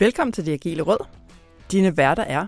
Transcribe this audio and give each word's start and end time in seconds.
Velkommen 0.00 0.32
til 0.32 0.46
Det 0.46 0.52
Agile 0.52 0.82
Råd. 0.82 1.06
Dine 1.72 1.96
værter 1.96 2.22
er 2.22 2.46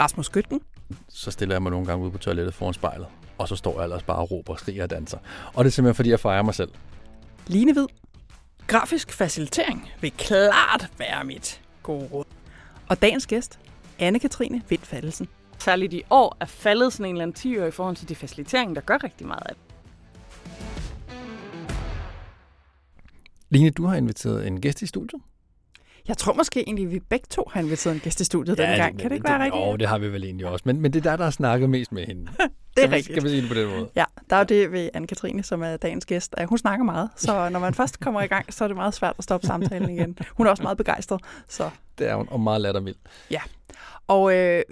Rasmus 0.00 0.26
Skytten, 0.26 0.60
så 1.08 1.30
stiller 1.30 1.54
jeg 1.54 1.62
mig 1.62 1.70
nogle 1.70 1.86
gange 1.86 2.04
ud 2.06 2.10
på 2.10 2.18
toilettet 2.18 2.54
foran 2.54 2.74
spejlet, 2.74 3.06
og 3.38 3.48
så 3.48 3.56
står 3.56 3.76
jeg 3.76 3.84
ellers 3.84 4.02
bare 4.02 4.16
og 4.16 4.30
råber, 4.30 4.56
skriger 4.56 4.82
og 4.82 4.90
danser. 4.90 5.18
Og 5.54 5.64
det 5.64 5.70
er 5.70 5.72
simpelthen, 5.72 5.94
fordi 5.94 6.10
jeg 6.10 6.20
fejrer 6.20 6.42
mig 6.42 6.54
selv. 6.54 6.70
Line 7.46 7.72
Hvid. 7.72 7.86
Grafisk 8.66 9.12
facilitering 9.12 9.90
vil 10.00 10.12
klart 10.12 10.90
være 10.98 11.24
mit 11.24 11.60
gode 11.82 12.08
råd. 12.12 12.24
Og 12.88 13.02
dagens 13.02 13.26
gæst, 13.26 13.58
Anne-Katrine 14.02 14.60
Vindfaldelsen. 14.68 15.28
Særligt 15.58 15.92
i 15.92 16.02
år 16.10 16.36
er 16.40 16.46
faldet 16.46 16.92
sådan 16.92 17.06
en 17.06 17.14
eller 17.14 17.22
anden 17.22 17.34
10 17.34 17.58
år 17.58 17.66
i 17.66 17.70
forhold 17.70 17.96
til 17.96 18.08
de 18.08 18.14
facilitering, 18.14 18.76
der 18.76 18.82
gør 18.82 19.04
rigtig 19.04 19.26
meget 19.26 19.42
af 19.46 19.54
det. 19.54 19.74
Line, 23.50 23.70
du 23.70 23.86
har 23.86 23.96
inviteret 23.96 24.46
en 24.46 24.60
gæst 24.60 24.82
i 24.82 24.86
studiet. 24.86 25.22
Jeg 26.08 26.16
tror 26.16 26.32
måske 26.32 26.60
egentlig, 26.60 26.90
vi 26.90 27.00
begge 27.00 27.26
to 27.30 27.50
har 27.52 27.60
inviteret 27.60 27.94
en 27.94 28.00
gæst 28.00 28.20
i 28.20 28.24
studiet 28.24 28.58
ja, 28.58 28.62
denne 28.62 28.76
gang. 28.76 28.98
Kan 28.98 29.10
det 29.10 29.16
ikke 29.16 29.28
være 29.28 29.44
rigtigt? 29.44 29.64
Jo, 29.64 29.76
det 29.76 29.88
har 29.88 29.98
vi 29.98 30.12
vel 30.12 30.24
egentlig 30.24 30.46
også. 30.46 30.62
Men, 30.66 30.80
men 30.80 30.92
det 30.92 31.06
er 31.06 31.10
der, 31.10 31.16
der 31.16 31.24
har 31.24 31.30
snakket 31.30 31.70
mest 31.70 31.92
med 31.92 32.06
hende. 32.06 32.26
det 32.76 32.84
er 32.84 32.90
rigtigt. 32.90 33.04
Skal 33.04 33.22
vi 33.24 33.28
sige 33.28 33.40
det 33.40 33.48
på 33.48 33.54
den 33.54 33.68
måde? 33.68 33.88
Ja, 33.96 34.04
der 34.30 34.36
er 34.36 34.40
jo 34.40 34.44
det 34.44 34.72
ved 34.72 34.90
Anne-Katrine, 34.96 35.42
som 35.42 35.62
er 35.62 35.76
dagens 35.76 36.06
gæst. 36.06 36.34
Hun 36.44 36.58
snakker 36.58 36.84
meget, 36.84 37.10
så 37.16 37.48
når 37.52 37.58
man 37.58 37.74
først 37.74 38.00
kommer 38.00 38.22
i 38.22 38.26
gang, 38.26 38.54
så 38.54 38.64
er 38.64 38.68
det 38.68 38.76
meget 38.76 38.94
svært 38.94 39.14
at 39.18 39.24
stoppe 39.24 39.46
samtalen 39.46 39.90
igen. 39.90 40.18
Hun 40.30 40.46
er 40.46 40.50
også 40.50 40.62
meget 40.62 40.78
begejstret. 40.78 41.20
Så. 41.48 41.70
Det 41.98 42.08
er 42.08 42.14
hun, 42.14 42.28
og 42.30 42.40
meget 42.40 42.60
lattermild. 42.60 42.96
Ja, 43.30 43.40
og 44.06 44.36
øh, 44.36 44.62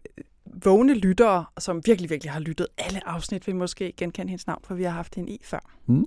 vågne 0.64 0.95
lyttere, 0.95 1.45
som 1.59 1.82
virkelig, 1.87 2.10
virkelig 2.10 2.32
har 2.32 2.40
lyttet 2.40 2.66
alle 2.78 3.09
afsnit, 3.09 3.46
vil 3.46 3.56
måske 3.56 3.92
genkende 3.96 4.30
hendes 4.30 4.46
navn, 4.46 4.60
for 4.64 4.74
vi 4.74 4.82
har 4.82 4.90
haft 4.90 5.14
hende 5.14 5.32
i 5.32 5.40
før. 5.45 5.70
Mm. 5.87 6.06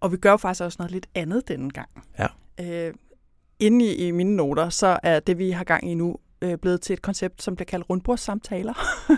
Og 0.00 0.12
vi 0.12 0.16
gør 0.16 0.36
faktisk 0.36 0.62
også 0.62 0.76
noget 0.78 0.92
lidt 0.92 1.06
andet 1.14 1.48
denne 1.48 1.70
gang. 1.70 1.88
Ja. 2.18 2.26
Øh, 2.60 2.94
inde 3.66 3.84
i, 3.84 4.08
i 4.08 4.10
mine 4.10 4.36
noter, 4.36 4.68
så 4.68 4.98
er 5.02 5.20
det, 5.20 5.38
vi 5.38 5.50
har 5.50 5.64
gang 5.64 5.90
i 5.90 5.94
nu, 5.94 6.16
øh, 6.42 6.58
blevet 6.58 6.80
til 6.80 6.92
et 6.92 7.02
koncept, 7.02 7.42
som 7.42 7.56
bliver 7.56 7.66
kaldt 7.66 7.90
rundbordssamtaler. 7.90 8.74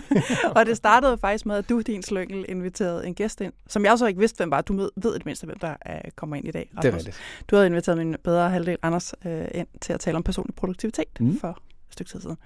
og 0.55 0.65
det 0.65 0.77
startede 0.77 1.17
faktisk 1.17 1.45
med, 1.45 1.55
at 1.55 1.69
du, 1.69 1.81
din 1.81 2.03
slyngel, 2.03 2.45
inviterede 2.49 3.07
en 3.07 3.15
gæst 3.15 3.41
ind, 3.41 3.53
som 3.67 3.85
jeg 3.85 3.97
så 3.97 4.05
ikke 4.05 4.19
vidste, 4.19 4.37
hvem 4.37 4.51
var. 4.51 4.61
Du 4.61 4.77
ved, 4.77 4.89
ved 4.95 5.15
et 5.15 5.25
mindste, 5.25 5.45
hvem 5.45 5.59
der 5.59 5.75
øh, 5.89 6.11
kommer 6.15 6.35
ind 6.35 6.47
i 6.47 6.51
dag. 6.51 6.69
Det 6.81 6.93
er 6.93 6.95
rigtigt. 6.95 7.19
Du 7.47 7.55
havde 7.55 7.67
inviteret 7.67 7.97
min 7.97 8.15
bedre 8.23 8.49
halvdel, 8.49 8.77
Anders, 8.81 9.13
øh, 9.25 9.47
ind 9.53 9.67
til 9.81 9.93
at 9.93 9.99
tale 9.99 10.17
om 10.17 10.23
personlig 10.23 10.55
produktivitet 10.55 11.19
mm. 11.19 11.39
for 11.39 11.49
et 11.49 11.93
stykke 11.93 12.11
tid 12.11 12.21
siden. 12.21 12.37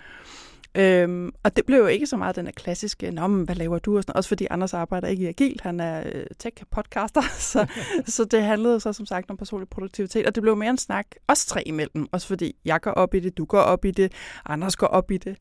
Øhm, 0.75 1.31
og 1.43 1.55
det 1.55 1.65
blev 1.65 1.77
jo 1.77 1.87
ikke 1.87 2.07
så 2.07 2.17
meget 2.17 2.35
den 2.35 2.49
klassiske, 2.55 3.11
Nå, 3.11 3.27
men 3.27 3.45
hvad 3.45 3.55
laver 3.55 3.79
du? 3.79 3.97
Og 3.97 4.03
sådan, 4.03 4.15
også 4.15 4.27
fordi 4.27 4.47
Anders 4.49 4.73
arbejder 4.73 5.07
ikke 5.07 5.23
i 5.23 5.27
Agil, 5.27 5.59
han 5.63 5.79
er 5.79 6.03
øh, 6.05 6.25
tech-podcaster, 6.43 7.21
så, 7.51 7.67
så 8.15 8.25
det 8.25 8.43
handlede 8.43 8.79
så 8.79 8.93
som 8.93 9.05
sagt 9.05 9.29
om 9.29 9.37
personlig 9.37 9.69
produktivitet, 9.69 10.25
og 10.27 10.35
det 10.35 10.43
blev 10.43 10.57
mere 10.57 10.69
en 10.69 10.77
snak, 10.77 11.05
os 11.27 11.45
tre 11.45 11.67
imellem, 11.67 12.07
også 12.11 12.27
fordi 12.27 12.55
jeg 12.65 12.81
går 12.81 12.91
op 12.91 13.13
i 13.13 13.19
det, 13.19 13.37
du 13.37 13.45
går 13.45 13.61
op 13.61 13.85
i 13.85 13.91
det, 13.91 14.11
Anders 14.45 14.75
går 14.75 14.87
op 14.87 15.11
i 15.11 15.17
det, 15.17 15.37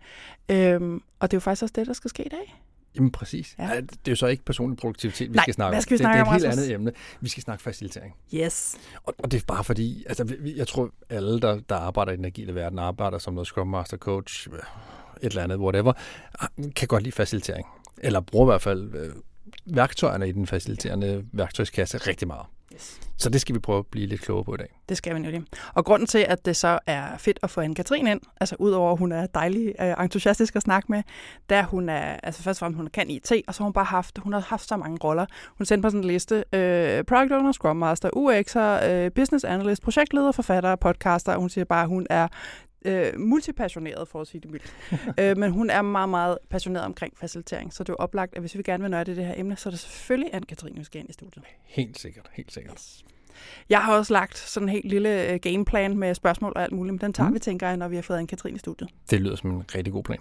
øhm, 0.48 1.02
og 1.20 1.30
det 1.30 1.36
er 1.36 1.38
jo 1.38 1.40
faktisk 1.40 1.62
også 1.62 1.72
det, 1.76 1.86
der 1.86 1.92
skal 1.92 2.10
ske 2.10 2.24
i 2.24 2.28
dag. 2.28 2.60
Jamen 2.96 3.10
præcis. 3.10 3.54
Ja. 3.58 3.80
Det 3.80 4.08
er 4.08 4.10
jo 4.12 4.16
så 4.16 4.26
ikke 4.26 4.44
personlig 4.44 4.78
produktivitet, 4.78 5.28
vi 5.28 5.34
Nej, 5.34 5.44
skal 5.44 5.54
snakke 5.54 5.74
hvad 5.74 5.82
skal 5.82 5.98
vi 5.98 5.98
snakke 5.98 6.22
om. 6.22 6.26
Det, 6.32 6.42
det 6.42 6.46
er 6.46 6.50
et 6.50 6.58
helt 6.58 6.60
andet 6.60 6.74
emne. 6.74 6.92
Vi 7.20 7.28
skal 7.28 7.42
snakke 7.42 7.62
facilitering. 7.62 8.14
Yes. 8.34 8.78
Og, 9.04 9.14
og 9.18 9.32
det 9.32 9.40
er 9.40 9.44
bare 9.46 9.64
fordi, 9.64 10.04
altså 10.08 10.34
jeg 10.56 10.68
tror 10.68 10.90
alle, 11.10 11.40
der, 11.40 11.60
der 11.68 11.76
arbejder 11.76 12.12
i 12.12 12.16
den 12.16 12.24
agile 12.24 12.54
verden, 12.54 12.78
arbejder 12.78 13.18
som 13.18 13.34
noget 13.34 13.46
Scrum 13.46 13.66
Master 13.66 13.96
Coach, 13.96 14.48
et 15.22 15.30
eller 15.30 15.42
andet, 15.42 15.58
whatever, 15.58 15.92
kan 16.76 16.88
godt 16.88 17.02
lide 17.02 17.12
facilitering. 17.12 17.66
Eller 17.98 18.20
bruger 18.20 18.46
i 18.46 18.50
hvert 18.50 18.62
fald 18.62 18.94
øh, 18.94 19.12
værktøjerne 19.66 20.28
i 20.28 20.32
den 20.32 20.46
faciliterende 20.46 21.24
værktøjskasse 21.32 21.98
rigtig 21.98 22.28
meget. 22.28 22.46
Yes. 22.74 23.00
Så 23.16 23.30
det 23.30 23.40
skal 23.40 23.54
vi 23.54 23.60
prøve 23.60 23.78
at 23.78 23.86
blive 23.86 24.06
lidt 24.06 24.20
klogere 24.20 24.44
på 24.44 24.54
i 24.54 24.56
dag. 24.56 24.80
Det 24.88 24.96
skal 24.96 25.14
vi 25.14 25.20
nemlig. 25.20 25.42
Og 25.74 25.84
grunden 25.84 26.06
til, 26.06 26.18
at 26.18 26.46
det 26.46 26.56
så 26.56 26.78
er 26.86 27.16
fedt 27.18 27.38
at 27.42 27.50
få 27.50 27.60
Anne-Katrin 27.60 28.08
ind, 28.08 28.20
altså 28.40 28.56
udover 28.58 28.92
at 28.92 28.98
hun 28.98 29.12
er 29.12 29.26
dejlig 29.26 29.74
øh, 29.80 30.04
entusiastisk 30.04 30.56
at 30.56 30.62
snakke 30.62 30.92
med, 30.92 31.02
der 31.48 31.62
hun 31.62 31.88
er, 31.88 32.16
altså 32.22 32.42
først 32.42 32.56
og 32.56 32.60
fremmest 32.60 32.76
hun 32.76 32.86
kan 32.86 33.10
IT, 33.10 33.32
og 33.46 33.54
så 33.54 33.60
har 33.60 33.64
hun 33.64 33.72
bare 33.72 33.84
haft, 33.84 34.18
hun 34.18 34.32
har 34.32 34.40
haft 34.40 34.68
så 34.68 34.76
mange 34.76 34.98
roller. 35.04 35.26
Hun 35.58 35.66
sendte 35.66 35.86
på 35.86 35.90
sådan 35.90 36.00
en 36.00 36.06
liste, 36.06 36.44
øh, 36.52 37.04
Product 37.04 37.32
Owner, 37.32 37.52
Scrum 37.52 37.76
Master, 37.76 38.10
UX'er, 38.16 38.88
øh, 38.88 39.10
Business 39.10 39.44
Analyst, 39.44 39.82
projektleder, 39.82 40.32
forfatter, 40.32 40.76
podcaster, 40.76 41.32
og 41.32 41.40
hun 41.40 41.50
siger 41.50 41.64
bare, 41.64 41.82
at 41.82 41.88
hun 41.88 42.06
er 42.10 42.28
øh, 42.84 43.12
multipassioneret, 43.18 44.08
for 44.08 44.20
at 44.20 44.26
sige 44.26 44.40
det 44.40 44.50
mildt. 44.50 44.74
øh, 45.20 45.36
men 45.36 45.50
hun 45.50 45.70
er 45.70 45.82
meget, 45.82 46.08
meget 46.08 46.38
passioneret 46.48 46.84
omkring 46.84 47.18
facilitering, 47.18 47.72
så 47.72 47.84
det 47.84 47.92
er 47.92 47.96
oplagt, 47.96 48.34
at 48.34 48.40
hvis 48.40 48.56
vi 48.56 48.62
gerne 48.62 48.82
vil 48.82 48.90
nørde 48.90 49.16
det 49.16 49.26
her 49.26 49.34
emne, 49.36 49.56
så 49.56 49.68
er 49.68 49.70
det 49.70 49.80
selvfølgelig 49.80 50.34
Anne-Katrine, 50.34 50.98
ind 50.98 51.10
i 51.10 51.12
studiet. 51.12 51.44
Helt 51.64 51.98
sikkert, 51.98 52.30
helt 52.32 52.52
sikkert. 52.52 52.74
Yes. 52.74 53.04
Jeg 53.68 53.80
har 53.80 53.96
også 53.96 54.12
lagt 54.12 54.38
sådan 54.38 54.68
en 54.68 54.72
helt 54.72 54.88
lille 54.88 55.32
øh, 55.32 55.40
gameplan 55.40 55.96
med 55.96 56.14
spørgsmål 56.14 56.52
og 56.56 56.62
alt 56.62 56.72
muligt, 56.72 56.92
men 56.94 57.00
den 57.00 57.12
tager 57.12 57.28
mm. 57.28 57.34
vi, 57.34 57.38
tænker 57.38 57.68
jeg, 57.68 57.76
når 57.76 57.88
vi 57.88 57.94
har 57.94 58.02
fået 58.02 58.18
Anne-Katrine 58.18 58.54
i 58.54 58.58
studiet. 58.58 58.90
Det 59.10 59.20
lyder 59.20 59.36
som 59.36 59.50
en 59.50 59.64
rigtig 59.74 59.92
god 59.92 60.02
plan. 60.02 60.18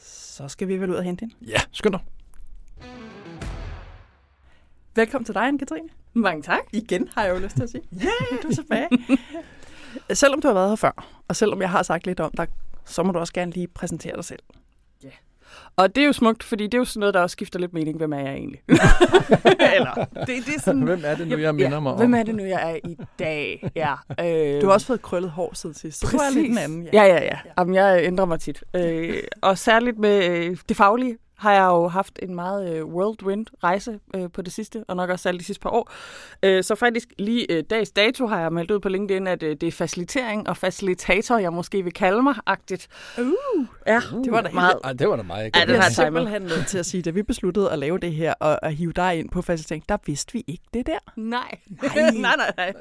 Så 0.00 0.48
skal 0.48 0.68
vi 0.68 0.76
vel 0.76 0.90
ud 0.90 0.94
og 0.94 1.02
hente 1.02 1.20
hende. 1.20 1.34
Ja, 1.50 1.60
skynd 1.72 1.92
dig. 1.92 2.00
Velkommen 4.94 5.24
til 5.24 5.34
dig, 5.34 5.48
Anne-Katrine. 5.48 5.88
Mange 6.12 6.42
tak. 6.42 6.60
Igen 6.72 7.08
har 7.14 7.24
jeg 7.24 7.34
jo 7.34 7.38
lyst 7.38 7.56
til 7.56 7.62
at 7.62 7.70
sige. 7.70 7.82
Ja, 7.92 7.96
yeah, 7.98 8.42
du 8.42 8.48
er 8.48 8.54
tilbage. 8.54 8.88
selvom 10.12 10.40
du 10.40 10.48
har 10.48 10.54
været 10.54 10.68
her 10.68 10.76
før, 10.76 11.22
og 11.28 11.36
selvom 11.36 11.60
jeg 11.60 11.70
har 11.70 11.82
sagt 11.82 12.06
lidt 12.06 12.20
om 12.20 12.30
dig, 12.36 12.46
så 12.84 13.02
må 13.02 13.12
du 13.12 13.18
også 13.18 13.32
gerne 13.32 13.52
lige 13.52 13.66
præsentere 13.66 14.16
dig 14.16 14.24
selv. 14.24 14.42
Ja. 15.04 15.08
Og 15.76 15.94
det 15.94 16.02
er 16.02 16.06
jo 16.06 16.12
smukt, 16.12 16.42
fordi 16.42 16.64
det 16.64 16.74
er 16.74 16.78
jo 16.78 16.84
sådan 16.84 17.00
noget, 17.00 17.14
der 17.14 17.20
også 17.20 17.32
skifter 17.32 17.58
lidt 17.58 17.72
mening. 17.72 17.96
Hvem 17.96 18.12
er 18.12 18.18
jeg 18.18 18.32
egentlig? 18.32 18.60
Eller, 19.76 20.06
det, 20.26 20.26
det 20.46 20.54
er 20.56 20.60
sådan, 20.60 20.80
hvem 20.80 21.02
er 21.04 21.14
det 21.14 21.28
nu, 21.28 21.36
jeg 21.36 21.54
minder 21.54 21.70
ja, 21.70 21.80
mig 21.80 21.92
om? 21.92 21.98
Hvem 21.98 22.14
er 22.14 22.22
det 22.22 22.34
nu, 22.34 22.44
jeg 22.44 22.70
er 22.70 22.88
i 22.88 22.96
dag? 23.18 23.70
Ja, 23.76 23.94
øh, 24.20 24.60
du 24.62 24.66
har 24.66 24.72
også 24.72 24.86
fået 24.86 25.02
krøllet 25.02 25.30
hår 25.30 25.54
siden 25.54 25.74
sidst, 25.74 26.00
så 26.00 26.06
Præcis. 26.06 26.20
du 26.20 26.24
er 26.24 26.42
lidt 26.42 26.50
en 26.52 26.58
anden. 26.58 26.88
Ja, 26.92 27.02
ja, 27.02 27.14
ja. 27.14 27.24
ja. 27.24 27.38
Jamen, 27.58 27.74
jeg 27.74 28.04
ændrer 28.04 28.24
mig 28.24 28.40
tit. 28.40 28.64
Øh, 28.76 29.16
og 29.42 29.58
særligt 29.58 29.98
med 29.98 30.24
øh, 30.24 30.56
det 30.68 30.76
faglige 30.76 31.18
har 31.42 31.52
jeg 31.52 31.64
jo 31.64 31.88
haft 31.88 32.18
en 32.22 32.34
meget 32.34 32.74
øh, 32.74 32.84
whirlwind-rejse 32.84 33.98
øh, 34.16 34.30
på 34.30 34.42
det 34.42 34.52
sidste, 34.52 34.84
og 34.88 34.96
nok 34.96 35.10
også 35.10 35.28
alle 35.28 35.38
de 35.38 35.44
sidste 35.44 35.60
par 35.60 35.70
år. 35.70 35.92
Øh, 36.42 36.64
så 36.64 36.74
faktisk 36.74 37.08
lige 37.18 37.52
øh, 37.52 37.64
dags 37.70 37.90
dato 37.90 38.26
har 38.26 38.40
jeg 38.40 38.52
meldt 38.52 38.70
ud 38.70 38.80
på 38.80 38.88
LinkedIn, 38.88 39.26
at 39.26 39.42
øh, 39.42 39.56
det 39.60 39.66
er 39.66 39.72
facilitering 39.72 40.48
og 40.48 40.56
facilitator, 40.56 41.38
jeg 41.38 41.52
måske 41.52 41.82
vil 41.82 41.92
kalde 41.92 42.22
mig-agtigt. 42.22 42.88
Uh, 43.18 43.24
ja, 43.86 44.00
uh, 44.14 44.24
det 44.24 44.32
var 44.32 44.40
da 44.40 44.50
meget... 44.52 44.74
Ej, 44.84 44.92
det 44.92 45.08
var 45.08 45.16
da 45.16 45.22
meget. 45.22 45.56
Ja, 45.56 45.64
det 45.64 45.82
har 45.82 45.90
simpelthen 45.90 46.42
nødt 46.42 46.66
til 46.66 46.78
at 46.78 46.86
sige, 46.86 47.02
da 47.02 47.10
vi 47.10 47.22
besluttede 47.22 47.70
at 47.70 47.78
lave 47.78 47.98
det 47.98 48.12
her 48.12 48.34
og 48.40 48.66
at 48.66 48.74
hive 48.74 48.92
dig 48.92 49.18
ind 49.18 49.30
på 49.30 49.42
facilitering, 49.42 49.84
der 49.88 49.96
vidste 50.06 50.32
vi 50.32 50.44
ikke 50.46 50.64
det 50.74 50.86
der. 50.86 50.98
Nej. 51.16 51.58
Nej, 51.82 52.10
nej, 52.10 52.36
nej, 52.36 52.52
nej. 52.56 52.72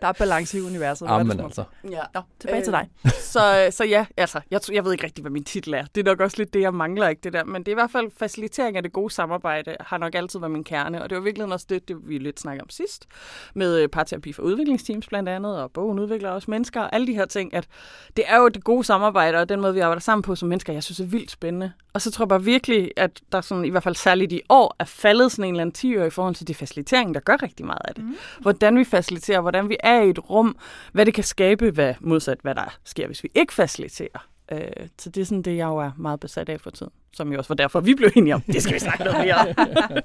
Der 0.00 0.08
er 0.08 0.12
balance 0.12 0.58
i 0.58 0.60
universet. 0.60 1.06
Jamen 1.06 1.40
altså. 1.40 1.64
Ja. 1.90 2.00
Nå, 2.14 2.20
tilbage 2.40 2.58
øh, 2.58 2.64
til 2.64 2.72
dig. 2.72 2.88
så, 3.34 3.68
så 3.70 3.84
ja, 3.84 4.06
altså, 4.16 4.40
jeg, 4.50 4.60
jeg 4.72 4.84
ved 4.84 4.92
ikke 4.92 5.04
rigtig, 5.04 5.22
hvad 5.22 5.30
min 5.30 5.44
titel 5.44 5.74
er. 5.74 5.84
Det 5.94 6.00
er 6.00 6.04
nok 6.04 6.20
også 6.20 6.36
lidt 6.38 6.54
det, 6.54 6.60
jeg 6.60 6.74
mangler, 6.74 7.08
ikke 7.08 7.20
det 7.24 7.32
der. 7.32 7.44
Men 7.44 7.62
det 7.62 7.68
er 7.68 7.72
i 7.72 7.74
hvert 7.74 7.90
fald 7.90 8.07
facilitering 8.16 8.76
af 8.76 8.82
det 8.82 8.92
gode 8.92 9.10
samarbejde 9.10 9.76
har 9.80 9.98
nok 9.98 10.14
altid 10.14 10.38
været 10.40 10.50
min 10.50 10.64
kerne, 10.64 11.02
og 11.02 11.10
det 11.10 11.16
var 11.16 11.22
virkelig 11.22 11.52
også 11.52 11.66
det, 11.68 11.88
det 11.88 12.08
vi 12.08 12.18
lidt 12.18 12.40
snakkede 12.40 12.62
om 12.62 12.70
sidst, 12.70 13.06
med 13.54 13.82
øh, 13.82 13.88
parterapi 13.88 14.32
for 14.32 14.42
udviklingsteams 14.42 15.06
blandt 15.06 15.28
andet, 15.28 15.62
og 15.62 15.70
bogen 15.70 15.98
udvikler 15.98 16.30
også 16.30 16.50
mennesker, 16.50 16.80
og 16.80 16.94
alle 16.94 17.06
de 17.06 17.14
her 17.14 17.26
ting, 17.26 17.54
at 17.54 17.68
det 18.16 18.24
er 18.28 18.36
jo 18.36 18.48
det 18.48 18.64
gode 18.64 18.84
samarbejde, 18.84 19.38
og 19.38 19.48
den 19.48 19.60
måde, 19.60 19.74
vi 19.74 19.80
arbejder 19.80 20.00
sammen 20.00 20.22
på 20.22 20.34
som 20.34 20.48
mennesker, 20.48 20.72
jeg 20.72 20.82
synes 20.82 21.00
er 21.00 21.04
vildt 21.04 21.30
spændende. 21.30 21.72
Og 21.92 22.02
så 22.02 22.10
tror 22.10 22.24
jeg 22.24 22.28
bare 22.28 22.42
virkelig, 22.42 22.90
at 22.96 23.20
der 23.32 23.40
sådan, 23.40 23.64
i 23.64 23.68
hvert 23.68 23.82
fald 23.82 23.94
særligt 23.94 24.32
i 24.32 24.40
år 24.48 24.76
er 24.78 24.84
faldet 24.84 25.32
sådan 25.32 25.44
en 25.44 25.54
eller 25.54 25.60
anden 25.60 25.74
10 25.74 26.06
i 26.06 26.10
forhold 26.10 26.34
til 26.34 26.48
de 26.48 26.54
facilitering, 26.54 27.14
der 27.14 27.20
gør 27.20 27.42
rigtig 27.42 27.66
meget 27.66 27.82
af 27.84 27.94
det. 27.94 28.04
Mm. 28.04 28.16
Hvordan 28.40 28.78
vi 28.78 28.84
faciliterer, 28.84 29.40
hvordan 29.40 29.68
vi 29.68 29.76
er 29.80 30.00
i 30.00 30.10
et 30.10 30.30
rum, 30.30 30.56
hvad 30.92 31.06
det 31.06 31.14
kan 31.14 31.24
skabe, 31.24 31.70
hvad, 31.70 31.94
modsat 32.00 32.38
hvad 32.42 32.54
der 32.54 32.78
sker, 32.84 33.06
hvis 33.06 33.22
vi 33.22 33.30
ikke 33.34 33.54
faciliterer. 33.54 34.28
Øh, 34.52 34.60
så 34.98 35.10
det 35.10 35.20
er 35.20 35.24
sådan 35.24 35.42
det, 35.42 35.56
jeg 35.56 35.66
jo 35.66 35.76
er 35.76 35.90
meget 35.96 36.20
besat 36.20 36.48
af 36.48 36.60
for 36.60 36.70
tiden. 36.70 36.92
Som 37.12 37.32
jo 37.32 37.38
også 37.38 37.48
var 37.48 37.54
derfor, 37.54 37.80
vi 37.80 37.94
blev 37.94 38.10
enige 38.16 38.34
om, 38.34 38.40
det 38.40 38.62
skal 38.62 38.74
vi 38.74 38.78
snakke 38.78 39.04
noget 39.04 39.18
mere 39.18 39.34
om. 39.34 39.46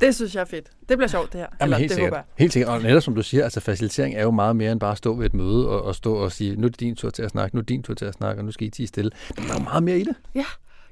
det 0.00 0.14
synes 0.14 0.34
jeg 0.34 0.40
er 0.40 0.44
fedt. 0.44 0.70
Det 0.88 0.98
bliver 0.98 1.08
sjovt, 1.08 1.32
det 1.32 1.40
her. 1.40 1.46
Jamen, 1.60 1.62
Eller, 1.62 1.76
helt 1.76 1.88
det 1.88 1.94
sikkert. 1.94 2.10
Håber 2.10 2.16
jeg. 2.16 2.24
Helt 2.38 2.52
sikkert. 2.52 2.72
Og 2.72 2.82
netop 2.82 3.02
som 3.02 3.14
du 3.14 3.22
siger, 3.22 3.44
altså 3.44 3.60
facilitering 3.60 4.14
er 4.14 4.22
jo 4.22 4.30
meget 4.30 4.56
mere 4.56 4.72
end 4.72 4.80
bare 4.80 4.92
at 4.92 4.98
stå 4.98 5.14
ved 5.14 5.26
et 5.26 5.34
møde 5.34 5.68
og, 5.68 5.82
og 5.82 5.94
stå 5.94 6.14
og 6.14 6.32
sige, 6.32 6.56
nu 6.56 6.66
er 6.66 6.70
det 6.70 6.80
din 6.80 6.96
tur 6.96 7.10
til 7.10 7.22
at 7.22 7.30
snakke, 7.30 7.56
nu 7.56 7.58
er 7.58 7.62
det 7.62 7.68
din 7.68 7.82
tur 7.82 7.94
til 7.94 8.04
at 8.04 8.14
snakke, 8.14 8.40
og 8.40 8.44
nu 8.44 8.52
skal 8.52 8.66
I 8.66 8.70
tige 8.70 8.86
stille. 8.86 9.10
Der 9.36 9.54
er 9.54 9.58
meget 9.64 9.82
mere 9.82 9.98
i 9.98 10.04
det. 10.04 10.14
Ja, 10.34 10.44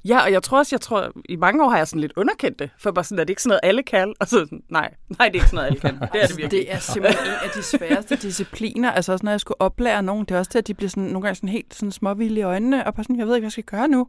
Ja, 0.05 0.19
og 0.23 0.31
jeg 0.31 0.43
tror 0.43 0.57
også, 0.57 0.75
jeg 0.75 0.81
tror, 0.81 1.11
i 1.29 1.35
mange 1.35 1.63
år 1.63 1.69
har 1.69 1.77
jeg 1.77 1.87
sådan 1.87 2.01
lidt 2.01 2.13
underkendt 2.15 2.59
det, 2.59 2.69
for 2.77 2.91
bare 2.91 3.03
sådan, 3.03 3.19
er 3.19 3.23
det 3.23 3.29
ikke 3.29 3.41
sådan 3.41 3.49
noget, 3.49 3.59
alle 3.63 3.83
kan? 3.83 4.13
Og 4.19 4.27
så 4.27 4.39
sådan, 4.39 4.63
nej, 4.69 4.93
nej, 5.19 5.27
det 5.27 5.35
er 5.35 5.41
ikke 5.41 5.45
sådan 5.45 5.55
noget, 5.55 5.67
alle 5.67 5.79
kan. 5.79 5.93
Det 6.13 6.23
er 6.23 6.27
det 6.27 6.37
virkelig. 6.37 6.51
Det 6.51 6.73
er 6.73 6.79
simpelthen 6.79 7.27
en 7.27 7.33
af 7.43 7.49
de 7.55 7.63
sværeste 7.63 8.15
discipliner. 8.15 8.91
Altså 8.91 9.11
også 9.11 9.25
når 9.25 9.31
jeg 9.31 9.39
skulle 9.39 9.61
oplære 9.61 10.03
nogen, 10.03 10.25
det 10.25 10.35
er 10.35 10.39
også 10.39 10.51
til, 10.51 10.57
at 10.57 10.67
de 10.67 10.73
bliver 10.73 10.89
sådan, 10.89 11.03
nogle 11.03 11.21
gange 11.21 11.35
sådan 11.35 11.49
helt 11.49 11.75
sådan 11.75 11.91
småvilde 11.91 12.39
i 12.39 12.43
øjnene, 12.43 12.87
og 12.87 12.93
bare 12.93 13.03
sådan, 13.03 13.19
jeg 13.19 13.27
ved 13.27 13.35
ikke, 13.35 13.43
hvad 13.43 13.47
jeg 13.47 13.51
skal 13.51 13.63
gøre 13.63 13.87
nu. 13.87 14.07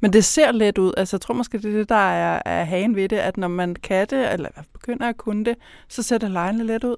Men 0.00 0.12
det 0.12 0.24
ser 0.24 0.52
let 0.52 0.78
ud. 0.78 0.92
Altså, 0.96 1.16
jeg 1.16 1.20
tror 1.20 1.34
måske, 1.34 1.58
det 1.58 1.74
er 1.74 1.78
det, 1.78 1.88
der 1.88 1.94
er, 1.94 2.42
er 2.44 2.64
hagen 2.64 2.96
ved 2.96 3.08
det, 3.08 3.16
at 3.16 3.36
når 3.36 3.48
man 3.48 3.74
kan 3.74 4.06
det, 4.10 4.32
eller 4.32 4.48
begynder 4.72 5.08
at 5.08 5.16
kunne 5.16 5.44
det, 5.44 5.54
så 5.88 6.02
ser 6.02 6.18
det 6.18 6.30
lejende 6.30 6.64
let 6.64 6.84
ud. 6.84 6.96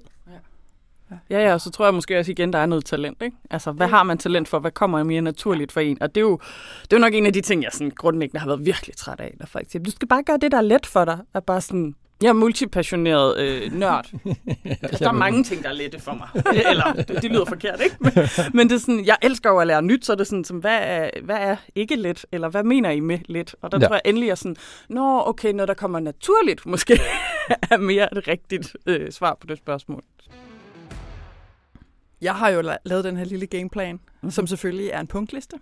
Ja. 1.11 1.39
Ja, 1.39 1.53
og 1.53 1.61
så 1.61 1.71
tror 1.71 1.85
jeg 1.85 1.93
måske 1.93 2.19
også 2.19 2.31
igen, 2.31 2.53
der 2.53 2.59
er 2.59 2.65
noget 2.65 2.85
talent. 2.85 3.21
Ikke? 3.21 3.37
Altså, 3.49 3.71
hvad 3.71 3.87
har 3.87 4.03
man 4.03 4.17
talent 4.17 4.47
for? 4.47 4.59
Hvad 4.59 4.71
kommer 4.71 5.03
mere 5.03 5.21
naturligt 5.21 5.71
for 5.71 5.79
en? 5.79 5.97
Og 6.01 6.15
det 6.15 6.21
er 6.21 6.25
jo, 6.25 6.39
det 6.81 6.93
er 6.93 6.97
jo 6.97 7.01
nok 7.01 7.13
en 7.13 7.25
af 7.25 7.33
de 7.33 7.41
ting, 7.41 7.63
jeg 7.63 7.71
sådan 7.73 7.91
grundlæggende 7.95 8.39
har 8.39 8.47
været 8.47 8.65
virkelig 8.65 8.95
træt 8.95 9.19
af. 9.19 9.35
Der 9.39 9.45
faktisk 9.45 9.71
siger, 9.71 9.83
du 9.83 9.91
skal 9.91 10.07
bare 10.07 10.23
gøre 10.23 10.37
det, 10.37 10.51
der 10.51 10.57
er 10.57 10.61
let 10.61 10.85
for 10.85 11.05
dig. 11.05 11.19
At 11.33 11.43
bare 11.43 11.61
sådan, 11.61 11.95
Jeg 12.21 12.29
er 12.29 12.33
multipassioneret 12.33 13.39
øh, 13.39 13.73
nørd. 13.73 14.11
altså, 14.81 15.03
der 15.03 15.07
er 15.07 15.11
mange 15.11 15.43
ting, 15.43 15.63
der 15.63 15.69
er 15.69 15.73
lette 15.73 15.99
for 15.99 16.13
mig. 16.13 16.27
Eller, 16.71 16.93
det, 16.93 17.21
det 17.21 17.31
lyder 17.31 17.45
forkert, 17.45 17.81
ikke? 17.83 17.95
Men, 17.99 18.13
men 18.57 18.69
det 18.69 18.75
er 18.75 18.79
sådan, 18.79 19.05
jeg 19.05 19.17
elsker 19.21 19.49
jo 19.49 19.59
at 19.59 19.67
lære 19.67 19.81
nyt, 19.81 20.05
så 20.05 20.11
er 20.11 20.17
det 20.17 20.27
sådan, 20.27 20.43
som, 20.43 20.57
hvad, 20.57 20.79
er, 20.81 21.09
hvad 21.23 21.37
er 21.39 21.55
ikke 21.75 21.95
let? 21.95 22.25
Eller 22.31 22.49
hvad 22.49 22.63
mener 22.63 22.89
I 22.89 22.99
med 22.99 23.19
let? 23.25 23.55
Og 23.61 23.71
der 23.71 23.77
ja. 23.81 23.87
tror 23.87 23.95
jeg 23.95 24.01
endelig, 24.05 24.29
er 24.29 24.35
sådan, 24.35 24.55
nå, 24.89 25.23
okay, 25.25 25.53
når 25.53 25.65
der 25.65 25.73
kommer 25.73 25.99
naturligt, 25.99 26.65
måske 26.65 26.99
er 27.71 27.77
mere 27.77 28.17
et 28.17 28.27
rigtigt 28.27 28.75
øh, 28.85 29.11
svar 29.11 29.37
på 29.41 29.47
det 29.47 29.57
spørgsmål. 29.57 30.03
Jeg 32.25 32.35
har 32.35 32.49
jo 32.49 32.61
la- 32.61 32.81
lavet 32.85 33.03
den 33.03 33.17
her 33.17 33.25
lille 33.25 33.47
gameplan, 33.47 33.95
mm-hmm. 33.95 34.31
som 34.31 34.47
selvfølgelig 34.47 34.89
er 34.89 34.99
en 34.99 35.07
punktliste, 35.07 35.57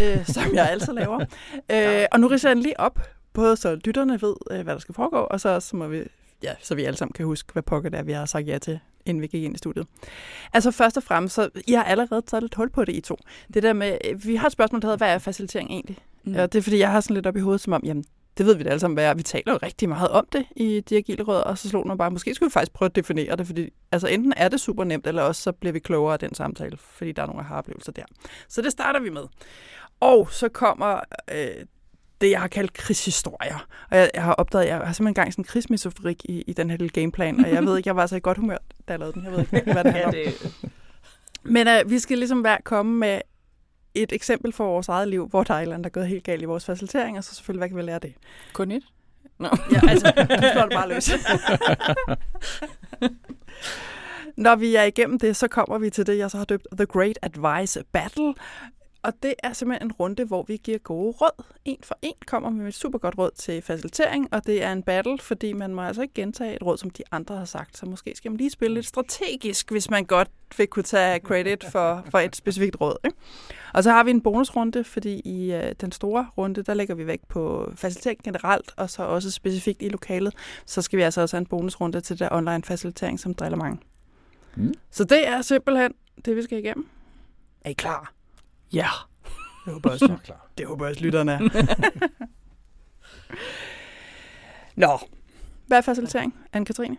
øh, 0.00 0.26
som 0.26 0.54
jeg 0.54 0.70
altid 0.70 0.92
laver. 0.92 1.24
Øh, 1.70 2.04
og 2.12 2.20
nu 2.20 2.26
riser 2.26 2.48
jeg 2.48 2.56
den 2.56 2.62
lige 2.62 2.80
op, 2.80 3.00
både 3.32 3.56
så 3.56 3.74
lytterne 3.74 4.22
ved, 4.22 4.34
øh, 4.50 4.60
hvad 4.60 4.74
der 4.74 4.80
skal 4.80 4.94
foregå, 4.94 5.16
og 5.16 5.40
så 5.40 5.48
også, 5.48 5.68
så 5.68 5.76
må 5.76 5.86
vi, 5.86 6.02
ja, 6.42 6.54
så 6.62 6.74
vi 6.74 6.84
alle 6.84 6.96
sammen 6.96 7.12
kan 7.12 7.26
huske, 7.26 7.52
hvad 7.52 7.62
pokker 7.62 7.90
det 7.90 7.98
er, 7.98 8.02
vi 8.02 8.12
har 8.12 8.26
sagt 8.26 8.48
ja 8.48 8.58
til, 8.58 8.80
inden 9.06 9.22
vi 9.22 9.26
gik 9.26 9.44
ind 9.44 9.54
i 9.54 9.58
studiet. 9.58 9.86
Altså 10.52 10.70
først 10.70 10.96
og 10.96 11.02
fremmest, 11.02 11.34
så 11.34 11.48
I 11.66 11.72
har 11.72 11.84
allerede 11.84 12.22
taget 12.22 12.42
lidt 12.42 12.54
hul 12.54 12.70
på 12.70 12.84
det, 12.84 12.92
I 12.92 13.00
to. 13.00 13.16
Det 13.54 13.62
der 13.62 13.72
med, 13.72 13.98
øh, 14.04 14.24
vi 14.24 14.36
har 14.36 14.46
et 14.46 14.52
spørgsmål, 14.52 14.82
der 14.82 14.86
hedder, 14.86 14.96
hvad 14.96 15.14
er 15.14 15.18
facilitering 15.18 15.70
egentlig? 15.70 15.98
Mm. 16.24 16.34
Og 16.34 16.52
det 16.52 16.58
er 16.58 16.62
fordi, 16.62 16.78
jeg 16.78 16.90
har 16.90 17.00
sådan 17.00 17.14
lidt 17.14 17.26
op 17.26 17.36
i 17.36 17.40
hovedet, 17.40 17.60
som 17.60 17.72
om, 17.72 17.82
jamen, 17.84 18.04
det 18.38 18.46
ved 18.46 18.54
vi 18.54 18.62
da 18.62 18.68
alle 18.68 18.80
sammen, 18.80 18.96
hvad 18.96 19.04
er. 19.04 19.14
Vi 19.14 19.22
taler 19.22 19.52
jo 19.52 19.58
rigtig 19.62 19.88
meget 19.88 20.08
om 20.10 20.26
det 20.32 20.46
i 20.56 20.80
de 20.80 20.96
agile 20.96 21.22
råd, 21.24 21.40
og 21.40 21.58
så 21.58 21.68
slog 21.68 21.86
man 21.86 21.98
bare, 21.98 22.10
måske 22.10 22.34
skulle 22.34 22.50
vi 22.50 22.52
faktisk 22.52 22.72
prøve 22.72 22.86
at 22.86 22.96
definere 22.96 23.36
det, 23.36 23.46
fordi 23.46 23.70
altså 23.92 24.06
enten 24.06 24.32
er 24.36 24.48
det 24.48 24.60
super 24.60 24.84
nemt, 24.84 25.06
eller 25.06 25.22
også 25.22 25.42
så 25.42 25.52
bliver 25.52 25.72
vi 25.72 25.78
klogere 25.78 26.12
af 26.12 26.18
den 26.18 26.34
samtale, 26.34 26.76
fordi 26.76 27.12
der 27.12 27.22
er 27.22 27.26
nogle 27.26 27.44
af 27.50 27.58
oplevelser 27.58 27.92
der. 27.92 28.04
Så 28.48 28.62
det 28.62 28.72
starter 28.72 29.00
vi 29.00 29.10
med. 29.10 29.22
Og 30.00 30.28
så 30.32 30.48
kommer 30.48 31.00
øh, 31.32 31.66
det, 32.20 32.30
jeg 32.30 32.40
har 32.40 32.48
kaldt 32.48 32.72
krigshistorier. 32.72 33.66
Og 33.90 33.98
jeg, 33.98 34.10
jeg 34.14 34.22
har 34.22 34.32
opdaget, 34.32 34.66
jeg 34.66 34.76
har 34.76 34.92
simpelthen 34.92 35.14
gang 35.14 35.32
sådan 35.32 35.40
en 35.40 35.46
krigsmetaforik 35.46 36.24
i, 36.24 36.42
i 36.46 36.52
den 36.52 36.70
her 36.70 36.76
lille 36.76 36.90
gameplan, 36.90 37.44
og 37.44 37.50
jeg 37.50 37.64
ved 37.64 37.76
ikke, 37.76 37.88
jeg 37.88 37.96
var 37.96 38.06
så 38.06 38.16
i 38.16 38.20
godt 38.22 38.38
humør, 38.38 38.58
da 38.88 38.92
jeg 38.92 38.98
lavede 38.98 39.14
den. 39.14 39.24
Jeg 39.24 39.32
ved 39.32 39.38
ikke, 39.38 39.72
hvad 39.72 39.84
det 39.84 40.04
om. 40.06 40.14
Men 41.42 41.68
øh, 41.68 41.90
vi 41.90 41.98
skal 41.98 42.18
ligesom 42.18 42.44
være 42.44 42.58
komme 42.64 42.94
med 42.94 43.20
et 43.94 44.12
eksempel 44.12 44.52
for 44.52 44.64
vores 44.64 44.88
eget 44.88 45.08
liv, 45.08 45.28
hvor 45.28 45.42
der 45.42 45.54
er 45.54 45.58
et 45.58 45.62
eller 45.62 45.74
andet, 45.74 45.84
der 45.84 45.90
er 45.90 46.02
gået 46.02 46.08
helt 46.08 46.24
galt 46.24 46.42
i 46.42 46.44
vores 46.44 46.64
facilitering, 46.64 47.18
og 47.18 47.24
så 47.24 47.34
selvfølgelig, 47.34 47.60
hvad 47.60 47.68
kan 47.68 47.76
vi 47.76 47.82
lære 47.82 47.94
af 47.94 48.00
det? 48.00 48.14
Kun 48.52 48.70
et? 48.70 48.82
Nå. 49.38 49.48
Ja, 49.72 49.80
altså, 49.88 50.12
du 50.16 50.46
slår 50.52 50.62
det 50.62 50.72
bare 50.72 50.88
løs. 50.88 51.10
Når 54.36 54.56
vi 54.56 54.74
er 54.74 54.82
igennem 54.82 55.18
det, 55.18 55.36
så 55.36 55.48
kommer 55.48 55.78
vi 55.78 55.90
til 55.90 56.06
det, 56.06 56.18
jeg 56.18 56.30
så 56.30 56.38
har 56.38 56.44
døbt 56.44 56.66
The 56.72 56.86
Great 56.86 57.18
Advice 57.22 57.84
Battle. 57.92 58.34
Og 59.02 59.12
det 59.22 59.34
er 59.42 59.52
simpelthen 59.52 59.88
en 59.88 59.92
runde, 59.92 60.24
hvor 60.24 60.42
vi 60.42 60.56
giver 60.56 60.78
gode 60.78 61.12
råd. 61.12 61.44
En 61.64 61.78
for 61.82 61.98
en 62.02 62.14
kommer 62.26 62.50
vi 62.50 62.56
med 62.56 62.68
et 62.68 62.74
super 62.74 62.98
godt 62.98 63.18
råd 63.18 63.30
til 63.36 63.62
facilitering, 63.62 64.28
og 64.32 64.46
det 64.46 64.62
er 64.62 64.72
en 64.72 64.82
battle, 64.82 65.18
fordi 65.18 65.52
man 65.52 65.74
må 65.74 65.82
altså 65.82 66.02
ikke 66.02 66.14
gentage 66.14 66.56
et 66.56 66.62
råd, 66.62 66.78
som 66.78 66.90
de 66.90 67.02
andre 67.12 67.36
har 67.36 67.44
sagt. 67.44 67.78
Så 67.78 67.86
måske 67.86 68.12
skal 68.16 68.30
man 68.30 68.36
lige 68.36 68.50
spille 68.50 68.74
lidt 68.74 68.86
strategisk, 68.86 69.70
hvis 69.70 69.90
man 69.90 70.04
godt 70.04 70.28
vil 70.56 70.66
kunne 70.66 70.82
tage 70.82 71.20
credit 71.20 71.64
for, 71.64 72.04
for 72.10 72.18
et 72.18 72.36
specifikt 72.36 72.80
råd. 72.80 72.96
Ikke? 73.04 73.16
Og 73.74 73.84
så 73.84 73.90
har 73.90 74.04
vi 74.04 74.10
en 74.10 74.20
bonusrunde, 74.20 74.84
fordi 74.84 75.20
i 75.24 75.54
uh, 75.54 75.60
den 75.80 75.92
store 75.92 76.26
runde, 76.38 76.62
der 76.62 76.74
lægger 76.74 76.94
vi 76.94 77.06
væk 77.06 77.20
på 77.28 77.72
facilitering 77.76 78.22
generelt, 78.22 78.74
og 78.76 78.90
så 78.90 79.02
også 79.02 79.30
specifikt 79.30 79.82
i 79.82 79.88
lokalet. 79.88 80.34
Så 80.66 80.82
skal 80.82 80.96
vi 80.96 81.02
altså 81.02 81.20
også 81.20 81.36
have 81.36 81.40
en 81.40 81.46
bonusrunde 81.46 82.00
til 82.00 82.18
der 82.18 82.28
online 82.32 82.62
facilitering, 82.62 83.20
som 83.20 83.34
driller 83.34 83.58
mange. 83.58 83.78
Mm. 84.56 84.74
Så 84.90 85.04
det 85.04 85.28
er 85.28 85.42
simpelthen 85.42 85.92
det, 86.24 86.36
vi 86.36 86.42
skal 86.42 86.58
igennem. 86.58 86.88
Er 87.64 87.70
I 87.70 87.72
klar? 87.72 88.12
Ja. 88.72 88.88
Det 89.64 89.72
håber 89.72 89.90
jeg 89.90 90.02
også, 90.02 90.16
klar. 90.24 90.48
Det 90.58 90.66
håber 90.66 90.84
jeg 90.84 90.90
også, 90.90 91.02
lytterne 91.02 91.32
er. 91.32 91.38
Nå, 94.76 94.98
hvad 95.66 95.78
er 95.78 95.82
facilitering, 95.82 96.34
Anne-Katrine? 96.56 96.96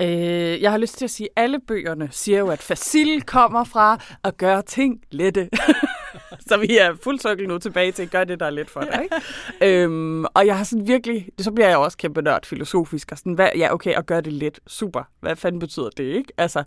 Øh, 0.00 0.62
jeg 0.62 0.70
har 0.70 0.78
lyst 0.78 0.98
til 0.98 1.04
at 1.04 1.10
sige, 1.10 1.28
at 1.36 1.42
alle 1.42 1.60
bøgerne 1.60 2.08
siger 2.10 2.38
jo, 2.38 2.48
at 2.48 2.62
facil 2.62 3.22
kommer 3.22 3.64
fra 3.64 3.98
at 4.24 4.36
gøre 4.36 4.62
ting 4.62 5.00
lette. 5.10 5.48
så 6.48 6.56
vi 6.56 6.78
er 6.78 6.94
fuld 7.02 7.18
cirkel 7.18 7.48
nu 7.48 7.58
tilbage 7.58 7.92
til 7.92 8.02
at 8.02 8.10
gøre 8.10 8.24
det, 8.24 8.40
der 8.40 8.46
er 8.46 8.50
let 8.50 8.70
for 8.70 8.80
dig. 8.80 9.02
Ikke? 9.02 9.82
øhm, 9.84 10.24
og 10.24 10.46
jeg 10.46 10.56
har 10.56 10.64
sådan 10.64 10.88
virkelig, 10.88 11.28
så 11.38 11.52
bliver 11.52 11.68
jeg 11.68 11.78
også 11.78 11.98
kæmpe 11.98 12.22
nørd 12.22 12.46
filosofisk, 12.46 13.12
og 13.12 13.18
sådan, 13.18 13.32
hvad, 13.32 13.48
ja 13.56 13.74
okay, 13.74 13.94
at 13.94 14.06
gøre 14.06 14.20
det 14.20 14.32
let, 14.32 14.60
super. 14.66 15.02
Hvad 15.20 15.36
fanden 15.36 15.58
betyder 15.58 15.90
det, 15.90 16.04
ikke? 16.04 16.32
Altså, 16.38 16.64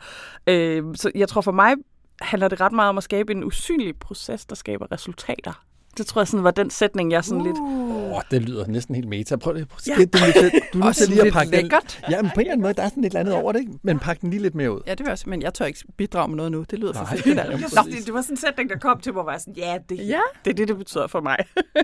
øh, 0.48 0.83
så 0.95 1.12
jeg 1.15 1.27
tror 1.27 1.42
for 1.42 1.51
mig 1.51 1.74
handler 2.21 2.48
det 2.48 2.62
ret 2.62 2.71
meget 2.71 2.89
om 2.89 2.98
at 2.98 3.04
skabe 3.04 3.31
en 3.31 3.44
usynlig 3.44 3.95
proces, 4.00 4.45
der 4.45 4.56
skaber 4.56 4.92
resultater. 4.92 5.63
Det 5.98 6.07
tror 6.07 6.21
jeg 6.21 6.27
sådan 6.27 6.44
var 6.44 6.51
den 6.51 6.69
sætning, 6.69 7.12
jeg 7.12 7.24
sådan 7.24 7.42
uh. 7.42 7.45
lidt... 7.48 7.57
Åh, 7.60 8.12
oh, 8.16 8.21
det 8.31 8.42
lyder 8.42 8.68
næsten 8.68 8.95
helt 8.95 9.07
meta. 9.07 9.36
Prøv 9.36 9.54
det. 9.56 9.68
Ja. 9.88 9.95
Det, 9.95 10.13
du, 10.13 10.19
du, 10.19 10.80
du 10.80 10.86
er 10.86 11.10
lige 11.10 11.27
at 11.27 11.33
pakke 11.33 11.51
lækkert. 11.51 12.01
den. 12.06 12.12
Ja, 12.12 12.21
men 12.21 12.31
på 12.36 12.39
en 12.39 12.42
eller 12.42 12.51
anden 12.51 12.62
måde, 12.62 12.74
der 12.74 12.83
er 12.83 12.89
sådan 12.89 13.04
et 13.04 13.07
eller 13.07 13.19
andet 13.19 13.33
over 13.33 13.51
det, 13.51 13.60
ikke? 13.60 13.71
Men 13.83 14.00
pakke 14.00 14.21
den 14.21 14.30
lige 14.30 14.42
lidt 14.42 14.56
mere 14.56 14.71
ud. 14.74 14.81
Ja, 14.88 14.94
det 14.94 15.06
var 15.06 15.12
også, 15.12 15.30
men 15.30 15.42
jeg 15.42 15.54
tør 15.54 15.66
ikke 15.66 15.80
bidrage 15.98 16.27
med 16.27 16.38
noget 16.38 16.51
nu. 16.51 16.66
Det 16.71 16.80
lyder 16.80 16.94
for 16.94 17.04
Nej. 17.04 17.18
fedt, 17.18 17.25
det 17.25 17.36
det, 17.36 18.06
det 18.06 18.13
var 18.13 18.22
sådan 18.22 18.33
en 18.33 18.38
sætning, 18.38 18.69
der 18.69 18.77
kom 18.77 19.00
til 19.00 19.13
mig, 19.13 19.24
hvor 19.24 19.31
jeg 19.31 19.33
var 19.33 19.39
sådan, 19.39 19.54
ja, 19.54 19.77
det, 19.89 20.07
Ja. 20.07 20.19
det 20.45 20.51
er 20.51 20.56
det, 20.56 20.68
det 20.68 20.77
betyder 20.77 21.07
for 21.07 21.22
mig. 21.22 21.38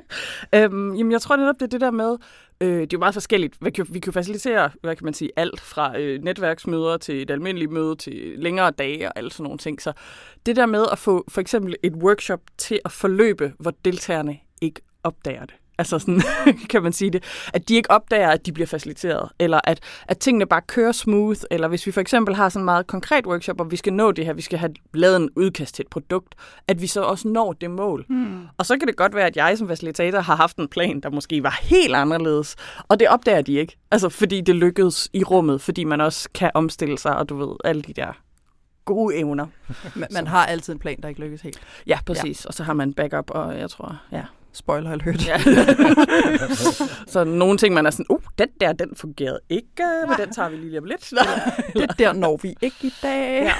øhm, 0.55 0.95
jamen, 0.95 1.11
jeg 1.11 1.21
tror 1.21 1.35
netop, 1.35 1.55
det 1.55 1.61
er 1.61 1.67
det 1.67 1.81
der 1.81 1.91
med, 1.91 2.15
øh, 2.61 2.67
det 2.67 2.81
er 2.81 2.87
jo 2.93 2.99
meget 2.99 3.13
forskelligt. 3.13 3.57
Vi 3.61 3.69
kan, 3.69 3.85
vi 3.89 3.99
kan 3.99 4.13
facilitere, 4.13 4.71
hvad 4.81 4.95
kan 4.95 5.05
man 5.05 5.13
sige, 5.13 5.31
alt 5.35 5.61
fra 5.61 5.99
øh, 5.99 6.23
netværksmøder 6.23 6.97
til 6.97 7.21
et 7.21 7.31
almindeligt 7.31 7.71
møde 7.71 7.95
til 7.95 8.33
længere 8.37 8.71
dage 8.71 9.07
og 9.07 9.13
alt 9.15 9.33
sådan 9.33 9.43
nogle 9.43 9.57
ting. 9.57 9.81
Så 9.81 9.93
det 10.45 10.55
der 10.55 10.65
med 10.65 10.85
at 10.91 10.97
få 10.97 11.25
for 11.27 11.41
eksempel 11.41 11.75
et 11.83 11.93
workshop 11.93 12.41
til 12.57 12.79
at 12.85 12.91
forløbe, 12.91 13.53
hvor 13.59 13.73
deltagerne 13.85 14.39
ikke 14.61 14.81
opdager 15.03 15.45
det. 15.45 15.55
Altså 15.77 15.99
sådan, 15.99 16.21
kan 16.71 16.83
man 16.83 16.93
sige 16.93 17.11
det. 17.11 17.23
At 17.53 17.69
de 17.69 17.75
ikke 17.75 17.91
opdager, 17.91 18.29
at 18.29 18.45
de 18.45 18.51
bliver 18.51 18.67
faciliteret, 18.67 19.29
eller 19.39 19.59
at, 19.63 19.79
at 20.07 20.17
tingene 20.17 20.45
bare 20.45 20.61
kører 20.61 20.91
smooth, 20.91 21.39
eller 21.51 21.67
hvis 21.67 21.87
vi 21.87 21.91
for 21.91 22.01
eksempel 22.01 22.35
har 22.35 22.49
sådan 22.49 22.61
en 22.61 22.65
meget 22.65 22.87
konkret 22.87 23.25
workshop, 23.25 23.59
og 23.61 23.71
vi 23.71 23.75
skal 23.75 23.93
nå 23.93 24.11
det 24.11 24.25
her, 24.25 24.33
vi 24.33 24.41
skal 24.41 24.59
have 24.59 24.73
lavet 24.93 25.15
en 25.15 25.29
udkast 25.35 25.75
til 25.75 25.83
et 25.83 25.89
produkt, 25.89 26.35
at 26.67 26.81
vi 26.81 26.87
så 26.87 27.01
også 27.01 27.27
når 27.27 27.53
det 27.53 27.71
mål. 27.71 28.05
Hmm. 28.09 28.47
Og 28.57 28.65
så 28.65 28.77
kan 28.77 28.87
det 28.87 28.95
godt 28.95 29.15
være, 29.15 29.27
at 29.27 29.37
jeg 29.37 29.57
som 29.57 29.67
facilitator 29.67 30.19
har 30.19 30.35
haft 30.35 30.57
en 30.57 30.67
plan, 30.67 30.99
der 30.99 31.09
måske 31.09 31.43
var 31.43 31.59
helt 31.61 31.95
anderledes, 31.95 32.55
og 32.87 32.99
det 32.99 33.07
opdager 33.07 33.41
de 33.41 33.53
ikke. 33.53 33.77
Altså 33.91 34.09
fordi 34.09 34.41
det 34.41 34.55
lykkedes 34.55 35.09
i 35.13 35.23
rummet, 35.23 35.61
fordi 35.61 35.83
man 35.83 36.01
også 36.01 36.29
kan 36.33 36.51
omstille 36.53 36.97
sig, 36.97 37.17
og 37.17 37.29
du 37.29 37.35
ved, 37.35 37.55
alle 37.63 37.81
de 37.81 37.93
der 37.93 38.21
gode 38.85 39.15
evner. 39.15 39.47
Man, 39.95 40.07
man 40.11 40.27
har 40.27 40.45
altid 40.45 40.73
en 40.73 40.79
plan, 40.79 41.01
der 41.01 41.09
ikke 41.09 41.21
lykkes 41.21 41.41
helt. 41.41 41.59
Ja, 41.87 41.99
præcis. 42.05 42.45
Ja. 42.45 42.47
Og 42.47 42.53
så 42.53 42.63
har 42.63 42.73
man 42.73 42.93
backup, 42.93 43.29
og 43.29 43.59
jeg 43.59 43.69
tror, 43.69 44.01
ja, 44.11 44.23
Spoiler 44.55 44.91
alert. 44.91 45.27
Ja. 45.27 45.37
så 47.13 47.23
nogle 47.23 47.57
ting, 47.57 47.73
man 47.73 47.85
er 47.85 47.89
sådan, 47.89 48.05
uh, 48.09 48.21
den 48.37 48.47
der, 48.61 48.73
den 48.73 48.95
fungerede 48.95 49.39
ikke, 49.49 49.83
men 50.07 50.17
den 50.17 50.33
tager 50.33 50.49
vi 50.49 50.55
lige 50.55 50.77
om 50.79 50.85
lidt. 50.85 51.13
det 51.89 51.99
der 51.99 52.13
når 52.13 52.39
vi 52.41 52.55
ikke 52.61 52.75
i 52.81 52.93
dag. 53.01 53.43
Ja, 53.43 53.53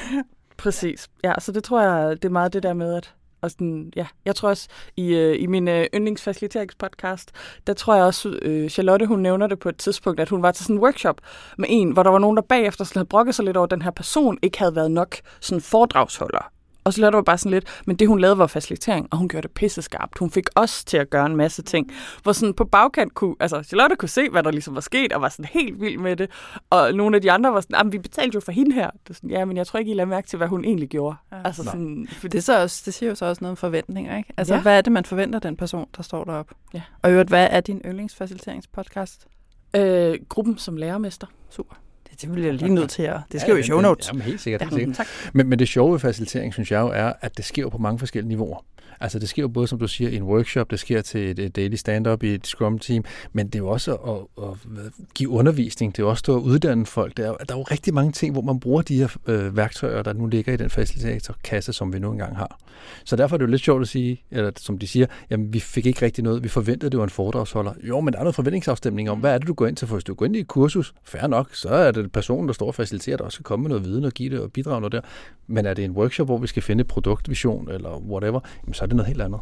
præcis. 0.57 1.07
Ja, 1.24 1.33
så 1.39 1.51
det 1.51 1.63
tror 1.63 1.81
jeg, 1.81 2.11
det 2.11 2.25
er 2.25 2.31
meget 2.31 2.54
det 2.54 2.64
der 2.64 2.73
med, 2.73 2.94
at 2.95 3.14
og 3.45 3.52
sådan, 3.52 3.92
ja, 3.95 4.07
jeg 4.25 4.35
tror 4.35 4.49
også, 4.49 4.68
i, 4.97 5.14
øh, 5.14 5.42
i 5.42 5.45
min 5.45 5.68
øh, 5.68 5.85
yndlingsfaciliteringspodcast, 5.94 7.31
der 7.68 7.73
tror 7.73 7.95
jeg 7.95 8.04
også, 8.04 8.40
øh, 8.42 8.69
Charlotte, 8.69 9.06
hun 9.06 9.19
nævner 9.19 9.47
det 9.47 9.59
på 9.59 9.69
et 9.69 9.78
tidspunkt, 9.78 10.19
at 10.19 10.30
hun 10.30 10.42
var 10.42 10.52
til 10.52 10.66
sådan 10.66 10.75
en 10.75 10.81
workshop 10.81 11.21
med 11.57 11.68
en, 11.71 11.92
hvor 11.92 12.04
der 12.04 12.09
var 12.09 12.19
nogen, 12.19 12.37
der 12.37 12.44
bagefter 12.44 12.83
sådan 12.83 12.99
havde 12.99 13.07
brokket 13.07 13.35
sig 13.35 13.45
lidt 13.45 13.57
over, 13.57 13.64
at 13.64 13.71
den 13.71 13.81
her 13.81 13.92
person 13.92 14.37
ikke 14.42 14.59
havde 14.59 14.75
været 14.75 14.92
nok 14.92 15.16
sådan 15.40 15.61
foredragsholder. 15.61 16.52
Og 16.85 16.94
så 16.94 17.01
lavede 17.01 17.11
det 17.11 17.15
var 17.18 17.23
bare 17.23 17.37
sådan 17.37 17.51
lidt, 17.51 17.81
men 17.85 17.95
det 17.95 18.07
hun 18.07 18.19
lavede 18.19 18.37
var 18.37 18.47
facilitering, 18.47 19.07
og 19.11 19.18
hun 19.18 19.30
gjorde 19.30 19.47
det 19.47 19.51
pisse 19.56 19.81
skarpt. 19.81 20.18
Hun 20.18 20.31
fik 20.31 20.45
os 20.56 20.85
til 20.85 20.97
at 20.97 21.09
gøre 21.09 21.25
en 21.25 21.35
masse 21.35 21.61
ting, 21.61 21.92
hvor 22.23 22.31
sådan 22.31 22.54
på 22.54 22.65
bagkant 22.65 23.13
kunne, 23.13 23.35
altså 23.39 23.63
Charlotte 23.63 23.95
kunne 23.95 24.09
se, 24.09 24.30
hvad 24.30 24.44
der 24.44 24.51
ligesom 24.51 24.75
var 24.75 24.81
sket, 24.81 25.13
og 25.13 25.21
var 25.21 25.30
sådan 25.30 25.45
helt 25.54 25.81
vild 25.81 25.97
med 25.97 26.15
det. 26.15 26.30
Og 26.69 26.94
nogle 26.94 27.15
af 27.15 27.21
de 27.21 27.31
andre 27.31 27.54
var 27.54 27.61
sådan, 27.61 27.92
vi 27.92 27.97
betalte 27.97 28.35
jo 28.35 28.39
for 28.39 28.51
hende 28.51 28.73
her. 28.75 28.89
Det 29.04 29.09
er 29.09 29.13
sådan, 29.13 29.30
ja, 29.30 29.45
men 29.45 29.57
jeg 29.57 29.68
tror 29.68 29.80
ikke, 29.80 29.92
I 29.92 29.94
lader 29.95 30.09
mærke 30.09 30.27
til, 30.27 30.37
hvad 30.37 30.47
hun 30.47 30.65
egentlig 30.65 30.89
gjorde. 30.89 31.15
Ja. 31.31 31.37
Altså 31.45 31.63
sådan, 31.63 32.07
For 32.11 32.27
det, 32.27 32.37
er 32.37 32.42
så 32.42 32.61
også, 32.61 32.81
det 32.85 32.94
siger 32.94 33.09
jo 33.09 33.15
så 33.15 33.25
også 33.25 33.44
noget 33.44 33.51
om 33.51 33.57
forventninger, 33.57 34.18
ikke? 34.18 34.33
Altså, 34.37 34.54
Ja. 34.54 34.57
ja. 34.57 34.61
hvad 34.61 34.77
er 34.77 34.81
det, 34.81 34.94
man 34.94 35.06
forventer 35.06 35.39
den 35.39 35.57
person, 35.57 35.87
der 35.97 36.04
står 36.04 36.23
deroppe? 36.23 36.56
Ja. 36.73 36.81
Og 37.01 37.09
i 37.09 37.13
øvrigt, 37.13 37.30
hvad 37.30 37.47
er 37.51 37.59
din 37.61 37.81
yndlingsfaciliteringspodcast? 37.85 39.27
øh, 39.75 40.19
gruppen 40.30 40.57
som 40.57 40.77
lærermester. 40.77 41.27
Super. 41.49 41.75
Det, 42.22 42.31
bliver 42.31 42.48
jeg 42.48 42.54
lige 42.54 42.74
nødt 42.74 42.90
til 42.90 43.04
at... 43.04 43.18
Det 43.31 43.42
skal 43.42 43.52
jo 43.52 43.57
i 43.57 43.64
show 43.64 43.81
notes. 43.81 44.07
Jamen 44.07 44.22
helt 44.22 44.42
sikkert. 44.42 44.62
Ja, 44.62 44.66
helt 44.66 44.76
sikkert. 44.76 44.95
tak. 44.95 45.07
Men, 45.34 45.50
men 45.50 45.60
det 45.60 45.68
sjove 45.68 45.92
ved 45.92 46.00
facilitering, 46.00 46.54
synes 46.54 46.72
jeg 46.72 46.80
jo, 46.81 46.88
er, 46.88 47.14
at 47.22 47.38
det 47.38 47.45
sker 47.45 47.69
på 47.69 47.78
mange 47.78 48.00
forskellige 48.00 48.30
niveauer. 48.30 48.66
Altså 48.99 49.19
det 49.19 49.30
sker 49.30 49.42
jo 49.42 49.47
både, 49.47 49.68
som 49.68 49.80
du 49.80 49.87
siger, 49.87 50.09
i 50.09 50.16
en 50.16 50.23
workshop, 50.23 50.71
det 50.71 50.80
sker 50.80 51.02
til 51.02 51.40
et, 51.40 51.56
daily 51.56 51.75
stand-up 51.75 52.23
i 52.23 52.33
et 52.33 52.47
scrum-team, 52.47 53.04
men 53.33 53.45
det 53.47 53.56
er 53.56 53.59
jo 53.59 53.68
også 53.68 53.95
at, 53.95 54.44
at, 54.44 54.81
give 55.16 55.30
undervisning, 55.30 55.95
det 55.95 56.02
er 56.02 56.04
jo 56.04 56.09
også 56.09 56.23
at 56.28 56.40
uddanne 56.40 56.85
folk. 56.85 57.18
Der 57.18 57.31
er, 57.31 57.33
der 57.33 57.54
er 57.54 57.57
jo 57.57 57.64
rigtig 57.64 57.94
mange 57.94 58.11
ting, 58.11 58.33
hvor 58.33 58.42
man 58.42 58.59
bruger 58.59 58.81
de 58.81 58.97
her 58.97 59.07
øh, 59.28 59.57
værktøjer, 59.57 60.04
der 60.04 60.14
nu 60.14 60.25
ligger 60.25 60.54
i 60.54 60.57
den 60.57 60.69
facilitatorkasse, 60.69 61.73
som 61.73 61.94
vi 61.94 61.99
nu 61.99 62.11
engang 62.11 62.37
har. 62.37 62.59
Så 63.06 63.16
derfor 63.16 63.35
er 63.35 63.37
det 63.37 63.45
jo 63.45 63.52
lidt 63.52 63.61
sjovt 63.61 63.81
at 63.81 63.87
sige, 63.87 64.21
eller 64.31 64.52
som 64.57 64.78
de 64.78 64.87
siger, 64.87 65.06
jamen 65.30 65.54
vi 65.54 65.59
fik 65.59 65.85
ikke 65.85 66.06
rigtig 66.06 66.23
noget, 66.23 66.44
vi 66.44 66.47
forventede, 66.47 66.90
det 66.90 66.97
var 66.97 67.04
en 67.04 67.09
foredragsholder. 67.09 67.73
Jo, 67.83 67.99
men 67.99 68.14
der 68.14 68.19
er 68.19 68.23
noget 68.23 68.35
forventningsafstemning 68.35 69.09
om, 69.09 69.19
hvad 69.19 69.33
er 69.33 69.37
det, 69.37 69.47
du 69.47 69.54
går 69.54 69.68
ind 69.68 69.75
til, 69.75 69.87
for 69.87 69.95
hvis 69.95 70.04
du 70.04 70.14
går 70.14 70.25
ind 70.25 70.35
i 70.35 70.40
et 70.40 70.47
kursus, 70.47 70.94
fair 71.04 71.28
nok, 71.28 71.56
så 71.56 71.69
er 71.69 71.92
det 71.92 72.11
personen, 72.11 72.47
der 72.47 72.54
står 72.54 72.68
og 72.68 72.75
faciliterer, 72.75 73.18
der 73.18 73.23
også 73.23 73.35
skal 73.35 73.44
komme 73.44 73.64
med 73.64 73.69
noget 73.69 73.85
viden 73.85 74.06
og 74.06 74.11
give 74.11 74.30
det 74.30 74.40
og 74.40 74.52
bidrage 74.52 74.81
noget 74.81 74.92
der. 74.92 75.02
Men 75.47 75.66
er 75.66 75.73
det 75.73 75.85
en 75.85 75.92
workshop, 75.92 76.28
hvor 76.28 76.37
vi 76.37 76.47
skal 76.47 76.64
finde 76.64 76.83
produktvision 76.83 77.69
eller 77.71 77.97
whatever, 77.97 78.40
jamen, 78.64 78.73
så 78.73 78.84
er 78.85 78.87
det 78.87 78.95
noget 78.95 79.07
helt 79.07 79.21
andet. 79.21 79.39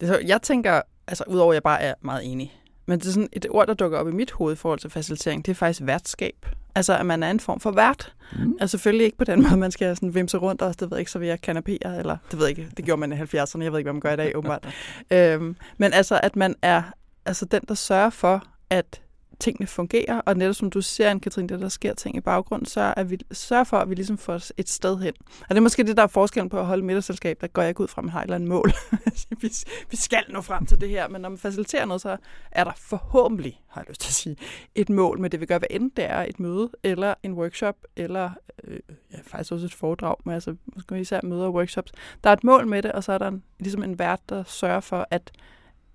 Det, 0.00 0.08
så- 0.08 0.22
jeg 0.26 0.42
tænker, 0.42 0.82
altså 1.06 1.24
udover 1.26 1.52
at 1.52 1.54
jeg 1.54 1.62
bare 1.62 1.80
er 1.80 1.94
meget 2.00 2.32
enig, 2.32 2.60
men 2.86 2.98
det 2.98 3.06
er 3.06 3.10
sådan 3.12 3.28
et 3.32 3.46
ord, 3.50 3.66
der 3.66 3.74
dukker 3.74 3.98
op 3.98 4.08
i 4.08 4.12
mit 4.12 4.32
hoved 4.32 4.52
i 4.52 4.56
forhold 4.56 4.78
til 4.78 4.90
facilitering, 4.90 5.46
det 5.46 5.50
er 5.52 5.54
faktisk 5.56 5.80
værtskab. 5.86 6.46
Altså, 6.74 6.96
at 6.98 7.06
man 7.06 7.22
er 7.22 7.30
en 7.30 7.40
form 7.40 7.60
for 7.60 7.70
vært. 7.70 8.14
Mm. 8.32 8.56
Altså, 8.60 8.68
selvfølgelig 8.78 9.04
ikke 9.04 9.16
på 9.18 9.24
den 9.24 9.42
måde, 9.48 9.56
man 9.56 9.70
skal 9.70 9.96
sådan 9.96 10.14
vimse 10.14 10.38
rundt 10.38 10.62
og, 10.62 10.80
det 10.80 10.90
ved 10.90 10.96
jeg 10.96 10.98
ikke, 10.98 11.10
servere 11.10 11.38
kanapéer, 11.46 11.98
eller 11.98 12.16
det 12.30 12.38
ved 12.38 12.46
jeg 12.46 12.58
ikke, 12.58 12.70
det 12.76 12.84
gjorde 12.84 13.00
man 13.00 13.12
i 13.12 13.16
70'erne, 13.16 13.62
jeg 13.62 13.72
ved 13.72 13.78
ikke, 13.78 13.86
hvad 13.86 13.92
man 13.92 14.00
gør 14.00 14.12
i 14.12 14.16
dag, 14.16 14.36
åbenbart. 14.36 14.68
øhm, 15.10 15.56
men 15.78 15.92
altså, 15.92 16.20
at 16.22 16.36
man 16.36 16.54
er 16.62 16.82
altså 17.26 17.44
den, 17.44 17.60
der 17.68 17.74
sørger 17.74 18.10
for, 18.10 18.42
at 18.70 19.02
tingene 19.40 19.66
fungerer, 19.66 20.20
og 20.20 20.36
netop 20.36 20.54
som 20.54 20.70
du 20.70 20.80
ser, 20.80 21.10
en 21.10 21.20
Katrine, 21.20 21.48
der, 21.48 21.56
der 21.56 21.68
sker 21.68 21.94
ting 21.94 22.16
i 22.16 22.20
baggrunden, 22.20 22.66
så 22.66 22.94
er 22.96 23.04
vi 23.04 23.18
sørger 23.32 23.64
for, 23.64 23.78
at 23.78 23.90
vi 23.90 23.94
ligesom 23.94 24.18
får 24.18 24.40
et 24.56 24.68
sted 24.68 24.98
hen. 24.98 25.12
Og 25.40 25.48
det 25.48 25.56
er 25.56 25.60
måske 25.60 25.84
det, 25.84 25.96
der 25.96 26.02
er 26.02 26.06
forskellen 26.06 26.48
på 26.48 26.58
at 26.58 26.66
holde 26.66 26.84
middagsselskab, 26.84 27.40
der 27.40 27.46
går 27.46 27.62
jeg 27.62 27.68
ikke 27.68 27.80
ud 27.80 27.88
fra, 27.88 28.00
at 28.00 28.04
man 28.04 28.12
har 28.12 28.20
et 28.20 28.24
eller 28.24 28.34
andet 28.34 28.48
mål. 28.48 28.72
vi, 29.42 29.50
vi 29.90 29.96
skal 29.96 30.24
nå 30.28 30.40
frem 30.40 30.66
til 30.66 30.80
det 30.80 30.88
her, 30.88 31.08
men 31.08 31.20
når 31.20 31.28
man 31.28 31.38
faciliterer 31.38 31.84
noget, 31.84 32.00
så 32.00 32.16
er 32.50 32.64
der 32.64 32.72
forhåbentlig, 32.76 33.60
har 33.68 33.80
jeg 33.80 33.88
lyst 33.88 34.00
til 34.00 34.08
at 34.08 34.14
sige, 34.14 34.36
et 34.74 34.88
mål 34.88 35.20
med 35.20 35.30
det, 35.30 35.40
vi 35.40 35.46
gør, 35.46 35.58
hvad 35.58 35.68
end 35.70 35.90
det 35.96 36.04
er 36.04 36.22
et 36.22 36.40
møde, 36.40 36.70
eller 36.82 37.14
en 37.22 37.32
workshop, 37.32 37.76
eller 37.96 38.30
øh, 38.64 38.78
ja, 39.12 39.18
faktisk 39.26 39.52
også 39.52 39.66
et 39.66 39.74
foredrag, 39.74 40.16
men 40.24 40.34
altså 40.34 40.56
måske 40.76 41.00
især 41.00 41.20
møder 41.22 41.44
og 41.44 41.54
workshops. 41.54 41.92
Der 42.24 42.30
er 42.30 42.34
et 42.34 42.44
mål 42.44 42.66
med 42.66 42.82
det, 42.82 42.92
og 42.92 43.04
så 43.04 43.12
er 43.12 43.18
der 43.18 43.28
en, 43.28 43.42
ligesom 43.58 43.82
en 43.82 43.98
vært, 43.98 44.20
der 44.28 44.44
sørger 44.44 44.80
for, 44.80 45.06
at 45.10 45.32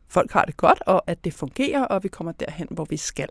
folk 0.10 0.32
har 0.32 0.46
det 0.46 0.58
godt, 0.58 0.82
og 0.86 1.04
at 1.08 1.24
det 1.24 1.34
fungerer, 1.34 1.86
og 1.86 2.04
vi 2.04 2.08
kommer 2.08 2.32
derhen, 2.32 2.68
hvor 2.72 2.86
vi 2.90 2.98
skal. 2.98 3.30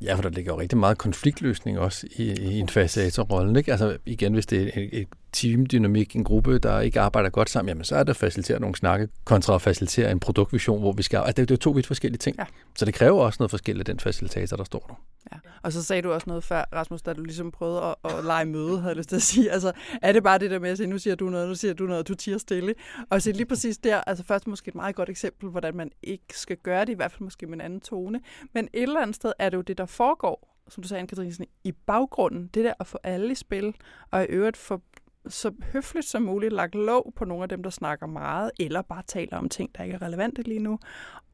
Ja, 0.00 0.14
for 0.14 0.22
der 0.22 0.30
ligger 0.30 0.52
jo 0.52 0.60
rigtig 0.60 0.78
meget 0.78 0.98
konfliktløsning 0.98 1.78
også 1.78 2.06
i, 2.16 2.22
i 2.22 2.58
en 2.58 2.68
facilitatorrollen. 2.68 3.56
Ikke? 3.56 3.70
Altså 3.70 3.96
igen, 4.06 4.32
hvis 4.32 4.46
det 4.46 4.62
er 4.62 4.80
et, 4.82 5.00
et 5.00 5.08
teamdynamik, 5.36 6.16
en 6.16 6.24
gruppe, 6.24 6.58
der 6.58 6.80
ikke 6.80 7.00
arbejder 7.00 7.30
godt 7.30 7.50
sammen, 7.50 7.68
jamen 7.68 7.84
så 7.84 7.96
er 7.96 8.02
det 8.02 8.10
at 8.10 8.16
facilitere 8.16 8.60
nogle 8.60 8.76
snakke, 8.76 9.08
kontra 9.24 9.54
at 9.54 9.62
facilitere 9.62 10.10
en 10.10 10.20
produktvision, 10.20 10.80
hvor 10.80 10.92
vi 10.92 11.02
skal... 11.02 11.18
Altså 11.18 11.44
det, 11.44 11.50
er 11.50 11.56
to 11.56 11.70
vidt 11.70 11.86
forskellige 11.86 12.18
ting. 12.18 12.36
Ja. 12.38 12.44
Så 12.76 12.84
det 12.84 12.94
kræver 12.94 13.22
også 13.22 13.36
noget 13.40 13.50
forskelligt, 13.50 13.86
den 13.86 14.00
facilitator, 14.00 14.56
der 14.56 14.64
står 14.64 14.84
der. 14.88 14.94
Ja. 15.32 15.38
Og 15.62 15.72
så 15.72 15.82
sagde 15.82 16.02
du 16.02 16.12
også 16.12 16.24
noget 16.26 16.44
før, 16.44 16.64
Rasmus, 16.72 17.02
da 17.02 17.12
du 17.12 17.22
ligesom 17.22 17.50
prøvede 17.50 17.82
at, 17.82 17.94
at 18.04 18.24
lege 18.24 18.44
møde, 18.44 18.78
havde 18.78 18.88
jeg 18.88 18.96
lyst 18.96 19.08
til 19.08 19.16
at 19.16 19.22
sige. 19.22 19.50
Altså, 19.50 19.72
er 20.02 20.12
det 20.12 20.22
bare 20.22 20.38
det 20.38 20.50
der 20.50 20.58
med 20.58 20.70
at 20.70 20.76
sige, 20.76 20.86
nu 20.86 20.98
siger 20.98 21.16
du 21.16 21.28
noget, 21.28 21.48
nu 21.48 21.54
siger 21.54 21.74
du 21.74 21.86
noget, 21.86 22.08
du 22.08 22.14
tiger 22.14 22.38
stille. 22.38 22.74
Og 23.10 23.22
så 23.22 23.32
lige 23.32 23.46
præcis 23.46 23.78
der, 23.78 24.00
altså 24.06 24.24
først 24.24 24.46
måske 24.46 24.68
et 24.68 24.74
meget 24.74 24.94
godt 24.94 25.08
eksempel, 25.08 25.50
hvordan 25.50 25.76
man 25.76 25.90
ikke 26.02 26.24
skal 26.38 26.56
gøre 26.56 26.80
det, 26.80 26.92
i 26.92 26.96
hvert 26.96 27.12
fald 27.12 27.22
måske 27.22 27.46
med 27.46 27.54
en 27.54 27.60
anden 27.60 27.80
tone. 27.80 28.20
Men 28.54 28.68
et 28.72 28.82
eller 28.82 29.00
andet 29.00 29.16
sted 29.16 29.32
er 29.38 29.48
det 29.48 29.56
jo 29.56 29.62
det, 29.62 29.78
der 29.78 29.86
foregår, 29.86 30.56
som 30.68 30.82
du 30.82 30.88
sagde, 30.88 31.02
Anne-Katrine, 31.02 31.44
i 31.64 31.72
baggrunden. 31.72 32.50
Det 32.54 32.64
der 32.64 32.72
at 32.80 32.86
få 32.86 32.98
alle 33.02 33.32
i 33.32 33.34
spil, 33.34 33.74
og 34.10 34.22
i 34.22 34.26
øvrigt 34.26 34.56
få 34.56 34.82
så 35.28 35.52
høfligt 35.72 36.06
som 36.06 36.22
muligt 36.22 36.52
lagt 36.52 36.74
lov 36.74 37.12
på 37.16 37.24
nogle 37.24 37.42
af 37.42 37.48
dem, 37.48 37.62
der 37.62 37.70
snakker 37.70 38.06
meget, 38.06 38.50
eller 38.60 38.82
bare 38.82 39.02
taler 39.06 39.38
om 39.38 39.48
ting, 39.48 39.70
der 39.76 39.84
ikke 39.84 39.94
er 39.94 40.02
relevante 40.02 40.42
lige 40.42 40.60
nu. 40.60 40.78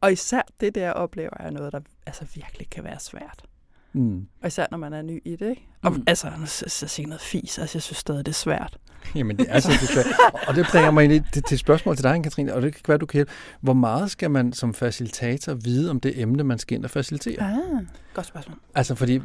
Og 0.00 0.12
især 0.12 0.42
det 0.60 0.74
der 0.74 0.90
oplever 0.90 1.36
er 1.40 1.50
noget, 1.50 1.72
der 1.72 1.80
altså 2.06 2.24
virkelig 2.34 2.70
kan 2.70 2.84
være 2.84 3.00
svært. 3.00 3.44
Mm. 3.92 4.26
Og 4.42 4.46
især 4.46 4.66
når 4.70 4.78
man 4.78 4.92
er 4.92 5.02
ny 5.02 5.22
i 5.24 5.36
det. 5.36 5.50
Ikke? 5.50 5.68
Og, 5.82 5.92
mm. 5.92 6.04
Altså, 6.06 6.30
så, 6.46 6.64
så 6.68 6.88
sige 6.88 7.06
noget 7.06 7.20
fis, 7.20 7.58
altså 7.58 7.76
jeg 7.76 7.82
synes 7.82 7.98
stadig, 7.98 8.26
det 8.26 8.32
er 8.32 8.36
svært. 8.36 8.78
Jamen 9.14 9.38
det 9.38 9.46
er 9.48 9.60
det 9.60 9.88
svært. 9.94 10.06
Og 10.48 10.54
det 10.54 10.66
bringer 10.70 10.90
mig 10.90 11.04
ind 11.04 11.24
til, 11.32 11.42
til 11.42 11.58
spørgsmål 11.58 11.96
til 11.96 12.04
dig, 12.04 12.22
Katrine, 12.22 12.54
og 12.54 12.62
det 12.62 12.74
kan 12.74 12.82
være, 12.88 12.98
du 12.98 13.06
kan 13.06 13.16
hjælpe. 13.18 13.32
Hvor 13.60 13.72
meget 13.72 14.10
skal 14.10 14.30
man 14.30 14.52
som 14.52 14.74
facilitator 14.74 15.54
vide 15.54 15.90
om 15.90 16.00
det 16.00 16.20
emne, 16.20 16.44
man 16.44 16.58
skal 16.58 16.74
ind 16.74 16.84
og 16.84 16.90
facilitere? 16.90 17.42
Ah, 17.42 17.86
godt 18.14 18.26
spørgsmål. 18.26 18.58
Altså 18.74 18.94
fordi 18.94 19.20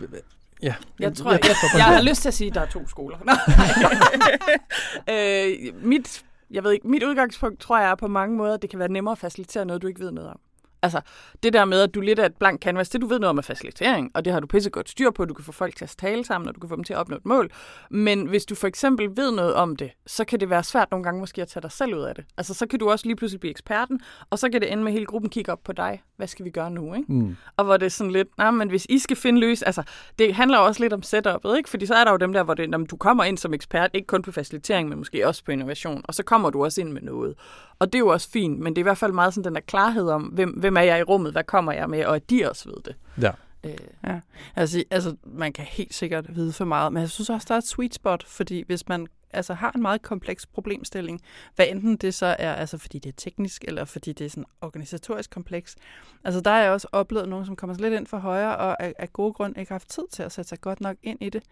Ja. 0.62 0.76
Jeg 1.00 1.14
tror, 1.14 1.32
jeg, 1.32 1.40
jeg, 1.44 1.56
jeg 1.78 1.86
har 1.86 2.02
lyst 2.02 2.22
til 2.22 2.28
at 2.28 2.34
sige, 2.34 2.48
at 2.48 2.56
der 2.56 2.62
er 2.62 2.66
to 2.66 2.88
skoler. 2.88 3.18
øh, 5.14 5.86
mit, 5.86 6.24
jeg 6.52 6.64
ved 6.64 6.72
ikke, 6.72 6.88
mit 6.88 7.04
udgangspunkt 7.04 7.60
tror 7.60 7.80
jeg 7.80 7.90
er 7.90 7.96
på 7.96 8.08
mange 8.08 8.38
måder, 8.38 8.54
at 8.54 8.62
det 8.62 8.70
kan 8.70 8.80
være 8.80 8.92
nemmere 8.92 9.12
at 9.12 9.18
facilitere 9.18 9.66
noget, 9.66 9.82
du 9.82 9.88
ikke 9.88 10.00
ved 10.00 10.12
noget 10.12 10.30
om. 10.30 10.40
Altså, 10.82 11.02
det 11.44 11.54
der 11.54 11.66
med, 11.66 11.82
at 11.82 11.96
du 11.96 12.02
lidt 12.02 12.20
er 12.20 12.26
et 12.26 12.36
blank 12.36 12.62
canvas, 12.62 12.90
det 12.90 13.02
du 13.02 13.08
ved 13.08 13.20
noget 13.20 13.30
om 13.30 13.38
er 13.38 13.42
facilitering, 13.42 14.12
og 14.14 14.26
det 14.26 14.34
har 14.34 14.40
du 14.40 14.48
pisse 14.48 14.70
godt 14.70 14.90
styr 14.90 15.12
på, 15.12 15.26
du 15.26 15.34
kan 15.34 15.46
få 15.46 15.52
folk 15.52 15.76
til 15.76 15.86
at 15.86 15.96
tale 16.00 16.26
sammen, 16.26 16.48
og 16.48 16.56
du 16.56 16.60
kan 16.60 16.70
få 16.70 16.76
dem 16.76 16.84
til 16.84 16.94
at 16.94 17.00
opnå 17.00 17.16
et 17.16 17.26
mål. 17.26 17.52
Men 17.92 18.26
hvis 18.26 18.46
du 18.46 18.56
for 18.56 18.68
eksempel 18.68 19.18
ved 19.18 19.32
noget 19.32 19.54
om 19.54 19.76
det, 19.76 19.92
så 20.08 20.26
kan 20.26 20.40
det 20.40 20.50
være 20.50 20.64
svært 20.64 20.92
nogle 20.92 21.04
gange 21.04 21.20
måske 21.20 21.42
at 21.42 21.48
tage 21.48 21.62
dig 21.62 21.72
selv 21.72 21.96
ud 21.96 22.02
af 22.02 22.16
det. 22.16 22.26
Altså, 22.38 22.54
så 22.54 22.68
kan 22.68 22.80
du 22.80 22.90
også 22.90 23.06
lige 23.06 23.16
pludselig 23.16 23.40
blive 23.40 23.52
eksperten, 23.52 24.00
og 24.30 24.40
så 24.40 24.50
kan 24.50 24.62
det 24.62 24.72
ende 24.72 24.84
med, 24.84 24.92
at 24.92 24.94
hele 24.94 25.06
gruppen 25.06 25.30
kigger 25.30 25.52
op 25.52 25.64
på 25.64 25.74
dig. 25.74 26.04
Hvad 26.18 26.28
skal 26.28 26.46
vi 26.46 26.50
gøre 26.50 26.72
nu, 26.72 26.94
ikke? 26.94 27.14
Mm. 27.14 27.36
Og 27.58 27.66
hvor 27.66 27.78
det 27.78 27.86
er 27.86 27.90
sådan 27.90 28.12
lidt, 28.12 28.38
nej, 28.38 28.52
men 28.52 28.70
hvis 28.70 28.86
I 28.90 29.00
skal 29.00 29.18
finde 29.18 29.40
løs, 29.40 29.62
altså, 29.62 29.84
det 30.20 30.36
handler 30.36 30.58
også 30.58 30.84
lidt 30.84 30.94
om 30.94 31.02
setupet, 31.02 31.58
ikke? 31.58 31.70
Fordi 31.70 31.86
så 31.86 31.96
er 31.96 32.04
der 32.04 32.12
jo 32.12 32.18
dem 32.18 32.34
der, 32.34 32.44
hvor 32.44 32.54
det, 32.54 32.70
når 32.70 32.78
du 32.78 32.98
kommer 32.98 33.24
ind 33.24 33.38
som 33.38 33.54
ekspert, 33.54 33.90
ikke 33.94 34.08
kun 34.08 34.22
på 34.22 34.32
facilitering, 34.32 34.90
men 34.90 34.98
måske 34.98 35.28
også 35.28 35.44
på 35.44 35.52
innovation, 35.52 36.02
og 36.04 36.14
så 36.14 36.24
kommer 36.24 36.50
du 36.50 36.64
også 36.64 36.82
ind 36.82 36.92
med 36.92 37.02
noget. 37.02 37.36
Og 37.80 37.94
det 37.94 37.96
er 37.96 38.00
jo 38.00 38.08
også 38.08 38.30
fint, 38.30 38.60
men 38.60 38.76
det 38.76 38.78
er 38.78 38.84
i 38.84 38.90
hvert 38.90 38.98
fald 38.98 39.12
meget 39.12 39.34
sådan 39.34 39.46
den 39.46 39.56
der 39.56 39.62
klarhed 39.62 40.10
om, 40.10 40.24
hvem, 40.24 40.50
hvem 40.68 40.78
er 40.78 40.82
jeg 40.82 41.00
i 41.00 41.04
rummet, 41.04 41.32
hvad 41.32 41.44
kommer 41.44 41.72
jeg 41.72 41.90
med, 41.90 42.06
og 42.06 42.16
at 42.16 42.30
de 42.30 42.50
også 42.50 42.70
ved 42.70 42.78
det. 42.86 42.96
Ja. 43.22 43.32
Øh. 43.64 43.78
Ja. 44.08 44.20
Altså, 44.56 44.84
altså, 44.92 45.16
man 45.24 45.54
kan 45.54 45.66
helt 45.66 45.94
sikkert 45.94 46.36
vide 46.36 46.54
for 46.54 46.66
meget, 46.66 46.94
men 46.94 47.02
jeg 47.02 47.10
synes 47.10 47.30
også, 47.30 47.46
der 47.48 47.54
er 47.54 47.58
et 47.58 47.68
sweet 47.68 47.94
spot, 47.94 48.24
fordi 48.24 48.64
hvis 48.68 48.88
man 48.88 49.08
altså, 49.32 49.54
har 49.54 49.72
en 49.76 49.82
meget 49.82 50.02
kompleks 50.02 50.46
problemstilling, 50.46 51.22
hvad 51.56 51.66
enten 51.70 51.98
det 51.98 52.14
så 52.14 52.26
er, 52.40 52.54
altså 52.54 52.78
fordi 52.78 53.00
det 53.00 53.10
er 53.10 53.14
teknisk, 53.18 53.64
eller 53.68 53.86
fordi 53.86 54.14
det 54.14 54.26
er 54.26 54.30
sådan 54.30 54.46
organisatorisk 54.62 55.30
kompleks. 55.30 55.76
Altså 56.24 56.42
der 56.42 56.52
har 56.52 56.62
jeg 56.62 56.72
også 56.72 56.88
oplevet 56.92 57.30
nogen, 57.30 57.46
som 57.46 57.56
kommer 57.56 57.76
lidt 57.80 57.94
ind 57.94 58.08
for 58.08 58.18
højre, 58.18 58.58
og 58.58 58.84
af, 58.84 58.94
af 59.00 59.14
gode 59.14 59.34
grund 59.34 59.58
ikke 59.58 59.70
har 59.70 59.76
haft 59.76 59.90
tid 59.90 60.04
til 60.12 60.24
at 60.24 60.32
sætte 60.32 60.50
sig 60.50 60.62
godt 60.62 60.82
nok 60.82 60.98
ind 61.04 61.18
i 61.22 61.30
det 61.30 61.44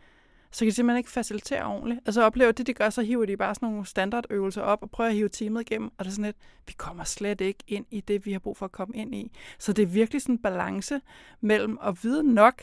så 0.56 0.60
kan 0.60 0.68
de 0.68 0.76
simpelthen 0.76 0.98
ikke 0.98 1.10
facilitere 1.10 1.66
ordentligt. 1.66 2.00
Altså 2.06 2.24
oplever 2.24 2.52
det, 2.52 2.68
de 2.68 2.74
gør, 2.74 2.90
så 2.90 3.02
hiver 3.02 3.26
de 3.26 3.38
bare 3.38 3.56
sådan 3.56 3.70
nogle 3.70 3.86
standardøvelser 3.86 4.62
op 4.62 4.82
og 4.82 4.92
prøver 4.92 5.10
at 5.10 5.16
hive 5.16 5.30
teamet 5.30 5.62
igennem, 5.62 5.92
og 5.98 6.06
det 6.06 6.12
er 6.12 6.12
sådan 6.12 6.26
lidt, 6.26 6.38
vi 6.68 6.74
kommer 6.78 7.04
slet 7.04 7.42
ikke 7.42 7.64
ind 7.68 7.86
i 7.92 8.02
det, 8.02 8.26
vi 8.26 8.32
har 8.32 8.40
brug 8.40 8.58
for 8.58 8.66
at 8.66 8.72
komme 8.72 8.96
ind 8.96 9.16
i. 9.16 9.32
Så 9.60 9.74
det 9.74 9.84
er 9.84 9.88
virkelig 9.88 10.22
sådan 10.22 10.36
en 10.36 10.40
balance 10.40 11.02
mellem 11.42 11.78
at 11.84 12.04
vide 12.04 12.34
nok 12.34 12.62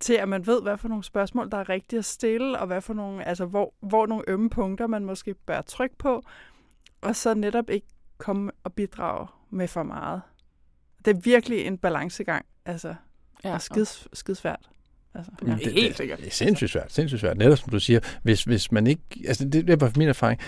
til, 0.00 0.14
at 0.14 0.28
man 0.28 0.46
ved, 0.46 0.62
hvad 0.62 0.78
for 0.78 0.88
nogle 0.88 1.04
spørgsmål, 1.04 1.50
der 1.50 1.56
er 1.56 1.68
rigtigt 1.68 1.98
at 1.98 2.04
stille, 2.04 2.58
og 2.58 2.66
hvad 2.66 2.80
for 2.80 2.94
nogle, 2.94 3.24
altså 3.24 3.44
hvor, 3.44 3.74
hvor 3.80 4.06
nogle 4.06 4.24
ømme 4.28 4.50
punkter, 4.50 4.86
man 4.86 5.04
måske 5.04 5.34
bør 5.34 5.60
trykke 5.60 5.96
på, 5.96 6.22
og 7.00 7.16
så 7.16 7.34
netop 7.34 7.70
ikke 7.70 7.86
komme 8.18 8.50
og 8.64 8.72
bidrage 8.72 9.26
med 9.50 9.68
for 9.68 9.82
meget. 9.82 10.22
Det 11.04 11.16
er 11.16 11.20
virkelig 11.20 11.66
en 11.66 11.78
balancegang, 11.78 12.46
altså, 12.64 12.94
ja, 13.44 13.54
og 13.54 13.62
skids, 13.62 14.08
skidsvært. 14.12 14.71
Altså, 15.14 15.32
ja. 15.46 15.54
det, 15.64 15.72
helt 15.72 15.96
sikkert. 15.96 16.18
Det 16.18 16.26
er 16.26 16.30
sindssygt 16.30 16.70
svært, 16.70 16.92
sindssygt 16.92 17.20
svært. 17.20 17.38
Netop 17.38 17.58
som 17.58 17.70
du 17.70 17.80
siger, 17.80 18.00
hvis, 18.22 18.44
hvis 18.44 18.72
man 18.72 18.86
ikke... 18.86 19.02
Altså, 19.28 19.44
det, 19.44 19.52
det 19.52 19.70
er 19.70 19.76
bare 19.76 19.92
min 19.96 20.08
erfaring. 20.08 20.40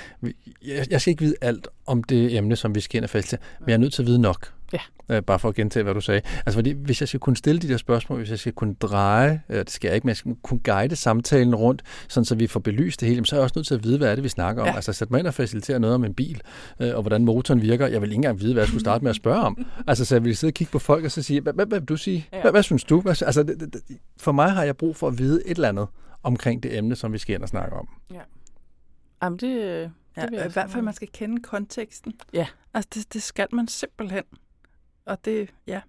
Jeg, 0.67 0.87
jeg 0.91 1.01
skal 1.01 1.11
ikke 1.11 1.23
vide 1.23 1.35
alt 1.41 1.69
om 1.87 2.03
det 2.03 2.37
emne, 2.37 2.57
som 2.57 2.75
vi 2.75 2.81
skal 2.81 2.97
ind 2.97 3.05
og 3.05 3.11
fælde 3.11 3.39
men 3.61 3.69
jeg 3.69 3.75
er 3.75 3.79
nødt 3.79 3.93
til 3.93 4.03
at 4.03 4.07
vide 4.07 4.21
nok. 4.21 4.53
Ja. 4.75 5.17
Øh, 5.17 5.23
bare 5.23 5.39
for 5.39 5.49
at 5.49 5.55
gentage, 5.55 5.83
hvad 5.83 5.95
du 5.95 6.01
sagde. 6.01 6.21
Altså, 6.37 6.53
fordi 6.55 6.71
hvis 6.71 7.01
jeg 7.01 7.09
skal 7.09 7.21
kunne 7.21 7.37
stille 7.37 7.61
de 7.61 7.69
der 7.69 7.77
spørgsmål, 7.77 8.19
hvis 8.19 8.31
jeg 8.31 8.39
skal 8.39 8.53
kunne 8.53 8.75
dreje, 8.75 9.43
øh, 9.49 9.59
det 9.59 9.71
skal 9.71 9.89
jeg 9.89 9.95
ikke, 9.95 10.05
men 10.05 10.09
jeg 10.09 10.17
skal 10.17 10.35
kunne 10.43 10.61
guide 10.65 10.97
samtalen 10.97 11.55
rundt, 11.55 11.83
sådan 12.09 12.25
så 12.25 12.35
vi 12.35 12.47
får 12.47 12.61
belyst 12.61 13.01
det 13.01 13.09
hele, 13.09 13.27
så 13.27 13.37
er 13.37 13.41
jeg 13.41 13.43
også 13.43 13.53
nødt 13.57 13.67
til 13.67 13.75
at 13.75 13.85
vide, 13.85 13.99
hvad 13.99 14.11
er 14.11 14.15
det, 14.15 14.25
vi 14.25 14.29
snakker 14.29 14.63
om. 14.63 14.69
Ja. 14.69 14.75
Altså, 14.75 14.93
sæt 14.93 15.11
mig 15.11 15.19
ind 15.19 15.27
og 15.27 15.35
facilitere 15.35 15.81
noget 15.81 15.95
om 15.95 16.05
en 16.05 16.15
bil, 16.15 16.41
øh, 16.81 16.95
og 16.95 17.03
hvordan 17.03 17.25
motoren 17.25 17.63
virker. 17.63 17.87
Jeg 17.87 18.01
vil 18.01 18.09
ikke 18.09 18.15
engang 18.15 18.41
vide, 18.41 18.53
hvad 18.53 18.63
jeg 18.63 18.69
skulle 18.69 18.81
starte 18.81 19.05
med 19.05 19.11
at 19.11 19.17
spørge 19.17 19.41
om. 19.41 19.59
Altså, 19.87 20.05
så 20.05 20.15
jeg 20.15 20.25
vil 20.25 20.37
sidde 20.37 20.51
og 20.51 20.55
kigge 20.55 20.71
på 20.71 20.79
folk 20.79 21.05
og 21.05 21.11
så 21.11 21.23
sige, 21.23 21.41
hvad, 21.41 21.67
vil 21.67 21.81
du 21.81 21.97
sige? 21.97 22.29
Hvad, 22.43 22.51
hvad 22.51 22.63
synes 22.63 22.85
du? 22.85 23.03
Altså, 23.07 23.55
for 24.21 24.33
mig 24.33 24.51
har 24.51 24.65
jeg 24.65 24.77
brug 24.77 24.97
for 24.97 25.09
at 25.09 25.19
vide 25.19 25.43
et 25.47 25.55
eller 25.57 25.69
andet 25.69 25.87
omkring 26.23 26.63
det 26.63 26.79
emne, 26.79 26.97
som 26.97 27.13
vi 27.13 27.19
skal 27.19 27.35
ind 27.35 27.43
og 27.43 27.49
snakke 27.49 27.77
om. 27.77 27.89
Ja. 28.13 28.21
Jamen, 29.23 29.39
det, 29.39 29.91
det 30.17 30.33
ja, 30.33 30.47
I 30.47 30.53
hvert 30.53 30.71
fald, 30.71 30.83
man 30.83 30.95
skal 30.95 31.09
kende 31.13 31.43
konteksten. 31.43 32.13
Ja. 32.33 32.47
Altså, 32.75 32.89
det, 32.95 33.13
det 33.15 33.23
skal 33.23 33.47
man 33.53 33.69
simpelthen. 33.69 34.23
Og 35.07 35.25
det, 35.25 35.55
ja. 35.67 35.81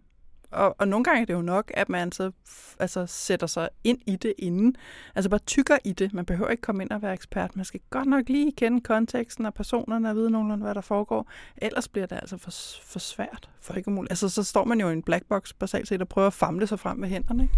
Og, 0.52 0.76
og 0.80 0.88
nogle 0.88 1.04
gange 1.04 1.22
er 1.22 1.26
det 1.26 1.34
jo 1.34 1.42
nok, 1.42 1.72
at 1.74 1.90
man 1.90 2.12
så 2.12 2.32
altså, 2.80 3.06
sætter 3.06 3.48
sig 3.48 3.70
ind 3.84 4.00
i 4.08 4.16
det 4.16 4.34
inden. 4.38 4.76
Altså 5.16 5.30
bare 5.30 5.40
tykker 5.40 5.78
i 5.84 5.94
det. 5.94 6.14
Man 6.14 6.26
behøver 6.26 6.50
ikke 6.50 6.62
komme 6.62 6.84
ind 6.84 6.92
og 6.92 7.02
være 7.02 7.14
ekspert. 7.14 7.56
Man 7.56 7.66
skal 7.66 7.80
godt 7.90 8.08
nok 8.08 8.30
lige 8.30 8.52
kende 8.52 8.82
konteksten 8.82 9.46
og 9.46 9.54
personerne 9.54 10.10
og 10.10 10.16
vide 10.16 10.32
nogenlunde, 10.32 10.64
hvad 10.64 10.76
der 10.76 10.82
foregår. 10.82 11.30
Ellers 11.58 11.88
bliver 11.88 12.08
det 12.08 12.16
altså 12.16 12.38
for, 12.38 12.52
for 12.84 13.00
svært. 13.00 13.50
For 13.62 13.74
ikke 13.74 13.88
umuligt. 13.88 14.12
Altså 14.12 14.30
så 14.30 14.44
står 14.44 14.64
man 14.66 14.80
jo 14.80 14.90
i 14.90 14.94
en 14.94 15.04
black 15.04 15.26
box 15.30 15.54
basalt 15.60 15.88
set 15.88 16.02
og 16.02 16.08
prøver 16.08 16.28
at 16.28 16.34
famle 16.34 16.68
sig 16.68 16.80
frem 16.80 16.98
med 16.98 17.10
hænderne. 17.10 17.44
Ikke? 17.44 17.56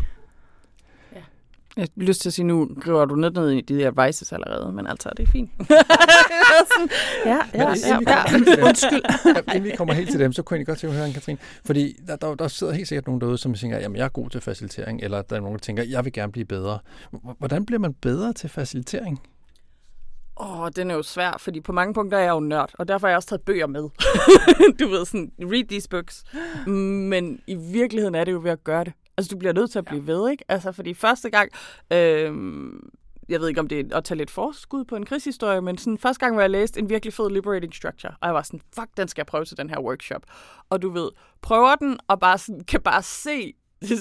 Jeg 1.75 1.81
har 1.81 2.03
lyst 2.03 2.21
til 2.21 2.29
at 2.29 2.33
sige, 2.33 2.45
nu 2.45 2.69
griber 2.81 3.05
du 3.05 3.15
ned, 3.15 3.31
ned 3.31 3.49
i 3.49 3.61
de 3.61 3.87
advices 3.87 4.33
allerede, 4.33 4.71
men 4.71 4.87
altså, 4.87 5.09
det 5.17 5.27
er 5.27 5.31
fint. 5.31 5.51
ja, 7.25 7.39
ja, 7.53 7.69
ja, 7.87 7.99
ja. 8.07 8.65
Undskyld. 8.67 9.01
inden 9.55 9.63
vi 9.63 9.71
kommer 9.77 9.93
helt 9.93 10.11
til 10.11 10.19
dem, 10.19 10.33
så 10.33 10.43
kunne 10.43 10.57
jeg 10.57 10.65
godt 10.65 10.79
tænke 10.79 10.95
at 10.95 11.01
høre, 11.01 11.13
Katrine, 11.13 11.37
fordi 11.65 11.95
der, 12.07 12.15
der, 12.15 12.35
der 12.35 12.47
sidder 12.47 12.73
helt 12.73 12.87
sikkert 12.87 13.07
nogen 13.07 13.21
derude, 13.21 13.37
som 13.37 13.53
tænker, 13.53 13.77
jamen 13.79 13.95
jeg 13.95 14.05
er 14.05 14.09
god 14.09 14.29
til 14.29 14.41
facilitering, 14.41 15.01
eller 15.03 15.21
der 15.21 15.35
er 15.35 15.39
nogen, 15.39 15.55
der 15.57 15.61
tænker, 15.61 15.83
jeg 15.83 16.05
vil 16.05 16.13
gerne 16.13 16.31
blive 16.31 16.45
bedre. 16.45 16.79
Hvordan 17.39 17.65
bliver 17.65 17.79
man 17.79 17.93
bedre 17.93 18.33
til 18.33 18.49
facilitering? 18.49 19.21
Åh, 20.39 20.61
oh, 20.61 20.69
den 20.75 20.91
er 20.91 20.95
jo 20.95 21.03
svær, 21.03 21.37
fordi 21.39 21.61
på 21.61 21.71
mange 21.71 21.93
punkter 21.93 22.17
er 22.17 22.21
jeg 22.21 22.29
jo 22.29 22.39
nørd, 22.39 22.71
og 22.73 22.87
derfor 22.87 23.07
har 23.07 23.11
jeg 23.11 23.15
også 23.15 23.29
taget 23.29 23.41
bøger 23.41 23.67
med. 23.67 23.81
du 24.79 24.87
ved, 24.87 25.05
sådan, 25.05 25.31
read 25.39 25.67
these 25.67 25.89
books. 25.89 26.23
Men 26.67 27.39
i 27.47 27.55
virkeligheden 27.55 28.15
er 28.15 28.23
det 28.23 28.31
jo 28.31 28.39
ved 28.43 28.51
at 28.51 28.63
gøre 28.63 28.83
det. 28.83 28.93
Altså, 29.17 29.29
du 29.35 29.37
bliver 29.39 29.53
nødt 29.53 29.71
til 29.71 29.79
at 29.79 29.85
blive 29.85 30.03
ja. 30.07 30.11
ved, 30.11 30.29
ikke? 30.31 30.43
Altså, 30.47 30.71
fordi 30.71 30.93
første 30.93 31.29
gang, 31.29 31.51
øh, 31.93 32.33
jeg 33.29 33.39
ved 33.39 33.47
ikke, 33.47 33.59
om 33.59 33.67
det 33.67 33.91
er 33.91 33.97
at 33.97 34.03
tage 34.03 34.17
lidt 34.17 34.31
forskud 34.31 34.83
på 34.83 34.95
en 34.95 35.05
krigshistorie, 35.05 35.61
men 35.61 35.77
sådan 35.77 35.97
første 35.97 36.19
gang, 36.19 36.35
hvor 36.35 36.41
jeg 36.41 36.49
læste 36.49 36.79
en 36.79 36.89
virkelig 36.89 37.13
fed 37.13 37.29
liberating 37.29 37.75
structure, 37.75 38.13
og 38.21 38.27
jeg 38.27 38.33
var 38.33 38.41
sådan, 38.41 38.61
fuck, 38.75 38.89
den 38.97 39.07
skal 39.07 39.21
jeg 39.21 39.25
prøve 39.25 39.45
til 39.45 39.57
den 39.57 39.69
her 39.69 39.79
workshop. 39.79 40.21
Og 40.69 40.81
du 40.81 40.89
ved, 40.89 41.09
prøver 41.41 41.75
den, 41.75 41.99
og 42.07 42.19
bare 42.19 42.37
sådan, 42.37 42.63
kan 42.63 42.81
bare 42.81 43.03
se, 43.03 43.53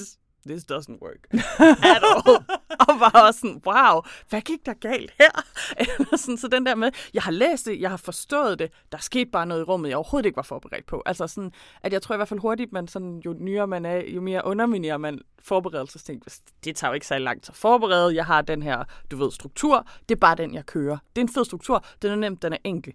this, 0.47 0.63
doesn't 0.71 1.01
work 1.01 1.27
at 1.93 2.03
all. 2.03 2.43
og 2.79 2.99
var 2.99 3.21
også 3.27 3.39
sådan, 3.39 3.61
wow, 3.65 4.01
hvad 4.29 4.41
gik 4.41 4.65
der 4.65 4.73
galt 4.73 5.13
her? 5.19 5.31
Eller 5.79 6.17
sådan, 6.17 6.37
så 6.37 6.47
den 6.47 6.65
der 6.65 6.75
med, 6.75 6.91
jeg 7.13 7.21
har 7.21 7.31
læst 7.31 7.65
det, 7.65 7.81
jeg 7.81 7.89
har 7.89 7.97
forstået 7.97 8.59
det, 8.59 8.71
der 8.91 8.97
skete 8.97 9.31
bare 9.31 9.45
noget 9.45 9.61
i 9.61 9.63
rummet, 9.63 9.89
jeg 9.89 9.97
overhovedet 9.97 10.25
ikke 10.25 10.35
var 10.35 10.43
forberedt 10.43 10.85
på. 10.85 11.03
Altså 11.05 11.27
sådan, 11.27 11.51
at 11.83 11.93
jeg 11.93 12.01
tror 12.01 12.15
i 12.15 12.17
hvert 12.17 12.27
fald 12.27 12.39
hurtigt, 12.39 12.73
man 12.73 12.87
sådan, 12.87 13.21
jo 13.25 13.35
nyere 13.39 13.67
man 13.67 13.85
er, 13.85 14.01
jo 14.07 14.21
mere 14.21 14.45
underminerer 14.45 14.97
man 14.97 15.19
forberedelsesting. 15.43 16.23
Det 16.63 16.75
tager 16.75 16.91
jo 16.91 16.93
ikke 16.93 17.07
så 17.07 17.17
langt 17.17 17.49
at 17.49 17.55
forberede. 17.55 18.15
Jeg 18.15 18.25
har 18.25 18.41
den 18.41 18.63
her, 18.63 18.83
du 19.11 19.17
ved, 19.17 19.31
struktur. 19.31 19.87
Det 20.09 20.15
er 20.15 20.19
bare 20.19 20.35
den, 20.35 20.53
jeg 20.53 20.65
kører. 20.65 20.97
Det 21.15 21.21
er 21.21 21.25
en 21.25 21.33
fed 21.33 21.45
struktur. 21.45 21.85
Den 22.01 22.11
er 22.11 22.15
nemt, 22.15 22.41
den 22.41 22.53
er 22.53 22.57
enkel 22.63 22.93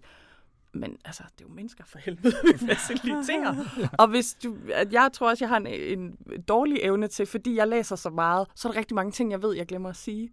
men 0.73 0.97
altså, 1.05 1.23
det 1.37 1.45
er 1.45 1.49
jo 1.49 1.55
mennesker 1.55 1.83
for 1.87 1.99
helvede, 1.99 2.35
vi 2.43 2.57
faciliterer. 2.73 3.55
og 3.99 4.07
hvis 4.07 4.37
du, 4.43 4.57
at 4.73 4.93
jeg 4.93 5.09
tror 5.13 5.29
også, 5.29 5.45
jeg 5.45 5.49
har 5.49 5.57
en, 5.57 5.67
en 5.67 6.17
dårlig 6.47 6.79
evne 6.81 7.07
til, 7.07 7.25
fordi 7.25 7.55
jeg 7.55 7.67
læser 7.67 7.95
så 7.95 8.09
meget, 8.09 8.47
så 8.55 8.67
er 8.67 8.71
der 8.71 8.79
rigtig 8.79 8.95
mange 8.95 9.11
ting, 9.11 9.31
jeg 9.31 9.41
ved, 9.41 9.55
jeg 9.55 9.65
glemmer 9.65 9.89
at 9.89 9.95
sige. 9.95 10.29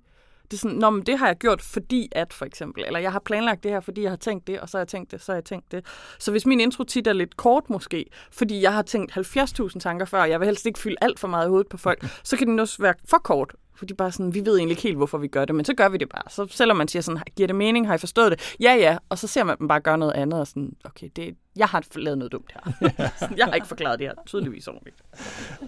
Det 0.50 0.56
er 0.56 0.60
sådan, 0.60 0.76
Nå, 0.76 0.90
men 0.90 1.06
det 1.06 1.18
har 1.18 1.26
jeg 1.26 1.36
gjort, 1.36 1.62
fordi 1.62 2.08
at, 2.12 2.32
for 2.32 2.44
eksempel. 2.44 2.84
Eller 2.86 3.00
jeg 3.00 3.12
har 3.12 3.18
planlagt 3.18 3.62
det 3.62 3.70
her, 3.70 3.80
fordi 3.80 4.02
jeg 4.02 4.10
har 4.10 4.16
tænkt 4.16 4.46
det, 4.46 4.60
og 4.60 4.68
så 4.68 4.78
har 4.78 4.80
jeg 4.80 4.88
tænkt 4.88 5.10
det, 5.10 5.20
så 5.20 5.32
har 5.32 5.36
jeg 5.36 5.44
tænkt 5.44 5.72
det. 5.72 5.86
Så 6.18 6.30
hvis 6.30 6.46
min 6.46 6.60
intro 6.60 6.84
tit 6.84 7.06
er 7.06 7.12
lidt 7.12 7.36
kort 7.36 7.70
måske, 7.70 8.06
fordi 8.32 8.62
jeg 8.62 8.74
har 8.74 8.82
tænkt 8.82 9.12
70.000 9.12 9.78
tanker 9.78 10.06
før, 10.06 10.20
og 10.20 10.30
jeg 10.30 10.40
vil 10.40 10.46
helst 10.46 10.66
ikke 10.66 10.78
fylde 10.78 10.96
alt 11.00 11.18
for 11.18 11.28
meget 11.28 11.46
i 11.46 11.48
hovedet 11.48 11.68
på 11.68 11.76
folk, 11.76 12.06
så 12.24 12.36
kan 12.36 12.46
den 12.46 12.58
også 12.58 12.82
være 12.82 12.94
for 13.04 13.18
kort. 13.18 13.54
Fordi 13.80 13.94
bare 13.94 14.12
sådan, 14.12 14.34
vi 14.34 14.40
ved 14.40 14.56
egentlig 14.56 14.72
ikke 14.72 14.82
helt, 14.82 14.96
hvorfor 14.96 15.18
vi 15.18 15.28
gør 15.28 15.44
det, 15.44 15.54
men 15.54 15.64
så 15.64 15.74
gør 15.74 15.88
vi 15.88 15.96
det 15.96 16.08
bare. 16.08 16.22
Så 16.28 16.46
selvom 16.50 16.76
man 16.76 16.88
siger 16.88 17.02
sådan, 17.02 17.22
giver 17.36 17.46
det 17.46 17.56
mening, 17.56 17.86
har 17.86 17.94
I 17.94 17.98
forstået 17.98 18.30
det? 18.32 18.56
Ja, 18.60 18.74
ja. 18.74 18.98
Og 19.08 19.18
så 19.18 19.26
ser 19.26 19.44
man 19.44 19.58
dem 19.58 19.68
bare 19.68 19.80
gøre 19.80 19.98
noget 19.98 20.12
andet, 20.12 20.40
og 20.40 20.46
sådan, 20.46 20.72
okay, 20.84 21.08
det, 21.16 21.34
jeg 21.56 21.66
har 21.66 21.84
lavet 21.96 22.18
noget 22.18 22.32
dumt 22.32 22.52
her. 22.54 22.72
jeg 23.38 23.46
har 23.46 23.52
ikke 23.52 23.66
forklaret 23.66 23.98
det 23.98 24.06
her 24.06 24.14
tydeligvis 24.26 24.68
ordentligt. 24.68 24.96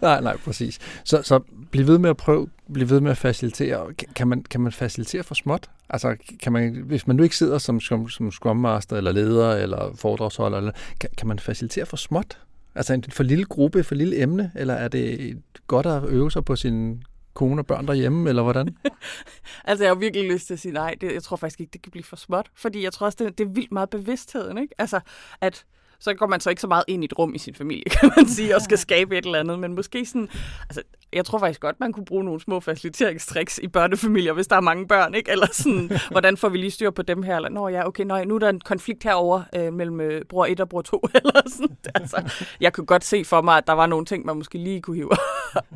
Nej, 0.03 0.21
nej, 0.21 0.37
præcis. 0.37 0.79
Så, 1.05 1.23
så 1.23 1.41
bliv 1.71 1.87
ved 1.87 1.99
med 1.99 2.11
at 2.11 2.17
prøve, 2.17 2.49
bliv 2.73 2.91
ved 2.91 3.01
med 3.01 3.11
at 3.11 3.17
facilitere. 3.17 3.95
Kan 4.15 4.29
man, 4.29 4.43
kan 4.43 4.61
man 4.61 4.73
facilitere 4.73 5.23
for 5.23 5.35
småt? 5.35 5.71
Altså, 5.91 6.17
kan 6.43 6.53
man, 6.53 6.83
hvis 6.87 7.07
man 7.07 7.17
nu 7.17 7.23
ikke 7.23 7.37
sidder 7.37 7.59
som, 7.59 7.81
som, 7.81 8.09
som 8.09 8.31
Scrum 8.31 8.57
Master, 8.57 8.97
eller 8.97 9.13
leder, 9.13 9.53
eller 9.53 9.93
foredragsholder, 9.97 10.59
eller, 10.59 10.73
kan, 11.01 11.11
kan 11.19 11.29
man 11.29 11.39
facilitere 11.39 11.87
for 11.87 11.97
småt? 11.97 12.39
Altså 12.75 12.95
en 12.95 13.05
for 13.11 13.23
lille 13.23 13.45
gruppe, 13.45 13.85
for 13.85 13.95
lille 13.95 14.23
emne, 14.23 14.53
eller 14.55 14.75
er 14.75 14.89
det 14.89 15.39
godt 15.67 15.87
at 15.87 16.05
øve 16.09 16.31
sig 16.31 16.45
på 16.45 16.57
sin 16.57 17.03
kone 17.35 17.61
og 17.61 17.67
børn 17.67 17.87
derhjemme, 17.87 18.29
eller 18.29 18.43
hvordan? 18.43 18.77
altså, 19.65 19.85
jeg 19.85 19.91
har 19.91 19.95
virkelig 19.95 20.33
lyst 20.33 20.47
til 20.47 20.55
at 20.55 20.61
sige 20.61 20.73
nej. 20.73 20.95
Det, 21.01 21.13
jeg 21.13 21.23
tror 21.23 21.37
faktisk 21.37 21.61
ikke, 21.61 21.73
det 21.73 21.83
kan 21.83 21.91
blive 21.91 22.05
for 22.05 22.17
småt. 22.17 22.51
Fordi 22.55 22.83
jeg 22.85 22.93
tror 22.93 23.07
også, 23.07 23.25
det, 23.25 23.39
det 23.39 23.45
er 23.45 23.49
vildt 23.49 23.73
meget 23.73 23.91
bevidstheden, 23.91 24.59
ikke? 24.59 24.75
Altså, 24.79 25.01
at 25.41 25.65
så 26.03 26.15
går 26.15 26.27
man 26.27 26.41
så 26.41 26.51
ikke 26.51 26.61
så 26.61 26.67
meget 26.67 26.85
ind 26.89 27.05
i 27.05 27.07
et 27.07 27.19
rum 27.19 27.35
i 27.35 27.39
sin 27.39 27.55
familie, 27.55 27.85
kan 28.01 28.11
man 28.17 28.29
sige, 28.29 28.57
og 28.57 28.63
skal 28.63 28.79
skabe 28.79 29.19
et 29.19 29.25
eller 29.25 29.41
andet. 29.41 29.59
Men 29.59 29.75
måske 29.75 30.07
sådan, 30.07 30.29
altså, 30.69 30.83
jeg 31.13 31.25
tror 31.25 31.39
faktisk 31.39 31.61
godt, 31.61 31.81
man 31.81 31.93
kunne 31.93 32.05
bruge 32.05 32.25
nogle 32.25 32.41
små 32.41 32.61
faciliteringstricks 32.61 33.59
i 33.63 33.69
børnefamilier, 33.69 34.33
hvis 34.33 34.47
der 34.47 34.57
er 34.57 34.61
mange 34.61 34.89
børn, 34.89 35.15
ikke? 35.15 35.31
Eller 35.31 35.47
sådan, 35.53 35.91
hvordan 36.11 36.37
får 36.37 36.49
vi 36.49 36.59
lige 36.59 36.71
styr 36.71 36.91
på 36.91 37.03
dem 37.03 37.23
her? 37.23 37.37
Eller, 37.37 37.49
nå 37.49 37.69
ja, 37.69 37.87
okay, 37.87 38.05
nå, 38.05 38.25
nu 38.25 38.35
er 38.35 38.39
der 38.39 38.49
en 38.49 38.61
konflikt 38.61 39.05
herover 39.05 39.43
øh, 39.57 39.73
mellem 39.73 40.01
øh, 40.01 40.25
bror 40.25 40.47
1 40.47 40.61
og 40.61 40.69
bror 40.69 40.83
2, 40.83 41.09
eller 41.15 41.43
sådan. 41.47 41.77
Altså, 41.95 42.45
jeg 42.61 42.73
kunne 42.73 42.87
godt 42.87 43.05
se 43.05 43.25
for 43.25 43.41
mig, 43.41 43.57
at 43.57 43.67
der 43.67 43.73
var 43.73 43.87
nogle 43.87 44.07
ting, 44.07 44.27
man 44.27 44.37
måske 44.37 44.59
lige 44.59 44.83
kunne 44.83 44.97
hive 44.97 45.11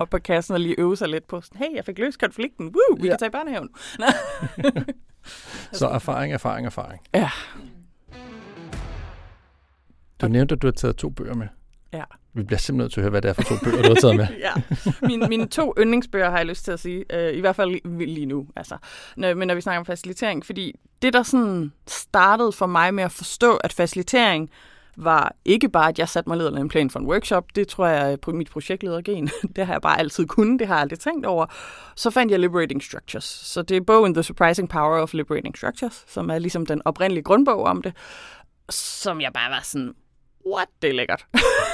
op 0.00 0.10
på 0.10 0.18
kassen 0.18 0.54
og 0.54 0.60
lige 0.60 0.80
øve 0.80 0.96
sig 0.96 1.08
lidt 1.08 1.28
på. 1.28 1.40
Sådan, 1.40 1.58
hey, 1.58 1.76
jeg 1.76 1.84
fik 1.84 1.98
løst 1.98 2.20
konflikten. 2.20 2.66
Woo, 2.66 2.96
vi 3.00 3.06
ja. 3.06 3.12
kan 3.12 3.18
tage 3.18 3.28
i 3.28 3.30
børnehaven. 3.30 3.68
så 5.72 5.88
erfaring, 5.88 6.32
erfaring, 6.32 6.66
erfaring. 6.66 7.00
Ja. 7.14 7.30
Du 10.20 10.28
nævnte, 10.28 10.52
at 10.52 10.62
du 10.62 10.66
har 10.66 10.72
taget 10.72 10.96
to 10.96 11.10
bøger 11.10 11.34
med. 11.34 11.46
Ja. 11.92 12.04
Vi 12.34 12.42
bliver 12.42 12.58
simpelthen 12.58 12.84
nødt 12.84 12.92
til 12.92 13.00
at 13.00 13.02
høre, 13.02 13.10
hvad 13.10 13.22
det 13.22 13.28
er 13.28 13.32
for 13.32 13.42
to 13.42 13.54
bøger, 13.64 13.82
du 13.82 13.88
har 13.88 13.94
taget 13.94 14.16
med. 14.16 14.26
ja, 14.46 14.52
mine, 15.02 15.28
mine 15.28 15.46
to 15.46 15.74
yndlingsbøger 15.78 16.30
har 16.30 16.36
jeg 16.36 16.46
lyst 16.46 16.64
til 16.64 16.72
at 16.72 16.80
sige. 16.80 17.04
Uh, 17.14 17.36
I 17.36 17.40
hvert 17.40 17.56
fald 17.56 17.98
lige 18.06 18.26
nu. 18.26 18.46
Altså. 18.56 18.76
Når, 19.16 19.34
men 19.34 19.48
når 19.48 19.54
vi 19.54 19.60
snakker 19.60 19.78
om 19.78 19.86
facilitering, 19.86 20.46
fordi 20.46 20.74
det, 21.02 21.12
der 21.12 21.22
sådan 21.22 21.72
startede 21.86 22.52
for 22.52 22.66
mig 22.66 22.94
med 22.94 23.04
at 23.04 23.12
forstå, 23.12 23.56
at 23.56 23.72
facilitering 23.72 24.50
var 24.98 25.34
ikke 25.44 25.68
bare, 25.68 25.88
at 25.88 25.98
jeg 25.98 26.08
satte 26.08 26.30
mig 26.30 26.38
leder 26.38 26.56
en 26.56 26.68
plan 26.68 26.90
for 26.90 26.98
en 26.98 27.06
workshop. 27.06 27.44
Det 27.54 27.68
tror 27.68 27.86
jeg 27.86 28.12
er 28.12 28.16
på 28.16 28.32
mit 28.32 28.50
projektledergen. 28.50 29.30
det 29.56 29.66
har 29.66 29.74
jeg 29.74 29.82
bare 29.82 29.98
altid 29.98 30.26
kunnet. 30.26 30.58
Det 30.58 30.66
har 30.66 30.74
jeg 30.74 30.82
aldrig 30.82 30.98
tænkt 30.98 31.26
over. 31.26 31.46
Så 31.96 32.10
fandt 32.10 32.32
jeg 32.32 32.40
Liberating 32.40 32.82
Structures. 32.82 33.24
Så 33.24 33.62
det 33.62 33.76
er 33.76 33.80
bogen 33.80 34.14
The 34.14 34.22
Surprising 34.22 34.68
Power 34.68 35.02
of 35.02 35.14
Liberating 35.14 35.56
Structures, 35.56 36.04
som 36.08 36.30
er 36.30 36.38
ligesom 36.38 36.66
den 36.66 36.82
oprindelige 36.84 37.24
grundbog 37.24 37.62
om 37.62 37.82
det 37.82 37.92
som 38.70 39.20
jeg 39.20 39.32
bare 39.32 39.50
var 39.50 39.60
sådan, 39.62 39.94
what, 40.46 40.68
det 40.82 40.90
er 40.90 40.94
lækkert. 40.94 41.26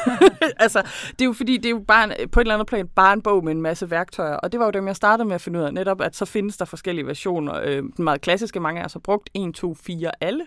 altså, 0.64 0.82
det 1.10 1.20
er 1.20 1.24
jo 1.24 1.32
fordi, 1.32 1.56
det 1.56 1.66
er 1.66 1.70
jo 1.70 1.84
bare 1.88 2.04
en, 2.04 2.28
på 2.28 2.40
et 2.40 2.44
eller 2.44 2.54
andet 2.54 2.66
plan 2.66 2.88
bare 2.88 3.12
en 3.12 3.22
bog 3.22 3.44
med 3.44 3.52
en 3.52 3.62
masse 3.62 3.90
værktøjer, 3.90 4.36
og 4.36 4.52
det 4.52 4.60
var 4.60 4.66
jo 4.66 4.70
dem, 4.70 4.86
jeg 4.86 4.96
startede 4.96 5.28
med 5.28 5.34
at 5.34 5.40
finde 5.40 5.58
ud 5.58 5.64
af, 5.64 5.74
netop 5.74 6.00
at 6.00 6.16
så 6.16 6.24
findes 6.24 6.56
der 6.56 6.64
forskellige 6.64 7.06
versioner. 7.06 7.60
Øh, 7.64 7.82
den 7.96 8.04
meget 8.04 8.20
klassiske, 8.20 8.60
mange 8.60 8.80
af 8.80 8.84
os 8.84 8.92
har 8.92 9.00
brugt 9.00 9.30
1, 9.34 9.54
2, 9.54 9.74
4, 9.74 10.10
alle, 10.20 10.46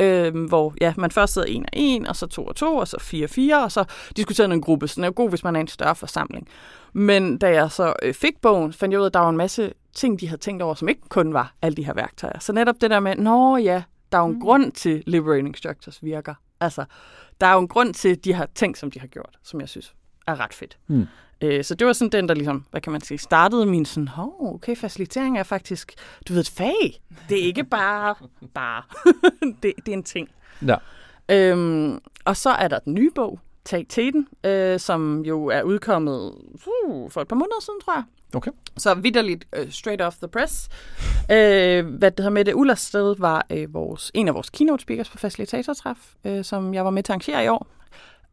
øh, 0.00 0.46
hvor 0.46 0.74
ja, 0.80 0.94
man 0.96 1.10
først 1.10 1.32
sidder 1.32 1.48
en 1.48 1.62
og 1.62 1.68
en, 1.72 2.06
og 2.06 2.16
så 2.16 2.26
to 2.26 2.44
og 2.44 2.56
to, 2.56 2.76
og 2.76 2.88
så 2.88 2.96
fire 3.00 3.26
og 3.26 3.30
fire, 3.30 3.64
og 3.64 3.72
så 3.72 3.84
diskuterer 4.16 4.48
en 4.48 4.60
gruppe, 4.60 4.88
så 4.88 4.94
den 4.94 5.04
er 5.04 5.08
jo 5.08 5.12
god, 5.16 5.28
hvis 5.28 5.44
man 5.44 5.56
er 5.56 5.60
en 5.60 5.68
større 5.68 5.96
forsamling. 5.96 6.48
Men 6.92 7.38
da 7.38 7.50
jeg 7.50 7.70
så 7.70 7.92
øh, 8.02 8.14
fik 8.14 8.40
bogen, 8.42 8.72
fandt 8.72 8.92
jeg 8.92 9.00
ud 9.00 9.04
af, 9.04 9.08
at 9.08 9.14
der 9.14 9.20
var 9.20 9.30
en 9.30 9.36
masse 9.36 9.72
ting, 9.94 10.20
de 10.20 10.28
havde 10.28 10.40
tænkt 10.40 10.62
over, 10.62 10.74
som 10.74 10.88
ikke 10.88 11.08
kun 11.08 11.34
var 11.34 11.54
alle 11.62 11.76
de 11.76 11.84
her 11.84 11.94
værktøjer. 11.94 12.38
Så 12.38 12.52
netop 12.52 12.74
det 12.80 12.90
der 12.90 13.00
med, 13.00 13.16
nå 13.16 13.56
ja, 13.56 13.82
der 14.12 14.18
er 14.18 14.22
jo 14.22 14.28
en 14.28 14.34
mm. 14.34 14.40
grund 14.40 14.72
til 14.72 15.02
liberating 15.06 15.56
structures 15.56 16.04
virker. 16.04 16.34
Altså, 16.62 16.84
der 17.40 17.46
er 17.46 17.52
jo 17.52 17.60
en 17.60 17.68
grund 17.68 17.94
til 17.94 18.24
de 18.24 18.34
her 18.34 18.46
ting, 18.54 18.76
som 18.76 18.90
de 18.90 19.00
har 19.00 19.06
gjort, 19.06 19.38
som 19.42 19.60
jeg 19.60 19.68
synes 19.68 19.94
er 20.26 20.40
ret 20.40 20.54
fedt. 20.54 20.78
Mm. 20.86 21.06
Øh, 21.40 21.64
så 21.64 21.74
det 21.74 21.86
var 21.86 21.92
sådan 21.92 22.12
den, 22.12 22.28
der 22.28 22.34
ligesom, 22.34 22.64
hvad 22.70 22.80
kan 22.80 22.92
man 22.92 23.00
sige, 23.00 23.18
startede 23.18 23.66
min 23.66 23.84
sådan, 23.84 24.08
oh, 24.18 24.54
okay, 24.54 24.76
facilitering 24.76 25.38
er 25.38 25.42
faktisk, 25.42 25.94
du 26.28 26.32
ved, 26.32 26.40
et 26.40 26.48
fag. 26.48 27.02
Det 27.28 27.40
er 27.40 27.44
ikke 27.44 27.64
bare, 27.64 28.14
bare. 28.54 28.82
det, 29.62 29.72
det 29.76 29.88
er 29.88 29.92
en 29.92 30.02
ting. 30.02 30.28
Ja. 30.66 30.76
Øhm, 31.28 32.00
og 32.24 32.36
så 32.36 32.50
er 32.50 32.68
der 32.68 32.78
den 32.78 32.94
nye 32.94 33.10
bog, 33.14 33.40
Tag 33.64 33.86
Teten, 33.88 34.28
øh, 34.44 34.80
som 34.80 35.24
jo 35.24 35.46
er 35.46 35.62
udkommet 35.62 36.34
uh, 36.86 37.10
for 37.10 37.20
et 37.20 37.28
par 37.28 37.36
måneder 37.36 37.60
siden, 37.60 37.80
tror 37.80 37.94
jeg. 37.94 38.04
Okay. 38.34 38.50
Så 38.76 38.94
vidderligt 38.94 39.44
uh, 39.58 39.70
straight 39.70 40.02
off 40.02 40.16
the 40.16 40.28
press. 40.28 40.68
Uh, 41.22 41.34
hvad 41.98 42.10
det 42.10 42.18
hedder 42.18 42.30
med 42.30 42.44
det 42.44 42.54
Ullersted 42.54 43.14
var 43.18 43.46
uh, 43.54 43.74
vores, 43.74 44.10
en 44.14 44.28
af 44.28 44.34
vores 44.34 44.50
keynote 44.50 44.82
speakers 44.82 45.10
på 45.10 45.18
facilitatortræf, 45.18 45.96
uh, 46.24 46.42
som 46.42 46.74
jeg 46.74 46.84
var 46.84 46.90
med 46.90 47.02
til 47.02 47.12
at 47.12 47.14
arrangere 47.14 47.44
i 47.44 47.48
år. 47.48 47.66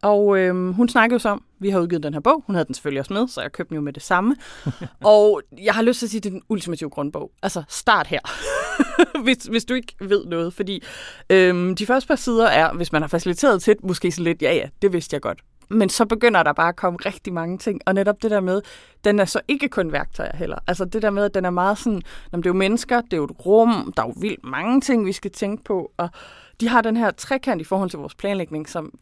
Og 0.02 0.38
øh, 0.38 0.68
hun 0.68 0.88
snakkede 0.88 1.14
jo 1.14 1.18
så 1.18 1.28
om, 1.28 1.42
vi 1.58 1.70
har 1.70 1.80
udgivet 1.80 2.02
den 2.02 2.12
her 2.12 2.20
bog. 2.20 2.44
Hun 2.46 2.54
havde 2.54 2.64
den 2.64 2.74
selvfølgelig 2.74 3.00
også 3.00 3.12
med, 3.12 3.28
så 3.28 3.40
jeg 3.40 3.52
købte 3.52 3.68
den 3.68 3.74
jo 3.74 3.80
med 3.80 3.92
det 3.92 4.02
samme. 4.02 4.36
og 5.04 5.42
jeg 5.58 5.74
har 5.74 5.82
lyst 5.82 5.98
til 5.98 6.06
at 6.06 6.10
sige, 6.10 6.18
at 6.18 6.24
det 6.24 6.30
er 6.30 6.32
den 6.32 6.42
ultimative 6.48 6.90
grundbog. 6.90 7.30
Altså, 7.42 7.62
start 7.68 8.06
her, 8.06 8.20
hvis, 9.24 9.36
hvis 9.36 9.64
du 9.64 9.74
ikke 9.74 9.94
ved 10.00 10.26
noget. 10.26 10.54
Fordi 10.54 10.82
øh, 11.30 11.78
de 11.78 11.86
første 11.86 12.08
par 12.08 12.16
sider 12.16 12.46
er, 12.46 12.72
hvis 12.72 12.92
man 12.92 13.02
har 13.02 13.08
faciliteret 13.08 13.62
til, 13.62 13.76
måske 13.82 14.12
så 14.12 14.22
lidt, 14.22 14.42
ja 14.42 14.54
ja, 14.54 14.68
det 14.82 14.92
vidste 14.92 15.14
jeg 15.14 15.20
godt. 15.20 15.40
Men 15.70 15.88
så 15.88 16.06
begynder 16.06 16.42
der 16.42 16.52
bare 16.52 16.68
at 16.68 16.76
komme 16.76 16.98
rigtig 17.06 17.32
mange 17.32 17.58
ting. 17.58 17.80
Og 17.86 17.94
netop 17.94 18.22
det 18.22 18.30
der 18.30 18.40
med, 18.40 18.62
den 19.04 19.18
er 19.18 19.24
så 19.24 19.40
ikke 19.48 19.68
kun 19.68 19.92
værktøjer 19.92 20.36
heller. 20.36 20.58
Altså 20.66 20.84
det 20.84 21.02
der 21.02 21.10
med, 21.10 21.24
at 21.24 21.34
den 21.34 21.44
er 21.44 21.50
meget 21.50 21.78
sådan, 21.78 22.02
det 22.32 22.46
er 22.46 22.50
jo 22.50 22.52
mennesker, 22.52 23.00
det 23.00 23.12
er 23.12 23.16
jo 23.16 23.24
et 23.24 23.46
rum, 23.46 23.92
der 23.96 24.02
er 24.02 24.06
jo 24.06 24.14
vildt 24.20 24.44
mange 24.44 24.80
ting, 24.80 25.06
vi 25.06 25.12
skal 25.12 25.30
tænke 25.30 25.64
på. 25.64 25.92
Og 25.96 26.08
de 26.60 26.68
har 26.68 26.80
den 26.80 26.96
her 26.96 27.10
trekant 27.10 27.60
i 27.60 27.64
forhold 27.64 27.90
til 27.90 27.98
vores 27.98 28.14
planlægning, 28.14 28.68
som 28.68 28.92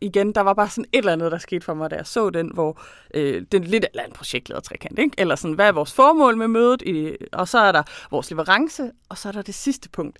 igen, 0.00 0.32
der 0.32 0.40
var 0.40 0.54
bare 0.54 0.68
sådan 0.68 0.84
et 0.92 0.98
eller 0.98 1.12
andet, 1.12 1.32
der 1.32 1.38
skete 1.38 1.64
for 1.64 1.74
mig, 1.74 1.90
da 1.90 1.96
jeg 1.96 2.06
så 2.06 2.30
den, 2.30 2.50
hvor 2.54 2.80
øh, 3.14 3.42
den 3.52 3.64
lidt 3.64 3.86
eller 3.92 4.04
en 4.04 4.12
projektleder 4.12 4.60
trekant, 4.60 4.98
ikke? 4.98 5.14
Eller 5.18 5.34
sådan, 5.34 5.54
hvad 5.54 5.68
er 5.68 5.72
vores 5.72 5.92
formål 5.92 6.36
med 6.36 6.48
mødet? 6.48 6.82
I, 6.82 7.16
og 7.32 7.48
så 7.48 7.58
er 7.58 7.72
der 7.72 7.82
vores 8.10 8.30
leverance, 8.30 8.90
og 9.08 9.18
så 9.18 9.28
er 9.28 9.32
der 9.32 9.42
det 9.42 9.54
sidste 9.54 9.88
punkt, 9.88 10.18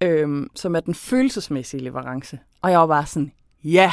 øh, 0.00 0.46
som 0.54 0.76
er 0.76 0.80
den 0.80 0.94
følelsesmæssige 0.94 1.82
leverance. 1.82 2.38
Og 2.62 2.70
jeg 2.70 2.80
var 2.80 2.86
bare 2.86 3.06
sådan, 3.06 3.32
ja! 3.64 3.92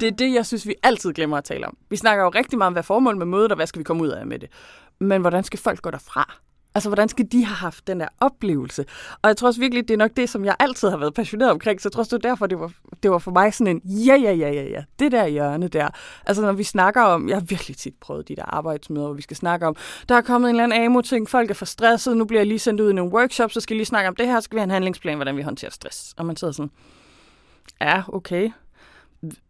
Det 0.00 0.06
er 0.06 0.10
det, 0.10 0.34
jeg 0.34 0.46
synes, 0.46 0.66
vi 0.66 0.74
altid 0.82 1.12
glemmer 1.12 1.36
at 1.36 1.44
tale 1.44 1.66
om. 1.66 1.76
Vi 1.90 1.96
snakker 1.96 2.24
jo 2.24 2.30
rigtig 2.30 2.58
meget 2.58 2.66
om, 2.66 2.72
hvad 2.72 2.82
formålet 2.82 3.18
med 3.18 3.26
mødet, 3.26 3.52
og 3.52 3.56
hvad 3.56 3.66
skal 3.66 3.78
vi 3.78 3.84
komme 3.84 4.02
ud 4.02 4.08
af 4.08 4.26
med 4.26 4.38
det. 4.38 4.48
Men 4.98 5.20
hvordan 5.20 5.44
skal 5.44 5.58
folk 5.58 5.82
gå 5.82 5.90
derfra? 5.90 6.34
Altså, 6.74 6.88
hvordan 6.88 7.08
skal 7.08 7.26
de 7.32 7.44
have 7.44 7.56
haft 7.56 7.86
den 7.86 8.00
der 8.00 8.08
oplevelse? 8.20 8.84
Og 9.22 9.28
jeg 9.28 9.36
tror 9.36 9.48
også 9.48 9.60
virkelig, 9.60 9.88
det 9.88 9.94
er 9.94 9.98
nok 9.98 10.10
det, 10.16 10.30
som 10.30 10.44
jeg 10.44 10.56
altid 10.58 10.88
har 10.88 10.96
været 10.96 11.14
passioneret 11.14 11.50
omkring, 11.50 11.80
så 11.80 11.88
jeg 11.88 11.92
tror 11.92 12.00
også, 12.00 12.16
det 12.16 12.24
var 12.24 12.30
derfor, 12.30 12.46
det 12.46 12.60
var, 12.60 12.72
det 13.02 13.10
var 13.10 13.18
for 13.18 13.30
mig 13.30 13.54
sådan 13.54 13.76
en, 13.76 13.82
ja, 13.84 14.16
ja, 14.16 14.32
ja, 14.32 14.50
ja, 14.50 14.62
ja, 14.62 14.84
det 14.98 15.12
der 15.12 15.26
hjørne 15.26 15.68
der. 15.68 15.88
Altså, 16.26 16.42
når 16.42 16.52
vi 16.52 16.64
snakker 16.64 17.02
om, 17.02 17.28
jeg 17.28 17.36
har 17.36 17.44
virkelig 17.44 17.76
tit 17.76 17.94
prøvet 18.00 18.28
de 18.28 18.36
der 18.36 18.44
arbejdsmøder, 18.44 19.06
hvor 19.06 19.14
vi 19.14 19.22
skal 19.22 19.36
snakke 19.36 19.66
om, 19.66 19.76
der 20.08 20.14
er 20.14 20.20
kommet 20.20 20.48
en 20.48 20.54
eller 20.54 20.64
anden 20.64 20.84
AMO-ting, 20.84 21.28
folk 21.28 21.50
er 21.50 21.54
for 21.54 21.64
stresset, 21.64 22.16
nu 22.16 22.24
bliver 22.24 22.40
jeg 22.40 22.46
lige 22.46 22.58
sendt 22.58 22.80
ud 22.80 22.90
i 22.90 22.94
nogle 22.94 23.12
workshops, 23.12 23.54
så 23.54 23.60
skal 23.60 23.74
jeg 23.74 23.78
lige 23.78 23.86
snakke 23.86 24.08
om 24.08 24.16
det 24.16 24.26
her, 24.26 24.40
så 24.40 24.44
skal 24.44 24.56
vi 24.56 24.60
have 24.60 24.64
en 24.64 24.70
handlingsplan, 24.70 25.16
hvordan 25.16 25.36
vi 25.36 25.42
håndterer 25.42 25.70
stress. 25.70 26.14
Og 26.16 26.26
man 26.26 26.36
sidder 26.36 26.52
sådan, 26.52 26.70
ja, 27.80 28.02
okay, 28.08 28.50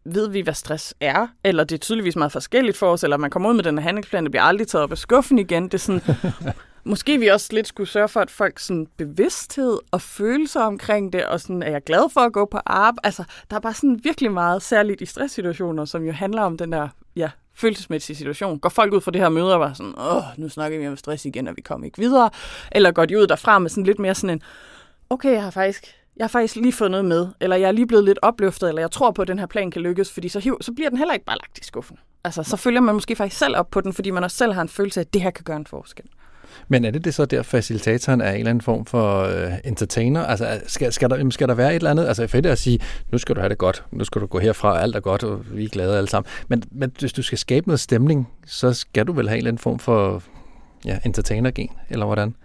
ved 0.05 0.29
vi, 0.29 0.41
hvad 0.41 0.53
stress 0.53 0.95
er, 0.99 1.27
eller 1.43 1.63
det 1.63 1.75
er 1.75 1.79
tydeligvis 1.79 2.15
meget 2.15 2.31
forskelligt 2.31 2.77
for 2.77 2.91
os, 2.91 3.03
eller 3.03 3.17
man 3.17 3.29
kommer 3.29 3.49
ud 3.49 3.53
med 3.53 3.63
den 3.63 3.77
her 3.77 3.83
handlingsplan, 3.83 4.23
det 4.23 4.31
bliver 4.31 4.43
aldrig 4.43 4.67
taget 4.67 4.83
op 4.83 4.91
af 4.91 4.97
skuffen 4.97 5.39
igen. 5.39 5.63
Det 5.63 5.73
er 5.73 5.77
sådan, 5.77 6.01
måske 6.83 7.17
vi 7.17 7.27
også 7.27 7.53
lidt 7.53 7.67
skulle 7.67 7.89
sørge 7.89 8.07
for, 8.07 8.19
at 8.19 8.31
folk 8.31 8.59
sådan 8.59 8.87
bevidsthed 8.97 9.79
og 9.91 10.01
følelser 10.01 10.61
omkring 10.61 11.13
det, 11.13 11.25
og 11.25 11.39
sådan, 11.39 11.63
er 11.63 11.71
jeg 11.71 11.83
glad 11.83 12.09
for 12.13 12.21
at 12.21 12.33
gå 12.33 12.45
på 12.45 12.59
arbejde? 12.65 12.99
Altså, 13.03 13.23
der 13.49 13.55
er 13.55 13.59
bare 13.59 13.73
sådan 13.73 13.99
virkelig 14.03 14.31
meget, 14.31 14.61
særligt 14.61 15.01
i 15.01 15.05
stresssituationer, 15.05 15.85
som 15.85 16.03
jo 16.03 16.11
handler 16.11 16.41
om 16.41 16.57
den 16.57 16.71
der, 16.71 16.87
ja, 17.15 17.29
følelsesmæssige 17.53 18.15
situation. 18.15 18.59
Går 18.59 18.69
folk 18.69 18.93
ud 18.93 19.01
fra 19.01 19.11
det 19.11 19.21
her 19.21 19.29
møde 19.29 19.53
og 19.53 19.59
var 19.59 19.73
sådan, 19.73 19.93
åh, 19.97 20.23
nu 20.37 20.49
snakker 20.49 20.79
vi 20.79 20.87
om 20.87 20.97
stress 20.97 21.25
igen, 21.25 21.47
og 21.47 21.55
vi 21.55 21.61
kommer 21.61 21.85
ikke 21.85 21.97
videre? 21.97 22.29
Eller 22.71 22.91
går 22.91 23.05
de 23.05 23.19
ud 23.19 23.27
derfra 23.27 23.59
med 23.59 23.69
sådan 23.69 23.83
lidt 23.83 23.99
mere 23.99 24.15
sådan 24.15 24.29
en, 24.29 24.41
okay, 25.09 25.31
jeg 25.31 25.43
har 25.43 25.51
faktisk 25.51 25.95
jeg 26.19 26.23
har 26.23 26.29
faktisk 26.29 26.55
lige 26.55 26.73
fået 26.73 26.91
noget 26.91 27.05
med, 27.05 27.27
eller 27.41 27.55
jeg 27.55 27.67
er 27.67 27.71
lige 27.71 27.87
blevet 27.87 28.05
lidt 28.05 28.19
opløftet, 28.21 28.69
eller 28.69 28.81
jeg 28.81 28.91
tror 28.91 29.11
på, 29.11 29.21
at 29.21 29.27
den 29.27 29.39
her 29.39 29.45
plan 29.45 29.71
kan 29.71 29.81
lykkes, 29.81 30.11
fordi 30.11 30.29
så, 30.29 30.39
hiv, 30.39 30.57
så 30.61 30.71
bliver 30.73 30.89
den 30.89 30.97
heller 30.97 31.13
ikke 31.13 31.25
bare 31.25 31.37
lagt 31.37 31.59
i 31.59 31.63
skuffen. 31.63 31.97
Altså, 32.23 32.43
så 32.43 32.57
følger 32.57 32.81
man 32.81 32.95
måske 32.95 33.15
faktisk 33.15 33.39
selv 33.39 33.57
op 33.57 33.69
på 33.71 33.81
den, 33.81 33.93
fordi 33.93 34.11
man 34.11 34.23
også 34.23 34.37
selv 34.37 34.53
har 34.53 34.61
en 34.61 34.69
følelse 34.69 34.99
af, 34.99 35.03
at 35.03 35.13
det 35.13 35.21
her 35.21 35.31
kan 35.31 35.43
gøre 35.43 35.57
en 35.57 35.65
forskel. 35.65 36.05
Men 36.67 36.85
er 36.85 36.91
det 36.91 37.05
det 37.05 37.13
så 37.13 37.25
der, 37.25 37.43
facilitatoren 37.43 38.21
er 38.21 38.31
en 38.31 38.37
eller 38.37 38.49
anden 38.49 38.61
form 38.61 38.85
for 38.85 39.23
uh, 39.27 39.53
entertainer? 39.63 40.25
Altså, 40.25 40.61
skal, 40.67 40.93
skal, 40.93 41.09
der, 41.09 41.29
skal 41.29 41.47
der 41.47 41.53
være 41.53 41.69
et 41.69 41.75
eller 41.75 41.91
andet? 41.91 42.07
Altså, 42.07 42.27
fedt 42.27 42.45
at 42.45 42.57
sige, 42.57 42.79
nu 43.11 43.17
skal 43.17 43.35
du 43.35 43.41
have 43.41 43.49
det 43.49 43.57
godt, 43.57 43.83
nu 43.91 44.03
skal 44.03 44.21
du 44.21 44.25
gå 44.25 44.39
herfra, 44.39 44.81
alt 44.81 44.95
er 44.95 44.99
godt, 44.99 45.23
og 45.23 45.55
vi 45.55 45.63
er 45.63 45.69
glade 45.69 45.97
alle 45.97 46.09
sammen. 46.09 46.29
Men, 46.47 46.63
men 46.71 46.91
hvis 46.99 47.13
du 47.13 47.21
skal 47.21 47.37
skabe 47.37 47.67
noget 47.67 47.79
stemning, 47.79 48.29
så 48.45 48.73
skal 48.73 49.07
du 49.07 49.13
vel 49.13 49.27
have 49.27 49.35
en 49.35 49.37
eller 49.37 49.51
anden 49.51 49.61
form 49.61 49.79
for 49.79 50.23
ja, 50.85 50.99
entertainer-gen, 51.05 51.71
eller 51.89 52.05
hvordan? 52.05 52.35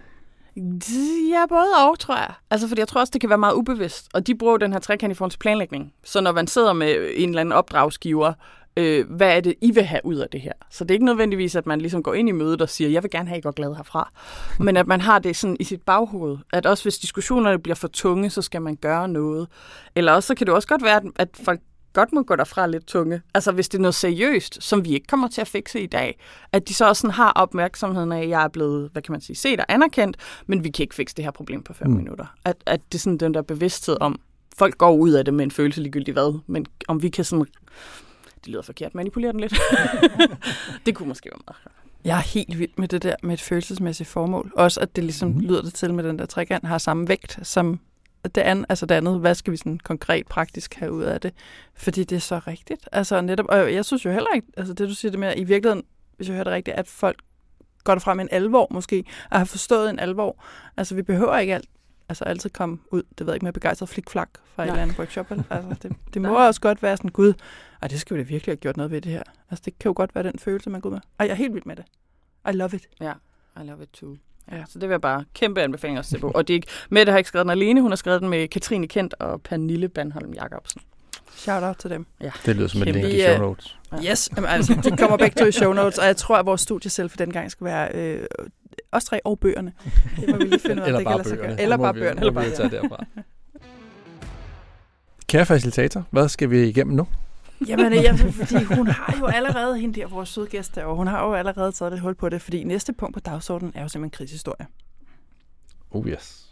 Ja, 1.31 1.47
både 1.49 1.67
og, 1.79 1.99
tror 1.99 2.17
jeg. 2.17 2.35
Altså, 2.51 2.69
fordi 2.69 2.81
jeg 2.81 2.89
tror 2.89 3.01
også, 3.01 3.11
det 3.11 3.21
kan 3.21 3.31
være 3.31 3.39
meget 3.39 3.55
ubevidst. 3.55 4.09
Og 4.15 4.27
de 4.27 4.35
bruger 4.35 4.57
den 4.57 4.73
her 4.73 4.81
trekant 4.81 5.11
i 5.11 5.15
forhold 5.15 5.31
til 5.31 5.39
planlægning. 5.39 5.93
Så 6.05 6.21
når 6.21 6.33
man 6.33 6.47
sidder 6.47 6.73
med 6.73 7.11
en 7.15 7.29
eller 7.29 7.41
anden 7.41 7.53
opdragsgiver, 7.53 8.33
øh, 8.77 9.11
hvad 9.11 9.37
er 9.37 9.41
det, 9.41 9.55
I 9.61 9.71
vil 9.71 9.83
have 9.83 10.01
ud 10.05 10.17
af 10.17 10.29
det 10.33 10.41
her? 10.41 10.53
Så 10.71 10.85
det 10.85 10.91
er 10.91 10.95
ikke 10.95 11.05
nødvendigvis, 11.05 11.57
at 11.57 11.67
man 11.67 11.81
ligesom 11.81 12.03
går 12.03 12.15
ind 12.15 12.29
i 12.29 12.33
mødet 12.33 12.63
og 12.63 12.69
siger, 12.69 12.91
jeg 12.91 13.03
vil 13.03 13.11
gerne 13.11 13.29
have, 13.29 13.37
at 13.37 13.39
I 13.39 13.43
går 13.43 13.51
glad 13.51 13.75
herfra. 13.75 14.13
Men 14.65 14.77
at 14.77 14.87
man 14.87 15.01
har 15.01 15.19
det 15.19 15.37
sådan 15.37 15.57
i 15.61 15.65
sit 15.65 15.83
baghoved, 15.83 16.39
at 16.53 16.67
også 16.67 16.85
hvis 16.85 16.99
diskussionerne 16.99 17.59
bliver 17.59 17.77
for 17.77 17.89
tunge, 17.89 18.31
så 18.31 18.43
skal 18.43 18.63
man 18.63 18.77
gøre 18.77 19.09
noget. 19.09 19.49
Eller 19.97 20.13
også 20.13 20.27
så 20.27 20.35
kan 20.35 20.47
det 20.47 20.55
også 20.55 20.69
godt 20.69 20.83
være, 20.85 21.01
at 21.17 21.29
folk 21.45 21.61
godt 21.95 22.13
må 22.13 22.23
gå 22.23 22.37
derfra 22.37 22.67
lidt 22.67 22.87
tunge. 22.87 23.23
Altså 23.35 23.53
hvis 23.53 23.69
det 23.69 23.79
er 23.79 23.83
noget 23.83 23.95
seriøst, 23.95 24.63
som 24.63 24.85
vi 24.85 24.91
ikke 24.91 25.07
kommer 25.07 25.29
til 25.29 25.41
at 25.41 25.49
fikse 25.49 25.81
i 25.81 25.87
dag, 25.87 26.19
at 26.53 26.69
de 26.69 26.75
så 26.75 26.89
også 26.89 27.01
sådan 27.01 27.15
har 27.15 27.33
opmærksomheden 27.33 28.13
af, 28.13 28.23
at 28.23 28.29
jeg 28.29 28.45
er 28.45 28.49
blevet, 28.49 28.91
hvad 28.93 29.03
kan 29.03 29.13
man 29.13 29.21
sige, 29.21 29.37
set 29.37 29.61
og 29.61 29.67
anerkendt, 29.69 30.17
men 30.47 30.65
vi 30.65 30.71
kan 30.71 30.83
ikke 30.83 30.95
fikse 30.95 31.17
det 31.17 31.25
her 31.25 31.31
problem 31.31 31.63
på 31.63 31.73
fem 31.73 31.89
mm. 31.89 31.97
minutter. 31.97 32.27
At, 32.45 32.57
at 32.67 32.81
det 32.93 32.99
er 32.99 33.03
sådan 33.03 33.19
den 33.19 33.35
der 33.35 33.43
bevidsthed 33.43 33.97
om, 34.01 34.21
folk 34.59 34.79
går 34.79 34.93
ud 34.93 35.11
af 35.11 35.25
det 35.25 35.35
med 35.35 35.45
en 35.45 35.51
følelse 35.51 35.81
ligegyldigt 35.81 36.15
hvad, 36.15 36.41
men 36.47 36.67
om 36.89 37.03
vi 37.03 37.09
kan 37.09 37.25
sådan, 37.25 37.47
det 38.45 38.49
lyder 38.49 38.63
forkert, 38.63 38.95
manipulere 38.95 39.33
den 39.33 39.41
lidt. 39.41 39.55
det 40.87 40.95
kunne 40.95 41.09
måske 41.09 41.31
være 41.33 41.41
meget 41.47 41.75
jeg 42.05 42.19
er 42.19 42.23
helt 42.23 42.59
vild 42.59 42.71
med 42.79 42.89
det 42.89 43.03
der 43.03 43.15
med 43.23 43.35
et 43.35 43.41
følelsesmæssigt 43.41 44.09
formål. 44.09 44.53
Også 44.57 44.81
at 44.81 44.97
det 44.97 45.05
ligesom 45.05 45.29
mm. 45.29 45.41
lyder 45.41 45.63
det 45.63 45.75
til 45.75 45.95
med 45.95 46.05
den 46.05 46.19
der 46.19 46.27
trekant 46.27 46.67
har 46.67 46.79
samme 46.79 47.09
vægt 47.09 47.39
som 47.43 47.81
det 48.25 48.41
andet, 48.41 48.67
altså 48.69 48.87
det 48.87 48.95
andet, 48.95 49.21
hvad 49.21 49.35
skal 49.35 49.51
vi 49.53 49.57
sådan 49.57 49.79
konkret 49.79 50.27
praktisk 50.27 50.75
have 50.75 50.93
ud 50.93 51.03
af 51.03 51.21
det? 51.21 51.35
Fordi 51.75 52.05
det 52.05 52.17
er 52.17 52.21
så 52.21 52.39
rigtigt. 52.39 52.89
Altså 52.93 53.21
netop, 53.21 53.47
og 53.49 53.75
jeg 53.75 53.85
synes 53.85 54.05
jo 54.05 54.11
heller 54.11 54.31
ikke, 54.35 54.49
altså 54.57 54.75
det 54.75 54.89
du 54.89 54.95
siger 54.95 55.11
det 55.11 55.21
med, 55.21 55.35
i 55.37 55.45
virkeligheden, 55.45 55.85
hvis 56.17 56.29
jeg 56.29 56.35
hører 56.35 56.45
det 56.45 56.53
rigtigt, 56.53 56.77
at 56.77 56.89
folk 56.89 57.21
går 57.85 57.95
derfra 57.95 58.15
med 58.15 58.25
en 58.25 58.29
alvor 58.33 58.67
måske, 58.71 59.05
og 59.31 59.39
har 59.39 59.45
forstået 59.45 59.91
en 59.91 59.99
alvor. 59.99 60.45
Altså 60.77 60.95
vi 60.95 61.03
behøver 61.03 61.39
ikke 61.39 61.55
alt, 61.55 61.69
altså 62.09 62.25
altid 62.25 62.51
komme 62.51 62.79
ud, 62.91 63.03
det 63.19 63.21
ved 63.21 63.33
jeg 63.33 63.37
ikke, 63.37 63.45
med 63.45 63.53
begejstret 63.53 63.89
flikflak 63.89 64.29
fra 64.55 64.63
Nej. 64.63 64.67
et 64.67 64.71
eller 64.71 64.83
andet 64.83 64.99
workshop. 64.99 65.31
Altså, 65.31 65.77
det, 65.83 65.93
det 66.15 66.23
må 66.23 66.47
også 66.47 66.61
godt 66.61 66.83
være 66.83 66.97
sådan, 66.97 67.11
gud, 67.11 67.33
og 67.81 67.91
det 67.91 68.01
skal 68.01 68.17
vi 68.17 68.23
da 68.23 68.29
virkelig 68.29 68.53
have 68.53 68.57
gjort 68.57 68.77
noget 68.77 68.91
ved 68.91 69.01
det 69.01 69.13
her. 69.13 69.23
Altså 69.51 69.63
det 69.65 69.79
kan 69.79 69.89
jo 69.89 69.93
godt 69.97 70.15
være 70.15 70.25
den 70.25 70.39
følelse, 70.39 70.71
man 70.71 70.81
går 70.81 70.91
med. 70.91 71.01
Og 71.19 71.27
jeg 71.27 71.33
er 71.33 71.37
helt 71.37 71.55
vild 71.55 71.65
med 71.67 71.77
det. 71.77 71.85
I 72.49 72.53
love 72.53 72.71
it. 72.75 72.89
Ja, 73.01 73.13
I 73.61 73.67
love 73.67 73.83
it 73.83 73.89
too. 73.89 74.17
Ja, 74.53 74.65
så 74.69 74.79
det 74.79 74.83
vil 74.89 74.91
jeg 74.95 75.01
bare 75.01 75.25
kæmpe 75.35 75.63
anbefalinger 75.63 76.01
at 76.01 76.07
se 76.07 76.19
på. 76.19 76.31
Og 76.35 76.49
det 76.49 76.55
er 76.55 76.57
ikke, 76.57 76.67
Mette 76.91 77.11
har 77.13 77.19
ikke 77.19 77.29
skrevet 77.29 77.45
den 77.45 77.51
alene, 77.51 77.81
hun 77.81 77.91
har 77.91 77.97
skrevet 77.97 78.21
den 78.21 78.29
med 78.29 78.49
Katrine 78.49 78.89
Kent 78.89 79.15
og 79.19 79.43
Pernille 79.43 79.89
Bandholm 79.89 80.33
Jacobsen. 80.33 80.81
Shout 81.37 81.63
out 81.63 81.77
til 81.77 81.91
dem. 81.91 82.07
Ja. 82.21 82.31
Det 82.47 82.57
lyder 82.57 82.69
som 82.69 82.83
en 82.83 82.89
link 82.89 83.09
i 83.09 83.21
show 83.21 83.39
notes. 83.39 83.79
Ja. 83.93 84.11
Yes, 84.11 84.31
Jamen, 84.37 84.51
altså, 84.51 84.81
de 84.85 84.97
kommer 84.97 85.17
begge 85.17 85.41
to 85.41 85.47
i 85.47 85.53
show 85.53 85.73
notes, 85.73 85.99
og 85.99 86.07
jeg 86.07 86.17
tror, 86.17 86.37
at 86.37 86.47
vores 86.47 86.61
studie 86.61 86.91
selv 86.91 87.11
for 87.11 87.17
den 87.17 87.33
gang 87.33 87.51
skal 87.51 87.65
være 87.65 87.89
øh, 87.95 88.27
os 88.93 89.05
tre 89.05 89.21
og 89.25 89.39
bøgerne. 89.39 89.73
Det 90.21 90.29
må 90.29 90.37
vi 90.37 90.45
lige 90.45 90.61
finde 90.61 90.75
ud 90.75 90.81
af, 90.81 90.87
Eller 90.87 90.99
det 90.99 91.07
bare 91.07 91.25
bøgerne. 91.25 91.61
Eller 91.63 91.77
bare 91.77 91.95
bøgerne. 91.95 92.21
Eller 92.21 92.33
bare 92.33 92.69
bøgerne. 92.71 93.17
Kære 95.29 95.47
facilitator, 95.47 96.05
hvad 96.11 96.29
skal 96.29 96.51
vi 96.51 96.69
igennem 96.69 96.97
nu? 96.97 97.07
Jamen, 97.69 97.93
jamen, 97.93 98.33
fordi 98.33 98.65
hun 98.65 98.87
har 98.87 99.17
jo 99.21 99.27
allerede, 99.27 99.79
hende 99.79 100.01
der, 100.01 100.07
vores 100.07 100.29
søde 100.29 100.47
gæst 100.47 100.79
og 100.79 100.97
hun 100.97 101.07
har 101.07 101.27
jo 101.27 101.35
allerede 101.35 101.73
taget 101.73 101.93
et 101.93 102.01
hul 102.01 102.15
på 102.15 102.29
det, 102.29 102.43
fordi 102.43 102.65
næste 102.65 102.93
punkt 102.93 103.15
på 103.15 103.21
dagsordenen 103.21 103.73
er 103.77 103.83
jo 103.83 103.89
simpelthen 103.89 104.17
krigshistorie. 104.17 104.67
Oh 105.91 106.09
yes. 106.09 106.51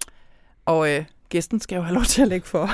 Og 0.66 0.90
øh, 0.90 1.05
gæsten 1.29 1.61
skal 1.61 1.77
jo 1.77 1.83
have 1.83 1.94
lov 1.94 2.05
til 2.05 2.22
at 2.22 2.29
lægge 2.29 2.46
for. 2.46 2.68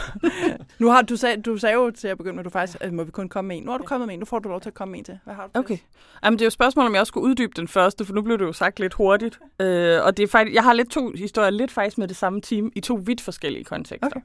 nu 0.83 0.91
har 0.91 1.03
du 1.03 1.17
sagde, 1.17 1.43
du 1.43 1.57
sagde 1.57 1.75
jo 1.75 1.91
til 1.91 2.09
at 2.09 2.19
begynde 2.19 2.35
med, 2.35 2.41
at 2.41 2.45
du 2.45 2.51
faktisk 2.51 2.79
at 2.81 2.93
må 2.93 3.05
vi 3.05 3.11
kun 3.11 3.29
komme 3.29 3.49
med 3.49 3.57
en. 3.57 3.63
Nu 3.63 3.71
har 3.71 3.79
du 3.79 3.85
kommet 3.85 4.07
med 4.07 4.15
en. 4.15 4.19
Nu 4.19 4.25
får 4.25 4.39
du 4.39 4.49
lov 4.49 4.61
til 4.61 4.71
at 4.71 4.75
komme 4.75 4.93
med 4.93 4.99
en 4.99 5.05
til. 5.05 5.19
Hvad 5.25 5.35
har 5.35 5.47
du 5.47 5.59
Okay. 5.61 5.79
Jamen, 6.25 6.39
det 6.39 6.43
er 6.43 6.47
jo 6.47 6.49
et 6.49 6.53
spørgsmål, 6.53 6.87
om 6.87 6.93
jeg 6.93 7.01
også 7.01 7.11
skulle 7.11 7.25
uddybe 7.25 7.53
den 7.57 7.69
første, 7.69 8.05
for 8.05 8.13
nu 8.15 8.23
blev 8.23 8.39
det 8.39 8.45
jo 8.45 8.53
sagt 8.53 8.81
lidt 8.81 8.95
hurtigt. 8.95 9.39
Øh, 9.61 10.05
og 10.05 10.17
det 10.17 10.23
er 10.23 10.27
faktisk, 10.27 10.55
jeg 10.55 10.63
har 10.63 10.73
lidt 10.73 10.91
to 10.91 11.13
historier, 11.15 11.51
lidt 11.51 11.71
faktisk 11.71 11.99
med 11.99 12.09
det 12.09 12.17
samme 12.17 12.41
team, 12.41 12.73
i 12.75 12.81
to 12.81 12.95
vidt 13.05 13.21
forskellige 13.21 13.65
kontekster. 13.65 14.07
Okay. 14.07 14.21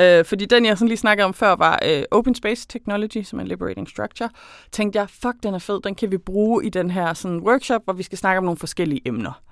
Øh, 0.00 0.24
fordi 0.24 0.44
den, 0.44 0.64
jeg 0.64 0.78
sådan 0.78 0.88
lige 0.88 0.98
snakkede 0.98 1.24
om 1.24 1.34
før, 1.34 1.56
var 1.56 1.78
øh, 1.84 2.02
Open 2.10 2.34
Space 2.34 2.68
Technology, 2.68 3.22
som 3.22 3.40
er 3.40 3.44
Liberating 3.44 3.88
Structure. 3.88 4.30
Tænkte 4.72 4.98
jeg, 4.98 5.10
fuck, 5.10 5.34
den 5.42 5.54
er 5.54 5.58
fed, 5.58 5.80
den 5.82 5.94
kan 5.94 6.10
vi 6.10 6.18
bruge 6.18 6.66
i 6.66 6.68
den 6.68 6.90
her 6.90 7.14
sådan, 7.14 7.40
workshop, 7.40 7.84
hvor 7.84 7.92
vi 7.92 8.02
skal 8.02 8.18
snakke 8.18 8.38
om 8.38 8.44
nogle 8.44 8.58
forskellige 8.58 9.00
emner. 9.04 9.42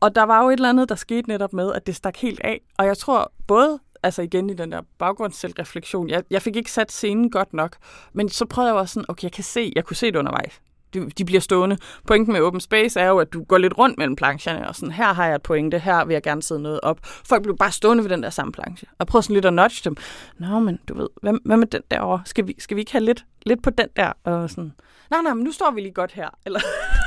Og 0.00 0.14
der 0.14 0.22
var 0.22 0.42
jo 0.42 0.48
et 0.48 0.52
eller 0.52 0.68
andet, 0.68 0.88
der 0.88 0.94
skete 0.94 1.28
netop 1.28 1.52
med, 1.52 1.72
at 1.72 1.86
det 1.86 1.96
stak 1.96 2.16
helt 2.16 2.40
af. 2.44 2.60
Og 2.78 2.86
jeg 2.86 2.98
tror 2.98 3.32
både, 3.46 3.78
altså 4.02 4.22
igen 4.22 4.50
i 4.50 4.54
den 4.54 4.72
der 4.72 4.82
baggrundsselvreflektion, 4.98 6.08
jeg, 6.08 6.22
jeg 6.30 6.42
fik 6.42 6.56
ikke 6.56 6.72
sat 6.72 6.92
scenen 6.92 7.30
godt 7.30 7.52
nok, 7.52 7.76
men 8.12 8.28
så 8.28 8.46
prøvede 8.46 8.72
jeg 8.72 8.80
også 8.80 8.92
sådan, 8.92 9.04
okay, 9.08 9.22
jeg 9.22 9.32
kan 9.32 9.44
se, 9.44 9.72
jeg 9.76 9.84
kunne 9.84 9.96
se 9.96 10.06
det 10.06 10.16
undervejs 10.16 10.60
de, 10.94 11.10
de 11.10 11.24
bliver 11.24 11.40
stående. 11.40 11.78
Pointen 12.06 12.32
med 12.32 12.40
open 12.40 12.60
space 12.60 13.00
er 13.00 13.08
jo, 13.08 13.18
at 13.18 13.32
du 13.32 13.44
går 13.44 13.58
lidt 13.58 13.78
rundt 13.78 13.98
mellem 13.98 14.16
plancherne, 14.16 14.68
og 14.68 14.74
sådan, 14.74 14.92
her 14.92 15.12
har 15.12 15.26
jeg 15.26 15.34
et 15.34 15.42
pointe, 15.42 15.78
her 15.78 16.04
vil 16.04 16.14
jeg 16.14 16.22
gerne 16.22 16.42
sidde 16.42 16.62
noget 16.62 16.80
op. 16.82 16.98
Folk 17.04 17.42
bliver 17.42 17.56
bare 17.56 17.72
stående 17.72 18.02
ved 18.02 18.10
den 18.10 18.22
der 18.22 18.30
samme 18.30 18.52
planche, 18.52 18.86
og 18.98 19.06
prøv 19.06 19.22
sådan 19.22 19.34
lidt 19.34 19.44
at 19.44 19.52
nudge 19.54 19.80
dem. 19.84 19.96
Nå, 20.38 20.58
men 20.58 20.78
du 20.88 20.98
ved, 20.98 21.08
hvad, 21.22 21.34
hvad 21.44 21.56
med 21.56 21.66
den 21.66 21.82
derovre? 21.90 22.22
Skal 22.24 22.46
vi, 22.46 22.54
skal 22.58 22.74
vi 22.74 22.80
ikke 22.80 22.92
have 22.92 23.04
lidt, 23.04 23.24
lidt 23.46 23.62
på 23.62 23.70
den 23.70 23.88
der? 23.96 24.12
Og 24.24 24.50
sådan, 24.50 24.72
nej, 25.10 25.22
nej, 25.22 25.34
men 25.34 25.44
nu 25.44 25.52
står 25.52 25.70
vi 25.70 25.80
lige 25.80 25.92
godt 25.92 26.12
her. 26.12 26.28
Eller 26.46 26.60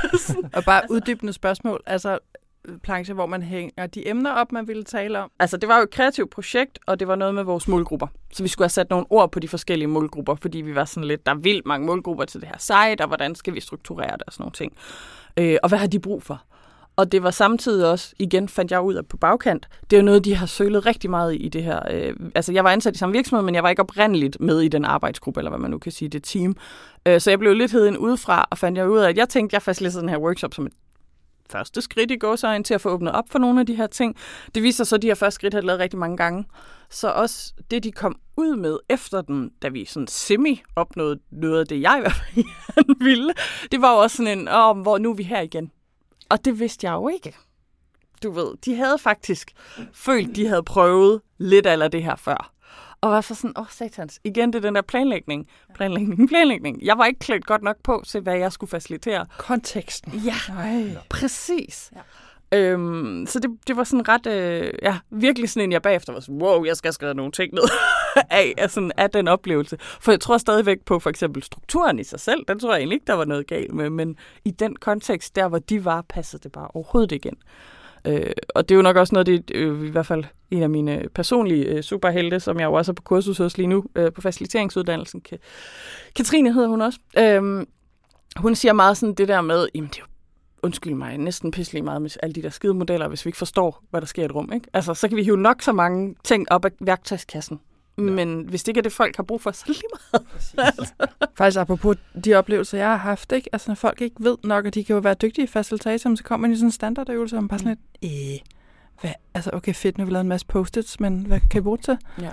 og 0.58 0.63
bare 0.63 0.82
uddybende 0.89 1.34
spørgsmål. 1.34 1.84
Altså, 1.86 2.17
planche, 2.84 3.14
hvor 3.14 3.26
man 3.26 3.44
hænger 3.44 3.88
de 3.88 4.08
emner 4.08 4.32
op, 4.32 4.52
man 4.52 4.68
ville 4.68 4.84
tale 4.84 5.20
om? 5.20 5.32
Altså, 5.40 5.58
det 5.58 5.70
var 5.70 5.78
jo 5.78 5.84
et 5.84 5.92
kreativt 5.92 6.30
projekt, 6.30 6.80
og 6.86 7.00
det 7.00 7.08
var 7.08 7.16
noget 7.16 7.36
med 7.36 7.44
vores 7.44 7.68
målgrupper. 7.68 8.08
Så 8.34 8.44
vi 8.44 8.50
skulle 8.50 8.64
have 8.64 8.70
sat 8.70 8.90
nogle 8.90 9.06
ord 9.10 9.32
på 9.32 9.40
de 9.40 9.48
forskellige 9.48 9.88
målgrupper, 9.88 10.36
fordi 10.36 10.58
vi 10.62 10.76
var 10.76 10.86
sådan 10.86 11.08
lidt, 11.08 11.26
der 11.26 11.32
er 11.32 11.36
vildt 11.36 11.66
mange 11.66 11.88
målgrupper 11.88 12.26
til 12.26 12.42
det 12.42 12.50
her 12.50 12.58
site, 12.60 13.02
og 13.02 13.08
hvordan 13.08 13.36
skal 13.36 13.54
vi 13.54 13.60
strukturere 13.60 14.14
det 14.14 14.24
og 14.28 14.34
sådan 14.34 14.42
nogle 14.42 14.54
ting. 14.54 14.74
Øh, 15.38 15.58
og 15.64 15.70
hvad 15.70 15.80
har 15.80 15.88
de 15.88 16.00
brug 16.00 16.24
for? 16.24 16.44
Og 16.96 17.12
det 17.12 17.24
var 17.24 17.32
samtidig 17.32 17.90
også, 17.90 18.14
igen 18.20 18.50
fandt 18.50 18.72
jeg 18.72 18.82
ud 18.82 18.94
af 18.94 19.06
på 19.06 19.18
bagkant, 19.18 19.68
det 19.90 19.98
er 19.98 20.02
jo 20.02 20.06
noget, 20.06 20.26
de 20.26 20.36
har 20.36 20.46
sølet 20.46 20.86
rigtig 20.86 21.10
meget 21.10 21.38
i 21.40 21.50
det 21.50 21.64
her. 21.64 21.80
Øh, 21.92 22.16
altså, 22.36 22.54
jeg 22.54 22.64
var 22.64 22.70
ansat 22.70 22.96
i 22.96 22.98
samme 22.98 23.14
virksomhed, 23.14 23.46
men 23.46 23.56
jeg 23.56 23.64
var 23.64 23.70
ikke 23.70 23.82
oprindeligt 23.82 24.40
med 24.40 24.62
i 24.62 24.68
den 24.68 24.86
arbejdsgruppe, 24.86 25.40
eller 25.40 25.52
hvad 25.52 25.60
man 25.60 25.72
nu 25.72 25.78
kan 25.78 25.92
sige, 25.92 26.10
det 26.10 26.24
team. 26.24 26.56
Øh, 27.06 27.22
så 27.22 27.32
jeg 27.32 27.40
blev 27.40 27.54
lidt 27.54 27.72
heden 27.72 27.98
udefra, 27.98 28.46
og 28.50 28.58
fandt 28.58 28.78
jeg 28.78 28.90
ud 28.90 28.98
af, 28.98 29.10
at 29.10 29.18
jeg 29.18 29.30
tænkte, 29.30 29.54
jeg 29.54 29.62
faciliterede 29.62 30.02
den 30.02 30.10
her 30.10 30.18
workshop 30.18 30.54
som 30.54 30.66
et 30.66 30.74
første 31.52 31.82
skridt 31.82 32.12
i 32.12 32.16
gåsøjen 32.16 32.64
til 32.64 32.74
at 32.74 32.82
få 32.82 32.90
åbnet 32.90 33.14
op 33.14 33.30
for 33.30 33.40
nogle 33.40 33.60
af 33.60 33.66
de 33.66 33.76
her 33.76 33.88
ting. 33.88 34.16
Det 34.56 34.64
viser 34.64 34.78
sig 34.78 34.88
så, 34.88 34.96
at 34.96 35.02
de 35.02 35.08
her 35.08 35.16
første 35.16 35.36
skridt 35.36 35.54
har 35.54 35.62
lavet 35.62 35.80
rigtig 35.80 36.00
mange 36.00 36.18
gange. 36.18 36.46
Så 36.90 37.12
også 37.12 37.54
det, 37.72 37.84
de 37.84 37.92
kom 37.92 38.16
ud 38.38 38.56
med 38.56 38.78
efter 38.90 39.22
den, 39.22 39.52
da 39.62 39.68
vi 39.68 39.86
sådan 39.86 40.08
semi 40.08 40.64
opnåede 40.76 41.20
noget 41.32 41.60
af 41.60 41.68
det, 41.68 41.82
jeg 41.82 41.96
i 41.98 42.02
hvert 42.02 42.14
fald 42.14 42.46
ville, 43.08 43.34
det 43.72 43.82
var 43.82 43.92
jo 43.92 43.98
også 43.98 44.18
sådan 44.18 44.40
en, 44.40 44.48
åh, 44.48 44.78
hvor 44.78 44.98
nu 44.98 45.10
er 45.10 45.16
vi 45.16 45.24
her 45.24 45.42
igen. 45.42 45.72
Og 46.30 46.46
det 46.46 46.60
vidste 46.60 46.88
jeg 46.88 46.94
jo 46.94 47.08
ikke. 47.08 47.36
Du 48.24 48.32
ved, 48.32 48.58
de 48.66 48.76
havde 48.76 48.98
faktisk 48.98 49.52
følt, 49.94 50.36
de 50.36 50.48
havde 50.48 50.64
prøvet 50.64 51.22
lidt 51.38 51.66
af 51.66 51.92
det 51.92 52.04
her 52.04 52.16
før. 52.16 52.54
Og 53.02 53.12
var 53.12 53.22
så 53.22 53.36
sådan, 53.36 53.54
åh 53.58 53.62
oh, 53.62 53.68
satans, 53.70 54.20
igen 54.24 54.54
det 54.54 54.56
er 54.60 54.68
den 54.68 54.76
der 54.76 54.82
planlægning, 54.82 55.48
planlægning, 55.74 56.30
planlægning. 56.30 56.80
Jeg 56.82 56.98
var 56.98 57.06
ikke 57.06 57.20
klædt 57.20 57.46
godt 57.46 57.64
nok 57.64 57.76
på 57.84 58.04
til, 58.08 58.22
hvad 58.22 58.38
jeg 58.38 58.52
skulle 58.52 58.70
facilitere. 58.70 59.26
Konteksten. 59.38 60.14
Ja, 60.14 60.36
Nej. 60.50 60.96
præcis. 61.10 61.92
Ja. 61.96 62.02
Øhm, 62.52 63.26
så 63.28 63.40
det, 63.40 63.50
det 63.68 63.78
var 63.78 63.84
sådan 63.84 64.08
ret, 64.08 64.28
øh, 64.28 64.74
ja, 64.82 64.98
virkelig 65.10 65.50
sådan 65.50 65.64
en, 65.64 65.72
jeg 65.72 65.82
bagefter 65.82 66.14
var 66.14 66.20
sådan, 66.20 66.42
wow, 66.42 66.66
jeg 66.66 66.78
skal 66.78 66.94
skrive 66.94 67.14
nogle 67.14 67.32
ting 67.32 67.54
ned 67.54 67.64
af, 68.30 68.54
af, 68.58 68.72
sådan, 68.72 68.92
af 68.98 69.10
den 69.10 69.28
oplevelse. 69.28 69.78
For 69.80 70.12
jeg 70.12 70.20
tror 70.20 70.38
stadigvæk 70.38 70.78
på 70.86 71.00
for 71.00 71.10
eksempel 71.10 71.44
strukturen 71.44 72.00
i 72.00 72.04
sig 72.04 72.20
selv, 72.20 72.46
den 72.48 72.60
tror 72.60 72.72
jeg 72.72 72.80
egentlig 72.80 72.96
ikke, 72.96 73.08
der 73.08 73.14
var 73.14 73.26
noget 73.26 73.48
galt 73.48 73.74
med, 73.74 73.90
men 73.90 74.16
i 74.46 74.52
den 74.52 74.76
kontekst, 74.76 75.36
der 75.36 75.48
hvor 75.48 75.60
de 75.60 75.86
var, 75.86 76.02
passede 76.10 76.44
det 76.44 76.52
bare 76.52 76.68
overhovedet 76.74 77.12
igen. 77.12 77.36
Øh, 78.08 78.32
og 78.56 78.70
det 78.70 78.76
er 78.76 78.78
jo 78.78 78.82
nok 78.82 78.96
også 78.96 79.15
noget, 79.15 79.28
det 79.28 79.52
øh, 79.56 79.88
i 79.88 79.89
hvert 79.89 80.06
fald 80.06 80.24
en 80.52 80.63
af 80.63 80.70
mine 80.70 81.04
personlige 81.15 81.65
øh, 81.65 81.82
superhelte, 81.84 82.39
som 82.39 82.60
jeg 82.60 82.65
jo 82.65 82.74
også 82.74 82.91
er 82.91 82.93
på 82.93 83.04
kursus 83.04 83.38
hos 83.38 83.58
lige 83.58 83.67
nu, 83.67 83.86
øh, 83.96 84.13
på 84.13 84.22
faciliteringsuddannelsen. 84.22 85.22
Katrine 86.15 86.54
hedder 86.54 86.67
hun 86.67 86.82
også. 86.82 87.00
Øh, 87.17 87.65
hun 88.38 88.56
siger 88.56 88.74
meget 88.74 88.98
sådan 88.98 89.15
det 89.15 89.28
der 89.28 89.41
med, 89.41 89.67
jamen 89.76 89.89
det 89.89 89.96
er 89.96 90.02
jo 90.02 90.08
undskyld 90.63 90.93
mig, 90.93 91.17
næsten 91.17 91.52
pisselig 91.52 91.84
meget 91.84 92.02
med 92.02 92.12
alle 92.24 92.34
de 92.34 92.41
der 92.41 92.50
skide 92.50 92.74
modeller, 92.74 93.08
hvis 93.08 93.26
vi 93.26 93.28
ikke 93.28 93.38
forstår, 93.38 93.84
hvad 93.89 94.02
der 94.02 94.08
sker 94.08 94.22
i 94.22 94.26
et 94.26 94.36
rum. 94.36 94.52
Ikke? 94.54 94.67
Altså, 94.74 94.93
så 94.93 95.08
kan 95.08 95.17
vi 95.17 95.24
hive 95.24 95.38
nok 95.38 95.62
så 95.62 95.72
mange 95.72 96.15
ting 96.24 96.52
op 96.52 96.65
af 96.65 96.72
værktøjskassen. 96.80 97.60
Ja. 97.98 98.04
Men 98.04 98.42
hvis 98.50 98.64
det 98.64 98.68
ikke 98.68 98.78
er 98.78 98.84
det, 98.84 98.92
folk 98.92 99.16
har 99.16 99.24
brug 99.24 99.42
for, 99.42 99.52
så 99.52 99.64
lige 99.68 99.82
meget. 100.12 100.26
altså. 100.80 100.94
Faktisk 101.38 101.60
apropos 101.60 101.98
de 102.26 102.34
oplevelser, 102.34 102.78
jeg 102.78 102.88
har 102.88 102.98
haft, 102.98 103.32
ikke? 103.32 103.50
Altså, 103.54 103.70
når 103.72 103.76
folk 103.76 104.02
ikke 104.02 104.16
ved 104.20 104.38
nok, 104.44 104.66
at 104.66 104.74
de 104.74 104.84
kan 104.84 104.94
jo 104.94 105.00
være 105.00 105.14
dygtige 105.14 105.48
facilitatorer, 105.48 106.16
så 106.16 106.24
kommer 106.24 106.48
man 106.48 106.54
i 106.54 106.56
sådan 106.56 106.68
en 106.68 106.72
standardøvelse, 106.72 107.36
og 107.36 107.44
man 107.44 107.48
bare 107.48 107.60
sådan 107.60 107.78
lidt, 108.02 108.14
øh, 108.14 108.40
hvad? 109.02 109.12
Altså, 109.34 109.50
okay, 109.54 109.74
fedt, 109.74 109.98
nu 109.98 110.02
har 110.02 110.06
vi 110.06 110.14
lavet 110.14 110.24
en 110.24 110.30
masse 110.30 110.48
post-its, 110.48 111.00
men 111.00 111.26
hvad 111.26 111.40
kan 111.40 111.62
vi 111.62 111.64
bruge 111.64 111.78
til? 111.78 111.98
Ja. 112.22 112.32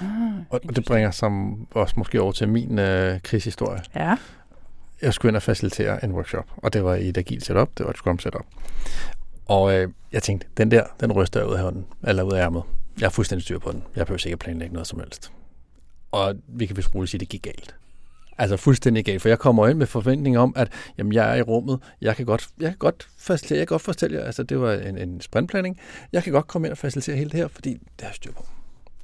Ah, 0.00 0.06
og 0.50 0.76
det 0.76 0.84
bringer 0.84 1.10
som 1.10 1.66
også 1.70 1.94
måske 1.96 2.20
over 2.20 2.32
til 2.32 2.48
min 2.48 2.78
øh, 2.78 3.20
krigshistorie. 3.22 3.80
Ja. 3.94 4.16
Jeg 5.02 5.14
skulle 5.14 5.30
ind 5.30 5.36
og 5.36 5.42
facilitere 5.42 6.04
en 6.04 6.12
workshop, 6.12 6.46
og 6.56 6.72
det 6.72 6.84
var 6.84 6.94
i 6.94 7.08
et 7.08 7.18
agilt 7.18 7.44
setup, 7.44 7.70
det 7.78 7.84
var 7.86 7.90
et 7.90 7.96
scrum 7.96 8.18
setup. 8.18 8.46
Og 9.46 9.74
øh, 9.74 9.88
jeg 10.12 10.22
tænkte, 10.22 10.46
den 10.56 10.70
der, 10.70 10.84
den 11.00 11.12
ryster 11.12 11.40
jeg 11.40 11.48
ud 11.48 11.54
af 11.54 11.60
hånden, 11.60 11.86
eller 12.02 12.22
ud 12.22 12.32
af 12.32 12.42
ærmet. 12.44 12.62
Jeg 13.00 13.06
er 13.06 13.10
fuldstændig 13.10 13.42
styr 13.42 13.58
på 13.58 13.72
den. 13.72 13.82
Jeg 13.96 14.06
behøver 14.06 14.18
sikkert 14.18 14.38
planlægge 14.38 14.72
noget 14.72 14.86
som 14.86 14.98
helst. 14.98 15.32
Og 16.12 16.34
vi 16.48 16.66
kan 16.66 16.76
vist 16.76 16.94
roligt 16.94 17.10
sige, 17.10 17.18
at 17.18 17.20
det 17.20 17.28
gik 17.28 17.42
galt. 17.42 17.74
Altså 18.38 18.56
fuldstændig 18.56 19.04
galt, 19.04 19.22
for 19.22 19.28
jeg 19.28 19.38
kommer 19.38 19.68
ind 19.68 19.78
med 19.78 19.86
forventning 19.86 20.38
om, 20.38 20.52
at 20.56 20.72
jamen, 20.98 21.12
jeg 21.12 21.30
er 21.30 21.34
i 21.34 21.42
rummet, 21.42 21.80
jeg 22.00 22.16
kan 22.16 22.26
godt, 22.26 22.48
jeg 22.60 22.68
kan 22.68 22.78
godt 22.78 23.08
facilitere, 23.18 23.58
jeg 23.58 23.68
kan 23.68 23.74
godt 23.74 23.82
fortælle 23.82 24.18
jer, 24.18 24.24
altså 24.24 24.42
det 24.42 24.60
var 24.60 24.72
en, 24.72 24.98
en 24.98 25.20
sprintplanning, 25.20 25.80
jeg 26.12 26.22
kan 26.22 26.32
godt 26.32 26.46
komme 26.46 26.68
ind 26.68 26.72
og 26.72 26.78
facilitere 26.78 27.16
hele 27.16 27.30
det 27.30 27.38
her, 27.38 27.48
fordi 27.48 27.72
det 27.72 28.00
har 28.00 28.08
jeg 28.08 28.14
styr 28.14 28.32
på. 28.32 28.46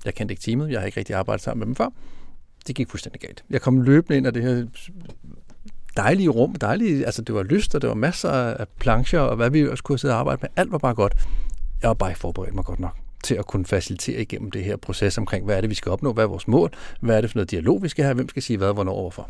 Jeg 0.04 0.14
kendte 0.14 0.32
ikke 0.32 0.42
teamet, 0.42 0.70
jeg 0.70 0.80
har 0.80 0.86
ikke 0.86 1.00
rigtig 1.00 1.16
arbejdet 1.16 1.44
sammen 1.44 1.58
med 1.58 1.66
dem 1.66 1.76
før. 1.76 1.88
Det 2.66 2.74
gik 2.74 2.90
fuldstændig 2.90 3.20
galt. 3.20 3.44
Jeg 3.50 3.60
kom 3.60 3.80
løbende 3.82 4.16
ind 4.16 4.26
af 4.26 4.32
det 4.32 4.42
her 4.42 4.66
dejlige 5.96 6.28
rum, 6.28 6.54
dejlige, 6.54 7.06
altså 7.06 7.22
det 7.22 7.34
var 7.34 7.42
lyst, 7.42 7.74
og 7.74 7.82
det 7.82 7.88
var 7.88 7.94
masser 7.94 8.30
af 8.30 8.68
plancher, 8.68 9.20
og 9.20 9.36
hvad 9.36 9.50
vi 9.50 9.68
også 9.68 9.84
kunne 9.84 9.98
sidde 9.98 10.14
og 10.14 10.20
arbejde 10.20 10.38
med. 10.42 10.48
Alt 10.56 10.72
var 10.72 10.78
bare 10.78 10.94
godt. 10.94 11.14
Jeg 11.82 11.88
var 11.88 11.94
bare 11.94 12.10
ikke 12.10 12.20
forberedt 12.20 12.54
mig 12.54 12.64
godt 12.64 12.80
nok 12.80 12.96
til 13.24 13.34
at 13.34 13.46
kunne 13.46 13.66
facilitere 13.66 14.20
igennem 14.20 14.50
det 14.50 14.64
her 14.64 14.76
proces 14.76 15.18
omkring, 15.18 15.44
hvad 15.44 15.56
er 15.56 15.60
det, 15.60 15.70
vi 15.70 15.74
skal 15.74 15.92
opnå, 15.92 16.12
hvad 16.12 16.24
er 16.24 16.28
vores 16.28 16.48
mål, 16.48 16.70
hvad 17.00 17.16
er 17.16 17.20
det 17.20 17.30
for 17.30 17.38
noget 17.38 17.50
dialog, 17.50 17.82
vi 17.82 17.88
skal 17.88 18.04
have, 18.04 18.14
hvem 18.14 18.28
skal 18.28 18.42
sige 18.42 18.56
hvad, 18.56 18.72
hvornår, 18.72 19.00
hvorfor. 19.00 19.28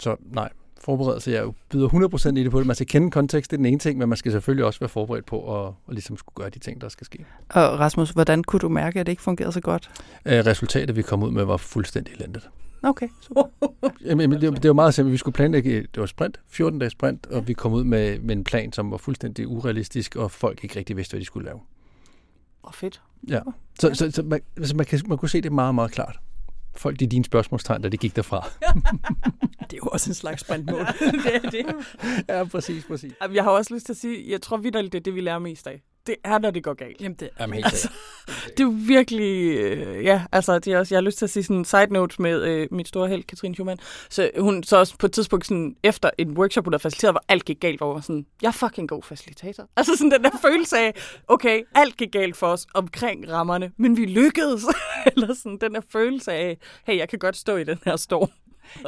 Så 0.00 0.16
nej, 0.20 0.48
forberedelse, 0.80 1.30
jeg 1.30 1.44
byder 1.70 1.88
100% 1.88 2.28
i 2.28 2.42
det 2.42 2.50
på 2.50 2.58
det. 2.58 2.66
Man 2.66 2.76
skal 2.76 2.86
kende 2.86 3.10
kontekst, 3.10 3.50
det 3.50 3.56
er 3.56 3.58
den 3.58 3.66
ene 3.66 3.78
ting, 3.78 3.98
men 3.98 4.08
man 4.08 4.18
skal 4.18 4.32
selvfølgelig 4.32 4.64
også 4.64 4.80
være 4.80 4.88
forberedt 4.88 5.26
på 5.26 5.66
at, 5.66 5.72
at 5.88 5.94
ligesom 5.94 6.16
skulle 6.16 6.34
gøre 6.34 6.50
de 6.50 6.58
ting, 6.58 6.80
der 6.80 6.88
skal 6.88 7.04
ske. 7.04 7.24
Og 7.48 7.78
Rasmus, 7.80 8.10
hvordan 8.10 8.44
kunne 8.44 8.60
du 8.60 8.68
mærke, 8.68 9.00
at 9.00 9.06
det 9.06 9.12
ikke 9.12 9.22
fungerede 9.22 9.52
så 9.52 9.60
godt? 9.60 9.90
Resultatet, 10.26 10.96
vi 10.96 11.02
kom 11.02 11.22
ud 11.22 11.30
med, 11.30 11.44
var 11.44 11.56
fuldstændig 11.56 12.14
elendigt. 12.14 12.50
Okay, 12.82 13.08
super. 13.26 13.42
Jamen, 14.04 14.32
det, 14.32 14.62
det 14.62 14.68
var 14.68 14.74
meget 14.74 14.94
simpelt. 14.94 15.12
Vi 15.12 15.18
skulle 15.18 15.34
planlægge, 15.34 15.80
det 15.80 16.00
var 16.00 16.06
sprint, 16.06 16.40
14 16.48 16.78
dages 16.78 16.92
sprint, 16.92 17.26
og 17.26 17.48
vi 17.48 17.52
kom 17.52 17.72
ud 17.72 17.84
med, 17.84 18.18
med 18.18 18.36
en 18.36 18.44
plan, 18.44 18.72
som 18.72 18.90
var 18.90 18.96
fuldstændig 18.96 19.48
urealistisk, 19.48 20.16
og 20.16 20.30
folk 20.30 20.64
ikke 20.64 20.78
rigtig 20.78 20.96
vidste, 20.96 21.12
hvad 21.12 21.20
de 21.20 21.26
skulle 21.26 21.46
lave. 21.46 21.60
Oh, 22.66 22.72
fedt. 22.72 23.02
Ja, 23.28 23.40
så, 23.80 23.94
så, 23.94 24.10
så 24.10 24.22
man, 24.22 24.40
altså 24.56 24.76
man, 24.76 24.86
kan, 24.86 25.00
man 25.06 25.18
kunne 25.18 25.28
se 25.28 25.40
det 25.40 25.52
meget, 25.52 25.74
meget 25.74 25.90
klart. 25.90 26.18
Folk, 26.76 26.98
det 26.98 27.06
er 27.06 27.10
dine 27.10 27.24
spørgsmålstegn, 27.24 27.82
da 27.82 27.88
de 27.88 27.96
gik 27.96 28.16
derfra. 28.16 28.48
det 29.70 29.72
er 29.72 29.76
jo 29.76 29.88
også 29.92 30.10
en 30.10 30.14
slags 30.14 30.40
sprintmål. 30.40 30.80
det 31.24 31.34
er 31.44 31.50
det. 31.50 31.66
Ja, 32.28 32.44
præcis, 32.44 32.84
præcis. 32.84 33.12
Jeg 33.32 33.44
har 33.44 33.50
også 33.50 33.74
lyst 33.74 33.86
til 33.86 33.92
at 33.92 33.96
sige, 33.96 34.30
jeg 34.30 34.42
tror 34.42 34.56
vidderligt, 34.56 34.92
det 34.92 34.98
er 34.98 35.02
det, 35.02 35.14
vi 35.14 35.20
lærer 35.20 35.38
mest 35.38 35.66
af 35.66 35.82
det 36.06 36.16
er, 36.24 36.38
når 36.38 36.50
det 36.50 36.64
går 36.64 36.74
galt. 36.74 37.00
Jamen, 37.00 37.16
det, 37.20 37.30
Jamen, 37.40 37.54
helt 37.54 37.66
altså, 37.66 37.90
det 38.26 38.60
er 38.60 38.64
jo 38.64 38.74
virkelig, 38.86 39.56
øh, 39.56 40.04
ja, 40.04 40.22
altså, 40.32 40.58
det 40.58 40.72
er 40.72 40.78
også, 40.78 40.94
jeg 40.94 40.96
har 40.96 41.02
lyst 41.02 41.18
til 41.18 41.26
at 41.26 41.30
sige 41.30 41.42
sådan 41.42 41.56
en 41.56 41.64
side 41.64 41.86
note 41.90 42.22
med 42.22 42.42
øh, 42.42 42.68
mit 42.70 42.88
store 42.88 43.08
held, 43.08 43.24
Katrine 43.24 43.54
Schumann. 43.54 43.80
Så 44.10 44.30
hun 44.38 44.62
så 44.62 44.76
også 44.76 44.98
på 44.98 45.06
et 45.06 45.12
tidspunkt 45.12 45.46
sådan, 45.46 45.76
efter 45.82 46.10
en 46.18 46.38
workshop, 46.38 46.64
hun 46.64 46.72
havde 46.72 46.82
faciliteret, 46.82 47.12
hvor 47.12 47.24
alt 47.28 47.44
gik 47.44 47.60
galt, 47.60 47.78
hvor 47.78 47.86
hun 47.86 47.94
var 47.94 48.00
sådan, 48.00 48.26
jeg 48.42 48.48
er 48.48 48.52
fucking 48.52 48.88
god 48.88 49.02
facilitator. 49.02 49.68
Altså 49.76 49.96
sådan 49.96 50.10
den 50.10 50.24
der 50.24 50.30
følelse 50.42 50.78
af, 50.78 50.94
okay, 51.28 51.62
alt 51.74 51.96
gik 51.96 52.12
galt 52.12 52.36
for 52.36 52.46
os 52.46 52.66
omkring 52.74 53.30
rammerne, 53.30 53.72
men 53.76 53.96
vi 53.96 54.04
lykkedes. 54.04 54.64
Eller 55.16 55.34
sådan 55.34 55.58
den 55.60 55.74
der 55.74 55.80
følelse 55.92 56.32
af, 56.32 56.58
hey, 56.86 56.96
jeg 56.96 57.08
kan 57.08 57.18
godt 57.18 57.36
stå 57.36 57.56
i 57.56 57.64
den 57.64 57.78
her 57.84 57.96
storm. 57.96 58.30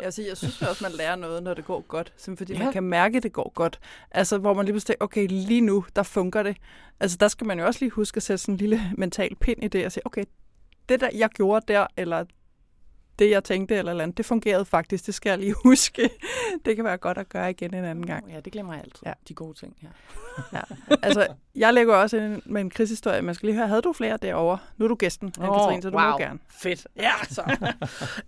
Jeg, 0.02 0.12
sige, 0.14 0.28
jeg 0.28 0.36
synes 0.36 0.62
også, 0.62 0.84
man 0.84 0.92
lærer 0.92 1.16
noget, 1.16 1.42
når 1.42 1.54
det 1.54 1.64
går 1.64 1.80
godt. 1.88 2.12
Simpelthen 2.16 2.46
fordi 2.46 2.58
ja. 2.58 2.64
man 2.64 2.72
kan 2.72 2.82
mærke, 2.82 3.16
at 3.16 3.22
det 3.22 3.32
går 3.32 3.52
godt. 3.54 3.80
Altså, 4.10 4.38
hvor 4.38 4.54
man 4.54 4.64
lige 4.64 4.72
pludselig 4.72 5.02
okay, 5.02 5.26
lige 5.30 5.60
nu, 5.60 5.84
der 5.96 6.02
fungerer 6.02 6.42
det. 6.42 6.56
Altså, 7.00 7.16
der 7.20 7.28
skal 7.28 7.46
man 7.46 7.58
jo 7.58 7.66
også 7.66 7.80
lige 7.80 7.90
huske 7.90 8.16
at 8.16 8.22
sætte 8.22 8.42
sådan 8.42 8.54
en 8.54 8.58
lille 8.58 8.80
mental 8.96 9.34
pind 9.34 9.64
i 9.64 9.68
det, 9.68 9.86
og 9.86 9.92
sige, 9.92 10.06
okay, 10.06 10.24
det 10.88 11.00
der, 11.00 11.08
jeg 11.14 11.28
gjorde 11.28 11.72
der, 11.72 11.86
eller 11.96 12.24
det, 13.18 13.30
jeg 13.30 13.44
tænkte 13.44 13.74
eller, 13.74 13.90
eller 13.90 14.02
andet, 14.02 14.18
det 14.18 14.26
fungerede 14.26 14.64
faktisk. 14.64 15.06
Det 15.06 15.14
skal 15.14 15.30
jeg 15.30 15.38
lige 15.38 15.54
huske. 15.64 16.10
Det 16.64 16.76
kan 16.76 16.84
være 16.84 16.96
godt 16.96 17.18
at 17.18 17.28
gøre 17.28 17.50
igen 17.50 17.74
en 17.74 17.84
anden 17.84 18.06
gang. 18.06 18.30
Ja, 18.30 18.40
det 18.40 18.52
glemmer 18.52 18.72
jeg 18.72 18.82
altid. 18.82 19.02
Ja. 19.06 19.12
De 19.28 19.34
gode 19.34 19.58
ting, 19.58 19.76
ja. 19.82 19.88
ja. 20.58 20.60
Altså, 21.02 21.26
jeg 21.54 21.74
lægger 21.74 21.94
også 21.94 22.16
ind 22.16 22.42
med 22.46 22.60
en 22.60 22.70
krigshistorie. 22.70 23.22
Man 23.22 23.34
skal 23.34 23.46
lige 23.46 23.56
høre, 23.56 23.68
havde 23.68 23.82
du 23.82 23.92
flere 23.92 24.16
derovre? 24.16 24.58
Nu 24.76 24.84
er 24.84 24.88
du 24.88 24.94
gæsten, 24.94 25.32
oh, 25.40 25.46
Katrine, 25.46 25.82
så 25.82 25.90
du 25.90 25.96
wow. 25.98 26.10
må 26.10 26.18
gerne. 26.18 26.38
Fedt. 26.50 26.86
Ja, 26.96 27.12
så. 27.30 27.42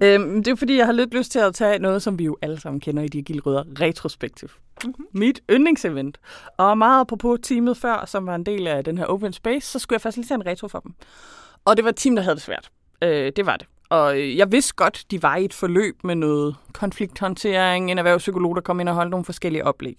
øhm, 0.01 0.45
det 0.45 0.51
er 0.51 0.57
fordi, 0.57 0.77
jeg 0.77 0.87
har 0.87 0.93
lidt 0.93 1.15
lyst 1.15 1.33
til 1.33 1.39
at 1.39 1.55
tage 1.55 1.79
noget, 1.79 2.03
som 2.03 2.19
vi 2.19 2.25
jo 2.25 2.39
alle 2.43 2.61
sammen 2.61 2.81
kender 2.81 3.03
i 3.03 3.09
de 3.09 3.19
agile 3.19 3.41
rødder, 3.41 3.65
retrospektiv. 3.81 4.49
Mm-hmm. 4.85 5.07
Mit 5.13 5.41
yndlingsevent. 5.51 6.19
Og 6.57 6.79
meget 6.79 7.07
på 7.07 7.39
teamet 7.43 7.77
før, 7.77 8.05
som 8.07 8.27
var 8.27 8.35
en 8.35 8.47
del 8.47 8.67
af 8.67 8.85
den 8.85 8.99
her 8.99 9.05
open 9.05 9.33
space, 9.33 9.67
så 9.67 9.79
skulle 9.79 9.95
jeg 9.95 10.01
facilitere 10.01 10.35
en 10.35 10.47
retro 10.47 10.69
for 10.69 10.81
dem. 10.81 10.95
Og 11.65 11.77
det 11.77 11.85
var 11.85 11.91
et 11.91 11.97
team, 11.97 12.17
der 12.17 12.23
havde 12.23 12.35
det 12.35 12.43
svært. 12.43 12.71
Øh, 13.03 13.33
det 13.37 13.47
var 13.47 13.57
det. 13.57 13.67
Og 13.91 14.19
øh, 14.19 14.37
jeg 14.37 14.53
vidste 14.53 14.75
godt, 14.75 15.05
de 15.11 15.23
var 15.23 15.37
i 15.37 15.45
et 15.45 15.55
forløb 15.55 16.05
med 16.05 16.15
noget 16.15 16.57
konflikthåndtering, 16.73 17.91
en 17.91 17.99
erhvervspsykolog, 17.99 18.57
der 18.57 18.63
kom 18.63 18.81
ind 18.81 18.89
og 18.89 18.95
holdt 18.95 19.11
nogle 19.11 19.25
forskellige 19.25 19.65
oplæg. 19.65 19.99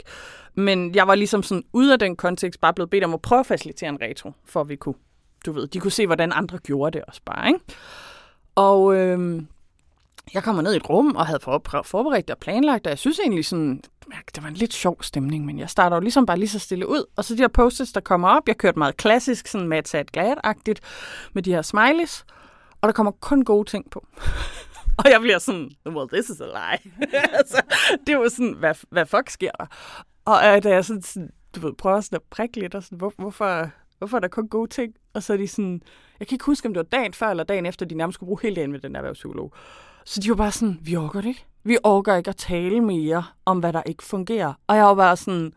Men 0.56 0.96
jeg 0.96 1.08
var 1.08 1.16
ligesom 1.16 1.44
sådan 1.44 1.64
ude 1.74 1.94
af 1.94 2.00
den 2.00 2.16
kontekst 2.16 2.62
bare 2.62 2.74
blevet 2.74 2.90
bedt 2.90 3.04
om 3.04 3.14
at 3.14 3.22
prøve 3.22 3.40
at 3.40 3.46
facilitere 3.46 3.90
en 3.90 4.02
retro, 4.02 4.32
for 4.46 4.62
at 4.62 4.70
vi 4.70 4.76
kunne, 4.76 4.96
du 5.46 5.52
ved, 5.52 5.68
de 5.68 5.80
kunne 5.80 5.92
se, 5.92 6.06
hvordan 6.06 6.32
andre 6.32 6.58
gjorde 6.58 6.98
det 6.98 7.06
også 7.08 7.22
bare, 7.26 7.48
ikke? 7.48 7.60
Og 8.56 8.96
øhm, 8.96 9.48
jeg 10.34 10.44
kommer 10.44 10.62
ned 10.62 10.74
i 10.74 10.78
et 10.78 10.90
rum 10.90 11.16
og 11.16 11.26
havde 11.26 11.40
forberedt 11.86 12.30
og 12.30 12.38
planlagt, 12.38 12.88
og 12.88 12.90
jeg 12.90 13.00
synes 13.00 13.20
egentlig 13.20 13.46
sådan, 13.46 13.82
det 14.36 14.44
var 14.44 14.50
en 14.50 14.56
lidt 14.56 14.74
sjov 14.74 15.04
stemning, 15.04 15.46
men 15.46 15.60
jeg 15.60 15.70
starter 15.70 15.96
jo 15.96 16.02
ligesom 16.02 16.26
bare 16.26 16.38
lige 16.38 16.50
så 16.50 16.60
stille 16.60 16.90
ud. 16.90 17.06
Og 17.16 17.26
så 17.26 17.36
de 17.36 17.42
her 17.42 17.48
posts, 17.48 17.92
der 17.92 18.02
kommer 18.02 18.28
op, 18.28 18.48
jeg 18.48 18.58
kørte 18.58 18.80
meget 18.80 18.98
klassisk, 18.98 19.48
sådan 19.48 19.68
med 19.68 19.96
et 19.96 20.12
glad 20.12 20.36
med 21.34 21.44
de 21.44 21.54
her 21.54 21.62
smileys 21.62 22.26
og 22.82 22.88
der 22.88 22.92
kommer 22.92 23.12
kun 23.12 23.44
gode 23.44 23.70
ting 23.70 23.92
på. 23.92 24.06
og 25.00 25.12
jeg 25.12 25.22
bliver 25.22 25.40
sådan, 25.40 25.72
well, 25.88 26.10
this 26.10 26.30
is 26.30 26.42
a 26.42 26.46
lie. 26.46 26.92
altså, 27.40 27.62
det 28.08 28.18
var 28.18 28.30
sådan, 28.30 28.54
hvad, 28.54 28.76
hvad 28.90 29.06
fuck 29.06 29.30
sker 29.30 29.52
der? 29.60 29.66
Og 30.26 30.36
øh, 30.36 30.64
da 30.64 30.70
jeg 30.70 30.86
sådan, 30.86 31.02
sådan, 31.02 31.30
du 31.56 31.60
ved, 31.60 31.74
prøver 31.74 32.02
sådan 32.02 32.16
at 32.16 32.22
prikke 32.30 32.60
lidt, 32.60 32.76
og 32.76 32.84
sådan, 32.84 32.98
hvor, 32.98 33.14
hvorfor, 33.18 33.70
hvorfor 33.98 34.18
er 34.18 34.22
der 34.22 34.28
kun 34.28 34.48
gode 34.48 34.70
ting? 34.70 34.94
Og 35.14 35.24
så 35.24 35.34
er 35.34 35.38
de 35.38 35.48
sådan, 35.48 35.82
jeg 36.20 36.28
kan 36.28 36.36
ikke 36.36 36.46
huske, 36.46 36.68
om 36.68 36.74
det 36.74 36.80
var 36.80 37.00
dagen 37.00 37.14
før 37.14 37.30
eller 37.30 37.44
dagen 37.44 37.66
efter, 37.66 37.86
de 37.86 37.96
nærmest 37.96 38.16
skulle 38.16 38.28
bruge 38.28 38.40
hele 38.42 38.56
dagen 38.56 38.72
med 38.72 38.80
den 38.80 38.96
erhvervspsykolog. 38.96 39.54
Så 40.06 40.22
de 40.22 40.30
var 40.30 40.36
bare 40.36 40.52
sådan, 40.52 40.80
vi 40.82 40.96
orker 40.96 41.22
det 41.22 41.28
ikke. 41.28 41.46
Vi 41.64 41.78
orker 41.84 42.16
ikke 42.16 42.30
at 42.30 42.36
tale 42.36 42.82
mere 42.82 43.24
om, 43.46 43.60
hvad 43.60 43.74
der 43.74 43.84
ikke 43.86 44.04
fungerer. 44.04 44.54
Og 44.68 44.76
jeg 44.76 44.86
var 44.86 44.96
bare 44.96 45.18
sådan, 45.18 45.54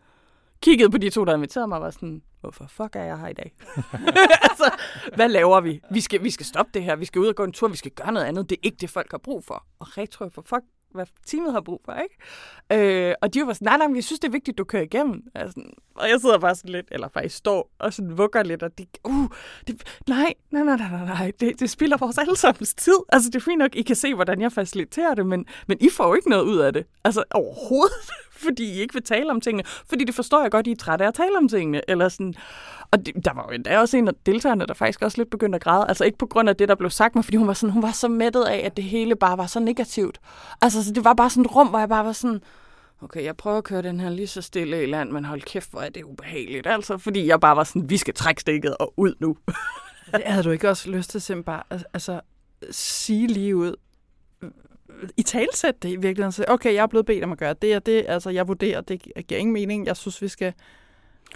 kiggede 0.61 0.89
på 0.89 0.97
de 0.97 1.09
to, 1.09 1.25
der 1.25 1.35
inviterede 1.35 1.67
mig, 1.67 1.77
og 1.77 1.83
var 1.83 1.89
sådan, 1.89 2.21
hvorfor 2.45 2.67
fuck 2.67 2.95
er 2.95 3.03
jeg 3.03 3.19
her 3.19 3.27
i 3.27 3.33
dag? 3.33 3.53
altså, 4.49 4.71
hvad 5.15 5.29
laver 5.29 5.61
vi? 5.61 5.81
Vi 5.91 6.01
skal, 6.01 6.23
vi 6.23 6.29
skal 6.29 6.45
stoppe 6.45 6.71
det 6.73 6.83
her, 6.83 6.95
vi 6.95 7.05
skal 7.05 7.19
ud 7.19 7.27
og 7.27 7.35
gå 7.35 7.43
en 7.43 7.51
tur, 7.51 7.67
vi 7.67 7.77
skal 7.77 7.91
gøre 7.91 8.11
noget 8.11 8.25
andet. 8.25 8.49
Det 8.49 8.55
er 8.55 8.59
ikke 8.63 8.77
det, 8.81 8.89
folk 8.89 9.11
har 9.11 9.17
brug 9.17 9.45
for. 9.45 9.65
Og 9.79 9.97
retro 9.97 10.29
for 10.29 10.41
fuck, 10.41 10.63
hvad 10.95 11.05
teamet 11.25 11.53
har 11.53 11.61
brug 11.61 11.81
for, 11.85 11.93
ikke? 11.93 13.09
Øh, 13.09 13.13
og 13.21 13.33
de 13.33 13.47
var 13.47 13.53
sådan, 13.53 13.65
nej, 13.65 13.77
nej, 13.77 13.87
vi 13.87 13.95
jeg 13.95 14.03
synes, 14.03 14.19
det 14.19 14.27
er 14.27 14.31
vigtigt, 14.31 14.57
du 14.57 14.63
kører 14.63 14.83
igennem. 14.83 15.23
Altså, 15.35 15.61
og 15.95 16.09
jeg 16.09 16.21
sidder 16.21 16.37
bare 16.37 16.55
sådan 16.55 16.71
lidt, 16.71 16.87
eller 16.91 17.07
faktisk 17.07 17.35
står 17.35 17.71
og 17.79 17.93
sådan 17.93 18.17
vugger 18.17 18.43
lidt, 18.43 18.63
og 18.63 18.77
de, 18.77 18.85
uh, 19.03 19.29
de, 19.67 19.77
nej, 20.07 20.33
nej, 20.51 20.63
nej, 20.63 20.77
nej, 20.77 21.05
nej, 21.05 21.31
det, 21.39 21.59
det 21.59 21.69
spilder 21.69 21.97
vores 21.97 22.17
allesammens 22.17 22.73
tid. 22.73 22.99
Altså, 23.09 23.29
det 23.29 23.35
er 23.35 23.43
fint 23.43 23.59
nok, 23.59 23.75
I 23.75 23.81
kan 23.81 23.95
se, 23.95 24.13
hvordan 24.13 24.41
jeg 24.41 24.51
faciliterer 24.51 25.13
det, 25.13 25.25
men, 25.25 25.45
men 25.67 25.77
I 25.81 25.89
får 25.89 26.07
jo 26.07 26.13
ikke 26.13 26.29
noget 26.29 26.43
ud 26.43 26.57
af 26.57 26.73
det. 26.73 26.85
Altså, 27.03 27.23
overhovedet 27.31 28.11
fordi 28.45 28.63
I 28.63 28.81
ikke 28.81 28.93
vil 28.93 29.03
tale 29.03 29.29
om 29.31 29.41
tingene. 29.41 29.63
Fordi 29.65 30.03
det 30.03 30.15
forstår 30.15 30.41
jeg 30.41 30.51
godt, 30.51 30.67
I 30.67 30.71
er 30.71 30.75
trætte 30.75 31.05
af 31.05 31.07
at 31.07 31.13
tale 31.13 31.37
om 31.37 31.47
tingene. 31.47 31.81
Eller 31.89 32.09
sådan. 32.09 32.35
Og 32.95 33.05
det, 33.05 33.25
der 33.25 33.33
var 33.33 33.45
jo 33.49 33.55
endda 33.55 33.79
også 33.79 33.97
en 33.97 34.07
af 34.07 34.13
deltagerne, 34.25 34.65
der 34.65 34.73
faktisk 34.73 35.01
også 35.01 35.17
lidt 35.17 35.29
begyndte 35.29 35.55
at 35.55 35.61
græde. 35.61 35.85
Altså 35.87 36.03
ikke 36.03 36.17
på 36.17 36.25
grund 36.25 36.49
af 36.49 36.55
det, 36.55 36.69
der 36.69 36.75
blev 36.75 36.89
sagt, 36.89 37.15
men 37.15 37.23
fordi 37.23 37.37
hun 37.37 37.47
var, 37.47 37.53
sådan, 37.53 37.73
hun 37.73 37.83
var 37.83 37.91
så 37.91 38.07
mættet 38.07 38.43
af, 38.43 38.61
at 38.65 38.77
det 38.77 38.83
hele 38.83 39.15
bare 39.15 39.37
var 39.37 39.45
så 39.45 39.59
negativt. 39.59 40.19
Altså 40.61 40.83
så 40.83 40.93
det 40.93 41.03
var 41.03 41.13
bare 41.13 41.29
sådan 41.29 41.45
et 41.45 41.55
rum, 41.55 41.67
hvor 41.67 41.79
jeg 41.79 41.89
bare 41.89 42.05
var 42.05 42.11
sådan, 42.11 42.41
okay, 43.01 43.23
jeg 43.23 43.37
prøver 43.37 43.57
at 43.57 43.63
køre 43.63 43.81
den 43.81 43.99
her 43.99 44.09
lige 44.09 44.27
så 44.27 44.41
stille 44.41 44.83
i 44.83 44.85
land, 44.85 45.11
men 45.11 45.25
hold 45.25 45.41
kæft, 45.41 45.71
hvor 45.71 45.81
er 45.81 45.89
det 45.89 46.03
ubehageligt. 46.03 46.67
Altså, 46.67 46.97
fordi 46.97 47.27
jeg 47.27 47.39
bare 47.39 47.55
var 47.55 47.63
sådan, 47.63 47.89
vi 47.89 47.97
skal 47.97 48.13
trække 48.13 48.41
stikket 48.41 48.77
og 48.77 48.93
ud 48.97 49.13
nu. 49.19 49.37
det 50.13 50.23
havde 50.25 50.43
du 50.43 50.49
ikke 50.49 50.69
også 50.69 50.89
lyst 50.89 51.09
til 51.09 51.21
simpelthen 51.21 51.43
bare, 51.43 51.81
altså, 51.93 52.21
sige 52.71 53.27
lige 53.27 53.55
ud, 53.55 53.75
i 55.17 55.23
talsæt 55.23 55.83
det 55.83 55.89
i 55.89 55.95
virkeligheden. 55.95 56.31
Så, 56.31 56.45
okay, 56.47 56.73
jeg 56.73 56.81
er 56.81 56.87
blevet 56.87 57.05
bedt 57.05 57.23
om 57.23 57.31
at 57.31 57.37
gøre 57.37 57.53
det 57.53 57.75
og 57.75 57.85
det. 57.85 58.05
Altså, 58.07 58.29
jeg 58.29 58.47
vurderer, 58.47 58.81
det 58.81 59.01
giver 59.27 59.39
ingen 59.39 59.53
mening. 59.53 59.85
Jeg 59.85 59.97
synes, 59.97 60.21
vi 60.21 60.27
skal 60.27 60.53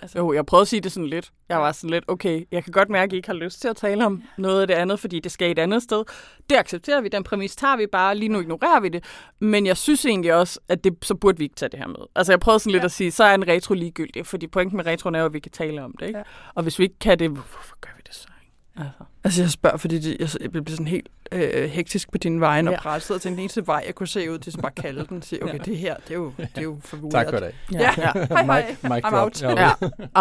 Altså. 0.01 0.17
Jo, 0.17 0.33
jeg 0.33 0.45
prøvede 0.45 0.61
at 0.61 0.67
sige 0.67 0.81
det 0.81 0.91
sådan 0.91 1.07
lidt. 1.07 1.31
Jeg 1.49 1.59
var 1.59 1.71
sådan 1.71 1.89
lidt, 1.89 2.03
okay, 2.07 2.45
jeg 2.51 2.63
kan 2.63 2.71
godt 2.71 2.89
mærke, 2.89 3.09
at 3.09 3.13
I 3.13 3.15
ikke 3.15 3.27
har 3.27 3.35
lyst 3.35 3.61
til 3.61 3.67
at 3.67 3.75
tale 3.75 4.05
om 4.05 4.23
noget 4.37 4.61
af 4.61 4.67
det 4.67 4.73
andet, 4.73 4.99
fordi 4.99 5.19
det 5.19 5.31
skal 5.31 5.51
et 5.51 5.59
andet 5.59 5.83
sted. 5.83 6.03
Det 6.49 6.57
accepterer 6.57 7.01
vi, 7.01 7.07
den 7.07 7.23
præmis 7.23 7.55
tager 7.55 7.77
vi 7.77 7.87
bare, 7.87 8.15
lige 8.15 8.29
nu 8.29 8.39
ignorerer 8.39 8.79
vi 8.79 8.89
det. 8.89 9.03
Men 9.39 9.65
jeg 9.65 9.77
synes 9.77 10.05
egentlig 10.05 10.33
også, 10.33 10.59
at 10.67 10.83
det, 10.83 10.97
så 11.01 11.15
burde 11.15 11.37
vi 11.37 11.43
ikke 11.43 11.55
tage 11.55 11.69
det 11.69 11.79
her 11.79 11.87
med. 11.87 12.05
Altså 12.15 12.31
jeg 12.31 12.39
prøvede 12.39 12.59
sådan 12.59 12.71
lidt 12.71 12.81
ja. 12.81 12.85
at 12.85 12.91
sige, 12.91 13.11
så 13.11 13.23
er 13.23 13.33
en 13.35 13.47
retro 13.47 13.73
ligegyldig, 13.73 14.25
fordi 14.25 14.47
pointen 14.47 14.77
med 14.77 14.85
retroen 14.85 15.15
er 15.15 15.19
jo, 15.19 15.25
at 15.25 15.33
vi 15.33 15.39
kan 15.39 15.51
tale 15.51 15.83
om 15.83 15.95
det. 15.99 16.07
Ikke? 16.07 16.19
Ja. 16.19 16.23
Og 16.55 16.63
hvis 16.63 16.79
vi 16.79 16.83
ikke 16.83 16.99
kan 16.99 17.19
det, 17.19 17.29
hvorfor 17.29 17.75
gør 17.81 17.91
vi 17.97 18.01
det 18.07 18.15
så? 18.15 18.27
Altså. 18.75 19.03
Altså 19.23 19.41
jeg 19.41 19.51
spørger, 19.51 19.77
fordi 19.77 19.99
det, 19.99 20.17
jeg, 20.19 20.41
jeg 20.41 20.51
bliver 20.51 20.69
sådan 20.69 20.87
helt 20.87 21.09
øh, 21.31 21.69
hektisk 21.69 22.11
på 22.11 22.17
din 22.17 22.41
vej, 22.41 22.63
og 22.67 22.71
ja. 22.71 22.79
presset 22.79 23.21
til 23.21 23.31
den 23.31 23.39
eneste 23.39 23.67
vej, 23.67 23.83
jeg 23.85 23.95
kunne 23.95 24.07
se 24.07 24.31
ud, 24.31 24.37
det 24.37 24.55
er 24.55 24.61
bare 24.61 24.71
kalde 24.71 25.05
den 25.09 25.17
og 25.17 25.23
sige, 25.23 25.43
okay, 25.43 25.53
ja. 25.53 25.63
det 25.63 25.77
her, 25.77 25.95
det 25.95 26.11
er 26.11 26.15
jo, 26.15 26.33
det 26.37 26.49
er 26.55 26.61
jo 26.61 26.77
for 26.83 27.09
Tak 27.11 27.29
for 27.29 27.39
det. 27.39 27.55
Ja, 27.73 27.79
ja. 27.79 28.11
ja. 28.15 28.25
hej, 28.27 28.45
hej, 28.45 28.75
Mike, 28.83 29.07
I'm 29.07 29.15
out. 29.15 29.41
Ja. 29.41 29.71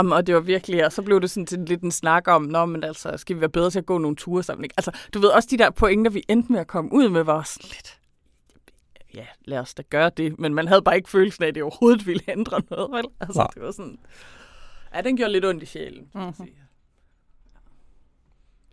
Um, 0.01 0.13
og 0.17 0.27
det 0.27 0.35
var 0.35 0.41
virkelig, 0.41 0.85
og 0.85 0.93
så 0.93 1.03
blev 1.03 1.21
det 1.21 1.31
sådan 1.31 1.47
til 1.47 1.59
lidt 1.59 1.83
en 1.83 1.91
snak 1.91 2.29
om, 2.29 2.43
nå, 2.43 2.65
men 2.65 2.85
altså, 2.85 3.17
skal 3.17 3.37
vi 3.37 3.41
være 3.41 3.51
bedre 3.51 3.71
til 3.71 3.79
at 3.79 3.87
gå 3.87 3.99
nogle 3.99 4.17
ture 4.17 4.43
sammen? 4.43 4.65
Ikke? 4.65 4.75
Altså, 4.77 4.91
du 5.15 5.19
ved, 5.19 5.29
også 5.29 5.49
de 5.51 5.59
der 5.59 5.71
pointer, 5.71 6.11
vi 6.11 6.23
endte 6.29 6.53
med 6.53 6.61
at 6.61 6.67
komme 6.67 6.93
ud 6.93 7.09
med, 7.09 7.23
var 7.23 7.43
sådan 7.43 7.69
lidt, 7.69 7.99
ja, 9.15 9.27
lad 9.45 9.59
os 9.59 9.75
da 9.75 9.83
gøre 9.91 10.11
det, 10.17 10.39
men 10.39 10.55
man 10.55 10.69
havde 10.69 10.83
bare 10.83 10.97
ikke 10.97 11.11
følelsen 11.11 11.45
af, 11.45 11.49
at 11.49 11.55
det 11.55 11.63
overhovedet 11.63 12.07
ville 12.07 12.23
ændre 12.29 12.63
noget, 12.71 12.91
vel? 12.93 13.05
Altså, 13.21 13.41
ja. 13.41 13.47
det 13.55 13.63
var 13.63 13.71
sådan, 13.71 13.99
ja, 14.95 15.01
den 15.01 15.17
gjorde 15.17 15.33
lidt 15.33 15.45
ondt 15.45 15.63
i 15.63 15.67
sjælen, 15.67 16.09
mm-hmm. 16.15 16.49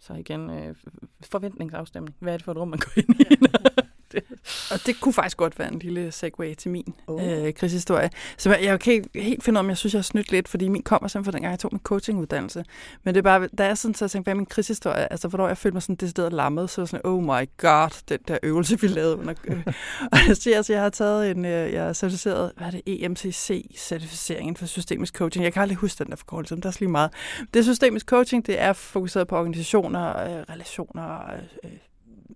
Så 0.05 0.13
igen, 0.13 0.49
øh, 0.49 0.75
forventningsafstemning. 1.23 2.15
Hvad 2.19 2.33
er 2.33 2.37
det 2.37 2.45
for 2.45 2.51
et 2.51 2.57
rum, 2.57 2.67
man 2.67 2.79
går 2.79 2.91
ind 2.97 3.19
i? 3.19 3.25
det. 4.11 4.23
Og 4.71 4.79
det 4.85 5.01
kunne 5.01 5.13
faktisk 5.13 5.37
godt 5.37 5.59
være 5.59 5.73
en 5.73 5.79
lille 5.79 6.11
segue 6.11 6.53
til 6.53 6.71
min 6.71 6.93
oh. 7.07 7.45
øh, 7.45 7.53
krigshistorie. 7.53 8.09
Så 8.37 8.49
jeg, 8.49 8.63
jeg 8.63 8.79
kan 8.79 8.93
ikke 8.93 9.09
helt 9.15 9.43
finde 9.43 9.59
om, 9.59 9.69
jeg 9.69 9.77
synes, 9.77 9.93
jeg 9.93 9.97
har 9.99 10.03
snydt 10.03 10.31
lidt, 10.31 10.47
fordi 10.47 10.67
min 10.67 10.83
kommer 10.83 11.07
simpelthen 11.07 11.31
fra 11.31 11.37
dengang, 11.37 11.51
jeg 11.51 11.59
tog 11.59 11.69
min 11.73 11.81
coachinguddannelse. 11.83 12.65
Men 13.03 13.15
det 13.15 13.19
er 13.19 13.23
bare, 13.23 13.47
da 13.47 13.65
jeg 13.65 13.77
sådan, 13.77 13.95
så 13.95 14.07
tænkte, 14.07 14.25
hvad 14.25 14.33
er 14.33 14.37
min 14.37 14.45
krigshistorie? 14.45 15.11
Altså, 15.11 15.27
hvornår 15.27 15.47
jeg 15.47 15.57
følte 15.57 15.75
mig 15.75 15.81
sådan 15.81 15.95
decideret 15.95 16.33
lammet, 16.33 16.69
så 16.69 16.81
var 16.81 16.85
sådan, 16.85 17.05
oh 17.05 17.23
my 17.23 17.49
god, 17.57 18.03
den 18.09 18.19
der 18.27 18.37
øvelse, 18.43 18.81
vi 18.81 18.87
lavede 18.87 19.17
under... 19.17 19.33
Øh. 19.43 19.57
og 20.11 20.17
jeg 20.27 20.37
siger, 20.37 20.57
altså, 20.57 20.73
jeg 20.73 20.81
har 20.81 20.89
taget 20.89 21.31
en, 21.31 21.45
øh, 21.45 21.73
jeg 21.73 21.83
har 21.83 21.93
certificeret, 21.93 22.51
hvad 22.57 22.67
er 22.67 22.71
det, 22.71 22.81
EMCC-certificering 22.87 24.57
for 24.57 24.65
systemisk 24.65 25.15
coaching. 25.15 25.43
Jeg 25.43 25.53
kan 25.53 25.61
aldrig 25.61 25.77
huske 25.77 26.03
den 26.03 26.11
der 26.11 26.15
forkortelse, 26.15 26.55
men 26.55 26.63
der 26.63 26.69
er 26.69 26.75
lige 26.79 26.89
meget. 26.89 27.11
Det 27.53 27.65
systemisk 27.65 28.05
coaching, 28.05 28.45
det 28.45 28.61
er 28.61 28.73
fokuseret 28.73 29.27
på 29.27 29.37
organisationer, 29.37 30.09
øh, 30.09 30.43
relationer, 30.49 31.31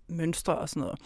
mønstre 0.10 0.58
og 0.58 0.70
sådan 0.70 0.82
noget. 0.82 1.00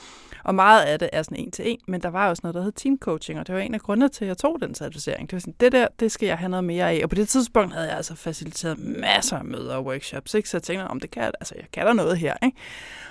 Og 0.44 0.56
meget 0.56 0.84
af 0.84 1.00
det 1.00 1.10
er 1.13 1.24
sådan 1.24 1.38
en 1.38 1.52
til 1.52 1.72
en, 1.72 1.80
men 1.88 2.02
der 2.02 2.10
var 2.10 2.30
også 2.30 2.42
noget, 2.44 2.56
der 2.56 2.62
hed 2.62 2.72
team 2.72 2.98
coaching, 2.98 3.39
og 3.39 3.48
det 3.48 3.56
var 3.56 3.62
en 3.62 3.74
af 3.74 3.82
grundene 3.82 4.10
til, 4.10 4.26
at 4.26 4.30
jeg 4.30 4.38
tog 4.38 4.58
den 4.62 4.76
certificering. 4.76 5.30
Det 5.30 5.36
var 5.36 5.39
sådan, 5.39 5.56
det 5.60 5.72
der, 5.72 5.88
det 6.00 6.12
skal 6.12 6.28
jeg 6.28 6.38
have 6.38 6.50
noget 6.50 6.63
mere 6.63 6.92
af. 6.92 7.00
Og 7.04 7.10
på 7.10 7.16
det 7.16 7.30
tidspunkt 7.30 7.74
havde 7.74 7.88
jeg 7.88 7.98
altså 7.98 8.16
faciliteret 8.16 8.80
masser 8.80 9.38
af 9.38 9.46
møder 9.46 9.76
og 9.76 9.86
workshops, 9.86 10.34
ikke? 10.34 10.50
så 10.50 10.58
jeg 10.58 10.63
tænkte, 10.63 10.88
om 10.88 11.00
det 11.00 11.12
kan, 11.12 11.24
altså 11.24 11.54
jeg 11.58 11.66
kan 11.74 11.86
der 11.86 11.94
noget 11.94 12.18
her. 12.18 12.34
Ikke? 12.44 12.58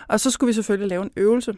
Og 0.08 0.20
så 0.20 0.30
skulle 0.30 0.48
vi 0.48 0.52
selvfølgelig 0.52 0.88
lave 0.88 1.02
en 1.02 1.10
øvelse, 1.16 1.54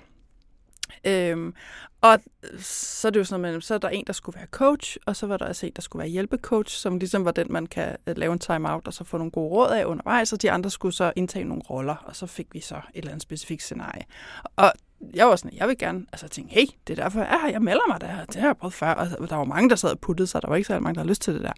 Øhm, 1.05 1.55
og 2.01 2.19
så 2.59 3.09
er 3.09 3.11
det 3.11 3.19
jo 3.19 3.25
sådan, 3.25 3.45
at 3.45 3.65
så 3.65 3.75
er 3.75 3.79
der 3.79 3.89
en, 3.89 4.05
der 4.07 4.13
skulle 4.13 4.37
være 4.37 4.47
coach, 4.47 4.97
og 5.07 5.17
så 5.17 5.27
var 5.27 5.37
der 5.37 5.47
altså 5.47 5.67
en, 5.67 5.73
der 5.77 5.83
skulle 5.83 6.01
være 6.01 6.09
hjælpecoach, 6.09 6.77
som 6.77 6.99
ligesom 6.99 7.25
var 7.25 7.31
den, 7.31 7.47
man 7.51 7.67
kan 7.67 7.97
øh, 8.07 8.17
lave 8.17 8.33
en 8.33 8.39
time-out, 8.39 8.87
og 8.87 8.95
så 8.95 9.05
få 9.05 9.19
nogle 9.19 9.31
gode 9.31 9.51
råd 9.51 9.71
af 9.71 9.85
undervejs, 9.85 10.33
og 10.33 10.43
de 10.43 10.51
andre 10.51 10.71
skulle 10.71 10.95
så 10.95 11.13
indtage 11.17 11.45
nogle 11.45 11.63
roller, 11.71 11.97
og 11.97 12.17
så 12.17 12.27
fik 12.27 12.47
vi 12.53 12.61
så 12.61 12.75
et 12.75 12.83
eller 12.95 13.11
andet 13.11 13.23
specifikt 13.23 13.63
scenarie. 13.63 14.03
Og 14.57 14.73
jeg 15.15 15.27
var 15.27 15.37
sådan, 15.37 15.59
jeg 15.59 15.69
vil 15.69 15.79
gerne, 15.79 16.07
altså 16.13 16.27
jeg 16.27 16.31
tænkte, 16.31 16.55
hey, 16.55 16.67
det 16.87 16.99
er 16.99 17.03
derfor, 17.03 17.21
jeg, 17.21 17.49
jeg 17.53 17.63
melder 17.63 17.89
mig 17.89 18.01
der, 18.01 18.25
det 18.25 18.37
har 18.37 18.49
jeg 18.49 18.57
prøvet 18.57 18.75
før, 18.75 18.95
og 18.95 19.31
der 19.31 19.37
var 19.37 19.45
mange, 19.45 19.71
der 19.71 19.77
sad 19.77 19.91
og 19.91 20.01
puttede 20.01 20.27
sig, 20.27 20.43
der 20.43 20.49
var 20.49 20.57
ikke 20.57 20.67
så 20.67 20.81
mange, 20.81 20.95
der 20.95 21.01
havde 21.01 21.09
lyst 21.09 21.23
til 21.23 21.35
det 21.35 21.43
der. 21.43 21.53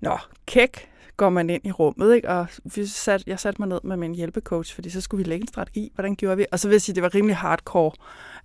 Nå, 0.00 0.18
kæk, 0.46 0.91
går 1.16 1.30
man 1.30 1.50
ind 1.50 1.66
i 1.66 1.70
rummet, 1.72 2.14
ikke? 2.14 2.28
og 2.28 2.46
vi 2.64 2.86
sat, 2.86 3.22
jeg 3.26 3.40
satte 3.40 3.60
mig 3.62 3.68
ned 3.68 3.80
med 3.84 3.96
min 3.96 4.14
hjælpecoach, 4.14 4.74
fordi 4.74 4.90
så 4.90 5.00
skulle 5.00 5.24
vi 5.24 5.30
lægge 5.30 5.42
en 5.42 5.48
strategi. 5.48 5.92
Hvordan 5.94 6.14
gjorde 6.14 6.36
vi? 6.36 6.46
Og 6.52 6.58
så 6.58 6.68
vil 6.68 6.74
jeg 6.74 6.82
sige, 6.82 6.94
det 6.94 7.02
var 7.02 7.14
rimelig 7.14 7.36
hardcore 7.36 7.92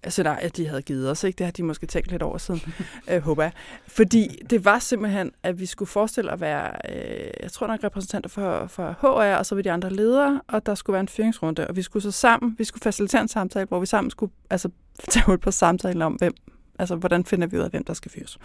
scenarie, 0.07 0.43
at 0.43 0.57
de 0.57 0.67
havde 0.67 0.81
givet 0.81 1.11
os. 1.11 1.23
Ikke? 1.23 1.37
Det 1.37 1.45
har 1.45 1.51
de 1.51 1.63
måske 1.63 1.85
tænkt 1.85 2.11
lidt 2.11 2.23
over 2.23 2.37
siden, 2.37 2.61
øh, 3.09 3.21
håber 3.21 3.43
jeg. 3.43 3.51
Fordi 3.87 4.39
det 4.49 4.65
var 4.65 4.79
simpelthen, 4.79 5.31
at 5.43 5.59
vi 5.59 5.65
skulle 5.65 5.89
forestille 5.89 6.31
at 6.31 6.41
være, 6.41 6.71
øh, 6.91 7.29
jeg 7.43 7.51
tror 7.51 7.67
nok 7.67 7.83
repræsentanter 7.83 8.29
for, 8.29 8.67
for 8.67 8.91
HR, 9.01 9.37
og 9.37 9.45
så 9.45 9.55
var 9.55 9.61
de 9.61 9.71
andre 9.71 9.89
ledere, 9.89 10.41
og 10.47 10.65
der 10.65 10.75
skulle 10.75 10.93
være 10.93 11.01
en 11.01 11.07
fyringsrunde, 11.07 11.67
og 11.67 11.75
vi 11.75 11.81
skulle 11.81 12.03
så 12.03 12.11
sammen, 12.11 12.55
vi 12.57 12.63
skulle 12.63 12.81
facilitere 12.81 13.21
en 13.21 13.27
samtale, 13.27 13.65
hvor 13.65 13.79
vi 13.79 13.85
sammen 13.85 14.11
skulle 14.11 14.31
altså, 14.49 14.69
tage 15.11 15.25
ud 15.29 15.37
på 15.37 15.51
samtalen 15.51 16.01
om, 16.01 16.13
hvem, 16.13 16.33
altså, 16.79 16.95
hvordan 16.95 17.25
finder 17.25 17.47
vi 17.47 17.57
ud 17.57 17.63
af, 17.63 17.69
hvem 17.69 17.83
der 17.83 17.93
skal 17.93 18.11
fyres. 18.11 18.39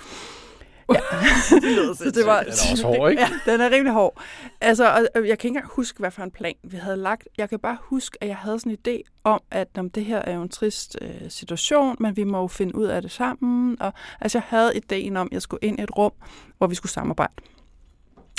Ja. 0.95 1.01
det 1.61 1.99
så 1.99 2.11
det 2.15 2.27
var, 2.27 2.41
den 2.41 2.49
er 2.49 2.73
også 2.73 2.87
hård, 2.87 3.11
ikke? 3.11 3.23
Ja, 3.23 3.53
den 3.53 3.61
er 3.61 3.71
rimelig 3.71 3.93
hård. 3.93 4.23
Altså, 4.61 5.09
og 5.15 5.15
jeg 5.15 5.23
kan 5.23 5.31
ikke 5.31 5.47
engang 5.47 5.67
huske, 5.67 5.99
hvad 5.99 6.11
for 6.11 6.23
en 6.23 6.31
plan 6.31 6.55
vi 6.65 6.77
havde 6.77 6.97
lagt. 6.97 7.29
Jeg 7.39 7.49
kan 7.49 7.59
bare 7.59 7.77
huske, 7.81 8.19
at 8.21 8.29
jeg 8.29 8.37
havde 8.37 8.59
sådan 8.61 8.73
en 8.73 8.79
idé 8.89 9.21
om, 9.25 9.41
at 9.51 9.69
om 9.79 9.91
det 9.91 10.05
her 10.05 10.19
er 10.19 10.35
jo 10.35 10.43
en 10.43 10.49
trist 10.49 10.97
øh, 11.01 11.31
situation, 11.31 11.97
men 12.01 12.17
vi 12.17 12.25
må 12.25 12.41
jo 12.41 12.47
finde 12.47 12.75
ud 12.75 12.87
af 12.87 13.03
det 13.03 13.11
sammen. 13.11 13.77
Og, 13.81 13.93
altså, 14.21 14.39
jeg 14.39 14.45
havde 14.49 14.77
ideen 14.77 15.17
om, 15.17 15.27
at 15.27 15.33
jeg 15.33 15.43
skulle 15.43 15.65
ind 15.65 15.79
i 15.81 15.83
et 15.83 15.97
rum, 15.99 16.13
hvor 16.59 16.67
vi 16.67 16.75
skulle 16.75 16.93
samarbejde. 16.93 17.33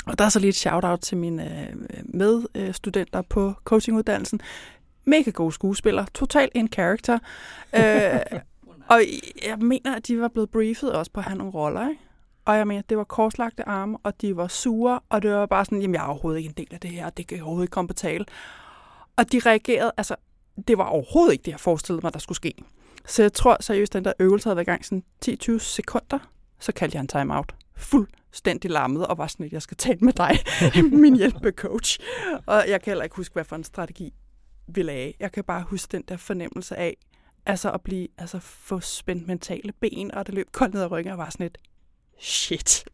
Og 0.06 0.18
der 0.18 0.24
er 0.24 0.28
så 0.28 0.38
lige 0.38 0.48
et 0.48 0.54
shout-out 0.54 1.00
til 1.00 1.16
mine 1.16 1.68
øh, 1.68 1.76
medstudenter 2.04 3.22
på 3.22 3.54
coachinguddannelsen. 3.64 4.40
Mega 5.04 5.30
gode 5.30 5.52
skuespillere. 5.52 6.06
Totalt 6.14 6.52
en 6.54 6.68
character. 6.68 7.18
øh, 7.74 8.20
og 8.92 9.00
jeg 9.46 9.58
mener, 9.58 9.96
at 9.96 10.06
de 10.06 10.20
var 10.20 10.28
blevet 10.28 10.50
briefet 10.50 10.92
også 10.92 11.12
på 11.12 11.20
at 11.20 11.24
have 11.24 11.38
nogle 11.38 11.52
roller, 11.52 11.88
ikke? 11.88 12.00
Og 12.44 12.56
jeg 12.56 12.66
mener, 12.66 12.82
det 12.82 12.98
var 12.98 13.04
korslagte 13.04 13.68
arme, 13.68 13.98
og 14.02 14.20
de 14.20 14.36
var 14.36 14.48
sure, 14.48 15.00
og 15.08 15.22
det 15.22 15.30
var 15.30 15.46
bare 15.46 15.64
sådan, 15.64 15.80
jamen 15.80 15.94
jeg 15.94 16.02
er 16.02 16.08
overhovedet 16.08 16.38
ikke 16.38 16.48
en 16.48 16.54
del 16.56 16.74
af 16.74 16.80
det 16.80 16.90
her, 16.90 17.10
det 17.10 17.26
kan 17.26 17.38
overhovedet 17.38 17.64
ikke 17.64 17.72
komme 17.72 17.88
på 17.88 17.94
tale. 17.94 18.24
Og 19.16 19.32
de 19.32 19.38
reagerede, 19.38 19.92
altså 19.96 20.16
det 20.68 20.78
var 20.78 20.84
overhovedet 20.84 21.32
ikke 21.32 21.42
det, 21.42 21.50
jeg 21.50 21.60
forestillede 21.60 22.06
mig, 22.06 22.12
der 22.12 22.18
skulle 22.18 22.36
ske. 22.36 22.54
Så 23.06 23.22
jeg 23.22 23.32
tror 23.32 23.56
seriøst, 23.60 23.92
den 23.92 24.04
der 24.04 24.12
øvelse 24.18 24.48
havde 24.48 24.56
været 24.56 24.66
i 24.66 24.70
gang 24.70 24.84
sådan 24.84 25.04
10-20 25.26 25.58
sekunder, 25.58 26.18
så 26.60 26.72
kaldte 26.72 26.96
jeg 26.96 27.00
en 27.00 27.08
timeout. 27.08 27.54
Fuldstændig 27.76 28.70
lammet, 28.70 29.06
og 29.06 29.18
var 29.18 29.26
sådan, 29.26 29.46
at 29.46 29.52
jeg 29.52 29.62
skal 29.62 29.76
tale 29.76 29.98
med 30.00 30.12
dig, 30.12 30.38
min 31.02 31.16
hjælpecoach. 31.16 32.00
Og 32.46 32.64
jeg 32.68 32.82
kan 32.82 32.90
heller 32.90 33.04
ikke 33.04 33.16
huske, 33.16 33.32
hvad 33.32 33.44
for 33.44 33.56
en 33.56 33.64
strategi 33.64 34.12
vi 34.66 34.82
lagde. 34.82 35.12
Jeg 35.20 35.32
kan 35.32 35.44
bare 35.44 35.62
huske 35.62 35.92
den 35.92 36.02
der 36.08 36.16
fornemmelse 36.16 36.76
af, 36.76 36.96
altså 37.46 37.70
at 37.70 37.80
blive, 37.80 38.08
altså 38.18 38.38
få 38.38 38.80
spændt 38.80 39.26
mentale 39.26 39.72
ben, 39.80 40.14
og 40.14 40.26
det 40.26 40.34
løb 40.34 40.46
koldt 40.52 40.74
ned 40.74 40.82
ad 40.82 40.90
ryggen, 40.90 41.12
og 41.12 41.18
var 41.18 41.30
sådan 41.30 41.46
et, 41.46 41.58
shit. 42.18 42.84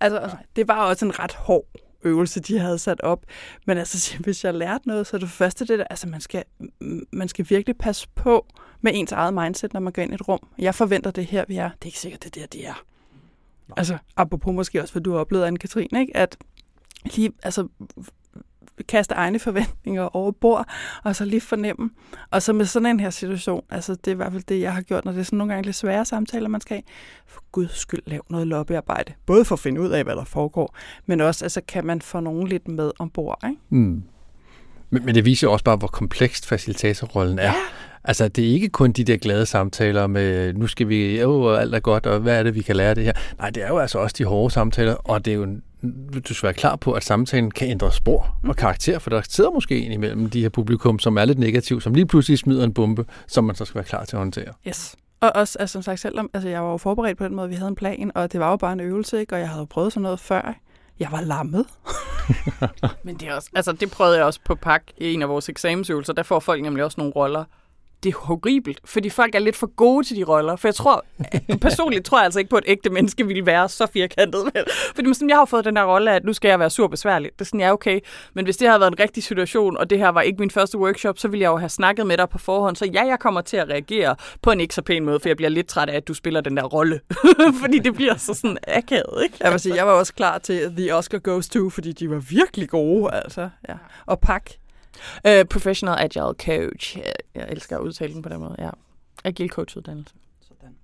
Altså, 0.00 0.36
det 0.56 0.68
var 0.68 0.84
også 0.84 1.04
en 1.04 1.18
ret 1.18 1.32
hård 1.32 1.66
øvelse, 2.04 2.40
de 2.40 2.58
havde 2.58 2.78
sat 2.78 3.00
op. 3.00 3.26
Men 3.66 3.78
altså, 3.78 4.16
hvis 4.24 4.44
jeg 4.44 4.54
lærte 4.54 4.88
noget, 4.88 5.06
så 5.06 5.16
er 5.16 5.20
det 5.20 5.30
første 5.30 5.66
det 5.66 5.78
der, 5.78 5.84
altså 5.90 6.08
man 6.08 6.20
skal, 6.20 6.44
man 7.12 7.28
skal 7.28 7.46
virkelig 7.48 7.78
passe 7.78 8.08
på 8.14 8.46
med 8.80 8.92
ens 8.94 9.12
eget 9.12 9.34
mindset, 9.34 9.72
når 9.72 9.80
man 9.80 9.92
går 9.92 10.02
ind 10.02 10.12
i 10.12 10.14
et 10.14 10.28
rum. 10.28 10.40
Jeg 10.58 10.74
forventer 10.74 11.10
det 11.10 11.26
her, 11.26 11.44
vi 11.48 11.56
er. 11.56 11.68
Det 11.68 11.82
er 11.82 11.86
ikke 11.86 11.98
sikkert, 11.98 12.24
det 12.24 12.34
der, 12.34 12.46
det 12.46 12.66
er. 12.66 12.84
Nej. 13.68 13.74
Altså, 13.76 13.98
apropos 14.16 14.54
måske 14.54 14.80
også, 14.80 14.94
hvad 14.94 15.02
du 15.02 15.12
har 15.12 15.18
oplevet, 15.18 15.46
Anne-Katrine, 15.46 15.98
ikke? 15.98 16.16
at 16.16 16.36
lige, 17.04 17.32
altså, 17.42 17.68
kaste 18.88 19.14
egne 19.14 19.38
forventninger 19.38 20.16
over 20.16 20.30
bord, 20.30 20.66
og 21.04 21.16
så 21.16 21.24
lige 21.24 21.40
fornemme. 21.40 21.90
Og 22.30 22.42
så 22.42 22.52
med 22.52 22.66
sådan 22.66 22.86
en 22.86 23.00
her 23.00 23.10
situation, 23.10 23.64
altså 23.70 23.94
det 23.94 24.06
er 24.06 24.12
i 24.12 24.16
hvert 24.16 24.32
fald 24.32 24.42
det, 24.48 24.60
jeg 24.60 24.74
har 24.74 24.82
gjort, 24.82 25.04
når 25.04 25.12
det 25.12 25.20
er 25.20 25.24
sådan 25.24 25.36
nogle 25.36 25.52
gange 25.52 25.66
lidt 25.66 25.76
svære 25.76 26.04
samtaler, 26.04 26.48
man 26.48 26.60
skal 26.60 26.74
have. 26.74 26.82
For 27.26 27.42
guds 27.52 27.78
skyld, 27.78 28.02
lav 28.06 28.20
noget 28.30 28.46
lobbyarbejde. 28.46 29.12
Både 29.26 29.44
for 29.44 29.54
at 29.54 29.60
finde 29.60 29.80
ud 29.80 29.90
af, 29.90 30.04
hvad 30.04 30.16
der 30.16 30.24
foregår, 30.24 30.76
men 31.06 31.20
også, 31.20 31.44
altså 31.44 31.60
kan 31.68 31.86
man 31.86 32.02
få 32.02 32.20
nogen 32.20 32.48
lidt 32.48 32.68
med 32.68 32.90
ombord, 32.98 33.38
ikke? 33.44 33.60
Mm. 33.70 34.02
Men, 34.90 35.04
men 35.04 35.14
det 35.14 35.24
viser 35.24 35.46
jo 35.46 35.52
også 35.52 35.64
bare, 35.64 35.76
hvor 35.76 35.88
komplekst 35.88 36.46
facilitatorrollen 36.46 37.38
er. 37.38 37.42
Ja. 37.42 37.54
Altså, 38.04 38.28
det 38.28 38.44
er 38.44 38.48
ikke 38.48 38.68
kun 38.68 38.92
de 38.92 39.04
der 39.04 39.16
glade 39.16 39.46
samtaler 39.46 40.06
med, 40.06 40.54
nu 40.54 40.66
skal 40.66 40.88
vi, 40.88 41.20
jo, 41.20 41.54
alt 41.54 41.74
er 41.74 41.80
godt, 41.80 42.06
og 42.06 42.20
hvad 42.20 42.38
er 42.38 42.42
det, 42.42 42.54
vi 42.54 42.62
kan 42.62 42.76
lære 42.76 42.94
det 42.94 43.04
her. 43.04 43.12
Nej, 43.38 43.50
det 43.50 43.62
er 43.62 43.68
jo 43.68 43.78
altså 43.78 43.98
også 43.98 44.14
de 44.18 44.24
hårde 44.24 44.54
samtaler, 44.54 44.94
og 44.94 45.24
det 45.24 45.30
er 45.30 45.34
jo 45.34 45.56
du 46.28 46.34
skal 46.34 46.46
være 46.46 46.54
klar 46.54 46.76
på, 46.76 46.92
at 46.92 47.04
samtalen 47.04 47.50
kan 47.50 47.68
ændre 47.68 47.92
spor 47.92 48.36
og 48.48 48.56
karakter, 48.56 48.98
for 48.98 49.10
der 49.10 49.22
sidder 49.28 49.50
måske 49.50 49.80
en 49.80 49.92
imellem 49.92 50.30
de 50.30 50.42
her 50.42 50.48
publikum, 50.48 50.98
som 50.98 51.16
er 51.16 51.24
lidt 51.24 51.38
negativ, 51.38 51.80
som 51.80 51.94
lige 51.94 52.06
pludselig 52.06 52.38
smider 52.38 52.64
en 52.64 52.74
bombe, 52.74 53.04
som 53.26 53.44
man 53.44 53.56
så 53.56 53.64
skal 53.64 53.74
være 53.74 53.84
klar 53.84 54.04
til 54.04 54.16
at 54.16 54.18
håndtere. 54.18 54.52
Yes. 54.68 54.96
Og 55.20 55.32
også, 55.34 55.58
altså, 55.58 55.72
som 55.72 55.82
sagt, 55.82 56.00
selvom 56.00 56.30
altså, 56.34 56.48
jeg 56.48 56.62
var 56.62 56.70
jo 56.70 56.76
forberedt 56.76 57.18
på 57.18 57.24
den 57.24 57.34
måde, 57.34 57.48
vi 57.48 57.54
havde 57.54 57.68
en 57.68 57.74
plan, 57.74 58.12
og 58.14 58.32
det 58.32 58.40
var 58.40 58.50
jo 58.50 58.56
bare 58.56 58.72
en 58.72 58.80
øvelse, 58.80 59.20
ikke? 59.20 59.34
og 59.34 59.40
jeg 59.40 59.48
havde 59.48 59.60
jo 59.60 59.64
prøvet 59.64 59.92
sådan 59.92 60.02
noget 60.02 60.20
før. 60.20 60.54
Jeg 61.00 61.08
var 61.12 61.20
lammet. 61.20 61.66
Men 63.04 63.16
det 63.16 63.28
er 63.28 63.34
også, 63.34 63.50
altså 63.54 63.72
det 63.72 63.90
prøvede 63.90 64.16
jeg 64.16 64.24
også 64.24 64.40
på 64.44 64.54
PAK 64.54 64.82
i 64.98 65.14
en 65.14 65.22
af 65.22 65.28
vores 65.28 65.48
eksamensøvelser. 65.48 66.12
Der 66.12 66.22
får 66.22 66.40
folk 66.40 66.62
nemlig 66.62 66.84
også 66.84 67.00
nogle 67.00 67.12
roller, 67.12 67.44
det 68.02 68.14
er 68.14 68.18
horribelt, 68.18 68.80
fordi 68.84 69.10
folk 69.10 69.34
er 69.34 69.38
lidt 69.38 69.56
for 69.56 69.74
gode 69.76 70.06
til 70.06 70.16
de 70.16 70.24
roller. 70.24 70.56
For 70.56 70.68
jeg 70.68 70.74
tror, 70.74 71.04
personligt 71.60 72.04
tror 72.04 72.18
jeg 72.18 72.24
altså 72.24 72.38
ikke 72.38 72.50
på, 72.50 72.56
at 72.56 72.64
et 72.66 72.70
ægte 72.70 72.90
menneske 72.90 73.26
ville 73.26 73.46
være 73.46 73.68
så 73.68 73.86
firkantet. 73.92 74.44
Vel? 74.54 74.64
Fordi 74.94 75.14
sådan, 75.14 75.28
jeg 75.28 75.36
har 75.36 75.44
fået 75.44 75.64
den 75.64 75.76
der 75.76 75.84
rolle, 75.84 76.12
at 76.12 76.24
nu 76.24 76.32
skal 76.32 76.48
jeg 76.48 76.58
være 76.58 76.70
sur 76.70 76.86
besværlig. 76.86 77.30
Det 77.32 77.40
er 77.40 77.44
sådan, 77.44 77.60
ja 77.60 77.72
okay. 77.72 78.00
Men 78.34 78.44
hvis 78.44 78.56
det 78.56 78.68
havde 78.68 78.80
været 78.80 78.90
en 78.90 78.98
rigtig 79.00 79.22
situation, 79.22 79.76
og 79.76 79.90
det 79.90 79.98
her 79.98 80.08
var 80.08 80.20
ikke 80.20 80.38
min 80.38 80.50
første 80.50 80.78
workshop, 80.78 81.18
så 81.18 81.28
ville 81.28 81.42
jeg 81.42 81.48
jo 81.48 81.56
have 81.56 81.68
snakket 81.68 82.06
med 82.06 82.16
dig 82.16 82.28
på 82.28 82.38
forhånd. 82.38 82.76
Så 82.76 82.84
ja, 82.84 83.06
jeg 83.06 83.18
kommer 83.18 83.40
til 83.40 83.56
at 83.56 83.68
reagere 83.68 84.16
på 84.42 84.50
en 84.50 84.60
ikke 84.60 84.74
så 84.74 84.82
pæn 84.82 85.04
måde, 85.04 85.20
for 85.20 85.28
jeg 85.28 85.36
bliver 85.36 85.50
lidt 85.50 85.66
træt 85.66 85.88
af, 85.88 85.96
at 85.96 86.08
du 86.08 86.14
spiller 86.14 86.40
den 86.40 86.56
der 86.56 86.62
rolle. 86.62 87.00
fordi 87.62 87.78
det 87.78 87.94
bliver 87.94 88.16
så 88.16 88.34
sådan 88.34 88.58
akavet, 88.68 89.22
ikke? 89.22 89.36
Jeg, 89.40 89.52
vil 89.52 89.60
sige, 89.60 89.74
jeg 89.74 89.86
var 89.86 89.92
også 89.92 90.14
klar 90.14 90.38
til 90.38 90.76
The 90.76 90.94
Oscar 90.94 91.18
Goes 91.18 91.48
To, 91.48 91.70
fordi 91.70 91.92
de 91.92 92.10
var 92.10 92.18
virkelig 92.18 92.68
gode, 92.68 93.14
altså. 93.14 93.48
Ja. 93.68 93.74
Og 94.06 94.20
pak. 94.20 94.50
Uh, 95.28 95.44
professional 95.50 95.98
Agile 95.98 96.34
Coach. 96.46 96.98
Jeg, 96.98 97.12
jeg 97.34 97.48
elsker 97.50 97.76
at 97.76 97.82
udtale 97.82 98.14
den 98.14 98.22
på 98.22 98.28
den 98.28 98.40
måde, 98.40 98.56
ja. 98.58 98.70
Agile 99.24 99.48
Coach 99.48 99.76
uddannelse. 99.76 100.14
Sådan. 100.40 100.76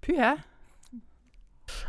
Py 0.00 0.10
ja. 0.10 0.34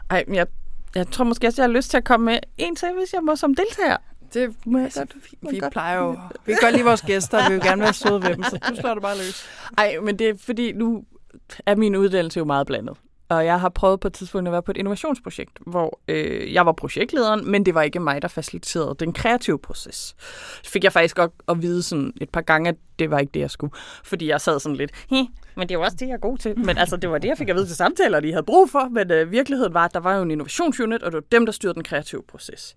Ej, 0.10 0.26
jeg, 0.28 0.48
jeg 0.96 1.08
tror 1.08 1.24
måske 1.26 1.48
også, 1.48 1.62
jeg 1.62 1.70
har 1.70 1.76
lyst 1.76 1.90
til 1.90 1.98
at 1.98 2.04
komme 2.04 2.26
med 2.26 2.40
en 2.58 2.76
til, 2.76 2.94
hvis 2.94 3.14
jeg 3.14 3.24
må 3.24 3.36
som 3.36 3.56
deltager. 3.56 3.98
Det 4.34 4.56
må 4.66 4.80
jeg 4.80 4.92
godt. 4.96 5.16
Vi 5.52 5.60
godt. 5.60 5.72
plejer 5.72 5.98
jo... 5.98 6.20
Vi 6.46 6.54
kan 6.54 6.58
godt 6.62 6.74
lide 6.74 6.86
vores 6.86 7.02
gæster, 7.02 7.44
og 7.44 7.50
vi 7.50 7.54
vil 7.54 7.64
gerne 7.64 7.82
være 7.82 7.94
søde 7.94 8.22
ved 8.24 8.36
dem, 8.36 8.44
så 8.44 8.60
du 8.70 8.76
slår 8.76 8.94
det 8.94 9.02
bare 9.02 9.18
løs. 9.18 9.46
Ej, 9.78 9.98
men 10.02 10.20
det 10.20 10.30
er 10.30 10.34
fordi, 10.38 10.72
nu 10.72 11.04
er 11.66 11.76
min 11.76 11.96
uddannelse 11.96 12.38
jo 12.38 12.46
meget 12.46 12.68
blandet. 12.68 12.98
Og 13.30 13.46
jeg 13.46 13.60
har 13.60 13.70
prøvet 13.70 14.00
på 14.00 14.08
et 14.08 14.14
tidspunkt 14.14 14.48
at 14.48 14.52
være 14.52 14.62
på 14.62 14.72
et 14.72 14.78
innovationsprojekt, 14.78 15.60
hvor 15.68 16.00
øh, 16.08 16.54
jeg 16.54 16.66
var 16.66 16.72
projektlederen, 16.72 17.52
men 17.52 17.66
det 17.66 17.74
var 17.74 17.82
ikke 17.82 18.00
mig, 18.00 18.22
der 18.22 18.28
faciliterede 18.28 18.96
den 19.00 19.14
kreative 19.14 19.60
proces. 19.60 20.16
Så 20.64 20.72
fik 20.72 20.84
jeg 20.84 20.94
faktisk 20.94 21.16
godt 21.16 21.32
at 21.48 21.62
vide 21.62 21.84
sådan 21.84 22.14
et 22.22 22.30
par 22.30 22.42
gange, 22.42 22.70
at 22.70 22.76
det 23.00 23.12
var 23.12 23.20
ikke 23.20 23.32
det, 23.34 23.40
jeg 23.40 23.52
skulle. 23.52 23.74
Fordi 24.04 24.28
jeg 24.28 24.42
sad 24.42 24.60
sådan 24.60 24.76
lidt, 24.76 24.92
men 25.56 25.70
det 25.70 25.76
er 25.76 25.80
jo 25.80 25.84
også 25.84 25.98
det, 26.00 26.08
jeg 26.08 26.14
er 26.14 26.18
god 26.18 26.38
til. 26.38 26.60
Men 26.60 26.78
altså, 26.78 26.98
det 26.98 27.10
var 27.10 27.18
det, 27.18 27.28
jeg 27.28 27.38
fik 27.38 27.50
at 27.50 27.56
vide 27.56 27.66
til 27.68 27.76
samtaler, 27.76 28.20
de 28.20 28.32
havde 28.32 28.44
brug 28.44 28.70
for. 28.70 28.90
Men 28.90 29.12
øh, 29.12 29.32
virkeligheden 29.32 29.74
var, 29.74 29.86
at 29.86 29.94
der 29.94 30.00
var 30.00 30.16
jo 30.16 30.22
en 30.22 30.32
innovationsunit, 30.32 31.04
og 31.04 31.12
det 31.12 31.16
var 31.16 31.24
dem, 31.32 31.46
der 31.46 31.54
styrede 31.54 31.76
den 31.76 31.84
kreative 31.84 32.24
proces. 32.24 32.76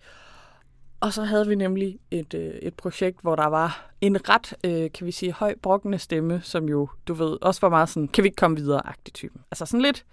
Og 1.00 1.12
så 1.12 1.24
havde 1.24 1.46
vi 1.46 1.54
nemlig 1.54 1.98
et, 2.10 2.34
øh, 2.34 2.54
et 2.62 2.74
projekt, 2.74 3.20
hvor 3.22 3.36
der 3.36 3.46
var 3.46 3.90
en 4.00 4.28
ret, 4.28 4.54
øh, 4.64 4.92
kan 4.94 5.06
vi 5.06 5.12
sige, 5.12 5.32
høj 5.32 5.54
brokkende 5.62 5.98
stemme, 5.98 6.40
som 6.42 6.68
jo, 6.68 6.88
du 7.08 7.14
ved, 7.14 7.38
også 7.42 7.60
var 7.60 7.68
meget 7.68 7.88
sådan, 7.88 8.08
kan 8.08 8.24
vi 8.24 8.26
ikke 8.26 8.36
komme 8.36 8.56
videre-agtig 8.56 9.12
typen. 9.14 9.40
Altså 9.50 9.66
sådan 9.66 9.82
lidt, 9.82 10.04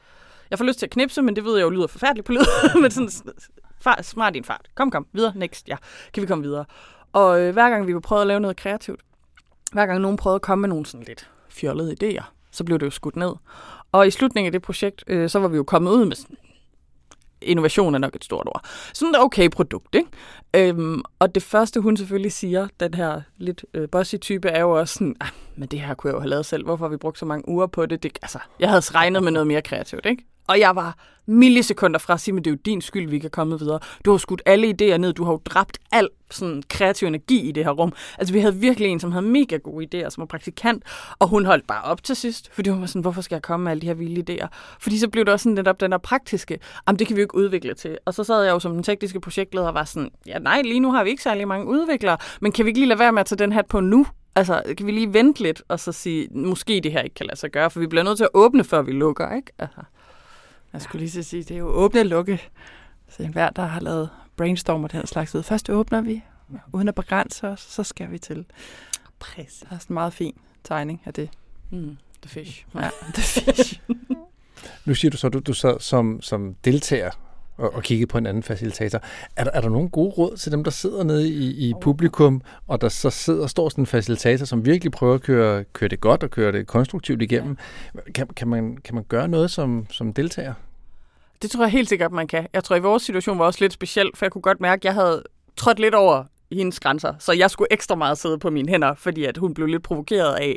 jeg 0.49 0.57
får 0.57 0.65
lyst 0.65 0.79
til 0.79 0.85
at 0.85 0.89
knipse, 0.89 1.21
men 1.21 1.35
det 1.35 1.45
ved 1.45 1.57
jeg 1.57 1.63
jo 1.63 1.69
lyder 1.69 1.87
forfærdeligt 1.87 2.25
på 2.25 2.31
lyd. 2.31 2.39
men 2.81 2.91
sådan, 2.91 3.09
far, 3.81 4.01
smart 4.01 4.33
din 4.33 4.43
fart. 4.43 4.69
Kom, 4.75 4.91
kom, 4.91 5.07
videre, 5.13 5.33
next, 5.35 5.67
ja. 5.67 5.75
Kan 6.13 6.21
vi 6.21 6.27
komme 6.27 6.43
videre? 6.43 6.65
Og 7.13 7.41
øh, 7.41 7.53
hver 7.53 7.69
gang 7.69 7.87
vi 7.87 7.99
prøvede 7.99 8.21
at 8.21 8.27
lave 8.27 8.39
noget 8.39 8.57
kreativt, 8.57 9.01
hver 9.71 9.85
gang 9.85 10.01
nogen 10.01 10.17
prøvede 10.17 10.35
at 10.35 10.41
komme 10.41 10.61
med 10.61 10.69
nogle 10.69 10.85
sådan 10.85 11.05
lidt 11.07 11.29
fjollede 11.49 11.95
idéer, 12.03 12.23
så 12.51 12.63
blev 12.63 12.79
det 12.79 12.85
jo 12.85 12.91
skudt 12.91 13.15
ned. 13.15 13.33
Og 13.91 14.07
i 14.07 14.11
slutningen 14.11 14.47
af 14.47 14.51
det 14.51 14.61
projekt, 14.61 15.03
øh, 15.07 15.29
så 15.29 15.39
var 15.39 15.47
vi 15.47 15.57
jo 15.57 15.63
kommet 15.63 15.91
ud 15.91 16.05
med 16.05 16.15
sådan, 16.15 16.37
innovation 17.41 17.95
er 17.95 17.99
nok 17.99 18.15
et 18.15 18.23
stort 18.23 18.47
ord. 18.47 18.61
Sådan 18.93 19.15
et 19.15 19.19
okay 19.19 19.49
produkt, 19.49 19.95
ikke? 19.95 20.09
Øhm, 20.53 21.01
og 21.19 21.35
det 21.35 21.43
første, 21.43 21.79
hun 21.79 21.97
selvfølgelig 21.97 22.31
siger, 22.31 22.67
den 22.79 22.93
her 22.93 23.21
lidt 23.37 23.65
øh, 23.73 23.89
bossy 23.89 24.15
type, 24.15 24.47
er 24.47 24.61
jo 24.61 24.79
også 24.79 24.93
sådan, 24.93 25.15
ah, 25.21 25.29
men 25.55 25.67
det 25.67 25.81
her 25.81 25.93
kunne 25.93 26.09
jeg 26.09 26.15
jo 26.15 26.19
have 26.19 26.29
lavet 26.29 26.45
selv. 26.45 26.65
Hvorfor 26.65 26.85
har 26.85 26.89
vi 26.89 26.97
brugt 26.97 27.19
så 27.19 27.25
mange 27.25 27.47
uger 27.47 27.67
på 27.67 27.85
det? 27.85 28.03
det 28.03 28.19
altså, 28.21 28.39
jeg 28.59 28.69
havde 28.69 28.81
regnet 28.81 29.23
med 29.23 29.31
noget 29.31 29.47
mere 29.47 29.61
kreativt, 29.61 30.05
ikke? 30.05 30.25
Og 30.49 30.59
jeg 30.59 30.75
var 30.75 30.97
millisekunder 31.25 31.99
fra 31.99 32.13
at 32.13 32.19
sige, 32.19 32.35
men 32.35 32.43
det 32.43 32.49
er 32.49 32.53
jo 32.53 32.59
din 32.65 32.81
skyld, 32.81 33.09
vi 33.09 33.19
kan 33.19 33.29
komme 33.29 33.59
videre. 33.59 33.79
Du 34.05 34.11
har 34.11 34.17
skudt 34.17 34.41
alle 34.45 34.67
idéer 34.67 34.97
ned, 34.97 35.13
du 35.13 35.23
har 35.23 35.31
jo 35.31 35.41
dræbt 35.45 35.77
al 35.91 36.09
sådan 36.31 36.63
kreativ 36.69 37.07
energi 37.07 37.49
i 37.49 37.51
det 37.51 37.63
her 37.63 37.71
rum. 37.71 37.93
Altså 38.17 38.33
vi 38.33 38.39
havde 38.39 38.55
virkelig 38.55 38.89
en, 38.89 38.99
som 38.99 39.11
havde 39.11 39.25
mega 39.25 39.57
gode 39.57 39.85
idéer, 39.85 40.09
som 40.09 40.21
var 40.21 40.25
praktikant, 40.25 40.83
og 41.19 41.27
hun 41.27 41.45
holdt 41.45 41.67
bare 41.67 41.83
op 41.83 42.03
til 42.03 42.15
sidst, 42.15 42.49
fordi 42.53 42.69
hun 42.69 42.81
var 42.81 42.87
sådan, 42.87 43.01
hvorfor 43.01 43.21
skal 43.21 43.35
jeg 43.35 43.41
komme 43.41 43.63
med 43.63 43.71
alle 43.71 43.81
de 43.81 43.87
her 43.87 43.93
vilde 43.93 44.33
idéer? 44.33 44.47
Fordi 44.79 44.97
så 44.97 45.09
blev 45.09 45.25
det 45.25 45.33
også 45.33 45.43
sådan 45.43 45.55
netop 45.55 45.79
den 45.79 45.91
der 45.91 45.97
praktiske, 45.97 46.59
jamen 46.87 46.99
det 46.99 47.07
kan 47.07 47.15
vi 47.15 47.21
jo 47.21 47.23
ikke 47.23 47.35
udvikle 47.35 47.73
til. 47.73 47.97
Og 48.05 48.13
så 48.13 48.23
sad 48.23 48.43
jeg 48.43 48.51
jo 48.51 48.59
som 48.59 48.73
den 48.73 48.83
tekniske 48.83 49.19
projektleder 49.19 49.67
og 49.67 49.73
var 49.73 49.83
sådan, 49.83 50.09
ja 50.25 50.39
nej, 50.39 50.61
lige 50.61 50.79
nu 50.79 50.91
har 50.91 51.03
vi 51.03 51.09
ikke 51.09 51.23
særlig 51.23 51.47
mange 51.47 51.67
udviklere, 51.67 52.17
men 52.41 52.51
kan 52.51 52.65
vi 52.65 52.69
ikke 52.69 52.79
lige 52.79 52.89
lade 52.89 52.99
være 52.99 53.11
med 53.11 53.19
at 53.19 53.25
tage 53.25 53.39
den 53.39 53.51
hat 53.51 53.65
på 53.65 53.79
nu? 53.79 54.05
Altså, 54.35 54.63
kan 54.77 54.87
vi 54.87 54.91
lige 54.91 55.13
vente 55.13 55.43
lidt 55.43 55.61
og 55.67 55.79
så 55.79 55.91
sige, 55.91 56.27
måske 56.31 56.81
det 56.83 56.91
her 56.91 57.01
ikke 57.01 57.13
kan 57.13 57.25
lade 57.25 57.39
sig 57.39 57.51
gøre, 57.51 57.69
for 57.69 57.79
vi 57.79 57.87
bliver 57.87 58.03
nødt 58.03 58.17
til 58.17 58.23
at 58.23 58.29
åbne, 58.33 58.63
før 58.63 58.81
vi 58.81 58.91
lukker, 58.91 59.35
ikke? 59.35 59.51
Altså. 59.59 59.81
Jeg 60.73 60.81
skulle 60.81 60.99
lige 60.99 61.11
så 61.11 61.23
sige, 61.23 61.43
det 61.43 61.51
er 61.51 61.59
jo 61.59 61.67
åbne 61.67 62.03
lukke. 62.03 62.41
Så 63.09 63.23
enhver, 63.23 63.49
der 63.49 63.65
har 63.65 63.79
lavet 63.79 64.09
brainstorm 64.35 64.83
og 64.83 64.91
den 64.91 65.07
slags 65.07 65.33
ved. 65.33 65.43
Først 65.43 65.69
åbner 65.69 66.01
vi, 66.01 66.23
uden 66.73 66.87
at 66.87 66.95
begrænse 66.95 67.47
os, 67.47 67.59
så 67.59 67.83
skal 67.83 68.11
vi 68.11 68.17
til. 68.17 68.45
Præcis. 69.19 69.63
Der 69.69 69.75
er 69.75 69.79
sådan 69.79 69.91
en 69.91 69.93
meget 69.93 70.13
fin 70.13 70.39
tegning 70.63 71.01
af 71.05 71.13
det. 71.13 71.29
Mm, 71.69 71.97
the 72.21 72.29
fish. 72.29 72.65
Ja, 72.75 72.89
the 73.13 73.23
fish. 73.23 73.81
nu 74.85 74.95
siger 74.95 75.11
du 75.11 75.17
så, 75.17 75.29
du, 75.29 75.39
du 75.39 75.53
sad 75.53 75.79
som, 75.79 76.21
som 76.21 76.55
deltager 76.65 77.11
og, 77.59 77.75
og 77.75 77.83
kigge 77.83 78.07
på 78.07 78.17
en 78.17 78.25
anden 78.25 78.43
facilitator. 78.43 78.99
Er 79.35 79.43
der, 79.43 79.51
er 79.53 79.61
der 79.61 79.69
nogle 79.69 79.89
gode 79.89 80.09
råd 80.09 80.37
til 80.37 80.51
dem, 80.51 80.63
der 80.63 80.71
sidder 80.71 81.03
nede 81.03 81.29
i, 81.29 81.69
i 81.69 81.73
publikum, 81.81 82.41
og 82.67 82.81
der 82.81 82.89
så 82.89 83.09
sidder 83.09 83.43
og 83.43 83.49
står 83.49 83.69
sådan 83.69 83.81
en 83.81 83.85
facilitator, 83.85 84.45
som 84.45 84.65
virkelig 84.65 84.91
prøver 84.91 85.13
at 85.13 85.21
køre, 85.21 85.63
køre 85.63 85.89
det 85.89 86.01
godt 86.01 86.23
og 86.23 86.29
køre 86.29 86.51
det 86.51 86.67
konstruktivt 86.67 87.21
igennem? 87.21 87.57
Kan, 88.15 88.27
kan, 88.27 88.47
man, 88.47 88.77
kan 88.77 88.95
man 88.95 89.03
gøre 89.03 89.27
noget 89.27 89.51
som, 89.51 89.85
som 89.89 90.13
deltager? 90.13 90.53
Det 91.41 91.51
tror 91.51 91.63
jeg 91.63 91.71
helt 91.71 91.89
sikkert, 91.89 92.11
man 92.11 92.27
kan. 92.27 92.47
Jeg 92.53 92.63
tror, 92.63 92.75
i 92.75 92.79
vores 92.79 93.03
situation 93.03 93.39
var 93.39 93.45
også 93.45 93.59
lidt 93.61 93.73
speciel, 93.73 94.11
for 94.15 94.25
jeg 94.25 94.31
kunne 94.31 94.41
godt 94.41 94.61
mærke, 94.61 94.79
at 94.79 94.85
jeg 94.85 94.93
havde 94.93 95.23
trådt 95.57 95.79
lidt 95.79 95.95
over 95.95 96.23
hendes 96.51 96.79
grænser. 96.79 97.13
Så 97.19 97.33
jeg 97.33 97.51
skulle 97.51 97.73
ekstra 97.73 97.95
meget 97.95 98.17
sidde 98.17 98.39
på 98.39 98.49
mine 98.49 98.69
hænder, 98.69 98.93
fordi 98.93 99.23
at 99.23 99.37
hun 99.37 99.53
blev 99.53 99.67
lidt 99.67 99.83
provokeret 99.83 100.35
af, 100.35 100.55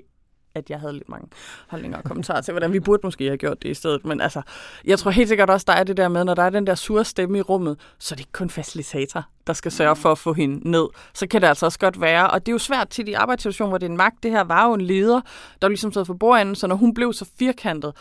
at 0.55 0.71
jeg 0.71 0.81
havde 0.81 0.93
lidt 0.93 1.09
mange 1.09 1.29
holdninger 1.69 1.99
og 1.99 2.05
kommentarer 2.05 2.41
til, 2.41 2.53
hvordan 2.53 2.73
vi 2.73 2.81
burde 2.81 3.01
måske 3.05 3.25
have 3.25 3.37
gjort 3.37 3.63
det 3.63 3.69
i 3.69 3.75
stedet. 3.75 4.05
Men 4.05 4.21
altså, 4.21 4.43
jeg 4.85 4.99
tror 4.99 5.11
helt 5.11 5.29
sikkert 5.29 5.51
også, 5.51 5.65
der 5.69 5.73
er 5.73 5.85
det 5.85 5.97
der 5.97 6.09
med, 6.09 6.25
når 6.25 6.35
der 6.35 6.43
er 6.43 6.51
den 6.51 6.67
der 6.67 6.75
sure 6.75 7.05
stemme 7.05 7.39
i 7.39 7.41
rummet, 7.41 7.81
så 7.99 8.15
er 8.15 8.17
det 8.17 8.21
ikke 8.21 8.33
kun 8.33 8.51
facilitator, 8.51 9.25
der 9.47 9.53
skal 9.53 9.73
sørge 9.73 9.97
for 9.97 10.13
at 10.13 10.19
få 10.19 10.33
hende 10.33 10.71
ned. 10.71 10.89
Så 11.15 11.27
kan 11.27 11.41
det 11.41 11.47
altså 11.47 11.67
også 11.67 11.79
godt 11.79 12.01
være, 12.01 12.31
og 12.31 12.47
det 12.47 12.53
er 12.53 12.55
jo 12.55 12.59
svært 12.59 12.89
til 12.89 13.09
i 13.09 13.13
arbejdssituation, 13.13 13.69
hvor 13.69 13.79
det 13.79 13.87
er 13.87 13.91
en 13.91 13.97
magt. 13.97 14.23
Det 14.23 14.31
her 14.31 14.45
var 14.45 14.67
jo 14.67 14.75
en 14.75 14.81
leder, 14.81 15.21
der 15.63 15.69
ligesom 15.69 15.93
sad 15.93 16.05
for 16.05 16.15
bordenden, 16.15 16.55
så 16.55 16.67
når 16.67 16.77
hun 16.77 16.95
blev 16.95 17.13
så 17.13 17.27
firkantet, 17.39 17.93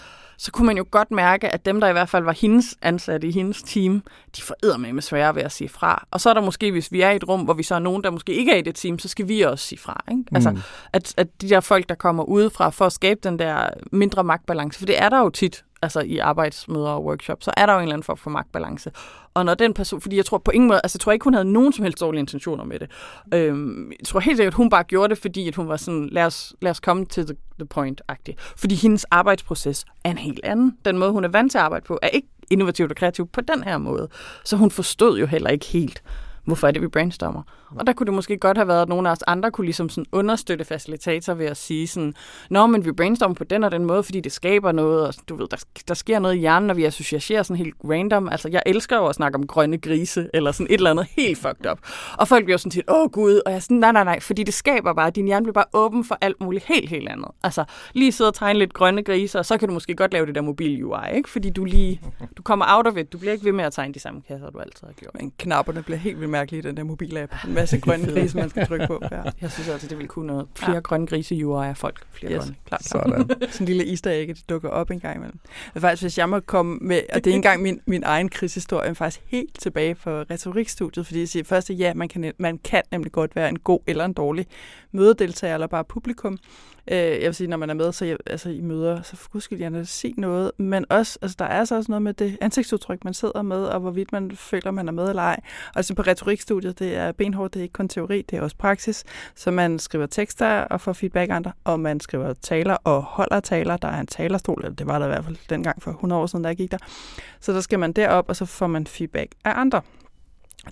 så 0.42 0.52
kunne 0.52 0.66
man 0.66 0.78
jo 0.78 0.86
godt 0.92 1.12
mærke, 1.12 1.50
at 1.50 1.66
dem, 1.66 1.80
der 1.80 1.88
i 1.88 1.92
hvert 1.92 2.10
fald 2.10 2.24
var 2.24 2.32
hendes 2.32 2.78
ansatte 2.82 3.28
i 3.28 3.32
hendes 3.32 3.64
team, 3.64 4.04
de 4.38 4.42
får 4.42 4.78
med 4.78 4.94
med 4.94 5.02
svære 5.02 5.36
ved 5.36 5.42
at 5.42 5.52
sige 5.52 5.70
fra. 5.70 6.08
Og 6.12 6.22
så 6.22 6.30
er 6.30 6.34
der 6.34 6.42
måske, 6.42 6.72
hvis 6.72 6.92
vi 6.92 7.02
er 7.02 7.10
i 7.10 7.16
et 7.16 7.28
rum, 7.28 7.42
hvor 7.42 7.54
vi 7.54 7.64
så 7.64 7.76
er 7.76 7.80
nogen, 7.80 8.04
der 8.04 8.10
måske 8.12 8.34
ikke 8.34 8.52
er 8.52 8.56
i 8.56 8.62
det 8.62 8.76
team, 8.76 9.00
så 9.00 9.08
skal 9.08 9.28
vi 9.28 9.42
også 9.42 9.68
sige 9.68 9.80
fra. 9.80 10.04
Ikke? 10.12 10.24
Altså, 10.32 10.52
mm. 10.52 10.60
Altså, 10.94 11.14
at, 11.18 11.28
at 11.28 11.42
de 11.42 11.50
der 11.50 11.60
folk, 11.60 11.90
der 11.90 11.96
kommer 11.96 12.24
udefra 12.24 12.70
for 12.70 12.86
at 12.86 12.94
skabe 12.94 13.20
den 13.24 13.40
der 13.40 13.70
mindre 13.92 14.24
magtbalance, 14.24 14.80
for 14.80 14.86
det 14.86 15.02
er 15.02 15.10
der 15.10 15.20
jo 15.20 15.30
tit 15.30 15.64
altså 15.82 16.00
i 16.00 16.18
arbejdsmøder 16.18 16.90
og 16.90 17.06
workshops, 17.06 17.46
så 17.46 17.52
er 17.58 17.66
der 17.66 17.74
jo 17.74 17.80
en 17.80 17.84
eller 17.84 17.94
anden 17.94 18.04
form 18.04 18.18
for 18.18 18.30
magtbalance. 18.30 18.92
Og 19.34 19.46
når 19.46 19.54
den 19.54 19.74
person, 19.74 20.02
fordi 20.02 20.18
jeg 20.18 20.26
tror 20.26 20.38
på 20.38 20.52
ingen 20.52 20.68
måde, 20.68 20.80
altså 20.84 20.96
jeg 20.96 21.02
tror 21.02 21.12
ikke, 21.12 21.24
hun 21.24 21.34
havde 21.34 21.52
nogen 21.52 21.74
som 21.74 21.84
helst 21.84 22.00
dårlige 22.00 22.20
intentioner 22.20 22.64
med 22.64 22.80
det. 22.80 22.92
Øhm, 23.34 23.92
jeg 24.00 24.08
tror 24.08 24.20
helt 24.20 24.38
sikkert, 24.38 24.54
at 24.54 24.58
hun 24.58 24.70
bare 24.70 24.84
gjorde 24.84 25.10
det, 25.10 25.18
fordi 25.18 25.48
at 25.48 25.56
hun 25.56 25.68
var 25.68 25.78
sådan, 25.78 26.10
lad 26.12 26.26
os, 26.26 26.54
lad 26.62 26.72
os 26.72 26.80
komme 26.80 27.06
til 27.06 27.26
the, 27.26 27.36
the 27.60 27.68
point-agtig. 27.74 28.36
Fordi 28.58 28.76
hendes 28.76 29.06
arbejdsproces 29.06 29.86
er 30.04 30.12
en 30.12 30.18
helt 30.18 30.40
anden. 30.44 30.78
Den 30.86 30.98
måde, 30.98 31.12
hun 31.12 31.24
er 31.24 31.30
vant 31.30 31.52
til 31.52 31.58
at 31.58 31.64
arbejde 31.64 31.86
på, 31.86 32.00
er 32.02 32.08
ikke 32.08 32.28
innovativt 32.50 32.92
og 32.92 32.98
kreativt 32.98 33.32
på 33.32 33.42
den 33.42 33.64
her 33.64 33.78
måde. 33.78 34.10
Så 34.46 34.58
hun 34.58 34.72
forstod 34.72 35.20
jo 35.20 35.26
heller 35.26 35.50
ikke 35.50 35.66
helt, 35.66 36.04
hvorfor 36.46 36.68
er 36.68 36.72
det, 36.72 36.82
vi 36.82 36.88
brainstormer. 36.88 37.42
Og 37.76 37.88
der 37.88 37.94
kunne 37.94 38.06
det 38.06 38.14
måske 38.14 38.38
godt 38.38 38.58
have 38.58 38.68
været, 38.68 38.82
at 38.82 38.90
nogle 38.90 39.10
af 39.10 39.12
os 39.12 39.24
andre 39.28 39.52
kunne 39.52 39.66
ligesom 39.66 39.90
sådan 39.90 40.06
understøtte 40.12 40.66
facilitator 40.66 41.34
ved 41.34 41.46
at 41.46 41.58
sige 41.58 41.88
sådan, 41.88 42.14
Nå, 42.50 42.68
men 42.68 42.86
vi 42.86 42.92
brainstormer 42.92 43.36
på 43.36 43.44
den 43.44 43.64
og 43.64 43.72
den 43.72 43.86
måde, 43.86 44.04
fordi 44.04 44.20
det 44.20 44.32
skaber 44.32 44.72
noget, 44.72 45.08
og 45.08 45.14
du 45.30 45.36
ved, 45.36 45.48
der, 45.48 45.58
der 45.88 45.94
sker 45.94 46.20
noget 46.20 46.36
i 46.36 46.40
hjernen, 46.40 46.68
når 46.68 46.74
vi 46.74 46.86
associerer 46.86 47.44
sådan 47.44 47.58
helt 47.58 47.76
random. 47.84 48.30
Altså, 48.30 48.50
jeg 48.50 48.64
elsker 48.66 48.98
jo 48.98 49.06
at 49.06 49.16
snakke 49.16 49.36
om 49.36 49.48
grønne 49.48 49.78
grise, 49.78 50.30
eller 50.34 50.52
sådan 50.52 50.68
et 50.70 50.74
eller 50.74 50.92
andet 50.92 51.08
helt 51.18 51.38
fucked 51.38 51.72
up. 51.72 51.80
Og 52.18 52.28
folk 52.28 52.46
bliver 52.46 52.58
sådan 52.58 52.72
tit, 52.72 52.84
åh 52.88 53.10
gud, 53.10 53.42
og 53.46 53.52
jeg 53.52 53.56
er 53.56 53.60
sådan, 53.60 53.78
nej, 53.78 53.92
nej, 53.92 54.04
nej, 54.04 54.20
fordi 54.20 54.44
det 54.44 54.54
skaber 54.54 54.94
bare, 54.94 55.10
din 55.10 55.26
hjerne 55.26 55.44
bliver 55.44 55.54
bare 55.54 55.66
åben 55.74 56.06
for 56.06 56.18
alt 56.22 56.42
muligt 56.42 56.66
helt, 56.66 56.90
helt 56.90 57.10
andet. 57.10 57.32
Altså, 57.44 57.64
lige 57.94 58.12
sidde 58.12 58.28
og 58.28 58.34
tegne 58.34 58.60
lidt 58.60 58.74
grønne 58.74 59.04
grise, 59.04 59.40
og 59.40 59.46
så 59.46 59.58
kan 59.58 59.68
du 59.68 59.74
måske 59.74 59.96
godt 59.96 60.14
lave 60.14 60.26
det 60.26 60.36
der 60.36 60.42
mobil 60.42 60.84
UI, 60.84 61.16
ikke? 61.16 61.30
Fordi 61.30 61.50
du 61.50 61.66
lige, 61.66 62.02
du 62.38 62.42
kommer 62.42 62.66
out 62.68 62.88
of 62.88 62.98
it, 62.98 63.14
du 63.14 63.18
bliver 63.18 63.34
ikke 63.34 63.46
ved 63.46 63.52
med 63.52 63.66
at 63.66 63.74
tegne 63.74 63.94
de 63.94 64.00
samme 64.00 64.22
kasser, 64.22 64.50
du 64.50 64.60
altid 64.60 64.88
har 64.88 64.94
gjort. 64.94 65.14
Men 65.20 65.32
knapperne 65.38 65.84
bliver 65.84 65.98
helt 65.98 66.20
vildt 66.20 66.31
mærkelige 66.32 66.60
i 66.60 66.62
den 66.62 66.78
der 66.78 66.84
mobilapp 66.84 67.34
masse 67.48 67.80
grønne 67.86 68.14
grise, 68.14 68.38
man 68.38 68.50
skal 68.50 68.68
trykke 68.68 68.88
på. 68.88 69.00
Ja. 69.12 69.22
Jeg 69.42 69.52
synes 69.52 69.70
altså, 69.70 69.88
det 69.88 69.98
vil 69.98 70.08
kunne 70.08 70.28
noget. 70.28 70.48
Flere 70.56 70.74
ja. 70.74 70.80
grønne 70.80 71.08
grise 71.08 71.36
i 71.36 71.44
af 71.44 71.78
folk. 71.78 72.00
Flere 72.12 72.32
yes, 72.32 72.40
grønne. 72.40 72.56
Klart, 72.66 72.82
klart. 72.92 73.04
Sådan. 73.06 73.30
Sådan 73.52 73.52
en 73.60 73.66
lille 73.66 73.90
easter 73.90 74.12
egg, 74.12 74.28
det 74.28 74.50
dukker 74.50 74.70
op 74.70 74.92
en 74.92 75.00
gang 75.00 75.16
imellem. 75.16 75.40
Men 75.74 75.82
faktisk, 75.82 76.04
hvis 76.04 76.18
jeg 76.18 76.30
må 76.30 76.40
komme 76.40 76.78
med, 76.82 77.02
og 77.14 77.24
det 77.24 77.32
er 77.32 77.36
engang 77.36 77.62
min, 77.62 77.82
min 77.86 78.04
egen 78.04 78.30
krigshistorie, 78.30 78.90
men 78.90 78.96
faktisk 78.96 79.26
helt 79.28 79.60
tilbage 79.60 79.96
på 79.96 80.10
retorikstudiet, 80.10 81.06
fordi 81.06 81.20
jeg 81.20 81.28
siger 81.28 81.44
først, 81.44 81.70
at 81.70 81.80
ja, 81.80 81.94
man 81.94 82.10
kan, 82.10 82.34
man 82.38 82.58
kan 82.58 82.82
nemlig 82.92 83.12
godt 83.12 83.36
være 83.36 83.50
en 83.50 83.60
god 83.60 83.80
eller 83.88 84.06
en 84.06 84.14
dårlig 84.14 84.48
mødedeltager, 84.92 85.54
eller 85.54 85.68
bare 85.68 85.84
publikum. 85.84 86.38
Øh, 86.88 86.98
jeg 86.98 87.22
vil 87.22 87.36
sige, 87.36 87.48
når 87.48 87.58
man 87.58 87.70
er 87.70 87.74
med 87.74 87.92
så 87.92 88.06
jeg, 88.06 88.18
altså, 88.26 88.50
i 88.50 88.62
møder, 88.62 89.02
så 89.02 89.16
for 89.16 89.30
guds 89.30 89.44
skyld 89.44 89.60
gerne 89.60 89.86
sige 89.86 90.14
noget, 90.18 90.52
men 90.58 90.86
også, 90.90 91.20
altså, 91.22 91.36
der 91.40 91.46
er 91.46 91.66
så 91.66 91.76
også 91.76 91.92
noget 91.92 92.02
med 92.02 92.14
det 92.14 92.38
ansigtsudtryk, 92.42 93.04
man 93.04 93.14
sidder 93.14 93.42
med, 93.42 93.64
og 93.64 93.80
hvorvidt 93.80 94.12
man 94.12 94.32
føler, 94.32 94.72
man 94.72 94.88
er 94.88 94.92
med 94.92 95.10
eller 95.10 95.22
ej. 95.22 95.40
Og 95.68 95.78
altså 95.78 95.96
på 95.96 96.02
retorikstudiet, 96.02 96.80
det 96.80 96.96
er 96.96 97.12
benhårdt, 97.12 97.54
det 97.54 97.60
er 97.60 97.64
ikke 97.64 97.74
kun 97.74 97.90
teori, 97.90 98.22
det 98.22 98.38
er 98.38 98.42
også 98.42 98.56
praksis. 98.56 99.04
Så 99.36 99.52
man 99.52 99.80
skriver 99.80 100.06
tekster 100.06 100.48
og 100.48 100.82
får 100.82 100.94
feedback 100.94 101.32
andre, 101.32 101.52
og 101.64 101.80
man 101.80 102.00
skriver 102.00 102.34
taler 102.34 102.78
og 102.84 103.04
holder 103.04 103.40
taler. 103.40 103.78
Der 103.78 103.88
er 103.88 104.00
en 104.00 104.08
talerstol, 104.08 104.62
eller 104.64 104.76
det 104.76 104.88
var 104.88 105.00
der 105.00 105.06
i 105.06 105.10
hvert 105.10 105.26
fald 105.26 105.38
dengang 105.50 105.82
for 105.82 105.92
100 105.92 106.22
år 106.22 106.26
siden, 106.26 106.44
da 106.44 106.48
jeg 106.48 106.58
gik 106.58 106.72
der. 106.72 106.78
Så 107.40 107.54
der 107.54 107.62
skal 107.62 107.80
man 107.80 107.92
derop, 107.92 108.26
og 108.30 108.36
så 108.36 108.46
får 108.46 108.68
man 108.68 108.88
feedback 108.88 109.32
af 109.46 109.52
andre. 109.56 109.82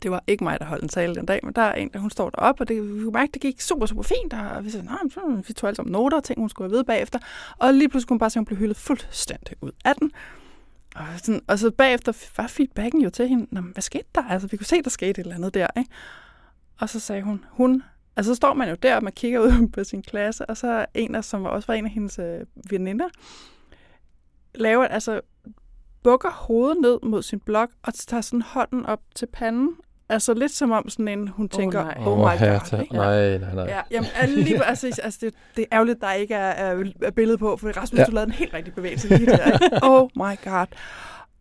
Det 0.03 0.11
var 0.11 0.23
ikke 0.27 0.43
mig, 0.43 0.59
der 0.59 0.65
holdt 0.65 0.83
en 0.83 0.89
tale 0.89 1.15
den 1.15 1.25
dag, 1.25 1.39
men 1.43 1.53
der 1.53 1.61
er 1.61 1.73
en, 1.73 1.89
der 1.93 1.99
hun 1.99 2.09
står 2.09 2.29
deroppe, 2.29 2.63
og 2.63 2.67
det, 2.67 2.95
vi 2.95 3.03
kunne 3.03 3.11
mærke, 3.11 3.31
det 3.31 3.41
gik 3.41 3.61
super, 3.61 3.85
super 3.85 4.03
fint, 4.03 4.33
og 4.33 4.65
vi 4.65 4.69
sagde, 4.69 4.85
nej, 4.85 4.97
vi 5.47 5.53
tog 5.53 5.67
alle 5.67 5.75
sammen 5.75 5.91
noter 5.91 6.17
og 6.17 6.23
ting, 6.23 6.39
hun 6.39 6.49
skulle 6.49 6.69
have 6.69 6.77
ved 6.77 6.83
bagefter, 6.83 7.19
og 7.57 7.73
lige 7.73 7.89
pludselig 7.89 8.07
kunne 8.07 8.15
hun 8.15 8.19
bare 8.19 8.29
se, 8.29 8.37
at 8.37 8.39
hun 8.39 8.45
blev 8.45 8.57
hyldet 8.57 8.77
fuldstændig 8.77 9.55
ud 9.61 9.71
af 9.85 9.95
den. 9.95 10.11
Og, 10.95 11.05
sådan, 11.17 11.41
og 11.47 11.59
så 11.59 11.71
bagefter 11.71 12.27
var 12.37 12.47
feedbacken 12.47 13.01
jo 13.01 13.09
til 13.09 13.27
hende, 13.27 13.47
Nå, 13.51 13.61
hvad 13.61 13.81
skete 13.81 14.05
der? 14.15 14.23
Altså, 14.23 14.47
vi 14.47 14.57
kunne 14.57 14.65
se, 14.65 14.81
der 14.81 14.89
skete 14.89 15.09
et 15.09 15.17
eller 15.17 15.35
andet 15.35 15.53
der, 15.53 15.67
ikke? 15.77 15.91
Og 16.79 16.89
så 16.89 16.99
sagde 16.99 17.21
hun, 17.21 17.45
hun, 17.51 17.83
altså 18.15 18.31
så 18.31 18.35
står 18.35 18.53
man 18.53 18.69
jo 18.69 18.75
der, 18.75 18.95
og 18.95 19.03
man 19.03 19.13
kigger 19.13 19.39
ud 19.39 19.67
på 19.73 19.83
sin 19.83 20.01
klasse, 20.01 20.45
og 20.45 20.57
så 20.57 20.85
en 20.93 21.15
af, 21.15 21.23
som 21.23 21.45
også 21.45 21.67
var 21.67 21.73
en 21.73 21.85
af 21.85 21.91
hendes 21.91 22.19
øh, 22.19 22.45
veninder, 22.69 23.09
laver, 24.55 24.85
altså 24.85 25.21
bukker 26.03 26.31
hovedet 26.31 26.77
ned 26.81 26.99
mod 27.03 27.23
sin 27.23 27.39
blok 27.39 27.69
og 27.83 27.93
tager 27.93 28.21
sådan 28.21 28.41
hånden 28.41 28.85
op 28.85 28.99
til 29.15 29.25
panden. 29.25 29.75
Altså 30.09 30.33
lidt 30.33 30.51
som 30.51 30.71
om 30.71 30.89
sådan 30.89 31.07
en, 31.07 31.27
hun 31.27 31.49
tænker, 31.49 31.83
nej. 31.83 31.95
oh, 31.97 32.17
my 32.17 32.21
god. 32.21 32.37
Hertha. 32.37 32.83
Nej, 32.91 33.37
nej, 33.37 33.55
nej. 33.55 33.65
Ja, 33.65 33.81
jamen, 33.91 34.09
lige, 34.35 34.65
altså, 34.65 34.99
altså 35.03 35.19
det, 35.21 35.33
det 35.55 35.61
er 35.61 35.75
ærgerligt, 35.75 36.01
der 36.01 36.13
ikke 36.13 36.33
er, 36.33 36.49
er, 36.49 36.83
er 37.01 37.11
billede 37.11 37.37
på, 37.37 37.57
for 37.57 37.77
Rasmus, 37.77 37.99
ja. 37.99 38.05
Du 38.05 38.11
lavede 38.11 38.27
en 38.27 38.33
helt 38.33 38.53
rigtig 38.53 38.73
bevægelse 38.73 39.17
lige 39.17 39.25
der. 39.25 39.59
Oh 39.89 40.09
my 40.15 40.43
god. 40.43 40.65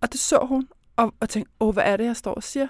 Og 0.01 0.13
det 0.13 0.21
så 0.21 0.39
hun, 0.49 0.69
og, 0.97 1.15
og 1.21 1.29
tænkte, 1.29 1.53
åh, 1.61 1.69
oh, 1.69 1.75
hvad 1.75 1.85
er 1.87 1.97
det, 1.97 2.05
jeg 2.05 2.17
står 2.17 2.35
og 2.35 2.43
siger? 2.43 2.67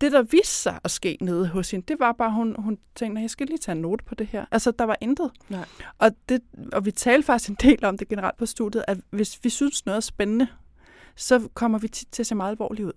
Det, 0.00 0.12
der 0.12 0.22
viste 0.22 0.54
sig 0.54 0.78
at 0.84 0.90
ske 0.90 1.18
nede 1.20 1.48
hos 1.48 1.70
hende, 1.70 1.86
det 1.88 2.00
var 2.00 2.12
bare, 2.12 2.32
hun, 2.32 2.56
hun 2.58 2.78
tænkte, 2.94 3.22
jeg 3.22 3.30
skal 3.30 3.46
lige 3.46 3.58
tage 3.58 3.76
en 3.76 3.82
note 3.82 4.04
på 4.04 4.14
det 4.14 4.26
her. 4.26 4.44
Altså, 4.50 4.70
der 4.70 4.84
var 4.84 4.96
intet. 5.00 5.30
Nej. 5.48 5.64
Og, 5.98 6.10
det, 6.28 6.40
og 6.72 6.84
vi 6.84 6.90
talte 6.90 7.26
faktisk 7.26 7.50
en 7.50 7.56
del 7.60 7.84
om 7.84 7.98
det 7.98 8.08
generelt 8.08 8.36
på 8.36 8.46
studiet, 8.46 8.84
at 8.88 8.98
hvis 9.10 9.38
vi 9.42 9.48
synes 9.48 9.86
noget 9.86 9.96
er 9.96 10.00
spændende, 10.00 10.46
så 11.16 11.48
kommer 11.54 11.78
vi 11.78 11.88
tit 11.88 12.08
til 12.12 12.22
at 12.22 12.26
se 12.26 12.34
meget 12.34 12.50
alvorligt 12.50 12.86
ud. 12.86 12.92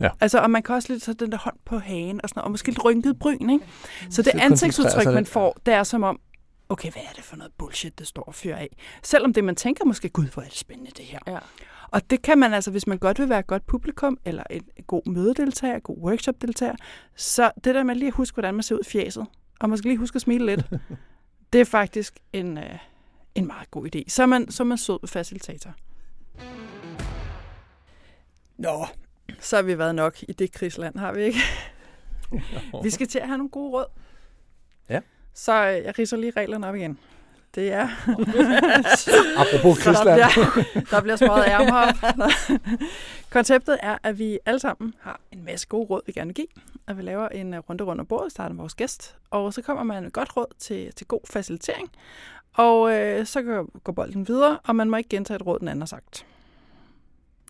Ja. 0.00 0.10
Altså, 0.20 0.38
og 0.38 0.50
man 0.50 0.62
kan 0.62 0.74
også 0.74 0.92
lidt 0.92 1.02
tage 1.02 1.14
den 1.14 1.32
der 1.32 1.38
hånd 1.38 1.56
på 1.64 1.78
hagen, 1.78 2.20
og, 2.22 2.28
sådan, 2.28 2.38
noget, 2.38 2.44
og 2.44 2.50
måske 2.50 2.68
lidt 2.68 2.84
rynket 2.84 3.18
bryn, 3.18 3.50
ikke? 3.50 3.64
Så 4.10 4.22
det 4.22 4.32
Så 4.32 4.38
ansigtsudtryk, 4.40 5.02
sig 5.02 5.14
man 5.14 5.26
får, 5.26 5.56
det 5.66 5.74
er 5.74 5.82
som 5.82 6.02
om, 6.02 6.20
okay, 6.68 6.92
hvad 6.92 7.02
er 7.02 7.12
det 7.16 7.24
for 7.24 7.36
noget 7.36 7.52
bullshit, 7.58 7.98
det 7.98 8.06
står 8.06 8.22
og 8.22 8.34
fyrer 8.34 8.56
af? 8.56 8.76
Selvom 9.02 9.32
det, 9.32 9.44
man 9.44 9.56
tænker 9.56 9.84
måske, 9.84 10.08
gud, 10.08 10.26
hvor 10.26 10.42
er 10.42 10.46
det 10.46 10.56
spændende, 10.58 10.90
det 10.90 11.04
her. 11.04 11.18
Ja. 11.26 11.38
Og 11.88 12.10
det 12.10 12.22
kan 12.22 12.38
man 12.38 12.54
altså, 12.54 12.70
hvis 12.70 12.86
man 12.86 12.98
godt 12.98 13.18
vil 13.18 13.28
være 13.28 13.38
et 13.38 13.46
godt 13.46 13.66
publikum, 13.66 14.18
eller 14.24 14.42
en 14.50 14.62
god 14.86 15.02
mødedeltager, 15.06 15.78
god 15.78 15.98
workshopdeltager, 15.98 16.76
så 17.16 17.50
det 17.64 17.74
der 17.74 17.82
med 17.82 17.94
lige 17.94 18.08
at 18.08 18.14
huske, 18.14 18.34
hvordan 18.34 18.54
man 18.54 18.62
ser 18.62 18.74
ud 18.74 18.80
i 18.80 18.88
fjeset, 18.88 19.26
og 19.60 19.70
måske 19.70 19.86
lige 19.86 19.96
huske 19.96 20.16
at 20.16 20.22
smile 20.22 20.46
lidt, 20.46 20.64
det 21.52 21.60
er 21.60 21.64
faktisk 21.64 22.18
en, 22.32 22.58
øh, 22.58 22.78
en 23.34 23.46
meget 23.46 23.70
god 23.70 23.86
idé. 23.94 24.02
Så 24.08 24.22
er 24.22 24.26
man, 24.26 24.50
så 24.50 24.62
er 24.62 24.64
man 24.64 24.78
sød 24.78 25.08
facilitator. 25.08 25.74
Nå, 28.58 28.86
så 29.40 29.56
har 29.56 29.62
vi 29.62 29.78
været 29.78 29.94
nok 29.94 30.22
i 30.28 30.32
det 30.32 30.52
krigsland, 30.52 30.98
har 30.98 31.12
vi 31.12 31.22
ikke? 31.22 31.38
vi 32.84 32.90
skal 32.90 33.08
til 33.08 33.18
at 33.18 33.26
have 33.26 33.38
nogle 33.38 33.50
gode 33.50 33.70
råd. 33.72 33.86
Ja. 34.88 35.00
Så 35.34 35.52
øh, 35.66 35.84
jeg 35.84 35.98
ridser 35.98 36.16
lige 36.16 36.32
reglerne 36.36 36.68
op 36.68 36.74
igen. 36.74 36.98
Det 37.54 37.72
er... 37.72 37.88
Apropos 39.42 39.78
Så 39.78 39.90
der 39.90 39.94
Krigsland. 39.94 40.32
bliver, 40.32 40.82
der 40.90 41.00
bliver 41.00 41.16
smøget 41.16 41.44
ærmer 41.46 41.76
op. 41.76 41.94
Konceptet 43.30 43.78
er, 43.82 43.98
at 44.02 44.18
vi 44.18 44.38
alle 44.46 44.60
sammen 44.60 44.94
har 45.00 45.20
en 45.32 45.44
masse 45.44 45.66
gode 45.68 45.86
råd, 45.86 46.00
vi 46.06 46.12
gerne 46.12 46.28
vil 46.28 46.34
give. 46.34 46.46
Og 46.86 46.96
vi 46.96 47.02
laver 47.02 47.28
en 47.28 47.54
øh, 47.54 47.60
runde 47.68 47.84
rundt 47.84 48.00
om 48.00 48.06
bordet, 48.06 48.32
starter 48.32 48.54
med 48.54 48.62
vores 48.62 48.74
gæst. 48.74 49.16
Og 49.30 49.54
så 49.54 49.62
kommer 49.62 49.82
man 49.82 50.02
med 50.02 50.06
et 50.06 50.12
godt 50.12 50.36
råd 50.36 50.54
til, 50.58 50.92
til 50.94 51.06
god 51.06 51.20
facilitering. 51.30 51.90
Og 52.54 52.92
øh, 52.92 53.26
så 53.26 53.42
går, 53.42 53.80
går 53.80 53.92
bolden 53.92 54.28
videre, 54.28 54.58
og 54.64 54.76
man 54.76 54.90
må 54.90 54.96
ikke 54.96 55.08
gentage 55.08 55.36
et 55.36 55.46
råd, 55.46 55.58
den 55.58 55.68
anden 55.68 55.82
har 55.82 55.86
sagt. 55.86 56.26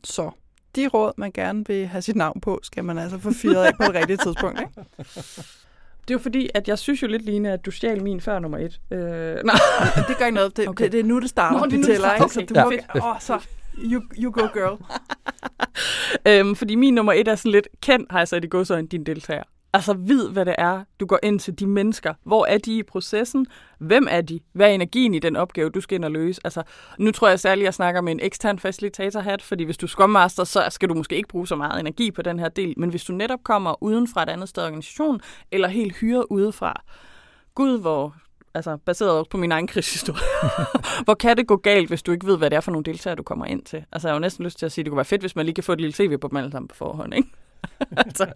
Så 0.05 0.31
de 0.77 0.87
råd, 0.89 1.12
man 1.16 1.33
gerne 1.33 1.64
vil 1.66 1.87
have 1.87 2.03
sit 2.03 2.16
navn 2.16 2.41
på, 2.41 2.61
skal 2.62 2.85
man 2.85 2.99
altså 2.99 3.18
få 3.18 3.33
fyret 3.33 3.64
af 3.64 3.72
på 3.77 3.83
et 3.83 3.95
rigtigt 3.95 4.22
tidspunkt. 4.22 4.61
Ikke? 4.61 4.72
Det 6.09 6.14
er 6.14 6.18
jo 6.18 6.22
fordi, 6.22 6.49
at 6.55 6.68
jeg 6.68 6.79
synes 6.79 7.03
jo 7.03 7.07
lidt, 7.07 7.22
Line, 7.24 7.53
at 7.53 7.66
du 7.66 7.70
stjal 7.70 8.03
min 8.03 8.20
før 8.20 8.39
nummer 8.39 8.59
et. 8.59 8.81
Øh, 8.91 8.99
nej. 9.45 9.57
Det 10.09 10.16
gør 10.18 10.24
ikke 10.27 10.35
noget. 10.35 10.57
Det, 10.57 10.68
Okay. 10.68 10.70
okay. 10.70 10.85
det, 10.85 10.93
det 10.93 11.01
er 11.01 11.05
nu, 11.05 11.20
det 11.20 11.29
starter. 11.31 11.59
Nå, 11.59 11.64
det 11.66 11.66
er 11.66 11.70
det 11.70 11.79
nu, 11.79 11.83
det 11.87 11.87
tæller, 11.95 12.09
starter. 12.09 12.24
ikke? 12.41 12.55
Så 12.55 12.64
Okay. 12.66 12.79
du 12.79 12.83
Ja. 12.95 13.01
må, 13.01 13.09
åh, 13.11 13.20
så 13.20 13.41
you, 13.79 14.03
you 14.18 14.31
go 14.33 14.41
girl. 14.55 14.79
øhm, 16.29 16.57
fordi 16.57 16.74
min 16.74 16.95
nummer 16.95 17.12
et 17.12 17.29
er 17.29 17.35
sådan 17.35 17.53
lidt, 17.53 17.68
kend, 17.83 18.07
har 18.11 18.18
jeg 18.18 18.29
sat 18.29 18.45
i 18.45 18.49
godsøjne, 18.49 18.89
din 18.89 19.05
deltager. 19.07 19.43
Altså 19.77 19.95
vid, 19.95 20.29
hvad 20.29 20.45
det 20.45 20.55
er, 20.59 20.85
du 21.01 21.07
går 21.07 21.18
ind 21.22 21.41
til 21.41 21.59
de 21.59 21.66
mennesker. 21.66 22.14
Hvor 22.24 22.47
er 22.47 22.59
de 22.59 22.79
i 22.79 22.83
processen? 22.83 23.47
Hvem 23.79 24.07
er 24.11 24.20
de? 24.20 24.41
Hvad 24.53 24.66
er 24.66 24.70
energien 24.70 25.14
i 25.14 25.18
den 25.18 25.37
opgave, 25.37 25.70
du 25.70 25.81
skal 25.81 25.95
ind 25.95 26.05
og 26.05 26.11
løse? 26.11 26.41
Altså, 26.45 26.62
nu 26.99 27.12
tror 27.12 27.29
jeg 27.29 27.41
særligt, 27.41 27.62
at 27.62 27.64
jeg 27.64 27.74
snakker 27.74 28.01
med 28.01 28.12
en 28.12 28.20
ekstern 28.22 28.59
facilitator 28.59 29.20
hat, 29.20 29.43
fordi 29.43 29.64
hvis 29.64 29.77
du 29.77 29.87
er 29.87 29.89
Scrum 29.89 30.11
Master, 30.11 30.45
så 30.45 30.66
skal 30.70 30.89
du 30.89 30.95
måske 30.95 31.16
ikke 31.16 31.29
bruge 31.29 31.47
så 31.47 31.57
meget 31.57 31.81
energi 31.81 32.11
på 32.11 32.22
den 32.22 32.39
her 32.39 32.49
del. 32.49 32.74
Men 32.77 32.91
hvis 32.91 33.05
du 33.05 33.12
netop 33.12 33.39
kommer 33.43 33.83
uden 33.83 34.09
fra 34.09 34.22
et 34.22 34.29
andet 34.29 34.49
sted 34.49 34.62
i 34.62 34.66
organisationen, 34.66 35.20
eller 35.53 35.68
helt 35.68 35.97
hyret 35.97 36.24
udefra, 36.31 36.83
Gud, 37.55 37.81
hvor 37.81 38.14
altså 38.55 38.77
baseret 38.77 39.11
også 39.11 39.31
på 39.31 39.37
min 39.37 39.53
egen 39.53 39.66
krigshistorie. 39.66 40.20
Hvor 41.05 41.14
kan 41.14 41.37
det 41.37 41.47
gå 41.47 41.57
galt, 41.57 41.89
hvis 41.89 42.03
du 42.03 42.12
ikke 42.12 42.27
ved, 42.27 42.39
hvad 42.39 42.51
det 42.51 42.57
er 42.57 42.61
for 42.61 42.70
nogle 42.70 42.85
deltagere, 42.85 43.16
du 43.16 43.22
kommer 43.22 43.45
ind 43.45 43.62
til? 43.62 43.85
Altså, 43.93 44.09
jeg 44.09 44.12
har 44.12 44.16
jo 44.16 44.20
næsten 44.20 44.45
lyst 44.45 44.59
til 44.59 44.66
at 44.66 44.72
sige, 44.72 44.83
at 44.83 44.85
det 44.85 44.91
kunne 44.91 44.97
være 44.97 45.05
fedt, 45.05 45.22
hvis 45.22 45.37
man 45.37 45.45
lige 45.45 45.55
kan 45.55 45.64
få 45.64 45.72
et 45.72 45.81
lille 45.81 45.93
tv 45.93 46.18
på 46.18 46.29
dem 46.29 46.37
alle 46.37 46.51
sammen 46.51 46.68
på 46.68 46.74
forhånd, 46.74 47.14
ikke? 47.14 47.29
altså, 48.07 48.27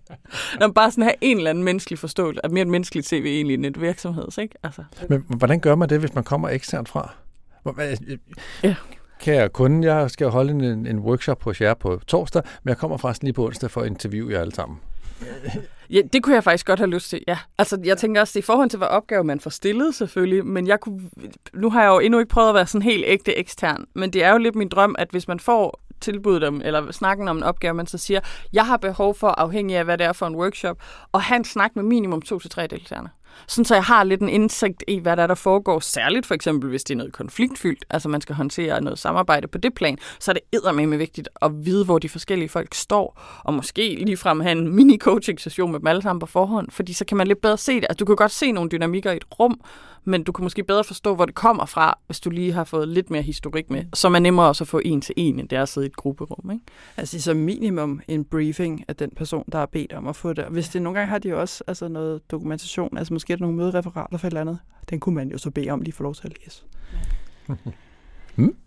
når 0.61 0.66
man 0.66 0.74
bare 0.74 0.91
sådan 0.91 1.05
have 1.05 1.14
en 1.20 1.37
eller 1.37 1.51
anden 1.51 1.64
menneskelig 1.64 1.99
forståelse, 1.99 2.45
at 2.45 2.51
mere 2.51 2.62
en 2.62 2.70
menneskelig 2.70 3.05
tv 3.05 3.24
egentlig 3.26 3.55
end 3.55 3.66
et 3.66 3.81
virksomheds, 3.81 4.39
ikke? 4.39 4.55
Altså, 4.62 4.85
Men 5.09 5.24
hvordan 5.28 5.61
gør 5.61 5.74
man 5.74 5.89
det, 5.89 6.01
hvis 6.01 6.14
man 6.14 6.24
kommer 6.24 6.49
eksternt 6.49 6.89
fra? 6.89 7.14
Ja. 8.62 8.74
Kære 9.20 9.49
kunde, 9.49 9.95
jeg 9.95 10.11
skal 10.11 10.28
holde 10.28 10.53
en, 10.53 10.87
en 10.87 10.99
workshop 10.99 11.45
hos 11.45 11.61
jer 11.61 11.74
på 11.74 12.01
torsdag, 12.07 12.43
men 12.62 12.68
jeg 12.68 12.78
kommer 12.78 12.97
faktisk 12.97 13.22
lige 13.22 13.33
på 13.33 13.47
onsdag 13.47 13.70
for 13.70 13.81
at 13.81 13.87
interviewe 13.87 14.33
jer 14.33 14.41
alle 14.41 14.55
sammen. 14.55 14.78
Ja, 15.91 16.01
det 16.12 16.22
kunne 16.22 16.35
jeg 16.35 16.45
faktisk 16.45 16.66
godt 16.66 16.78
have 16.78 16.91
lyst 16.91 17.11
til, 17.11 17.20
ja. 17.28 17.39
Altså, 17.59 17.78
jeg 17.85 17.99
tænker 17.99 18.20
også, 18.20 18.33
det 18.33 18.39
i 18.39 18.47
forhold 18.47 18.70
til, 18.70 18.76
hvad 18.76 18.89
opgave 18.89 19.24
man 19.24 19.41
får 19.41 19.51
stillet 19.51 19.95
selvfølgelig, 19.95 20.47
men 20.47 20.66
jeg 20.66 20.81
kunne, 20.81 21.11
nu 21.55 21.70
har 21.70 21.83
jeg 21.83 21.89
jo 21.89 21.99
endnu 21.99 22.18
ikke 22.18 22.28
prøvet 22.28 22.49
at 22.49 22.55
være 22.55 22.66
sådan 22.66 22.83
helt 22.83 23.05
ægte 23.07 23.39
ekstern, 23.39 23.85
men 23.95 24.12
det 24.12 24.24
er 24.24 24.33
jo 24.33 24.39
lidt 24.39 24.55
min 24.55 24.68
drøm, 24.68 24.95
at 24.99 25.09
hvis 25.11 25.28
man 25.28 25.41
får 25.41 25.81
tilbuddet 26.01 26.44
om, 26.44 26.61
eller 26.64 26.92
snakken 26.92 27.28
om 27.28 27.36
en 27.36 27.42
opgave, 27.42 27.74
man 27.74 27.86
så 27.86 27.98
siger, 27.98 28.20
jeg 28.53 28.66
har 28.66 28.76
behov 28.76 29.14
for, 29.14 29.28
afhængig 29.28 29.76
af, 29.76 29.84
hvad 29.84 29.98
det 29.98 30.07
er 30.07 30.12
for 30.12 30.26
en 30.26 30.36
workshop, 30.36 30.76
og 31.12 31.22
have 31.22 31.36
en 31.36 31.44
snak 31.44 31.76
med 31.76 31.82
minimum 31.82 32.22
to 32.22 32.38
til 32.38 32.51
tre 32.51 32.66
deltagerne. 32.66 33.09
Sådan 33.46 33.64
så 33.64 33.74
jeg 33.74 33.84
har 33.84 34.05
lidt 34.05 34.20
en 34.20 34.28
indsigt 34.28 34.84
i, 34.88 34.98
hvad 34.98 35.16
der, 35.16 35.22
er, 35.22 35.26
der 35.26 35.34
foregår, 35.34 35.80
særligt 35.80 36.26
for 36.26 36.34
eksempel, 36.34 36.70
hvis 36.70 36.84
det 36.84 36.94
er 36.94 36.98
noget 36.98 37.12
konfliktfyldt, 37.12 37.84
altså 37.90 38.09
man 38.09 38.20
skal 38.20 38.34
håndtere 38.34 38.80
noget 38.80 38.98
samarbejde 38.98 39.48
på 39.48 39.59
det 39.59 39.74
plan, 39.74 39.98
så 40.20 40.30
er 40.30 40.32
det 40.32 40.42
eddermame 40.53 40.98
vigtigt 40.98 41.28
at 41.42 41.51
vide, 41.64 41.84
hvor 41.84 41.98
de 41.98 42.09
forskellige 42.09 42.48
folk 42.48 42.74
står, 42.74 43.20
og 43.44 43.55
måske 43.55 43.94
ligefrem 44.05 44.40
have 44.40 44.53
en 44.53 44.68
mini-coaching-session 44.68 45.72
med 45.72 45.80
dem 45.80 45.86
alle 45.86 46.03
sammen 46.03 46.20
på 46.20 46.26
forhånd, 46.26 46.70
fordi 46.70 46.92
så 46.92 47.05
kan 47.05 47.16
man 47.16 47.26
lidt 47.26 47.40
bedre 47.40 47.59
se 47.59 47.74
det. 47.74 47.86
Altså, 47.88 47.96
du 47.98 48.05
kan 48.05 48.16
godt 48.16 48.32
se 48.32 48.53
nogle 48.53 48.70
dynamikker 48.70 49.12
i 49.12 49.16
et 49.16 49.24
rum, 49.40 49.61
men 50.05 50.22
du 50.22 50.32
kan 50.32 50.42
måske 50.42 50.64
bedre 50.64 50.84
forstå, 50.84 51.14
hvor 51.14 51.24
det 51.24 51.34
kommer 51.34 51.66
fra, 51.66 51.98
hvis 52.07 52.20
du 52.20 52.30
lige 52.30 52.53
har 52.53 52.64
fået 52.64 52.88
lidt 52.88 53.11
mere 53.11 53.22
historik 53.22 53.70
med, 53.70 53.84
som 53.94 54.14
er 54.14 54.18
nemmere 54.18 54.46
også 54.46 54.64
at 54.64 54.68
få 54.68 54.80
en 54.84 55.01
til 55.01 55.14
en, 55.16 55.38
end 55.38 55.48
det 55.48 55.59
er 55.59 55.62
at 55.62 55.68
sidde 55.68 55.86
i 55.86 55.88
et 55.88 55.96
grupperum. 55.96 56.51
Ikke? 56.51 56.64
Altså 56.96 57.20
som 57.20 57.36
minimum 57.36 58.01
en 58.09 58.24
briefing 58.24 58.84
af 58.88 58.96
den 58.96 59.11
person, 59.11 59.44
der 59.53 59.59
har 59.59 59.66
bedt 59.66 59.92
om 59.92 60.07
at 60.07 60.16
få 60.16 60.32
det. 60.32 60.44
Og 60.44 60.51
Hvis 60.51 60.68
det 60.68 60.82
nogle 60.82 60.98
gange 60.98 61.11
har 61.11 61.18
de 61.18 61.28
jo 61.28 61.40
også 61.40 61.64
altså 61.66 61.88
noget 61.88 62.30
dokumentation, 62.30 62.98
altså 62.98 63.12
måske 63.12 63.32
er 63.32 63.36
der 63.36 63.44
nogle 63.44 63.57
mødereferater 63.57 64.18
for 64.18 64.26
et 64.26 64.30
eller 64.30 64.40
andet, 64.40 64.59
den 64.90 65.01
kunne 65.01 65.14
man 65.14 65.30
jo 65.30 65.38
så 65.38 65.51
bede 65.51 65.70
om 65.70 65.80
lige 65.80 65.92
få 65.92 66.03
lov 66.03 66.14
til 66.14 66.26
at 66.26 66.36
læse. 66.44 66.62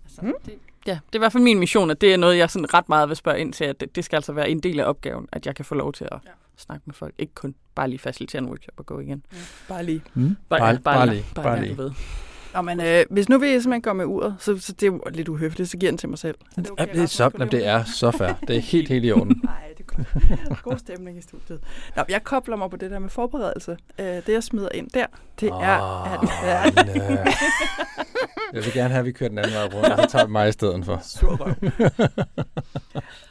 Altså, 0.05 0.34
det, 0.45 0.53
ja, 0.88 0.91
det 0.91 1.15
er 1.15 1.17
i 1.17 1.17
hvert 1.17 1.31
fald 1.31 1.43
min 1.43 1.59
mission, 1.59 1.91
at 1.91 2.01
det 2.01 2.13
er 2.13 2.17
noget, 2.17 2.38
jeg 2.38 2.49
sådan 2.49 2.73
ret 2.73 2.89
meget 2.89 3.09
vil 3.09 3.17
spørge 3.17 3.39
ind 3.39 3.53
til, 3.53 3.63
at 3.63 3.79
det, 3.79 3.95
det 3.95 4.05
skal 4.05 4.17
altså 4.17 4.34
være 4.34 4.49
en 4.49 4.59
del 4.59 4.79
af 4.79 4.86
opgaven, 4.86 5.27
at 5.31 5.45
jeg 5.45 5.55
kan 5.55 5.65
få 5.65 5.75
lov 5.75 5.93
til 5.93 6.07
at 6.11 6.19
ja. 6.25 6.29
Snakke 6.58 6.84
med 6.86 6.93
folk. 6.93 7.14
Ikke 7.18 7.34
kun 7.34 7.56
bare 7.76 7.89
lige 7.89 7.99
facilitere 7.99 8.41
en 8.41 8.47
workshop 8.47 8.74
og 8.78 8.86
gå 8.86 8.99
igen. 8.99 9.26
Bare 9.68 9.84
lige. 9.86 10.01
Hmm? 10.14 10.36
Bare, 10.49 10.60
Bare- 10.60 10.70
ja, 10.70 10.78
bare, 10.78 10.95
bare 10.95 11.06
lige, 11.06 11.16
lige, 11.16 11.26
bare, 11.36 11.43
bare 11.45 11.56
lige. 11.60 11.66
lige. 11.68 11.78
Du 11.78 11.82
ved. 11.84 11.91
Nå, 12.54 12.62
men 12.62 12.82
øh, 12.82 13.06
hvis 13.10 13.30
nu 13.30 13.38
vi 13.38 13.45
simpelthen 13.47 13.82
går 13.82 13.93
med 13.93 14.06
uret, 14.06 14.36
så, 14.39 14.58
så 14.60 14.74
det 14.74 14.84
er 14.84 14.88
jo 14.88 15.01
lidt 15.12 15.30
uhøfligt, 15.30 15.70
så 15.70 15.78
giver 15.78 15.91
den 15.91 15.97
til 15.97 16.10
mig 16.10 16.18
selv. 16.18 16.36
Er 16.58 16.62
Ja, 16.80 16.86
det, 16.86 17.01
er 17.01 17.06
så, 17.06 17.30
det 17.51 17.66
er 17.68 17.84
så 17.84 18.12
fair. 18.12 18.34
Det 18.47 18.56
er 18.56 18.60
helt, 18.62 18.89
helt 18.89 19.06
i 19.06 19.12
orden. 19.12 19.41
Nej, 19.43 19.62
er 19.91 20.47
godt. 20.47 20.63
God 20.63 20.77
stemning 20.77 21.17
i 21.17 21.21
studiet. 21.21 21.59
Nå, 21.95 22.03
jeg 22.09 22.23
kobler 22.23 22.55
mig 22.55 22.69
på 22.69 22.77
det 22.77 22.91
der 22.91 22.99
med 22.99 23.09
forberedelse. 23.09 23.77
Øh, 23.99 24.05
det, 24.05 24.29
jeg 24.29 24.43
smider 24.43 24.69
ind 24.73 24.89
der, 24.89 25.05
det 25.39 25.49
er... 25.49 25.55
At, 26.03 26.29
ja, 26.43 26.67
Åh, 26.67 26.75
nej. 26.75 27.34
Jeg 28.53 28.65
vil 28.65 28.73
gerne 28.73 28.89
have, 28.89 28.99
at 28.99 29.05
vi 29.05 29.11
kører 29.11 29.29
den 29.29 29.38
anden 29.38 29.53
vej 29.53 29.63
rundt, 29.63 29.88
og 29.88 29.97
så 29.97 30.09
tager 30.09 30.25
vi 30.25 30.31
mig 30.31 30.49
i 30.49 30.51
stedet 30.51 30.86
for. 30.86 31.01
røv. 31.21 31.53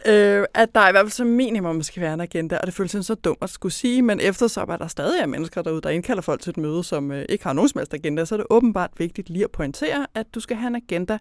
øh, 0.06 0.46
at 0.54 0.74
der 0.74 0.88
i 0.88 0.90
hvert 0.90 1.04
fald 1.04 1.10
som 1.10 1.26
minimum 1.26 1.82
skal 1.82 2.02
være 2.02 2.14
en 2.14 2.20
agenda, 2.20 2.58
og 2.58 2.66
det 2.66 2.74
føles 2.74 2.90
sådan 2.90 3.02
så 3.02 3.14
dumt 3.14 3.38
at 3.42 3.50
skulle 3.50 3.72
sige, 3.72 4.02
men 4.02 4.20
eftersom 4.20 4.70
at 4.70 4.80
der 4.80 4.86
stadig 4.86 5.20
er 5.20 5.26
mennesker 5.26 5.62
derude, 5.62 5.80
der 5.80 5.90
indkalder 5.90 6.22
folk 6.22 6.40
til 6.40 6.50
et 6.50 6.56
møde, 6.56 6.84
som 6.84 7.12
øh, 7.12 7.24
ikke 7.28 7.44
har 7.44 7.52
nogen 7.52 7.68
som 7.68 7.78
helst 7.78 7.94
agenda, 7.94 8.24
så 8.24 8.34
er 8.34 8.36
det 8.36 8.46
åbenbart 8.50 8.90
vigtigt 8.98 9.30
lige 9.30 9.44
at 9.44 9.50
pointere, 9.50 10.06
at 10.14 10.26
du 10.34 10.40
skal 10.40 10.56
have 10.56 10.68
en 10.68 10.76
agenda. 10.76 11.18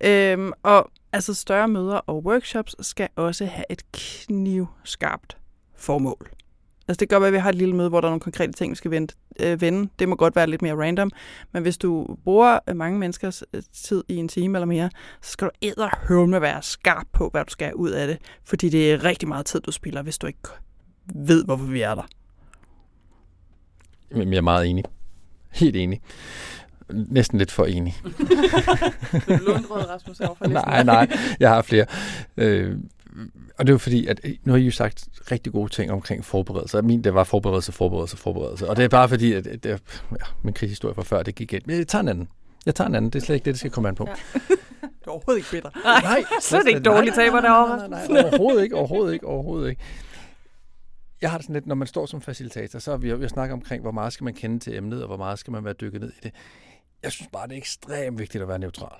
Øh, 0.00 0.52
og 0.62 0.90
altså 1.12 1.34
større 1.34 1.68
møder 1.68 1.94
og 1.96 2.24
workshops 2.24 2.86
skal 2.86 3.08
også 3.16 3.44
have 3.46 3.64
et 3.70 3.92
knivskarpt 3.92 5.36
formål. 5.76 6.30
Altså 6.88 7.00
det 7.00 7.08
kan 7.08 7.16
godt 7.16 7.20
være, 7.22 7.28
at 7.28 7.32
vi 7.32 7.38
har 7.38 7.48
et 7.48 7.54
lille 7.54 7.76
møde, 7.76 7.88
hvor 7.88 8.00
der 8.00 8.08
er 8.08 8.10
nogle 8.10 8.20
konkrete 8.20 8.52
ting, 8.52 8.70
vi 8.70 8.76
skal 8.76 8.90
vende. 8.90 9.14
Øh, 9.40 9.60
vende. 9.60 9.88
Det 9.98 10.08
må 10.08 10.16
godt 10.16 10.36
være 10.36 10.46
lidt 10.46 10.62
mere 10.62 10.74
random. 10.74 11.10
Men 11.52 11.62
hvis 11.62 11.78
du 11.78 12.16
bruger 12.24 12.74
mange 12.74 12.98
menneskers 12.98 13.44
øh, 13.52 13.62
tid 13.72 14.04
i 14.08 14.16
en 14.16 14.28
time 14.28 14.58
eller 14.58 14.66
mere, 14.66 14.90
så 15.22 15.30
skal 15.30 15.50
du 16.08 16.26
med 16.26 16.40
være 16.40 16.62
skarp 16.62 17.06
på, 17.12 17.28
hvad 17.28 17.44
du 17.44 17.50
skal 17.50 17.66
have 17.66 17.76
ud 17.76 17.90
af 17.90 18.06
det. 18.06 18.18
Fordi 18.44 18.68
det 18.68 18.92
er 18.92 19.04
rigtig 19.04 19.28
meget 19.28 19.46
tid, 19.46 19.60
du 19.60 19.72
spiller, 19.72 20.02
hvis 20.02 20.18
du 20.18 20.26
ikke 20.26 20.38
ved, 21.14 21.44
hvorfor 21.44 21.64
vi 21.64 21.80
er 21.80 21.94
der. 21.94 22.06
Jeg 24.10 24.36
er 24.36 24.40
meget 24.40 24.66
enig. 24.66 24.84
Helt 25.50 25.76
enig. 25.76 26.00
Næsten 27.08 27.38
lidt 27.38 27.50
for 27.50 27.64
enig. 27.64 27.96
Lundrød, 29.46 29.88
Rasmus, 29.88 30.20
Nej, 30.48 30.82
nej. 30.82 31.16
Jeg 31.40 31.50
har 31.50 31.62
flere. 31.62 31.86
Øh, 32.36 32.78
og 33.58 33.66
det 33.66 33.72
er 33.72 33.78
fordi, 33.78 34.06
at 34.06 34.20
øh, 34.24 34.32
nu 34.44 34.52
har 34.52 34.58
I 34.58 34.64
jo 34.64 34.70
sagt 34.70 35.08
rigtig 35.30 35.52
gode 35.52 35.72
ting 35.72 35.92
omkring 35.92 36.24
forberedelse. 36.24 36.82
Min, 36.82 37.04
det 37.04 37.14
var 37.14 37.24
forberedelse, 37.24 37.72
forberedelse, 37.72 38.16
forberedelse. 38.16 38.68
Og 38.68 38.76
det 38.76 38.84
er 38.84 38.88
bare 38.88 39.08
fordi, 39.08 39.32
at 39.32 39.44
det, 39.44 39.66
ja, 39.66 39.76
min 40.42 40.54
krigshistorie 40.54 40.94
fra 40.94 41.02
før, 41.02 41.22
det 41.22 41.34
gik 41.34 41.52
ind. 41.52 41.62
Men 41.66 41.78
jeg 41.78 41.88
tager 41.88 42.02
en 42.02 42.08
anden. 42.08 42.28
Jeg 42.66 42.74
tager 42.74 42.88
en 42.88 42.94
anden. 42.94 43.10
Det 43.10 43.22
er 43.22 43.24
slet 43.24 43.34
ikke 43.34 43.44
det, 43.44 43.52
det 43.52 43.58
skal 43.58 43.70
komme 43.70 43.88
an 43.88 43.94
på. 43.94 44.08
Ja. 44.08 44.38
du 45.04 45.10
er 45.10 45.14
overhovedet 45.14 45.38
ikke 45.38 45.50
bitter. 45.50 45.70
Nej, 45.84 46.00
nej 46.02 46.24
slet 46.40 46.68
ikke 46.68 46.80
dårligt 46.80 47.14
taber 47.14 47.40
derovre. 47.40 47.76
Nej, 47.76 47.88
nej, 47.88 48.06
nej, 48.06 48.22
nej, 48.22 48.30
overhovedet 48.30 48.62
ikke, 48.62 48.76
overhovedet 48.76 49.12
ikke, 49.12 49.26
overhovedet 49.26 49.70
ikke. 49.70 49.82
Jeg 51.22 51.30
har 51.30 51.38
det 51.38 51.44
sådan 51.44 51.54
lidt, 51.54 51.66
når 51.66 51.74
man 51.74 51.86
står 51.88 52.06
som 52.06 52.20
facilitator, 52.20 52.78
så 52.78 52.90
har 52.90 52.98
vi 52.98 53.10
jo 53.10 53.28
snakket 53.28 53.52
omkring, 53.52 53.82
hvor 53.82 53.90
meget 53.90 54.12
skal 54.12 54.24
man 54.24 54.34
kende 54.34 54.58
til 54.58 54.76
emnet, 54.76 55.02
og 55.02 55.06
hvor 55.06 55.16
meget 55.16 55.38
skal 55.38 55.50
man 55.50 55.64
være 55.64 55.74
dykket 55.74 56.00
ned 56.00 56.10
i 56.10 56.20
det. 56.22 56.32
Jeg 57.02 57.12
synes 57.12 57.28
bare, 57.32 57.46
det 57.46 57.52
er 57.52 57.58
ekstremt 57.58 58.18
vigtigt 58.18 58.42
at 58.42 58.48
være 58.48 58.58
neutral 58.58 58.98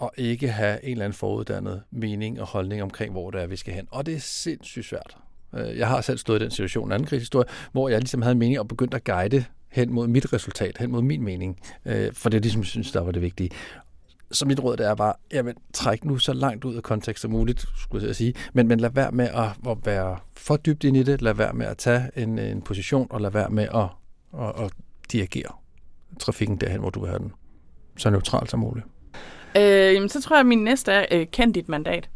og 0.00 0.12
ikke 0.16 0.48
have 0.48 0.84
en 0.84 0.90
eller 0.90 1.04
anden 1.04 1.16
foruddannet 1.16 1.82
mening 1.90 2.40
og 2.40 2.46
holdning 2.46 2.82
omkring, 2.82 3.12
hvor 3.12 3.30
det 3.30 3.42
er, 3.42 3.46
vi 3.46 3.56
skal 3.56 3.74
hen. 3.74 3.88
Og 3.90 4.06
det 4.06 4.14
er 4.14 4.20
sindssygt 4.20 4.86
svært. 4.86 5.16
Øh, 5.54 5.78
jeg 5.78 5.88
har 5.88 6.00
selv 6.00 6.18
stået 6.18 6.40
i 6.40 6.42
den 6.42 6.50
situation, 6.50 6.88
en 6.88 6.92
anden 6.92 7.06
krigshistorie, 7.06 7.46
hvor 7.72 7.88
jeg 7.88 7.98
ligesom 8.00 8.22
havde 8.22 8.32
en 8.32 8.38
mening 8.38 8.58
og 8.58 8.68
begyndte 8.68 8.96
at 8.96 9.04
guide 9.04 9.44
hen 9.68 9.92
mod 9.92 10.08
mit 10.08 10.32
resultat, 10.32 10.78
hen 10.78 10.90
mod 10.90 11.02
min 11.02 11.22
mening. 11.22 11.60
Øh, 11.84 12.12
for 12.12 12.28
det 12.28 12.36
er 12.36 12.40
ligesom, 12.40 12.60
jeg 12.60 12.66
synes, 12.66 12.92
der 12.92 13.00
var 13.00 13.12
det 13.12 13.22
vigtige. 13.22 13.50
Så 14.32 14.46
mit 14.46 14.60
råd 14.60 14.76
det 14.76 14.86
er 14.86 14.94
bare, 14.94 15.14
jamen, 15.32 15.54
træk 15.74 16.04
nu 16.04 16.18
så 16.18 16.32
langt 16.32 16.64
ud 16.64 16.76
af 16.76 16.82
kontekst 16.82 17.22
som 17.22 17.30
muligt, 17.30 17.66
skulle 17.76 18.06
jeg 18.06 18.16
sige, 18.16 18.34
men, 18.52 18.68
men 18.68 18.80
lad 18.80 18.90
være 18.90 19.12
med 19.12 19.28
at, 19.28 19.70
at 19.70 19.76
være 19.84 20.18
for 20.36 20.56
dybt 20.56 20.84
ind 20.84 20.96
i 20.96 21.02
det, 21.02 21.22
lad 21.22 21.34
være 21.34 21.52
med 21.52 21.66
at 21.66 21.78
tage 21.78 22.10
en, 22.16 22.38
en 22.38 22.62
position, 22.62 23.06
og 23.10 23.20
lad 23.20 23.30
være 23.30 23.50
med 23.50 23.68
at, 23.74 23.88
at, 24.40 24.64
at 24.64 24.72
dirigere 25.12 25.59
trafikken 26.18 26.56
derhen, 26.56 26.80
hvor 26.80 26.90
du 26.90 27.00
vil 27.00 27.08
have 27.08 27.18
den. 27.18 27.32
Så 27.96 28.10
neutralt 28.10 28.50
som 28.50 28.60
muligt. 28.60 28.86
Øh, 29.56 29.94
jamen, 29.94 30.08
så 30.08 30.22
tror 30.22 30.36
jeg, 30.36 30.40
at 30.40 30.46
min 30.46 30.64
næste 30.64 30.92
er, 30.92 31.06
øh, 31.10 31.26
kend 31.32 31.54
dit 31.54 31.68
mandat. 31.68 32.08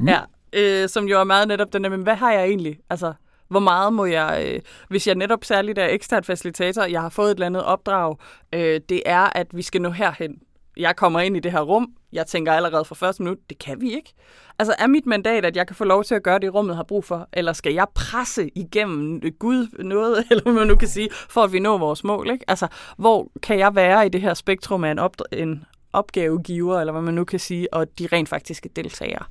mm. 0.00 0.08
Ja, 0.08 0.20
øh, 0.52 0.88
som 0.88 1.04
jo 1.04 1.20
er 1.20 1.24
meget 1.24 1.48
netop 1.48 1.72
den 1.72 1.84
der, 1.84 1.90
men 1.90 2.02
hvad 2.02 2.14
har 2.14 2.32
jeg 2.32 2.44
egentlig? 2.44 2.78
Altså, 2.90 3.12
hvor 3.48 3.60
meget 3.60 3.92
må 3.92 4.04
jeg, 4.04 4.44
øh, 4.46 4.60
hvis 4.88 5.06
jeg 5.06 5.14
netop 5.14 5.44
særligt 5.44 5.78
er 5.78 5.88
ekstern 5.88 6.24
facilitator, 6.24 6.84
jeg 6.84 7.00
har 7.00 7.08
fået 7.08 7.30
et 7.30 7.34
eller 7.34 7.46
andet 7.46 7.64
opdrag, 7.64 8.16
øh, 8.52 8.80
det 8.88 9.02
er, 9.06 9.38
at 9.38 9.46
vi 9.52 9.62
skal 9.62 9.82
nå 9.82 9.90
herhen. 9.90 10.38
Jeg 10.76 10.96
kommer 10.96 11.20
ind 11.20 11.36
i 11.36 11.40
det 11.40 11.52
her 11.52 11.60
rum, 11.60 11.92
jeg 12.12 12.26
tænker 12.26 12.52
allerede 12.52 12.84
fra 12.84 12.94
første 12.94 13.22
minut, 13.22 13.38
det 13.48 13.58
kan 13.58 13.80
vi 13.80 13.94
ikke. 13.94 14.14
Altså 14.58 14.74
er 14.78 14.86
mit 14.86 15.06
mandat, 15.06 15.44
at 15.44 15.56
jeg 15.56 15.66
kan 15.66 15.76
få 15.76 15.84
lov 15.84 16.04
til 16.04 16.14
at 16.14 16.22
gøre 16.22 16.38
det, 16.38 16.54
rummet 16.54 16.76
har 16.76 16.82
brug 16.82 17.04
for, 17.04 17.28
eller 17.32 17.52
skal 17.52 17.72
jeg 17.74 17.86
presse 17.94 18.50
igennem 18.54 19.20
Gud 19.38 19.82
noget, 19.84 20.24
eller 20.30 20.42
hvad 20.42 20.52
man 20.52 20.66
nu 20.66 20.76
kan 20.76 20.88
sige, 20.88 21.08
for 21.12 21.42
at 21.42 21.52
vi 21.52 21.58
når 21.58 21.78
vores 21.78 22.04
mål? 22.04 22.30
Ikke? 22.30 22.44
Altså, 22.48 22.68
hvor 22.96 23.28
kan 23.42 23.58
jeg 23.58 23.74
være 23.74 24.06
i 24.06 24.08
det 24.08 24.20
her 24.20 24.34
spektrum 24.34 24.84
af 24.84 24.90
en, 24.90 24.98
op- 24.98 25.22
en 25.32 25.64
opgavegiver, 25.92 26.80
eller 26.80 26.92
hvad 26.92 27.02
man 27.02 27.14
nu 27.14 27.24
kan 27.24 27.38
sige, 27.38 27.74
og 27.74 27.98
de 27.98 28.08
rent 28.12 28.28
faktiske 28.28 28.68
deltagere? 28.76 29.24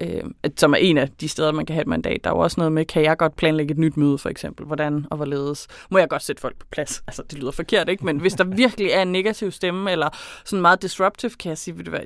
Øh, 0.00 0.22
som 0.56 0.72
er 0.72 0.76
en 0.76 0.98
af 0.98 1.08
de 1.08 1.28
steder, 1.28 1.52
man 1.52 1.66
kan 1.66 1.74
have 1.74 1.80
et 1.82 1.86
mandat. 1.86 2.24
Der 2.24 2.30
er 2.30 2.34
jo 2.34 2.40
også 2.40 2.60
noget 2.60 2.72
med, 2.72 2.84
kan 2.84 3.02
jeg 3.02 3.18
godt 3.18 3.36
planlægge 3.36 3.72
et 3.72 3.78
nyt 3.78 3.96
møde, 3.96 4.18
for 4.18 4.28
eksempel? 4.28 4.66
Hvordan 4.66 5.06
og 5.10 5.16
hvorledes? 5.16 5.68
Må 5.90 5.98
jeg 5.98 6.08
godt 6.08 6.22
sætte 6.22 6.40
folk 6.40 6.58
på 6.58 6.66
plads? 6.70 7.02
Altså, 7.06 7.22
det 7.30 7.38
lyder 7.38 7.50
forkert, 7.50 7.88
ikke? 7.88 8.04
Men 8.04 8.20
hvis 8.20 8.32
der 8.32 8.44
virkelig 8.62 8.90
er 8.90 9.02
en 9.02 9.12
negativ 9.12 9.50
stemme, 9.50 9.90
eller 9.90 10.08
sådan 10.44 10.62
meget 10.62 10.82
disruptive, 10.82 11.30
kan 11.30 11.48
jeg 11.48 11.58
sige, 11.58 11.74
hvad, 11.74 12.00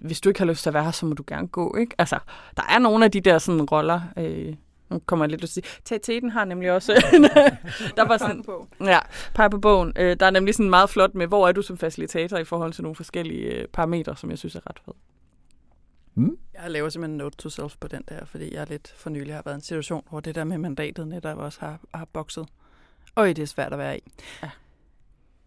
hvis 0.00 0.20
du 0.20 0.28
ikke 0.28 0.40
har 0.40 0.46
lyst 0.46 0.62
til 0.62 0.70
at 0.70 0.74
være 0.74 0.84
her, 0.84 0.90
så 0.90 1.06
må 1.06 1.14
du 1.14 1.24
gerne 1.26 1.48
gå, 1.48 1.76
ikke? 1.76 1.94
Altså, 1.98 2.18
der 2.56 2.62
er 2.70 2.78
nogle 2.78 3.04
af 3.04 3.10
de 3.10 3.20
der 3.20 3.38
sådan 3.38 3.62
roller, 3.62 4.00
øh, 4.16 4.54
nu 4.90 5.00
kommer 5.06 5.24
jeg 5.24 5.30
lidt 5.30 5.40
til 5.40 5.60
at 5.60 5.64
sige. 5.84 5.98
Teten 6.00 6.30
har 6.30 6.44
nemlig 6.44 6.72
også... 6.72 6.92
der 7.96 8.08
var 8.08 8.18
sådan, 8.18 8.44
ja, 8.84 8.98
pege 9.34 9.50
på 9.50 9.58
bogen. 9.58 9.92
Øh, 9.96 10.16
der 10.20 10.26
er 10.26 10.30
nemlig 10.30 10.54
sådan 10.54 10.70
meget 10.70 10.90
flot 10.90 11.14
med, 11.14 11.26
hvor 11.26 11.48
er 11.48 11.52
du 11.52 11.62
som 11.62 11.78
facilitator 11.78 12.38
i 12.38 12.44
forhold 12.44 12.72
til 12.72 12.82
nogle 12.82 12.96
forskellige 12.96 13.42
øh, 13.42 13.68
parametre, 13.68 14.16
som 14.16 14.30
jeg 14.30 14.38
synes 14.38 14.54
er 14.54 14.60
ret 14.70 14.80
fedt. 14.84 14.96
Mm. 16.20 16.38
Jeg 16.54 16.70
laver 16.70 16.88
simpelthen 16.88 17.16
note 17.16 17.36
to 17.36 17.48
self 17.48 17.76
på 17.80 17.88
den 17.88 18.04
der, 18.08 18.24
fordi 18.24 18.54
jeg 18.54 18.68
lidt 18.68 18.94
for 18.96 19.10
nylig 19.10 19.34
har 19.34 19.42
været 19.44 19.54
i 19.54 19.56
en 19.56 19.60
situation, 19.60 20.04
hvor 20.10 20.20
det 20.20 20.34
der 20.34 20.44
med 20.44 20.58
mandatet 20.58 21.08
netop 21.08 21.38
også 21.38 21.60
har, 21.60 21.80
har 21.94 22.04
bokset. 22.04 22.46
Og 23.14 23.26
det 23.28 23.38
er 23.38 23.46
svært 23.46 23.72
at 23.72 23.78
være 23.78 23.98
i. 23.98 24.02
Ja. 24.42 24.50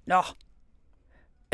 Nå. 0.05 0.21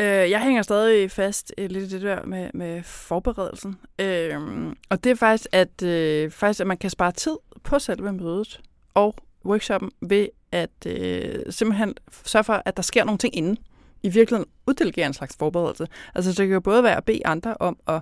Øh, 0.00 0.30
jeg 0.30 0.42
hænger 0.42 0.62
stadig 0.62 1.10
fast 1.10 1.54
øh, 1.58 1.70
lidt 1.70 1.92
i 1.92 1.94
det 1.94 2.02
der 2.02 2.26
med, 2.26 2.50
med 2.54 2.82
forberedelsen. 2.82 3.78
Øh, 3.98 4.40
og 4.88 5.04
det 5.04 5.10
er 5.10 5.16
faktisk 5.16 5.48
at, 5.52 5.82
øh, 5.82 6.30
faktisk, 6.30 6.60
at 6.60 6.66
man 6.66 6.78
kan 6.78 6.90
spare 6.90 7.12
tid 7.12 7.36
på 7.62 7.78
selve 7.78 8.12
mødet 8.12 8.60
og 8.94 9.14
workshoppen 9.44 9.90
ved 10.02 10.28
at 10.52 10.86
øh, 10.86 11.52
simpelthen 11.52 11.94
sørge 12.24 12.44
for, 12.44 12.62
at 12.64 12.76
der 12.76 12.82
sker 12.82 13.04
nogle 13.04 13.18
ting 13.18 13.36
inden 13.36 13.58
i 14.02 14.08
virkeligheden 14.08 14.50
uddelegere 14.66 15.06
en 15.06 15.12
slags 15.12 15.36
forberedelse. 15.38 15.86
Altså 16.14 16.30
det 16.30 16.36
kan 16.36 16.52
jo 16.52 16.60
både 16.60 16.82
være 16.82 16.96
at 16.96 17.04
bede 17.04 17.26
andre 17.26 17.56
om, 17.60 17.76
at 17.86 18.00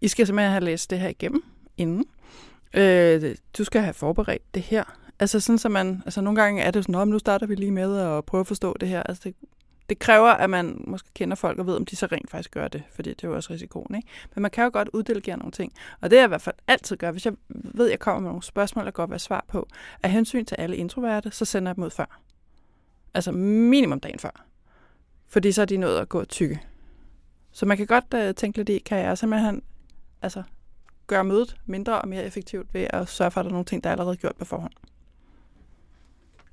I 0.00 0.08
skal 0.08 0.26
simpelthen 0.26 0.50
have 0.50 0.64
læst 0.64 0.90
det 0.90 1.00
her 1.00 1.08
igennem 1.08 1.44
inden. 1.76 2.04
Øh, 2.74 3.36
du 3.58 3.64
skal 3.64 3.82
have 3.82 3.94
forberedt 3.94 4.54
det 4.54 4.62
her. 4.62 4.84
Altså 5.20 5.40
sådan, 5.40 5.58
så 5.58 5.68
man, 5.68 6.02
altså 6.04 6.20
nogle 6.20 6.42
gange 6.42 6.62
er 6.62 6.70
det 6.70 6.84
sådan, 6.84 7.08
nu 7.08 7.18
starter 7.18 7.46
vi 7.46 7.54
lige 7.54 7.70
med 7.70 7.98
at 7.98 8.24
prøve 8.24 8.40
at 8.40 8.46
forstå 8.46 8.76
det 8.80 8.88
her. 8.88 9.02
Altså 9.02 9.22
det, 9.24 9.34
det 9.88 9.98
kræver, 9.98 10.28
at 10.28 10.50
man 10.50 10.84
måske 10.86 11.08
kender 11.14 11.36
folk 11.36 11.58
og 11.58 11.66
ved, 11.66 11.76
om 11.76 11.84
de 11.84 11.96
så 11.96 12.06
rent 12.06 12.30
faktisk 12.30 12.50
gør 12.50 12.68
det, 12.68 12.82
fordi 12.94 13.10
det 13.10 13.24
er 13.24 13.28
jo 13.28 13.34
også 13.34 13.52
risikoen. 13.52 13.94
Ikke? 13.94 14.08
Men 14.34 14.42
man 14.42 14.50
kan 14.50 14.64
jo 14.64 14.70
godt 14.72 14.88
uddelegere 14.92 15.36
nogle 15.36 15.52
ting. 15.52 15.72
Og 16.00 16.10
det 16.10 16.16
er 16.16 16.20
jeg 16.20 16.26
i 16.26 16.28
hvert 16.28 16.42
fald 16.42 16.56
altid 16.68 16.96
gør, 16.96 17.10
hvis 17.10 17.26
jeg 17.26 17.34
ved, 17.48 17.86
at 17.86 17.90
jeg 17.90 17.98
kommer 17.98 18.20
med 18.20 18.28
nogle 18.28 18.42
spørgsmål, 18.42 18.84
der 18.84 18.90
godt 18.90 19.10
være 19.10 19.18
svar 19.18 19.44
på. 19.48 19.68
Af 20.02 20.10
hensyn 20.10 20.44
til 20.44 20.54
alle 20.54 20.76
introverte, 20.76 21.30
så 21.30 21.44
sender 21.44 21.70
jeg 21.70 21.76
dem 21.76 21.84
ud 21.84 21.90
før. 21.90 22.20
Altså 23.14 23.32
minimum 23.32 24.00
dagen 24.00 24.18
før. 24.18 24.46
Fordi 25.30 25.52
så 25.52 25.62
er 25.62 25.66
de 25.66 25.76
nået 25.76 25.98
at 25.98 26.08
gå 26.08 26.24
tykke. 26.24 26.60
Så 27.52 27.66
man 27.66 27.76
kan 27.76 27.86
godt 27.86 28.14
uh, 28.14 28.34
tænke 28.34 28.58
lidt 28.58 28.68
i, 28.68 28.78
kan 28.78 28.98
jeg 28.98 29.18
simpelthen 29.18 29.62
altså, 30.22 30.42
gøre 31.06 31.24
mødet 31.24 31.56
mindre 31.66 32.00
og 32.00 32.08
mere 32.08 32.24
effektivt 32.24 32.74
ved 32.74 32.86
at 32.90 33.08
sørge 33.08 33.30
for, 33.30 33.40
at 33.40 33.44
der 33.44 33.50
er 33.50 33.52
nogle 33.52 33.64
ting, 33.64 33.84
der 33.84 33.90
er 33.90 33.94
allerede 33.94 34.16
gjort 34.16 34.36
på 34.36 34.44
forhånd. 34.44 34.72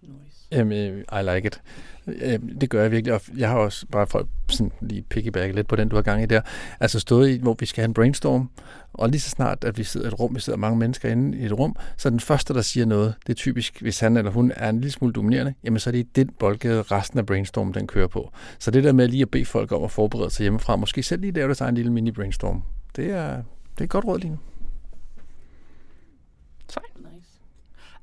Nice. 0.01 0.36
Jamen, 0.51 0.91
øh, 0.93 1.21
I 1.21 1.35
like 1.35 1.47
it. 1.47 1.61
Øh, 2.07 2.39
det 2.61 2.69
gør 2.69 2.81
jeg 2.81 2.91
virkelig, 2.91 3.13
og 3.13 3.21
jeg 3.37 3.49
har 3.49 3.57
også 3.57 3.85
bare 3.91 4.07
for 4.07 4.27
sådan 4.49 4.71
lige 4.81 5.01
piggyback 5.01 5.55
lidt 5.55 5.67
på 5.67 5.75
den, 5.75 5.89
du 5.89 5.95
har 5.95 6.03
gang 6.03 6.23
i 6.23 6.25
der, 6.25 6.41
altså 6.79 6.99
stået 6.99 7.29
i, 7.29 7.39
hvor 7.41 7.55
vi 7.59 7.65
skal 7.65 7.81
have 7.81 7.87
en 7.87 7.93
brainstorm, 7.93 8.49
og 8.93 9.09
lige 9.09 9.21
så 9.21 9.29
snart, 9.29 9.63
at 9.63 9.77
vi 9.77 9.83
sidder 9.83 10.05
i 10.05 10.07
et 10.07 10.19
rum, 10.19 10.35
vi 10.35 10.39
sidder 10.39 10.59
mange 10.59 10.77
mennesker 10.77 11.09
inde 11.09 11.37
i 11.37 11.45
et 11.45 11.59
rum, 11.59 11.75
så 11.97 12.09
den 12.09 12.19
første, 12.19 12.53
der 12.53 12.61
siger 12.61 12.85
noget, 12.85 13.15
det 13.27 13.33
er 13.33 13.35
typisk, 13.35 13.81
hvis 13.81 13.99
han 13.99 14.17
eller 14.17 14.31
hun 14.31 14.51
er 14.55 14.69
en 14.69 14.75
lille 14.75 14.91
smule 14.91 15.13
dominerende, 15.13 15.53
jamen 15.63 15.79
så 15.79 15.89
er 15.89 15.91
det 15.91 15.99
i 15.99 16.07
den 16.15 16.29
boldgade, 16.39 16.81
resten 16.81 17.19
af 17.19 17.25
brainstorm, 17.25 17.73
den 17.73 17.87
kører 17.87 18.07
på. 18.07 18.31
Så 18.59 18.71
det 18.71 18.83
der 18.83 18.91
med 18.91 19.07
lige 19.07 19.21
at 19.21 19.31
bede 19.31 19.45
folk 19.45 19.71
om 19.71 19.83
at 19.83 19.91
forberede 19.91 20.29
sig 20.29 20.43
hjemmefra, 20.43 20.75
måske 20.75 21.03
selv 21.03 21.21
lige 21.21 21.31
lave 21.31 21.45
deres 21.45 21.61
en 21.61 21.75
lille 21.75 21.91
mini-brainstorm, 21.91 22.63
det 22.95 23.11
er, 23.11 23.35
det 23.35 23.79
er 23.79 23.83
et 23.83 23.89
godt 23.89 24.05
råd 24.05 24.19
lige 24.19 24.31
nu. 24.31 24.37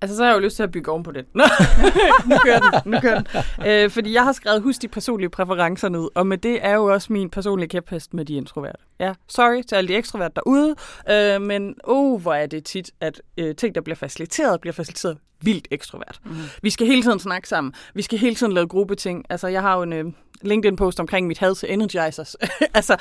Altså, 0.01 0.17
så 0.17 0.23
har 0.23 0.31
jeg 0.31 0.37
jo 0.37 0.41
lyst 0.41 0.57
til 0.57 0.63
at 0.63 0.71
bygge 0.71 0.91
oven 0.91 1.03
på 1.03 1.13
den. 1.13 1.25
nu 2.31 2.37
kører 2.45 2.61
den, 2.61 2.93
nu 2.93 3.01
kører 3.01 3.21
den. 3.21 3.67
Øh, 3.67 3.91
fordi 3.91 4.13
jeg 4.13 4.25
har 4.25 4.33
skrevet, 4.33 4.63
husk 4.63 4.83
de 4.83 4.89
personlige 4.89 5.29
præferencer 5.29 5.89
ned, 5.89 6.09
og 6.15 6.27
med 6.27 6.39
det 6.39 6.67
er 6.67 6.75
jo 6.75 6.85
også 6.85 7.13
min 7.13 7.31
personlige 7.31 7.69
kæphest 7.69 8.15
med 8.15 8.25
de 8.25 8.35
introverte. 8.35 8.79
Ja, 9.01 9.13
sorry 9.29 9.63
til 9.63 9.77
alle 9.77 9.89
de 9.89 9.95
ekstroverte 9.95 10.35
derude, 10.37 10.75
øh, 11.11 11.43
men 11.43 11.75
oh, 11.85 12.23
hvor 12.23 12.35
er 12.35 12.47
det 12.47 12.65
tit, 12.65 12.91
at 13.01 13.23
øh, 13.39 13.55
ting, 13.57 13.75
der 13.75 13.81
bliver 13.81 13.97
faciliteret, 13.97 14.61
bliver 14.61 14.75
faciliteret 14.75 15.19
vildt 15.45 15.69
ekstrovert. 15.71 16.21
Mm. 16.25 16.37
Vi 16.63 16.71
skal 16.71 16.87
hele 16.87 17.03
tiden 17.03 17.19
snakke 17.19 17.49
sammen. 17.49 17.75
Vi 17.95 18.03
skal 18.03 18.19
hele 18.19 18.37
tiden 18.37 18.53
lave 18.53 18.69
gruppeting. 18.69 19.25
Altså, 19.31 19.49
jeg 19.49 19.63
har 19.63 19.77
jo 19.77 19.83
en 19.83 19.93
øh, 19.93 20.05
LinkedIn-post 20.43 21.01
omkring 21.01 21.27
mit 21.27 21.39
had 21.39 21.55
til 21.55 21.73
energizers. 21.73 22.37
altså, 22.75 22.97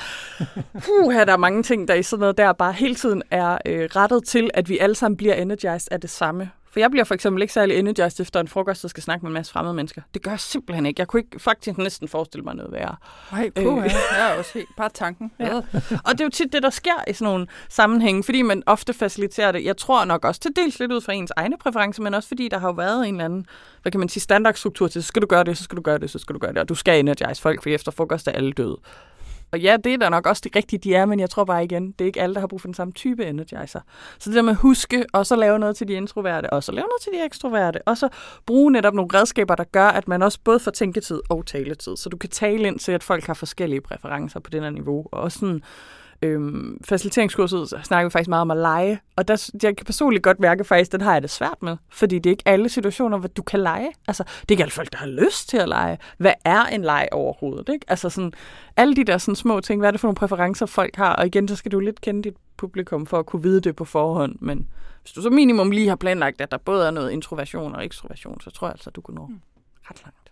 puh, 0.72 1.12
her 1.12 1.24
der 1.24 1.32
er 1.32 1.36
mange 1.36 1.62
ting, 1.62 1.88
der 1.88 1.94
i 1.94 2.02
sådan 2.02 2.20
noget 2.20 2.38
der 2.38 2.52
bare 2.52 2.72
hele 2.72 2.94
tiden 2.94 3.22
er 3.30 3.58
øh, 3.66 3.88
rettet 3.96 4.24
til, 4.24 4.50
at 4.54 4.68
vi 4.68 4.78
alle 4.78 4.94
sammen 4.94 5.16
bliver 5.16 5.34
energized 5.34 5.92
af 5.92 6.00
det 6.00 6.10
samme 6.10 6.50
For 6.74 6.80
jeg 6.80 6.90
bliver 6.90 7.04
for 7.04 7.14
eksempel 7.14 7.42
ikke 7.42 7.54
særlig 7.54 7.78
energized 7.78 8.20
efter 8.20 8.40
en 8.40 8.48
frokost, 8.48 8.82
der 8.82 8.88
skal 8.88 9.02
snakke 9.02 9.24
med 9.24 9.30
en 9.30 9.34
masse 9.34 9.52
fremmede 9.52 9.74
mennesker. 9.74 10.02
Det 10.14 10.22
gør 10.22 10.30
jeg 10.30 10.40
simpelthen 10.40 10.86
ikke. 10.86 11.00
Jeg 11.00 11.08
kunne 11.08 11.20
ikke 11.20 11.38
faktisk 11.38 11.78
næsten 11.78 12.08
forestille 12.08 12.44
mig 12.44 12.54
noget 12.54 12.72
værre. 12.72 12.96
Nej, 13.32 13.50
puh, 13.50 13.84
øh. 13.84 13.90
jeg 14.18 14.30
er 14.30 14.38
også 14.38 14.50
helt 14.54 14.68
bare 14.76 14.88
tanken. 14.94 15.32
Ja. 15.40 15.56
og 16.06 16.12
det 16.12 16.20
er 16.20 16.24
jo 16.24 16.30
tit 16.30 16.52
det, 16.52 16.62
der 16.62 16.70
sker 16.70 17.04
i 17.08 17.12
sådan 17.12 17.32
nogle 17.32 17.46
sammenhænge, 17.68 18.24
fordi 18.24 18.42
man 18.42 18.62
ofte 18.66 18.92
faciliterer 18.92 19.52
det. 19.52 19.64
Jeg 19.64 19.76
tror 19.76 20.04
nok 20.04 20.24
også 20.24 20.40
til 20.40 20.50
dels 20.56 20.78
lidt 20.78 20.92
ud 20.92 21.00
fra 21.00 21.12
ens 21.12 21.32
egne 21.36 21.56
præferencer, 21.58 22.02
men 22.02 22.14
også 22.14 22.28
fordi 22.28 22.48
der 22.48 22.58
har 22.58 22.68
jo 22.68 22.74
været 22.74 23.08
en 23.08 23.14
eller 23.14 23.24
anden, 23.24 23.46
hvad 23.82 23.92
kan 23.92 23.98
man 23.98 24.08
sige, 24.08 24.20
standardstruktur 24.22 24.88
til, 24.88 25.02
så 25.02 25.08
skal 25.08 25.22
du 25.22 25.26
gøre 25.26 25.44
det, 25.44 25.58
så 25.58 25.64
skal 25.64 25.76
du 25.76 25.82
gøre 25.82 25.98
det, 25.98 26.10
så 26.10 26.18
skal 26.18 26.34
du 26.34 26.38
gøre 26.38 26.52
det, 26.52 26.58
og 26.58 26.68
du 26.68 26.74
skal 26.74 27.00
energize 27.00 27.42
folk, 27.42 27.62
for 27.62 27.70
efter 27.70 27.92
frokost 27.92 28.28
er 28.28 28.32
alle 28.32 28.52
døde. 28.52 28.76
Og 29.54 29.60
ja, 29.60 29.76
det 29.84 29.94
er 29.94 29.96
da 29.96 30.08
nok 30.08 30.26
også 30.26 30.40
det 30.44 30.56
rigtige, 30.56 30.78
de 30.78 30.94
er, 30.94 31.06
men 31.06 31.20
jeg 31.20 31.30
tror 31.30 31.44
bare 31.44 31.64
igen, 31.64 31.92
det 31.92 32.00
er 32.00 32.06
ikke 32.06 32.20
alle, 32.20 32.34
der 32.34 32.40
har 32.40 32.46
brug 32.46 32.60
for 32.60 32.68
den 32.68 32.74
samme 32.74 32.92
type 32.92 33.26
energizer. 33.26 33.80
Så 34.18 34.30
det 34.30 34.36
der 34.36 34.42
med 34.42 34.50
at 34.50 34.56
huske, 34.56 35.06
og 35.12 35.26
så 35.26 35.36
lave 35.36 35.58
noget 35.58 35.76
til 35.76 35.88
de 35.88 35.92
introverte, 35.92 36.50
og 36.52 36.62
så 36.62 36.72
lave 36.72 36.86
noget 36.86 37.02
til 37.02 37.12
de 37.12 37.24
ekstroverte, 37.24 37.82
og 37.82 37.96
så 37.96 38.08
bruge 38.46 38.72
netop 38.72 38.94
nogle 38.94 39.10
redskaber, 39.14 39.54
der 39.54 39.64
gør, 39.64 39.86
at 39.86 40.08
man 40.08 40.22
også 40.22 40.38
både 40.44 40.60
får 40.60 40.70
tænketid 40.70 41.20
og 41.28 41.46
taletid. 41.46 41.96
Så 41.96 42.08
du 42.08 42.16
kan 42.16 42.30
tale 42.30 42.66
ind 42.68 42.78
til, 42.78 42.92
at 42.92 43.02
folk 43.02 43.26
har 43.26 43.34
forskellige 43.34 43.80
præferencer 43.80 44.40
på 44.40 44.50
det 44.50 44.62
her 44.62 44.70
niveau, 44.70 45.06
og 45.12 45.20
også 45.20 45.38
sådan 45.38 45.62
Øhm, 46.24 46.78
faciliteringskurset 46.84 47.68
snakker 47.82 48.08
vi 48.08 48.10
faktisk 48.10 48.28
meget 48.28 48.40
om 48.40 48.50
at 48.50 48.56
lege, 48.56 49.00
og 49.16 49.28
der, 49.28 49.50
jeg 49.62 49.76
kan 49.76 49.86
personligt 49.86 50.22
godt 50.22 50.40
mærke 50.40 50.64
faktisk, 50.64 50.92
den 50.92 51.00
har 51.00 51.12
jeg 51.12 51.22
det 51.22 51.30
svært 51.30 51.62
med, 51.62 51.76
fordi 51.88 52.18
det 52.18 52.26
er 52.26 52.30
ikke 52.30 52.42
alle 52.46 52.68
situationer, 52.68 53.18
hvor 53.18 53.28
du 53.28 53.42
kan 53.42 53.60
lege. 53.60 53.88
Altså, 54.08 54.22
det 54.22 54.40
er 54.40 54.52
ikke 54.52 54.62
alle 54.62 54.72
folk, 54.72 54.92
der 54.92 54.98
har 54.98 55.06
lyst 55.06 55.48
til 55.48 55.56
at 55.56 55.68
lege. 55.68 55.98
Hvad 56.18 56.32
er 56.44 56.64
en 56.64 56.82
leg 56.82 57.08
overhovedet? 57.12 57.68
Ikke? 57.68 57.86
Altså 57.88 58.10
sådan, 58.10 58.32
alle 58.76 58.96
de 58.96 59.04
der 59.04 59.18
sådan 59.18 59.36
små 59.36 59.60
ting, 59.60 59.80
hvad 59.80 59.88
er 59.88 59.90
det 59.90 60.00
for 60.00 60.08
nogle 60.08 60.16
præferencer, 60.16 60.66
folk 60.66 60.96
har? 60.96 61.16
Og 61.16 61.26
igen, 61.26 61.48
så 61.48 61.56
skal 61.56 61.72
du 61.72 61.80
lidt 61.80 62.00
kende 62.00 62.22
dit 62.22 62.36
publikum 62.56 63.06
for 63.06 63.18
at 63.18 63.26
kunne 63.26 63.42
vide 63.42 63.60
det 63.60 63.76
på 63.76 63.84
forhånd, 63.84 64.36
men 64.40 64.68
hvis 65.02 65.12
du 65.12 65.22
så 65.22 65.30
minimum 65.30 65.70
lige 65.70 65.88
har 65.88 65.96
planlagt, 65.96 66.40
at 66.40 66.50
der 66.50 66.58
både 66.58 66.86
er 66.86 66.90
noget 66.90 67.10
introversion 67.10 67.74
og 67.74 67.84
ekstroversion, 67.84 68.40
så 68.40 68.50
tror 68.50 68.66
jeg 68.66 68.72
altså, 68.72 68.90
du 68.90 69.00
kan 69.00 69.14
nå 69.14 69.26
mm. 69.26 69.40
ret 69.90 70.02
langt. 70.04 70.23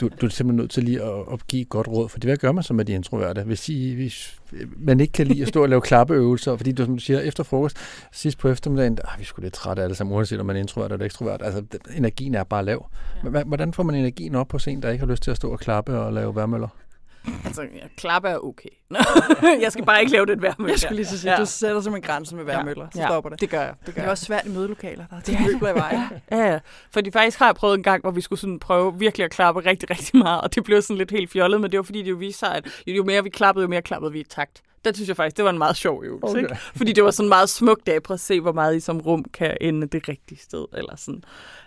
Du, 0.00 0.08
du 0.20 0.26
er 0.26 0.30
simpelthen 0.30 0.56
nødt 0.56 0.70
til 0.70 0.84
lige 0.84 1.02
at, 1.02 1.20
at 1.32 1.46
give 1.46 1.62
et 1.62 1.68
godt 1.68 1.88
råd, 1.88 2.08
for 2.08 2.18
det 2.18 2.28
hvad 2.28 2.36
gør 2.36 2.52
man 2.52 2.62
så 2.62 2.74
med 2.74 2.84
de 2.84 2.92
introverte? 2.92 3.42
Hvis, 3.42 3.68
I, 3.68 3.94
hvis 3.94 4.40
man 4.76 5.00
ikke 5.00 5.12
kan 5.12 5.26
lide 5.26 5.42
at 5.42 5.48
stå 5.48 5.62
og 5.62 5.68
lave 5.68 5.80
klappeøvelser, 5.80 6.56
fordi 6.56 6.72
du, 6.72 6.84
som 6.84 6.94
du 6.94 7.00
siger, 7.00 7.20
efter 7.20 7.44
frokost, 7.44 7.76
sidst 8.12 8.38
på 8.38 8.48
eftermiddagen, 8.48 8.98
ah, 9.04 9.20
vi 9.20 9.24
skulle 9.24 9.46
lidt 9.46 9.54
trætte 9.54 9.82
alle 9.82 9.94
sammen, 9.94 10.16
uanset 10.16 10.40
om 10.40 10.46
man 10.46 10.56
er 10.56 10.60
introvert 10.60 10.92
eller 10.92 11.06
ekstrovert, 11.06 11.42
altså 11.42 11.62
energien 11.96 12.34
er 12.34 12.44
bare 12.44 12.64
lav. 12.64 12.90
Ja. 13.24 13.42
Hvordan 13.42 13.72
får 13.72 13.82
man 13.82 13.94
energien 13.94 14.34
op 14.34 14.48
på 14.48 14.58
en, 14.68 14.82
der 14.82 14.90
ikke 14.90 15.04
har 15.04 15.10
lyst 15.10 15.22
til 15.22 15.30
at 15.30 15.36
stå 15.36 15.52
og 15.52 15.58
klappe 15.58 15.98
og 15.98 16.12
lave 16.12 16.36
værmøller? 16.36 16.68
Altså, 17.44 17.62
ja, 17.62 17.86
klappe 17.96 18.28
er 18.28 18.38
okay. 18.38 18.68
jeg 19.62 19.72
skal 19.72 19.84
bare 19.84 20.00
ikke 20.00 20.12
lave 20.12 20.26
det 20.26 20.42
værmøller. 20.42 20.72
Jeg 20.72 20.78
skulle 20.80 20.96
lige 20.96 21.06
så 21.06 21.18
sige, 21.18 21.32
ja. 21.32 21.40
du 21.40 21.46
sætter 21.46 21.80
som 21.80 21.94
en 21.94 22.02
grænse 22.02 22.36
med 22.36 22.44
værmøller, 22.44 22.86
så 22.94 23.00
ja. 23.00 23.06
stopper 23.06 23.30
det. 23.30 23.40
det 23.40 23.50
gør 23.50 23.60
jeg. 23.60 23.74
Det, 23.86 23.94
gør 23.94 24.02
det 24.02 24.06
er 24.06 24.10
også 24.10 24.24
svært 24.24 24.46
i 24.46 24.48
mødelokaler, 24.48 25.04
der 25.10 25.16
er 25.16 25.20
det 25.20 25.38
møbler 25.52 25.70
i 25.70 25.74
vejen. 25.74 26.00
ja, 26.30 26.52
ja, 26.52 26.58
fordi 26.90 27.10
faktisk 27.10 27.38
har 27.38 27.46
jeg 27.46 27.54
prøvet 27.54 27.74
en 27.74 27.82
gang, 27.82 28.02
hvor 28.02 28.10
vi 28.10 28.20
skulle 28.20 28.40
sådan 28.40 28.58
prøve 28.58 28.98
virkelig 28.98 29.24
at 29.24 29.30
klappe 29.30 29.60
rigtig, 29.60 29.90
rigtig 29.90 30.18
meget, 30.18 30.40
og 30.40 30.54
det 30.54 30.64
blev 30.64 30.82
sådan 30.82 30.96
lidt 30.98 31.10
helt 31.10 31.30
fjollet, 31.30 31.60
men 31.60 31.70
det 31.70 31.76
var 31.76 31.82
fordi, 31.84 32.02
det 32.02 32.10
jo 32.10 32.16
viste 32.16 32.38
sig, 32.38 32.54
at 32.54 32.66
jo 32.86 33.04
mere 33.04 33.22
vi 33.22 33.30
klappede, 33.30 33.62
jo 33.62 33.68
mere 33.68 33.82
klappede 33.82 34.12
vi 34.12 34.20
i 34.20 34.24
takt. 34.24 34.62
Det 34.84 34.96
synes 34.96 35.08
jeg 35.08 35.16
faktisk, 35.16 35.36
det 35.36 35.44
var 35.44 35.50
en 35.50 35.58
meget 35.58 35.76
sjov 35.76 36.04
øvelse. 36.04 36.26
Okay. 36.26 36.42
Ikke? 36.42 36.56
Fordi 36.76 36.92
det 36.92 37.04
var 37.04 37.10
sådan 37.10 37.24
en 37.24 37.28
meget 37.28 37.48
smuk 37.48 37.78
dag. 37.86 38.02
Prøv 38.02 38.14
at 38.14 38.20
se, 38.20 38.40
hvor 38.40 38.52
meget 38.52 38.76
I 38.76 38.80
som 38.80 39.00
rum 39.00 39.24
kan 39.24 39.56
ende 39.60 39.86
det 39.86 40.08
rigtige 40.08 40.38
sted. 40.38 40.64
Eller 40.72 40.96
sådan. 40.96 41.22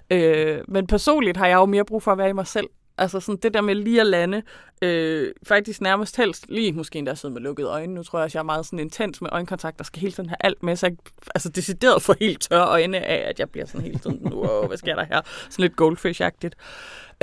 Øh, 0.09 0.57
men 0.67 0.87
personligt 0.87 1.37
har 1.37 1.47
jeg 1.47 1.55
jo 1.55 1.65
mere 1.65 1.85
brug 1.85 2.03
for 2.03 2.11
at 2.11 2.17
være 2.17 2.29
i 2.29 2.33
mig 2.33 2.47
selv. 2.47 2.67
Altså 2.99 3.19
sådan 3.19 3.39
det 3.43 3.53
der 3.53 3.61
med 3.61 3.75
lige 3.75 4.01
at 4.01 4.07
lande, 4.07 4.41
øh, 4.81 5.33
faktisk 5.43 5.81
nærmest 5.81 6.17
helst, 6.17 6.45
lige 6.49 6.71
måske 6.71 6.99
endda 6.99 7.15
sidde 7.15 7.33
med 7.33 7.41
lukkede 7.41 7.67
øjne. 7.67 7.93
Nu 7.93 8.03
tror 8.03 8.19
jeg, 8.19 8.23
også, 8.23 8.37
jeg 8.37 8.41
er 8.41 8.45
meget 8.45 8.65
sådan 8.65 8.79
intens 8.79 9.21
med 9.21 9.29
øjenkontakt, 9.31 9.77
der 9.77 9.83
skal 9.83 9.99
hele 10.01 10.11
tiden 10.11 10.29
have 10.29 10.37
alt 10.39 10.63
med, 10.63 10.75
så 10.75 10.85
jeg 10.87 10.95
altså 11.35 11.49
decideret 11.49 12.01
for 12.01 12.15
helt 12.19 12.41
tørre 12.41 12.67
øjne 12.67 12.97
af, 12.97 13.29
at 13.29 13.39
jeg 13.39 13.49
bliver 13.49 13.65
sådan 13.65 13.81
hele 13.81 13.99
tiden, 13.99 14.33
wow, 14.33 14.67
hvad 14.67 14.77
sker 14.77 14.95
der 14.95 15.05
her? 15.05 15.21
Sådan 15.49 15.63
lidt 15.63 15.73
goldfish-agtigt. 15.81 16.53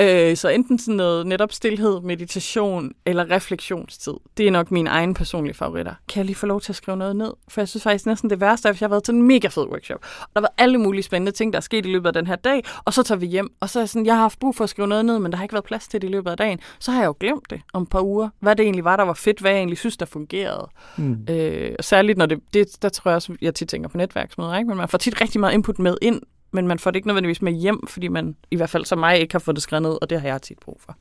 Øh, 0.00 0.36
så 0.36 0.48
enten 0.48 0.78
sådan 0.78 0.94
noget 0.94 1.26
netop 1.26 1.52
stillhed, 1.52 2.00
meditation 2.00 2.92
eller 3.06 3.30
refleksionstid. 3.30 4.12
Det 4.36 4.46
er 4.46 4.50
nok 4.50 4.70
mine 4.70 4.90
egne 4.90 5.14
personlige 5.14 5.54
favoritter. 5.54 5.94
Kan 6.08 6.18
jeg 6.18 6.26
lige 6.26 6.36
få 6.36 6.46
lov 6.46 6.60
til 6.60 6.72
at 6.72 6.76
skrive 6.76 6.96
noget 6.96 7.16
ned? 7.16 7.32
For 7.48 7.60
jeg 7.60 7.68
synes 7.68 7.82
faktisk 7.82 8.06
næsten 8.06 8.30
det 8.30 8.40
værste 8.40 8.68
er, 8.68 8.72
hvis 8.72 8.80
jeg 8.80 8.86
har 8.86 8.90
været 8.90 9.04
til 9.04 9.14
en 9.14 9.22
mega 9.22 9.48
fed 9.48 9.66
workshop. 9.66 10.04
Og 10.20 10.28
der 10.34 10.40
var 10.40 10.52
alle 10.58 10.78
mulige 10.78 11.02
spændende 11.02 11.32
ting, 11.32 11.52
der 11.52 11.56
er 11.56 11.60
sket 11.60 11.86
i 11.86 11.88
løbet 11.88 12.06
af 12.06 12.12
den 12.12 12.26
her 12.26 12.36
dag. 12.36 12.62
Og 12.84 12.92
så 12.92 13.02
tager 13.02 13.18
vi 13.18 13.26
hjem, 13.26 13.52
og 13.60 13.70
så 13.70 13.78
er 13.78 13.82
jeg 13.82 13.88
sådan, 13.88 14.06
jeg 14.06 14.14
har 14.14 14.20
haft 14.20 14.38
brug 14.38 14.56
for 14.56 14.64
at 14.64 14.70
skrive 14.70 14.88
noget 14.88 15.04
ned, 15.04 15.18
men 15.18 15.32
der 15.32 15.36
har 15.36 15.44
ikke 15.44 15.52
været 15.52 15.64
plads 15.64 15.88
til 15.88 16.02
det 16.02 16.08
i 16.08 16.10
løbet 16.10 16.30
af 16.30 16.36
dagen. 16.36 16.58
Så 16.78 16.90
har 16.90 17.00
jeg 17.00 17.06
jo 17.06 17.14
glemt 17.20 17.50
det 17.50 17.60
om 17.72 17.82
et 17.82 17.88
par 17.88 18.02
uger. 18.02 18.28
Hvad 18.40 18.56
det 18.56 18.62
egentlig 18.62 18.84
var, 18.84 18.96
der 18.96 19.04
var 19.04 19.14
fedt, 19.14 19.40
hvad 19.40 19.50
jeg 19.50 19.58
egentlig 19.58 19.78
synes, 19.78 19.96
der 19.96 20.06
fungerede. 20.06 20.68
Mm. 20.96 21.26
Øh, 21.30 21.74
særligt 21.80 22.18
når 22.18 22.26
det, 22.26 22.40
det, 22.54 22.82
der 22.82 22.88
tror 22.88 23.10
jeg 23.10 23.16
også, 23.16 23.36
jeg 23.42 23.54
tit 23.54 23.68
tænker 23.68 23.88
på 23.88 23.96
netværksmøder, 23.96 24.56
ikke? 24.56 24.68
men 24.68 24.76
man 24.76 24.88
får 24.88 24.98
tit 24.98 25.20
rigtig 25.20 25.40
meget 25.40 25.54
input 25.54 25.78
med 25.78 25.96
ind, 26.02 26.22
men 26.50 26.68
man 26.68 26.78
får 26.78 26.90
det 26.90 26.96
ikke 26.96 27.08
nødvendigvis 27.08 27.42
med 27.42 27.52
hjem, 27.52 27.86
fordi 27.86 28.08
man 28.08 28.36
i 28.50 28.56
hvert 28.56 28.70
fald 28.70 28.84
som 28.84 28.98
mig 28.98 29.18
ikke 29.18 29.34
har 29.34 29.38
fået 29.38 29.54
det 29.56 29.62
skrevet 29.62 29.82
ned, 29.82 29.98
og 30.02 30.10
det 30.10 30.20
har 30.20 30.28
jeg 30.28 30.42
tit 30.42 30.58
brug 30.58 30.80
for. 30.80 30.96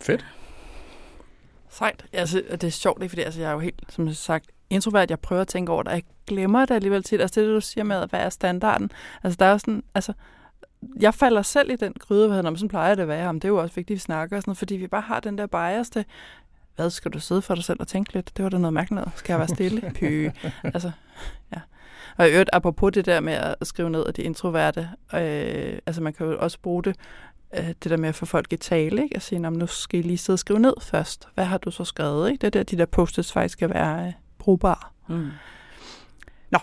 Fedt. 0.00 0.26
Sejt. 1.70 2.04
Altså, 2.12 2.42
det 2.50 2.64
er 2.64 2.70
sjovt, 2.70 3.02
ikke? 3.02 3.10
fordi 3.10 3.22
altså, 3.22 3.40
jeg 3.40 3.48
er 3.48 3.52
jo 3.52 3.58
helt, 3.58 3.84
som 3.88 4.12
sagt, 4.12 4.46
introvert. 4.70 5.10
Jeg 5.10 5.20
prøver 5.20 5.42
at 5.42 5.48
tænke 5.48 5.72
over 5.72 5.82
det, 5.82 5.90
jeg 5.90 6.02
glemmer 6.26 6.66
det 6.66 6.74
alligevel 6.74 7.02
tit. 7.02 7.20
Altså 7.20 7.40
det, 7.40 7.48
du 7.48 7.60
siger 7.60 7.84
med, 7.84 8.08
hvad 8.08 8.20
er 8.20 8.28
standarden? 8.28 8.90
Altså 9.22 9.36
der 9.36 9.46
er 9.46 9.58
sådan, 9.58 9.82
altså, 9.94 10.12
jeg 11.00 11.14
falder 11.14 11.42
selv 11.42 11.70
i 11.70 11.76
den 11.76 11.92
gryde, 11.98 12.28
hvad 12.28 12.42
man 12.42 12.56
sådan 12.56 12.68
plejer 12.68 12.94
det 12.94 13.02
at 13.02 13.08
være, 13.08 13.28
om 13.28 13.40
det 13.40 13.48
er 13.48 13.52
jo 13.52 13.56
også 13.56 13.74
vigtigt, 13.74 13.90
at 13.90 13.94
vi 13.94 14.00
snakker, 14.00 14.36
sådan 14.36 14.48
noget, 14.50 14.58
fordi 14.58 14.76
vi 14.76 14.86
bare 14.86 15.00
har 15.00 15.20
den 15.20 15.38
der 15.38 15.46
bias 15.46 15.90
til, 15.90 16.04
hvad 16.76 16.90
skal 16.90 17.10
du 17.10 17.20
sidde 17.20 17.42
for 17.42 17.54
dig 17.54 17.64
selv 17.64 17.80
og 17.80 17.88
tænke 17.88 18.14
lidt? 18.14 18.36
Det 18.36 18.42
var 18.42 18.48
da 18.48 18.58
noget 18.58 18.74
mærkeligt. 18.74 19.06
Skal 19.16 19.32
jeg 19.32 19.38
være 19.38 19.48
stille? 19.48 19.92
Py. 20.00 20.30
altså, 20.64 20.90
ja. 21.52 21.60
Og 22.20 22.28
i 22.28 22.30
øvrigt, 22.30 22.50
apropos 22.52 22.92
det 22.92 23.06
der 23.06 23.20
med 23.20 23.32
at 23.32 23.66
skrive 23.66 23.90
ned 23.90 24.06
af 24.06 24.14
de 24.14 24.22
introverte, 24.22 24.90
øh, 25.14 25.78
altså 25.86 26.02
man 26.02 26.12
kan 26.12 26.26
jo 26.26 26.38
også 26.38 26.58
bruge 26.62 26.84
det, 26.84 26.96
øh, 27.54 27.68
det 27.68 27.84
der 27.84 27.96
med 27.96 28.08
at 28.08 28.14
få 28.14 28.26
folk 28.26 28.52
i 28.52 28.56
tale, 28.56 29.02
ikke? 29.02 29.16
at 29.16 29.22
sige, 29.22 29.38
nu 29.40 29.66
skal 29.66 29.98
I 29.98 30.02
lige 30.02 30.18
sidde 30.18 30.34
og 30.34 30.38
skrive 30.38 30.58
ned 30.60 30.74
først. 30.82 31.28
Hvad 31.34 31.44
har 31.44 31.58
du 31.58 31.70
så 31.70 31.84
skrevet? 31.84 32.30
Ikke? 32.30 32.40
Det 32.40 32.46
er 32.46 32.50
der, 32.50 32.62
de 32.62 32.78
der 32.78 32.86
post 32.86 33.32
faktisk 33.32 33.52
skal 33.52 33.70
være 33.70 34.06
øh, 34.06 34.12
brugbare. 34.38 34.88
Mm. 35.08 35.30
Nå. 36.50 36.58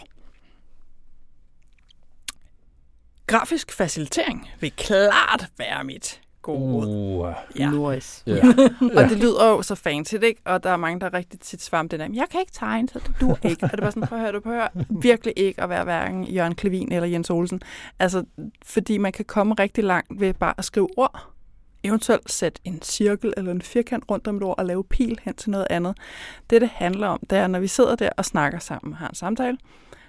Grafisk 3.28 3.72
facilitering 3.72 4.50
vil 4.60 4.72
klart 4.72 5.48
være 5.58 5.84
mit 5.84 6.22
gode 6.48 6.88
uh, 6.88 7.34
Ja. 7.60 7.70
Nice. 7.72 8.24
Yeah. 8.30 8.46
og 8.98 9.10
det 9.10 9.18
lyder 9.18 9.50
jo 9.50 9.62
så 9.62 9.76
fancy, 9.76 10.14
ikke? 10.14 10.42
Og 10.46 10.64
der 10.64 10.70
er 10.70 10.78
mange, 10.78 11.00
der 11.00 11.14
rigtig 11.14 11.40
tit 11.40 11.62
svarer 11.62 11.84
den 11.84 12.00
der, 12.00 12.08
jeg 12.14 12.26
kan 12.32 12.40
ikke 12.40 12.52
tegne, 12.52 12.90
så 12.90 13.00
du 13.22 13.36
ikke. 13.44 13.64
og 13.64 13.72
det 13.72 13.78
er 13.78 13.82
bare 13.82 13.92
sådan, 13.92 14.08
prøv 14.08 14.18
at 14.18 14.24
høre, 14.24 14.34
du 14.34 14.40
prøver 14.40 14.68
virkelig 14.90 15.34
ikke 15.36 15.64
at 15.64 15.70
være 15.70 15.84
hverken 15.84 16.24
Jørgen 16.24 16.56
Klevin 16.56 16.92
eller 16.92 17.08
Jens 17.08 17.30
Olsen. 17.30 17.62
Altså, 18.00 18.24
fordi 18.66 18.98
man 18.98 19.12
kan 19.12 19.26
komme 19.26 19.56
rigtig 19.60 19.84
langt 19.84 20.22
ved 20.22 20.34
bare 20.34 20.54
at 20.58 20.66
skrive 20.66 20.90
ord. 20.98 21.28
Eventuelt 21.84 22.32
sætte 22.32 22.62
en 22.64 22.82
cirkel 22.82 23.34
eller 23.38 23.52
en 23.52 23.62
firkant 23.62 24.04
rundt 24.12 24.28
om 24.28 24.38
et 24.38 24.44
ord 24.44 24.56
og 24.58 24.66
lave 24.66 24.84
pil 24.84 25.20
hen 25.24 25.36
til 25.36 25.50
noget 25.50 25.68
andet. 25.70 25.98
Det, 26.50 26.62
det 26.62 26.70
handler 26.70 27.08
om, 27.08 27.20
det 27.30 27.38
er, 27.38 27.48
når 27.48 27.60
vi 27.60 27.68
sidder 27.68 27.96
der 27.96 28.10
og 28.18 28.26
snakker 28.26 28.60
sammen 28.60 28.94
og 28.94 28.98
har 28.98 29.08
en 29.08 29.16
samtale, 29.16 29.58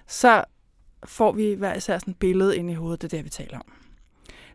så 0.06 0.44
får 1.04 1.32
vi 1.32 1.54
hver 1.54 1.74
især 1.74 1.98
sådan 1.98 2.12
et 2.12 2.18
billede 2.18 2.56
ind 2.56 2.70
i 2.70 2.74
hovedet, 2.74 3.02
det 3.02 3.12
er 3.12 3.16
det, 3.16 3.24
vi 3.24 3.30
taler 3.30 3.58
om. 3.58 3.77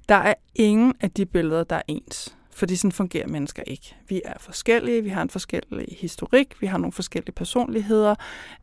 Der 0.09 0.15
er 0.15 0.33
ingen 0.55 0.93
af 1.01 1.11
de 1.11 1.25
billeder, 1.25 1.63
der 1.63 1.75
er 1.75 1.81
ens. 1.87 2.35
Fordi 2.51 2.75
sådan 2.75 2.91
fungerer 2.91 3.27
mennesker 3.27 3.63
ikke. 3.67 3.95
Vi 4.09 4.21
er 4.25 4.33
forskellige, 4.39 5.03
vi 5.03 5.09
har 5.09 5.21
en 5.21 5.29
forskellig 5.29 5.97
historik, 5.99 6.61
vi 6.61 6.67
har 6.67 6.77
nogle 6.77 6.91
forskellige 6.91 7.31
personligheder. 7.31 8.15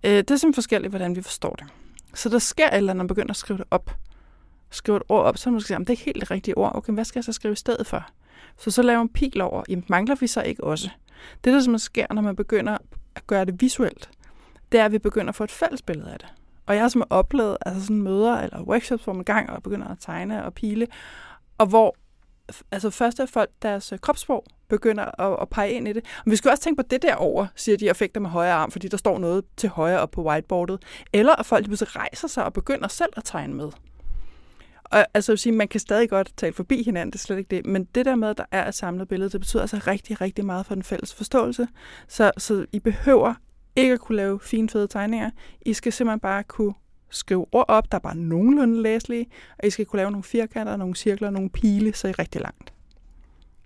Øh, 0.05 0.11
det 0.11 0.19
er 0.19 0.23
simpelthen 0.23 0.55
forskelligt, 0.55 0.91
hvordan 0.91 1.17
vi 1.17 1.23
forstår 1.23 1.55
det. 1.55 1.67
Så 2.15 2.29
der 2.29 2.39
sker 2.39 2.67
et 2.67 2.77
eller 2.77 2.93
andet, 2.93 2.97
når 2.97 3.03
man 3.03 3.09
begynder 3.09 3.31
at 3.31 3.37
skrive 3.37 3.59
det 3.59 3.67
op. 3.71 3.97
Skrive 4.71 4.97
et 4.97 5.03
ord 5.09 5.25
op, 5.25 5.39
så 5.39 5.51
man 5.51 5.61
skal 5.61 5.77
sige, 5.77 5.79
det 5.79 5.87
er 5.87 5.91
ikke 5.91 6.05
helt 6.05 6.21
det 6.21 6.31
rigtige 6.31 6.59
ord. 6.59 6.73
Okay, 6.75 6.93
hvad 6.93 7.05
skal 7.05 7.19
jeg 7.19 7.25
så 7.25 7.33
skrive 7.33 7.53
i 7.53 7.57
stedet 7.57 7.87
for? 7.87 8.05
Så 8.57 8.71
så 8.71 8.83
laver 8.83 8.99
man 8.99 9.09
pil 9.09 9.41
over. 9.41 9.63
Jamen, 9.69 9.85
mangler 9.89 10.15
vi 10.15 10.27
så 10.27 10.43
ikke 10.43 10.65
også? 10.65 10.91
Det, 11.45 11.53
der 11.53 11.61
simpelthen 11.61 11.79
sker, 11.79 12.07
når 12.11 12.23
man 12.23 12.37
begynder 12.37 12.79
at 13.15 13.27
gøre 13.27 13.45
det 13.45 13.63
visuelt, 13.63 14.11
det 14.73 14.81
er, 14.81 14.85
at 14.85 14.93
vi 14.93 14.99
begynder 14.99 15.29
at 15.29 15.35
få 15.35 15.45
et 15.45 15.51
fælles 15.51 15.83
billede 15.83 16.13
af 16.13 16.19
det. 16.19 16.29
Og 16.67 16.75
jeg 16.75 16.83
har 16.83 16.89
simpelthen 16.89 17.13
oplevet 17.13 17.57
altså 17.67 17.83
sådan 17.83 18.03
møder 18.03 18.41
eller 18.41 18.63
workshops, 18.63 19.05
hvor 19.05 19.13
man 19.13 19.25
gang 19.25 19.51
og 19.51 19.63
begynder 19.63 19.89
at 19.89 19.97
tegne 20.01 20.45
og 20.45 20.55
pile, 20.55 20.87
og 21.61 21.67
hvor 21.67 21.97
altså 22.71 22.91
først 22.91 23.21
er 23.21 23.27
folk 23.27 23.51
deres 23.63 23.93
øh, 23.93 23.99
kropssprog 23.99 24.45
begynder 24.69 25.21
at, 25.21 25.39
at 25.43 25.49
pege 25.49 25.73
ind 25.73 25.89
i 25.89 25.93
det. 25.93 26.05
Men 26.25 26.31
vi 26.31 26.37
skal 26.37 26.51
også 26.51 26.63
tænke 26.63 26.83
på 26.83 26.89
det 26.91 27.03
derover, 27.03 27.47
siger 27.57 27.77
de, 27.77 27.91
og 27.91 27.97
fægter 27.97 28.21
med 28.21 28.31
højre 28.31 28.53
arm, 28.53 28.71
fordi 28.71 28.89
der 28.89 28.97
står 28.97 29.19
noget 29.19 29.45
til 29.57 29.69
højre 29.69 30.01
op 30.01 30.11
på 30.11 30.23
whiteboardet. 30.23 30.83
Eller 31.13 31.37
at 31.37 31.47
folk 31.47 31.65
pludselig 31.65 31.97
rejser 31.97 32.29
sig 32.29 32.45
og 32.45 32.53
begynder 32.53 32.89
selv 32.89 33.11
at 33.17 33.25
tegne 33.25 33.55
med. 33.55 33.71
Og 34.85 35.07
altså, 35.15 35.37
sige, 35.37 35.53
man 35.53 35.69
kan 35.69 35.81
stadig 35.81 36.11
godt 36.11 36.33
tale 36.37 36.53
forbi 36.53 36.83
hinanden, 36.83 37.13
det 37.13 37.19
er 37.19 37.23
slet 37.23 37.39
ikke 37.39 37.57
det. 37.57 37.67
Men 37.67 37.85
det 37.85 38.05
der 38.07 38.15
med, 38.15 38.29
at 38.29 38.39
der 38.39 38.45
er 38.51 38.69
et 38.69 38.75
samlet 38.75 39.09
billede, 39.09 39.31
det 39.31 39.41
betyder 39.41 39.63
altså 39.63 39.81
rigtig, 39.87 40.21
rigtig 40.21 40.45
meget 40.45 40.67
for 40.67 40.75
den 40.75 40.83
fælles 40.83 41.15
forståelse. 41.15 41.69
Så, 42.09 42.31
så 42.39 42.67
I 42.73 42.79
behøver 42.79 43.35
ikke 43.77 43.93
at 43.93 44.01
kunne 44.01 44.17
lave 44.17 44.41
fine, 44.41 44.69
fede 44.69 44.87
tegninger. 44.87 45.31
I 45.61 45.73
skal 45.73 45.93
simpelthen 45.93 46.21
bare 46.21 46.43
kunne 46.43 46.75
skrive 47.11 47.47
ord 47.53 47.65
op, 47.69 47.93
der 47.93 47.99
er 47.99 48.03
bare 48.03 48.17
nogenlunde 48.17 48.83
læselige, 48.83 49.27
og 49.59 49.67
I 49.67 49.71
skal 49.71 49.87
kunne 49.87 49.97
lave 49.97 50.11
nogle 50.11 50.25
firkanter, 50.25 50.77
nogle 50.77 50.97
cirkler, 50.97 51.31
nogle 51.31 51.51
pile, 51.51 51.95
så 51.95 52.09
I 52.09 52.11
er 52.11 52.19
rigtig 52.19 52.41
langt. 52.41 52.73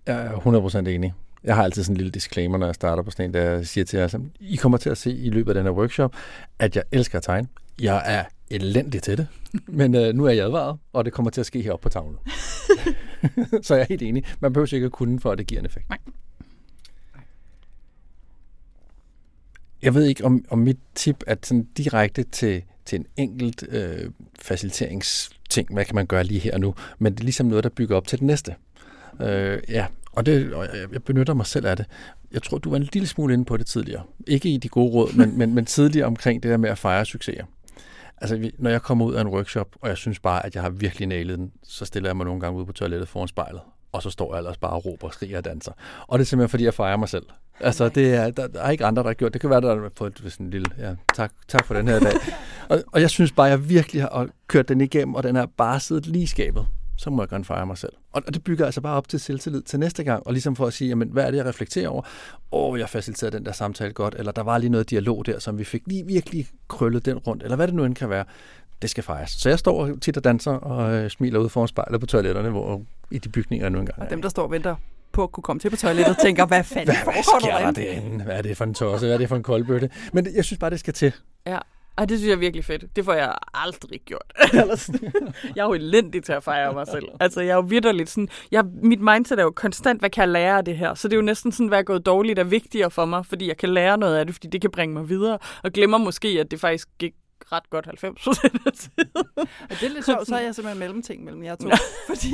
Jeg 0.05 0.25
er 0.25 0.81
100% 0.85 0.89
enig. 0.89 1.13
Jeg 1.43 1.55
har 1.55 1.63
altid 1.63 1.83
sådan 1.83 1.93
en 1.93 1.97
lille 1.97 2.11
disclaimer, 2.11 2.57
når 2.57 2.65
jeg 2.65 2.75
starter 2.75 3.03
på 3.03 3.11
sådan 3.11 3.25
en, 3.25 3.33
der 3.33 3.63
siger 3.63 3.85
til 3.85 3.99
jer, 3.99 4.19
I 4.39 4.55
kommer 4.55 4.77
til 4.77 4.89
at 4.89 4.97
se 4.97 5.11
i 5.11 5.29
løbet 5.29 5.51
af 5.51 5.55
den 5.55 5.63
her 5.63 5.71
workshop, 5.71 6.15
at 6.59 6.75
jeg 6.75 6.83
elsker 6.91 7.17
at 7.17 7.23
tegne. 7.23 7.47
Jeg 7.81 8.03
er 8.05 8.23
elendig 8.49 9.03
til 9.03 9.17
det. 9.17 9.27
Men 9.67 9.95
øh, 9.95 10.13
nu 10.13 10.25
er 10.25 10.31
jeg 10.31 10.45
advaret, 10.45 10.77
og 10.93 11.05
det 11.05 11.13
kommer 11.13 11.29
til 11.31 11.41
at 11.41 11.45
ske 11.45 11.61
heroppe 11.61 11.83
på 11.83 11.89
tavlen. 11.89 12.17
så 13.63 13.75
jeg 13.75 13.81
er 13.81 13.85
helt 13.89 14.01
enig. 14.01 14.23
Man 14.39 14.53
behøver 14.53 14.73
ikke 14.73 14.85
at 14.85 14.91
kunne, 14.91 15.19
for 15.19 15.31
at 15.31 15.37
det 15.37 15.47
giver 15.47 15.59
en 15.59 15.65
effekt. 15.65 15.89
Nej. 15.89 15.99
Jeg 19.81 19.93
ved 19.93 20.03
ikke, 20.03 20.25
om, 20.25 20.45
om 20.49 20.59
mit 20.59 20.79
tip 20.95 21.23
er 21.27 21.35
sådan 21.43 21.67
direkte 21.77 22.23
til, 22.23 22.63
til 22.85 22.99
en 22.99 23.05
enkelt 23.17 23.63
øh, 23.69 24.11
faciliteringsting. 24.39 25.73
Hvad 25.73 25.85
kan 25.85 25.95
man 25.95 26.05
gøre 26.05 26.23
lige 26.23 26.39
her 26.39 26.53
og 26.53 26.59
nu? 26.59 26.75
Men 26.99 27.13
det 27.13 27.19
er 27.19 27.23
ligesom 27.23 27.47
noget, 27.47 27.63
der 27.63 27.69
bygger 27.69 27.97
op 27.97 28.07
til 28.07 28.19
det 28.19 28.27
næste. 28.27 28.55
Øh, 29.21 29.61
ja, 29.69 29.85
og, 30.11 30.25
det, 30.25 30.53
og 30.53 30.67
jeg, 30.93 31.03
benytter 31.03 31.33
mig 31.33 31.45
selv 31.45 31.65
af 31.65 31.77
det. 31.77 31.85
Jeg 32.31 32.43
tror, 32.43 32.57
du 32.57 32.69
var 32.69 32.77
en 32.77 32.89
lille 32.93 33.07
smule 33.07 33.33
inde 33.33 33.45
på 33.45 33.57
det 33.57 33.67
tidligere. 33.67 34.03
Ikke 34.27 34.49
i 34.49 34.57
de 34.57 34.69
gode 34.69 34.91
råd, 34.91 35.13
men, 35.13 35.37
men, 35.37 35.53
men 35.53 35.65
tidligere 35.65 36.07
omkring 36.07 36.43
det 36.43 36.51
der 36.51 36.57
med 36.57 36.69
at 36.69 36.77
fejre 36.77 37.05
succeser. 37.05 37.43
Altså, 38.17 38.51
når 38.59 38.69
jeg 38.69 38.81
kommer 38.81 39.05
ud 39.05 39.13
af 39.13 39.21
en 39.21 39.27
workshop, 39.27 39.67
og 39.81 39.89
jeg 39.89 39.97
synes 39.97 40.19
bare, 40.19 40.45
at 40.45 40.55
jeg 40.55 40.63
har 40.63 40.69
virkelig 40.69 41.07
nailet 41.07 41.37
den, 41.37 41.51
så 41.63 41.85
stiller 41.85 42.09
jeg 42.09 42.17
mig 42.17 42.25
nogle 42.25 42.41
gange 42.41 42.59
ud 42.59 42.65
på 42.65 42.71
toilettet 42.71 43.07
foran 43.07 43.27
spejlet, 43.27 43.61
og 43.91 44.03
så 44.03 44.09
står 44.09 44.33
jeg 44.33 44.37
ellers 44.37 44.57
bare 44.57 44.71
og 44.71 44.85
råber, 44.85 45.09
skriger 45.09 45.37
og 45.37 45.45
danser. 45.45 45.71
Og 46.07 46.19
det 46.19 46.25
er 46.25 46.27
simpelthen, 46.27 46.49
fordi 46.49 46.63
jeg 46.63 46.73
fejrer 46.73 46.97
mig 46.97 47.09
selv. 47.09 47.25
Altså, 47.59 47.89
det 47.89 48.13
er, 48.13 48.31
der, 48.31 48.47
der 48.47 48.61
er 48.61 48.69
ikke 48.69 48.85
andre, 48.85 49.03
der 49.03 49.09
har 49.09 49.13
gjort 49.13 49.33
det. 49.33 49.41
kan 49.41 49.49
være, 49.49 49.61
der 49.61 49.81
har 49.81 49.91
fået 49.97 50.21
sådan 50.27 50.45
en 50.45 50.49
lille, 50.49 50.67
ja, 50.77 50.95
tak, 51.15 51.31
tak 51.47 51.65
for 51.65 51.73
den 51.73 51.87
her 51.87 51.99
dag. 51.99 52.13
og, 52.69 52.83
og 52.91 53.01
jeg 53.01 53.09
synes 53.09 53.31
bare, 53.31 53.47
jeg 53.47 53.69
virkelig 53.69 54.01
har 54.01 54.27
kørt 54.47 54.69
den 54.69 54.81
igennem, 54.81 55.15
og 55.15 55.23
den 55.23 55.35
er 55.35 55.45
bare 55.57 55.79
siddet 55.79 56.07
lige 56.07 56.27
skabet 56.27 56.67
så 56.97 57.09
må 57.09 57.21
jeg 57.21 57.29
gerne 57.29 57.45
fejre 57.45 57.65
mig 57.65 57.77
selv. 57.77 57.93
Og 58.11 58.33
det 58.33 58.43
bygger 58.43 58.65
altså 58.65 58.81
bare 58.81 58.97
op 58.97 59.07
til 59.07 59.19
selvtillid 59.19 59.61
til 59.61 59.79
næste 59.79 60.03
gang, 60.03 60.27
og 60.27 60.33
ligesom 60.33 60.55
for 60.55 60.65
at 60.65 60.73
sige, 60.73 60.89
jamen, 60.89 61.09
hvad 61.09 61.25
er 61.25 61.31
det, 61.31 61.37
jeg 61.37 61.45
reflekterer 61.45 61.89
over? 61.89 62.01
Åh, 62.51 62.71
oh, 62.71 62.79
jeg 62.79 62.89
faciliterede 62.89 63.37
den 63.37 63.45
der 63.45 63.51
samtale 63.51 63.93
godt, 63.93 64.15
eller 64.17 64.31
der 64.31 64.43
var 64.43 64.57
lige 64.57 64.69
noget 64.69 64.89
dialog 64.89 65.25
der, 65.25 65.39
som 65.39 65.57
vi 65.57 65.63
fik 65.63 65.81
lige 65.85 66.05
virkelig 66.05 66.47
krøllet 66.67 67.05
den 67.05 67.17
rundt, 67.17 67.43
eller 67.43 67.55
hvad 67.55 67.67
det 67.67 67.75
nu 67.75 67.85
end 67.85 67.95
kan 67.95 68.09
være. 68.09 68.25
Det 68.81 68.89
skal 68.89 69.03
fejres. 69.03 69.29
Så 69.29 69.49
jeg 69.49 69.59
står 69.59 69.89
tit 70.01 70.17
og 70.17 70.23
danser 70.23 70.51
og 70.51 70.93
øh, 70.93 71.09
smiler 71.09 71.39
ud 71.39 71.49
foran 71.49 71.67
spejlet 71.67 71.99
på 71.99 72.05
toiletterne, 72.05 72.49
hvor 72.49 72.81
i 73.11 73.17
de 73.17 73.29
bygninger 73.29 73.69
nu 73.69 73.79
engang. 73.79 74.01
Og 74.01 74.09
dem, 74.09 74.21
der 74.21 74.29
står 74.29 74.43
og 74.43 74.51
venter 74.51 74.75
på 75.15 75.23
at 75.23 75.31
kunne 75.31 75.41
komme 75.41 75.59
til 75.59 75.69
på 75.69 75.75
toilettet, 75.75 76.17
tænker, 76.21 76.45
hvad 76.45 76.63
fanden 76.73 76.85
hvad, 76.85 77.13
hvad 77.13 77.23
sker 77.23 77.57
der 77.57 77.71
derinde? 77.71 78.23
Hvad 78.23 78.37
er 78.37 78.41
det 78.41 78.57
for 78.57 78.63
en 78.63 78.73
tosse? 78.73 79.05
Hvad 79.05 79.13
er 79.13 79.17
det 79.17 79.29
for 79.29 79.35
en 79.35 79.43
koldbøtte? 79.43 79.89
Men 80.13 80.27
jeg 80.35 80.45
synes 80.45 80.59
bare, 80.59 80.69
det 80.69 80.79
skal 80.79 80.93
til. 80.93 81.13
Ja. 81.47 81.59
Ej, 81.97 82.05
det 82.05 82.17
synes 82.17 82.29
jeg 82.29 82.35
er 82.35 82.39
virkelig 82.39 82.65
fedt. 82.65 82.95
Det 82.95 83.05
får 83.05 83.13
jeg 83.13 83.35
aldrig 83.53 84.01
gjort. 84.05 84.33
jeg 85.55 85.61
er 85.61 85.65
jo 85.65 85.73
elendig 85.73 86.23
til 86.23 86.33
at 86.33 86.43
fejre 86.43 86.73
mig 86.73 86.87
selv. 86.87 87.05
Altså, 87.19 87.41
jeg 87.41 87.49
er 87.49 87.55
jo 87.55 87.61
vidderligt 87.61 88.09
sådan... 88.09 88.27
Jeg, 88.51 88.63
mit 88.83 89.01
mindset 89.01 89.39
er 89.39 89.43
jo 89.43 89.51
konstant, 89.55 89.99
hvad 90.01 90.09
kan 90.09 90.21
jeg 90.21 90.29
lære 90.29 90.57
af 90.57 90.65
det 90.65 90.77
her? 90.77 90.93
Så 90.93 91.07
det 91.07 91.13
er 91.13 91.17
jo 91.17 91.23
næsten 91.23 91.51
sådan, 91.51 91.67
hvad 91.67 91.79
er 91.79 91.83
gået 91.83 92.05
dårligt 92.05 92.39
er 92.39 92.43
vigtigere 92.43 92.91
for 92.91 93.05
mig, 93.05 93.25
fordi 93.25 93.47
jeg 93.47 93.57
kan 93.57 93.69
lære 93.69 93.97
noget 93.97 94.17
af 94.17 94.25
det, 94.25 94.35
fordi 94.35 94.47
det 94.47 94.61
kan 94.61 94.71
bringe 94.71 94.93
mig 94.93 95.09
videre. 95.09 95.37
Og 95.63 95.71
glemmer 95.71 95.97
måske, 95.97 96.27
at 96.27 96.51
det 96.51 96.59
faktisk 96.59 96.87
gik 96.99 97.13
ret 97.51 97.69
godt 97.69 97.85
90 97.85 98.23
procent 98.23 98.67
af 98.67 98.71
tiden. 98.71 99.09
Og 99.35 99.69
det 99.69 99.83
er 99.83 99.89
lidt 99.89 100.05
sjovt, 100.05 100.27
så 100.27 100.35
er 100.35 100.39
jeg 100.39 100.55
simpelthen 100.55 100.79
mellemting 100.79 101.23
mellem 101.23 101.43
jer 101.43 101.55
to. 101.55 101.69
Fordi 102.09 102.33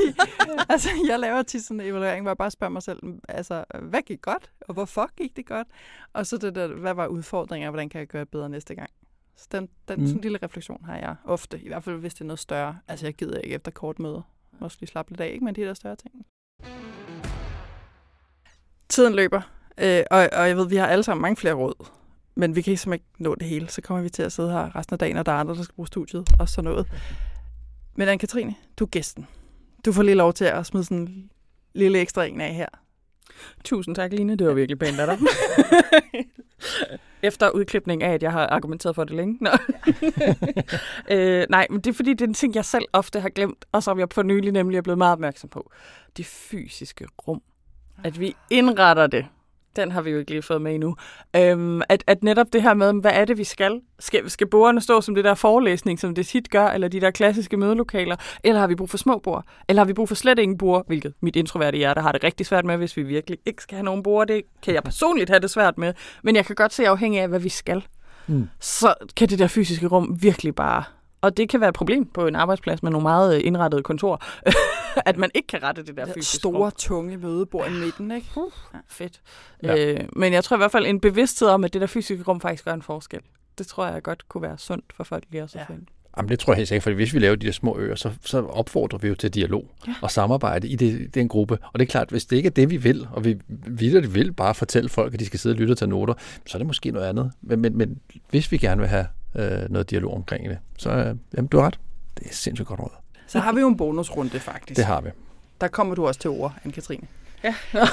altså, 0.69 0.89
jeg 1.07 1.19
laver 1.19 1.43
tit 1.43 1.63
sådan 1.63 1.79
en 1.79 1.87
evaluering, 1.87 2.21
hvor 2.21 2.29
jeg 2.29 2.37
bare 2.37 2.51
spørger 2.51 2.71
mig 2.71 2.83
selv, 2.83 2.99
altså, 3.29 3.63
hvad 3.81 4.01
gik 4.01 4.21
godt, 4.21 4.51
og 4.61 4.73
hvorfor 4.73 5.09
gik 5.17 5.35
det 5.35 5.45
godt? 5.45 5.67
Og 6.13 6.27
så 6.27 6.37
det 6.37 6.55
der, 6.55 6.67
hvad 6.67 6.93
var 6.93 7.07
udfordringer, 7.07 7.69
hvordan 7.69 7.89
kan 7.89 7.99
jeg 7.99 8.07
gøre 8.07 8.25
bedre 8.25 8.49
næste 8.49 8.75
gang? 8.75 8.89
Så 9.35 9.47
den, 9.51 9.69
den 9.87 9.99
mm. 9.99 10.05
sådan 10.05 10.17
en 10.17 10.21
lille 10.21 10.39
refleksion 10.43 10.85
har 10.85 10.97
jeg 10.97 11.15
ofte, 11.25 11.61
i 11.61 11.67
hvert 11.67 11.83
fald 11.83 11.95
hvis 11.95 12.13
det 12.13 12.21
er 12.21 12.25
noget 12.25 12.39
større. 12.39 12.79
Altså 12.87 13.05
jeg 13.05 13.13
gider 13.13 13.39
ikke 13.39 13.55
efter 13.55 13.71
kort 13.71 13.99
møde. 13.99 14.23
Måske 14.59 14.81
lige 14.81 14.89
slappe 14.89 15.11
lidt 15.11 15.21
af, 15.21 15.29
ikke? 15.33 15.45
men 15.45 15.55
de 15.55 15.61
der 15.61 15.73
større 15.73 15.95
ting. 15.95 16.25
Tiden 18.89 19.15
løber, 19.15 19.41
øh, 19.77 20.03
og, 20.11 20.29
og 20.33 20.47
jeg 20.47 20.57
ved, 20.57 20.69
vi 20.69 20.75
har 20.75 20.87
alle 20.87 21.03
sammen 21.03 21.21
mange 21.21 21.35
flere 21.35 21.53
råd. 21.53 21.87
Men 22.35 22.55
vi 22.55 22.61
kan 22.61 22.77
simpelthen 22.77 22.93
ikke 22.93 23.23
nå 23.23 23.35
det 23.35 23.47
hele. 23.47 23.69
Så 23.69 23.81
kommer 23.81 24.03
vi 24.03 24.09
til 24.09 24.23
at 24.23 24.31
sidde 24.31 24.51
her 24.51 24.75
resten 24.75 24.93
af 24.93 24.99
dagen, 24.99 25.17
og 25.17 25.25
der 25.25 25.31
er 25.31 25.35
andre, 25.35 25.55
der 25.55 25.63
skal 25.63 25.75
bruge 25.75 25.87
studiet 25.87 26.27
og 26.39 26.49
sådan 26.49 26.63
noget. 26.63 26.87
Men 27.95 28.07
Anne-Katrine, 28.07 28.53
du 28.79 28.85
er 28.85 28.89
gæsten. 28.89 29.27
Du 29.85 29.91
får 29.91 30.03
lige 30.03 30.15
lov 30.15 30.33
til 30.33 30.45
at 30.45 30.65
smide 30.65 30.83
sådan 30.83 30.97
en 30.97 31.29
lille 31.73 31.99
ekstra 31.99 32.25
en 32.25 32.41
af 32.41 32.53
her. 32.53 32.67
Tusind 33.63 33.95
tak, 33.95 34.13
Line. 34.13 34.35
Det 34.35 34.47
var 34.47 34.53
virkelig 34.53 34.79
pænt 34.79 34.99
af 34.99 35.07
dig. 35.07 35.27
Efter 37.23 37.49
udklipning 37.49 38.03
af, 38.03 38.13
at 38.13 38.23
jeg 38.23 38.31
har 38.31 38.47
argumenteret 38.47 38.95
for 38.95 39.03
det 39.03 39.15
længe. 39.15 39.37
Nå. 39.41 39.49
øh, 41.15 41.45
nej, 41.49 41.67
men 41.69 41.81
det 41.81 41.89
er 41.89 41.93
fordi, 41.93 42.11
det 42.11 42.21
er 42.21 42.27
en 42.27 42.33
ting, 42.33 42.55
jeg 42.55 42.65
selv 42.65 42.85
ofte 42.93 43.19
har 43.19 43.29
glemt, 43.29 43.65
og 43.71 43.83
som 43.83 43.99
jeg 43.99 44.09
på 44.09 44.23
nylig 44.23 44.51
nemlig 44.51 44.77
er 44.77 44.81
blevet 44.81 44.97
meget 44.97 45.11
opmærksom 45.11 45.49
på. 45.49 45.71
Det 46.17 46.25
fysiske 46.25 47.07
rum. 47.27 47.41
At 48.03 48.19
vi 48.19 48.35
indretter 48.49 49.07
det 49.07 49.25
den 49.75 49.91
har 49.91 50.01
vi 50.01 50.09
jo 50.09 50.17
ikke 50.19 50.31
lige 50.31 50.41
fået 50.41 50.61
med 50.61 50.73
endnu. 50.73 50.95
Øhm, 51.35 51.81
at, 51.89 52.03
at 52.07 52.23
netop 52.23 52.47
det 52.53 52.61
her 52.61 52.73
med, 52.73 53.01
hvad 53.01 53.11
er 53.13 53.25
det, 53.25 53.37
vi 53.37 53.43
skal? 53.43 53.81
Skal, 53.99 54.29
skal 54.29 54.47
bordene 54.47 54.81
stå 54.81 55.01
som 55.01 55.15
det 55.15 55.23
der 55.23 55.33
forelæsning, 55.33 55.99
som 55.99 56.15
det 56.15 56.27
tit 56.27 56.49
gør, 56.49 56.67
eller 56.67 56.87
de 56.87 57.01
der 57.01 57.11
klassiske 57.11 57.57
mødelokaler? 57.57 58.15
Eller 58.43 58.59
har 58.59 58.67
vi 58.67 58.75
brug 58.75 58.89
for 58.89 58.97
små 58.97 59.19
bord? 59.19 59.45
Eller 59.69 59.79
har 59.79 59.87
vi 59.87 59.93
brug 59.93 60.07
for 60.07 60.15
slet 60.15 60.39
ingen 60.39 60.57
bord? 60.57 60.87
Hvilket 60.87 61.13
mit 61.21 61.35
introverte 61.35 61.77
hjerte 61.77 62.01
har 62.01 62.11
det 62.11 62.23
rigtig 62.23 62.45
svært 62.45 62.65
med, 62.65 62.77
hvis 62.77 62.97
vi 62.97 63.03
virkelig 63.03 63.39
ikke 63.45 63.63
skal 63.63 63.75
have 63.75 63.85
nogen 63.85 64.03
bord. 64.03 64.27
Det 64.27 64.41
kan 64.63 64.73
jeg 64.73 64.83
personligt 64.83 65.29
have 65.29 65.39
det 65.39 65.49
svært 65.49 65.77
med. 65.77 65.93
Men 66.23 66.35
jeg 66.35 66.45
kan 66.45 66.55
godt 66.55 66.73
se 66.73 66.87
afhængig 66.87 67.21
af, 67.21 67.27
hvad 67.27 67.39
vi 67.39 67.49
skal. 67.49 67.83
Mm. 68.27 68.49
Så 68.59 68.93
kan 69.17 69.29
det 69.29 69.39
der 69.39 69.47
fysiske 69.47 69.87
rum 69.87 70.17
virkelig 70.21 70.55
bare 70.55 70.83
og 71.21 71.37
det 71.37 71.49
kan 71.49 71.59
være 71.59 71.69
et 71.69 71.75
problem 71.75 72.05
på 72.05 72.27
en 72.27 72.35
arbejdsplads 72.35 72.83
med 72.83 72.91
nogle 72.91 73.03
meget 73.03 73.35
øh, 73.35 73.41
indrettede 73.45 73.83
kontor, 73.83 74.21
at 75.09 75.17
man 75.17 75.29
ikke 75.35 75.47
kan 75.47 75.63
rette 75.63 75.83
det 75.83 75.97
der 75.97 76.05
fysiske 76.13 76.37
Store, 76.37 76.57
rum. 76.57 76.71
tunge 76.77 77.17
mødebord 77.17 77.67
i 77.67 77.73
midten, 77.73 78.11
ikke? 78.11 78.27
Uh, 78.35 78.51
ja, 78.73 78.79
fedt. 78.89 79.21
Ja. 79.63 79.93
Øh, 79.93 79.99
men 80.15 80.33
jeg 80.33 80.43
tror 80.43 80.55
i 80.55 80.57
hvert 80.57 80.71
fald 80.71 80.85
en 80.85 80.99
bevidsthed 80.99 81.47
om, 81.47 81.63
at 81.63 81.73
det 81.73 81.81
der 81.81 81.87
fysiske 81.87 82.23
rum 82.23 82.41
faktisk 82.41 82.65
gør 82.65 82.73
en 82.73 82.81
forskel. 82.81 83.19
Det 83.57 83.67
tror 83.67 83.85
jeg 83.85 84.03
godt 84.03 84.29
kunne 84.29 84.41
være 84.41 84.57
sundt 84.57 84.85
for 84.95 85.03
folk 85.03 85.23
lige 85.31 85.43
også 85.43 85.59
ja. 85.59 85.75
Jamen, 86.17 86.29
det 86.29 86.39
tror 86.39 86.53
jeg 86.53 86.57
helt 86.57 86.67
sikkert, 86.67 86.83
for 86.83 86.91
hvis 86.91 87.13
vi 87.13 87.19
laver 87.19 87.35
de 87.35 87.45
der 87.45 87.51
små 87.51 87.77
øer, 87.77 87.95
så, 87.95 88.11
så 88.25 88.41
opfordrer 88.41 88.99
vi 88.99 89.07
jo 89.07 89.15
til 89.15 89.33
dialog 89.33 89.71
ja. 89.87 89.93
og 90.01 90.11
samarbejde 90.11 90.67
i 90.67 90.75
det, 90.75 91.15
den 91.15 91.27
gruppe. 91.27 91.57
Og 91.73 91.79
det 91.79 91.85
er 91.85 91.89
klart, 91.89 92.09
hvis 92.09 92.25
det 92.25 92.37
ikke 92.37 92.47
er 92.47 92.51
det, 92.51 92.69
vi 92.69 92.77
vil, 92.77 93.07
og 93.11 93.25
vi 93.25 93.39
videre 93.67 94.05
vil 94.05 94.33
bare 94.33 94.55
fortælle 94.55 94.89
folk, 94.89 95.13
at 95.13 95.19
de 95.19 95.25
skal 95.25 95.39
sidde 95.39 95.53
og 95.53 95.59
lytte 95.59 95.71
og 95.71 95.77
tage 95.77 95.89
noter, 95.89 96.13
så 96.45 96.57
er 96.57 96.59
det 96.59 96.67
måske 96.67 96.91
noget 96.91 97.07
andet. 97.07 97.31
Men, 97.41 97.61
men, 97.61 97.77
men 97.77 97.99
hvis 98.29 98.51
vi 98.51 98.57
gerne 98.57 98.79
vil 98.81 98.89
have 98.89 99.05
øh, 99.35 99.69
noget 99.69 99.89
dialog 99.89 100.13
omkring 100.13 100.49
det. 100.49 100.57
Så 100.77 100.89
øh, 100.91 101.15
jamen, 101.33 101.47
du 101.47 101.57
har 101.59 101.65
ret. 101.65 101.79
Det 102.17 102.27
er 102.27 102.33
sindssygt 102.33 102.67
godt 102.67 102.79
råd. 102.79 102.91
Så 103.27 103.39
har 103.39 103.53
vi 103.53 103.61
jo 103.61 103.67
en 103.67 103.77
bonusrunde, 103.77 104.39
faktisk. 104.39 104.77
Det 104.77 104.85
har 104.85 105.01
vi. 105.01 105.09
Der 105.61 105.67
kommer 105.67 105.95
du 105.95 106.07
også 106.07 106.19
til 106.19 106.29
ord, 106.29 106.53
Anne-Katrine. 106.65 107.05
Ja. 107.43 107.55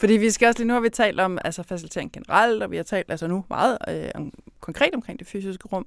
Fordi 0.00 0.12
vi 0.12 0.30
skal 0.30 0.48
også 0.48 0.58
lige 0.58 0.68
nu 0.68 0.74
har 0.74 0.80
vi 0.80 0.88
talt 0.88 1.20
om 1.20 1.38
altså 1.44 1.62
facilitering 1.62 2.12
generelt, 2.12 2.62
og 2.62 2.70
vi 2.70 2.76
har 2.76 2.84
talt 2.84 3.10
altså 3.10 3.26
nu 3.26 3.44
meget 3.48 3.78
øh, 3.88 4.10
om, 4.14 4.32
konkret 4.60 4.94
omkring 4.94 5.18
det 5.18 5.26
fysiske 5.26 5.68
rum. 5.68 5.86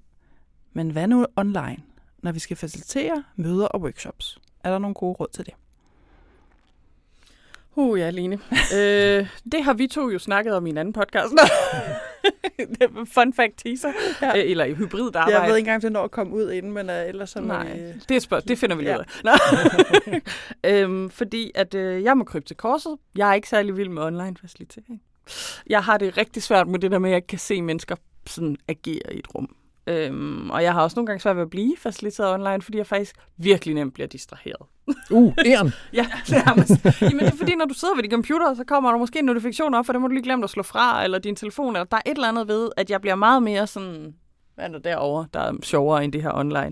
Men 0.73 0.89
hvad 0.89 1.07
nu 1.07 1.25
online, 1.35 1.77
når 2.17 2.31
vi 2.31 2.39
skal 2.39 2.57
facilitere 2.57 3.23
møder 3.35 3.65
og 3.65 3.81
workshops? 3.81 4.37
Er 4.63 4.71
der 4.71 4.79
nogle 4.79 4.93
gode 4.93 5.13
råd 5.13 5.27
til 5.33 5.45
det? 5.45 5.53
Uh, 7.75 7.99
ja, 7.99 8.09
Line. 8.09 8.39
øh, 8.75 9.27
det 9.51 9.63
har 9.63 9.73
vi 9.73 9.87
to 9.87 10.09
jo 10.09 10.19
snakket 10.19 10.53
om 10.53 10.67
i 10.67 10.69
en 10.69 10.77
anden 10.77 10.93
podcast. 10.93 11.33
Fun 13.15 13.33
fact 13.33 13.53
teaser. 13.57 13.91
Ja. 14.21 14.37
Øh, 14.37 14.51
eller 14.51 14.65
i 14.65 14.73
hybrid 14.73 15.15
arbejde. 15.15 15.39
Jeg 15.39 15.49
ved 15.49 15.57
ikke 15.57 15.59
engang, 15.59 15.75
om 15.75 15.81
det 15.81 15.91
når 15.91 16.03
at 16.03 16.11
komme 16.11 16.33
ud 16.35 16.51
inden, 16.51 16.71
men 16.71 16.89
uh, 16.89 16.95
ellers 16.95 17.29
så... 17.29 17.41
Nej, 17.41 17.71
øh, 17.71 17.95
det, 18.09 18.15
er 18.15 18.19
spørg- 18.19 18.47
det 18.47 18.57
finder 18.57 18.75
vi 18.75 18.81
lige 18.83 18.91
ja. 18.91 18.97
ud 18.99 19.05
af. 20.03 20.21
øhm, 20.83 21.09
fordi 21.09 21.51
at 21.55 21.73
øh, 21.75 22.03
jeg 22.03 22.17
må 22.17 22.23
krybe 22.23 22.45
til 22.45 22.55
korset. 22.55 22.97
Jeg 23.17 23.29
er 23.29 23.33
ikke 23.33 23.49
særlig 23.49 23.77
vild 23.77 23.89
med 23.89 24.03
online 24.03 24.35
facilitering. 24.41 25.01
Jeg 25.67 25.83
har 25.83 25.97
det 25.97 26.17
rigtig 26.17 26.43
svært 26.43 26.67
med 26.67 26.79
det 26.79 26.91
der 26.91 26.99
med, 26.99 27.09
at 27.09 27.11
jeg 27.11 27.17
ikke 27.17 27.27
kan 27.27 27.39
se 27.39 27.61
mennesker 27.61 27.95
sådan 28.27 28.57
agere 28.67 29.13
i 29.13 29.19
et 29.19 29.35
rum. 29.35 29.55
Øhm, 29.89 30.49
og 30.49 30.63
jeg 30.63 30.73
har 30.73 30.81
også 30.81 30.95
nogle 30.95 31.07
gange 31.07 31.21
svært 31.21 31.35
ved 31.35 31.43
at 31.43 31.49
blive 31.49 31.75
faciliteret 31.77 32.33
online, 32.33 32.61
fordi 32.61 32.77
jeg 32.77 32.87
faktisk 32.87 33.15
virkelig 33.37 33.75
nemt 33.75 33.93
bliver 33.93 34.07
distraheret. 34.07 34.67
Uh, 35.11 35.33
æren! 35.45 35.73
ja, 35.93 36.05
nærmest. 36.29 37.01
Jamen, 37.01 37.19
det 37.19 37.27
er 37.27 37.37
fordi, 37.37 37.55
når 37.55 37.65
du 37.65 37.73
sidder 37.73 37.95
ved 37.95 38.03
din 38.03 38.11
computer, 38.11 38.53
så 38.53 38.63
kommer 38.63 38.91
der 38.91 38.97
måske 38.97 39.19
en 39.19 39.25
notifikation 39.25 39.73
op, 39.73 39.85
for 39.85 39.93
det 39.93 40.01
må 40.01 40.07
du 40.07 40.13
lige 40.13 40.23
glemme 40.23 40.43
at 40.43 40.49
slå 40.49 40.63
fra, 40.63 41.03
eller 41.03 41.19
din 41.19 41.35
telefon, 41.35 41.75
eller 41.75 41.83
der 41.83 41.97
er 41.97 42.01
et 42.05 42.15
eller 42.15 42.27
andet 42.27 42.47
ved, 42.47 42.69
at 42.77 42.89
jeg 42.89 43.01
bliver 43.01 43.15
meget 43.15 43.43
mere 43.43 43.67
sådan, 43.67 44.13
hvad 44.55 44.65
er 44.65 44.69
der 44.69 44.79
derovre, 44.79 45.27
der 45.33 45.39
er 45.39 45.53
sjovere 45.63 46.03
end 46.03 46.13
det 46.13 46.21
her 46.21 46.31
online. 46.33 46.71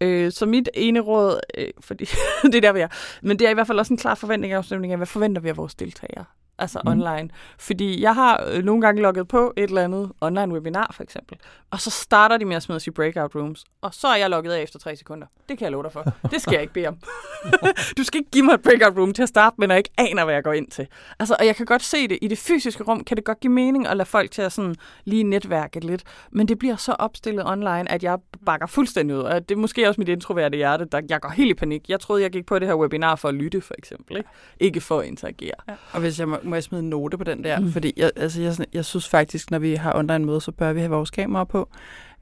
Øh, 0.00 0.32
så 0.32 0.46
mit 0.46 0.68
ene 0.74 1.00
råd, 1.00 1.40
øh, 1.58 1.68
fordi 1.80 2.04
det 2.42 2.54
er 2.54 2.60
der, 2.60 2.72
vi 2.72 2.80
er, 2.80 2.88
men 3.22 3.38
det 3.38 3.46
er 3.46 3.50
i 3.50 3.54
hvert 3.54 3.66
fald 3.66 3.78
også 3.78 3.92
en 3.92 3.98
klar 3.98 4.14
forventning 4.14 4.52
af 4.52 4.96
hvad 4.96 5.06
forventer 5.06 5.42
vi 5.42 5.48
af 5.48 5.56
vores 5.56 5.74
deltagere? 5.74 6.24
Altså 6.58 6.80
mm. 6.84 6.90
online. 6.90 7.30
Fordi 7.58 8.02
jeg 8.02 8.14
har 8.14 8.44
øh, 8.46 8.64
nogle 8.64 8.82
gange 8.82 9.02
logget 9.02 9.28
på 9.28 9.52
et 9.56 9.62
eller 9.62 9.84
andet 9.84 10.12
online 10.20 10.52
webinar, 10.54 10.90
for 10.92 11.02
eksempel, 11.02 11.38
og 11.70 11.80
så 11.80 11.90
starter 11.90 12.36
de 12.36 12.44
med 12.44 12.56
at 12.56 12.62
smide 12.62 12.76
os 12.76 12.86
i 12.86 12.90
breakout 12.90 13.34
rooms, 13.34 13.64
og 13.82 13.94
så 13.94 14.08
er 14.08 14.16
jeg 14.16 14.30
logget 14.30 14.52
af 14.52 14.62
efter 14.62 14.78
tre 14.78 14.96
sekunder. 14.96 15.26
Det 15.48 15.58
kan 15.58 15.64
jeg 15.64 15.72
love 15.72 15.82
dig 15.82 15.92
for. 15.92 16.12
Det 16.30 16.42
skal 16.42 16.52
jeg 16.52 16.62
ikke 16.62 16.72
bede 16.72 16.86
om. 16.86 16.98
du 17.98 18.04
skal 18.04 18.18
ikke 18.18 18.30
give 18.30 18.44
mig 18.44 18.54
et 18.54 18.62
breakout 18.62 18.98
room 18.98 19.12
til 19.12 19.22
at 19.22 19.28
starte 19.28 19.56
med, 19.58 19.68
når 19.68 19.74
jeg 19.74 19.78
ikke 19.78 19.90
aner, 19.98 20.24
hvad 20.24 20.34
jeg 20.34 20.44
går 20.44 20.52
ind 20.52 20.70
til. 20.70 20.86
Altså, 21.18 21.36
og 21.38 21.46
jeg 21.46 21.56
kan 21.56 21.66
godt 21.66 21.82
se 21.82 22.08
det. 22.08 22.18
I 22.22 22.28
det 22.28 22.38
fysiske 22.38 22.84
rum 22.84 23.04
kan 23.04 23.16
det 23.16 23.24
godt 23.24 23.40
give 23.40 23.52
mening 23.52 23.86
at 23.86 23.96
lade 23.96 24.08
folk 24.08 24.30
til 24.30 24.42
at 24.42 24.52
sådan 24.52 24.74
lige 25.04 25.22
netværke 25.22 25.80
lidt, 25.80 26.02
men 26.30 26.48
det 26.48 26.58
bliver 26.58 26.76
så 26.76 26.92
opstillet 26.92 27.46
online, 27.46 27.90
at 27.90 28.02
jeg 28.02 28.18
bakker 28.46 28.66
fuldstændig 28.66 29.16
ud. 29.16 29.22
Og 29.22 29.48
det 29.48 29.54
er 29.54 29.58
måske 29.58 29.88
også 29.88 30.00
mit 30.00 30.08
introverte 30.08 30.56
hjerte, 30.56 30.84
der 30.84 31.00
jeg 31.08 31.20
går 31.20 31.28
helt 31.28 31.50
i 31.50 31.54
panik. 31.54 31.88
Jeg 31.88 32.00
troede, 32.00 32.22
jeg 32.22 32.30
gik 32.30 32.46
på 32.46 32.58
det 32.58 32.68
her 32.68 32.74
webinar 32.74 33.16
for 33.16 33.28
at 33.28 33.34
lytte, 33.34 33.60
for 33.60 33.74
eksempel. 33.78 34.16
Ikke, 34.16 34.28
ikke 34.60 34.80
for 34.80 35.00
at 35.00 35.06
interagere. 35.06 35.54
Ja. 35.68 35.74
Og 35.92 36.00
hvis 36.00 36.18
jeg 36.20 36.28
må, 36.28 36.36
må 36.48 36.56
jeg 36.56 36.62
smide 36.62 36.82
en 36.82 36.90
note 36.90 37.18
på 37.18 37.24
den 37.24 37.44
der? 37.44 37.60
Mm. 37.60 37.72
Fordi 37.72 37.92
jeg, 37.96 38.10
altså, 38.16 38.42
jeg, 38.42 38.56
jeg 38.72 38.84
synes 38.84 39.08
faktisk, 39.08 39.50
når 39.50 39.58
vi 39.58 39.74
har 39.74 39.96
online 39.96 40.24
møde, 40.24 40.40
så 40.40 40.52
bør 40.52 40.72
vi 40.72 40.80
have 40.80 40.90
vores 40.90 41.10
kamera 41.10 41.44
på. 41.44 41.68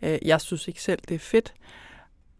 Øh, 0.02 0.18
jeg 0.24 0.40
synes 0.40 0.68
ikke 0.68 0.82
selv, 0.82 0.98
det 1.08 1.14
er 1.14 1.18
fedt. 1.18 1.54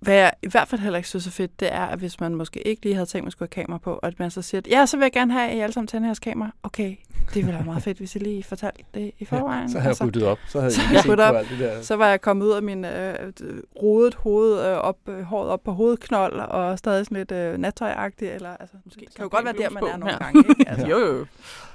Hvad 0.01 0.14
jeg 0.14 0.32
i 0.43 0.49
hvert 0.49 0.68
fald 0.68 0.80
heller 0.80 0.97
ikke 0.97 1.09
synes 1.09 1.26
er 1.26 1.30
fedt, 1.30 1.61
det 1.61 1.72
er, 1.72 1.87
at 1.87 1.99
hvis 1.99 2.20
man 2.20 2.34
måske 2.34 2.66
ikke 2.66 2.82
lige 2.82 2.95
havde 2.95 3.07
tænkt, 3.07 3.22
at 3.22 3.24
man 3.24 3.30
skulle 3.30 3.49
have 3.55 3.64
kamera 3.64 3.78
på, 3.78 3.93
og 3.93 4.07
at 4.09 4.18
man 4.18 4.30
så 4.30 4.43
siger, 4.43 4.61
ja, 4.70 4.87
så 4.87 4.97
vil 4.97 5.05
jeg 5.05 5.12
gerne 5.12 5.32
have, 5.32 5.51
at 5.51 5.57
I 5.57 5.61
alle 5.61 5.72
sammen 5.72 5.87
tænder 5.87 6.09
jeres 6.09 6.18
kamera. 6.18 6.51
Okay, 6.62 6.97
det 7.35 7.35
ville 7.35 7.53
være 7.53 7.64
meget 7.64 7.83
fedt, 7.83 7.99
hvis 7.99 8.17
I 8.17 8.19
lige 8.19 8.43
fortalte 8.45 8.85
det 8.95 9.12
i 9.19 9.25
forvejen. 9.25 9.62
Ja, 9.62 9.69
så 9.69 9.73
havde 9.79 9.83
jeg 9.83 9.89
altså, 9.89 10.05
ryddet 10.05 10.23
op. 10.23 10.39
Så 10.49 10.61
havde 10.61 10.73
så 10.73 10.81
jeg 10.83 10.93
jeg 10.93 11.03
set 11.03 11.21
op. 11.21 11.35
alt 11.35 11.49
det 11.51 11.59
der. 11.59 11.83
Så 11.83 11.97
var 11.97 12.09
jeg 12.09 12.21
kommet 12.21 12.47
ud 12.47 12.51
af 12.53 12.62
min 12.62 12.85
øh, 12.85 13.14
rodet 13.83 14.14
hoved, 14.14 14.67
øh, 14.67 14.77
op, 14.77 14.97
øh, 15.09 15.23
håret 15.23 15.51
op 15.51 15.62
på 15.64 15.73
hovedknold, 15.73 16.33
og 16.41 16.79
stadig 16.79 17.05
sådan 17.07 17.17
lidt 17.19 17.33
øh, 17.33 17.59
nattøjagtig, 17.59 18.29
eller 18.29 18.57
altså, 18.57 18.77
måske, 18.85 19.07
kan 19.17 19.23
jo 19.23 19.29
godt 19.33 19.45
være 19.45 19.55
der, 19.59 19.71
man 19.71 19.83
er 19.85 19.97
nogle 19.97 20.12
Ja. 20.21 20.25
gange. 20.25 20.45
Ikke? 20.49 20.64
Altså, 20.71 20.87
Jo, 20.87 20.99
jo. 20.99 21.27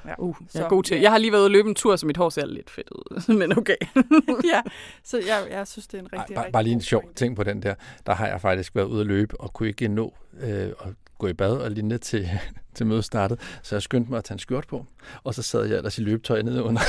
ja. 0.07 0.13
Uh, 0.17 0.35
jeg 0.41 0.47
Så- 0.49 0.65
er 0.65 0.69
god 0.69 0.83
til. 0.83 0.99
Jeg 1.01 1.11
har 1.11 1.17
lige 1.17 1.31
været 1.31 1.41
ude 1.41 1.47
og 1.47 1.51
løbe 1.51 1.69
en 1.69 1.75
tur, 1.75 1.95
så 1.95 2.05
mit 2.05 2.17
hår 2.17 2.29
ser 2.29 2.45
lidt 2.45 2.69
fedt 2.69 2.89
ud. 2.91 3.33
Men 3.39 3.57
okay. 3.57 3.75
ja, 4.53 4.61
så 5.03 5.17
jeg, 5.17 5.39
jeg 5.51 5.67
synes, 5.67 5.87
det 5.87 5.97
er 5.97 6.01
en 6.01 6.09
Ej, 6.13 6.19
rigtig, 6.19 6.35
bare, 6.35 6.43
rigtig 6.43 6.53
bare 6.53 6.63
lige 6.63 6.73
en 6.73 6.81
sjov 6.81 7.03
ting 7.15 7.35
på 7.35 7.43
den 7.43 7.61
der. 7.63 7.73
Der 8.05 8.13
har 8.13 8.27
jeg 8.27 8.41
faktisk 8.41 8.75
været 8.75 8.85
ude 8.87 9.01
at 9.01 9.07
løbe, 9.07 9.41
og 9.41 9.53
kunne 9.53 9.69
ikke 9.69 9.87
nå 9.87 10.13
øh, 10.41 10.49
at 10.49 10.73
gå 11.21 11.27
i 11.27 11.33
bad 11.33 11.51
og 11.57 11.71
lignende 11.71 11.97
til, 11.97 12.29
til 12.75 12.85
mødet 12.85 13.05
startede. 13.05 13.39
Så 13.63 13.75
jeg 13.75 13.81
skyndte 13.81 14.09
mig 14.11 14.17
at 14.17 14.23
tage 14.23 14.35
en 14.35 14.39
skjort 14.39 14.67
på, 14.67 14.85
og 15.23 15.33
så 15.35 15.41
sad 15.41 15.65
jeg 15.65 15.77
ellers 15.77 15.97
i 15.97 16.01
løbetøj 16.01 16.41
nede 16.41 16.63
under. 16.63 16.81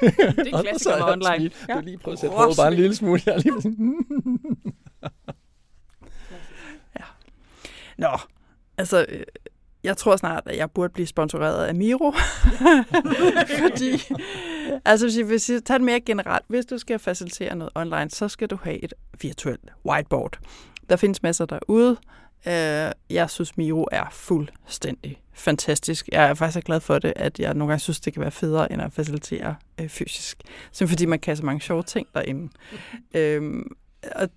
Det 0.00 0.08
er 0.18 0.32
klassiker 0.62 0.78
sad 0.78 0.98
med 0.98 1.12
online. 1.12 1.48
Du 1.48 1.54
Ja. 1.68 1.74
har 1.74 1.80
lige 1.80 1.98
prøvet 1.98 2.16
at 2.16 2.20
sætte 2.20 2.36
håret 2.36 2.56
bare 2.56 2.68
en 2.68 2.74
lille 2.74 2.94
smule. 2.96 3.20
Jeg 3.26 3.38
lige 3.38 3.62
sådan, 3.62 3.98
Nå, 7.98 8.08
altså, 8.78 9.06
øh, 9.08 9.22
jeg 9.84 9.96
tror 9.96 10.16
snart, 10.16 10.42
at 10.46 10.56
jeg 10.56 10.70
burde 10.70 10.92
blive 10.92 11.06
sponsoreret 11.06 11.64
af 11.66 11.74
Miro. 11.74 12.12
Fordi, 13.58 14.14
altså 14.84 15.24
hvis 15.26 15.50
jeg 15.50 15.64
tager 15.64 15.78
det 15.78 15.84
mere 15.84 16.00
generelt, 16.00 16.44
hvis 16.48 16.66
du 16.66 16.78
skal 16.78 16.98
facilitere 16.98 17.56
noget 17.56 17.72
online, 17.74 18.10
så 18.10 18.28
skal 18.28 18.48
du 18.48 18.58
have 18.62 18.84
et 18.84 18.94
virtuelt 19.20 19.60
whiteboard. 19.86 20.38
Der 20.90 20.96
findes 20.96 21.22
masser 21.22 21.46
derude. 21.46 21.96
Øh, 22.46 22.92
Jeg 23.10 23.30
synes, 23.30 23.56
Miro 23.56 23.86
er 23.92 24.04
fuldstændig 24.12 25.20
fantastisk. 25.34 26.08
Jeg 26.12 26.28
er 26.28 26.34
faktisk 26.34 26.66
glad 26.66 26.80
for 26.80 26.98
det, 26.98 27.12
at 27.16 27.40
jeg 27.40 27.54
nogle 27.54 27.70
gange 27.70 27.80
synes, 27.80 28.00
det 28.00 28.12
kan 28.12 28.22
være 28.22 28.30
federe, 28.30 28.72
end 28.72 28.82
at 28.82 28.92
facilitere 28.92 29.56
øh, 29.80 29.88
fysisk. 29.88 30.38
Simpelthen 30.72 30.88
fordi 30.88 31.06
man 31.06 31.18
kan 31.18 31.36
så 31.36 31.44
mange 31.44 31.60
sjove 31.60 31.82
ting 31.82 32.08
derinde. 32.14 32.52
Øhm, 33.14 33.76
og 34.16 34.28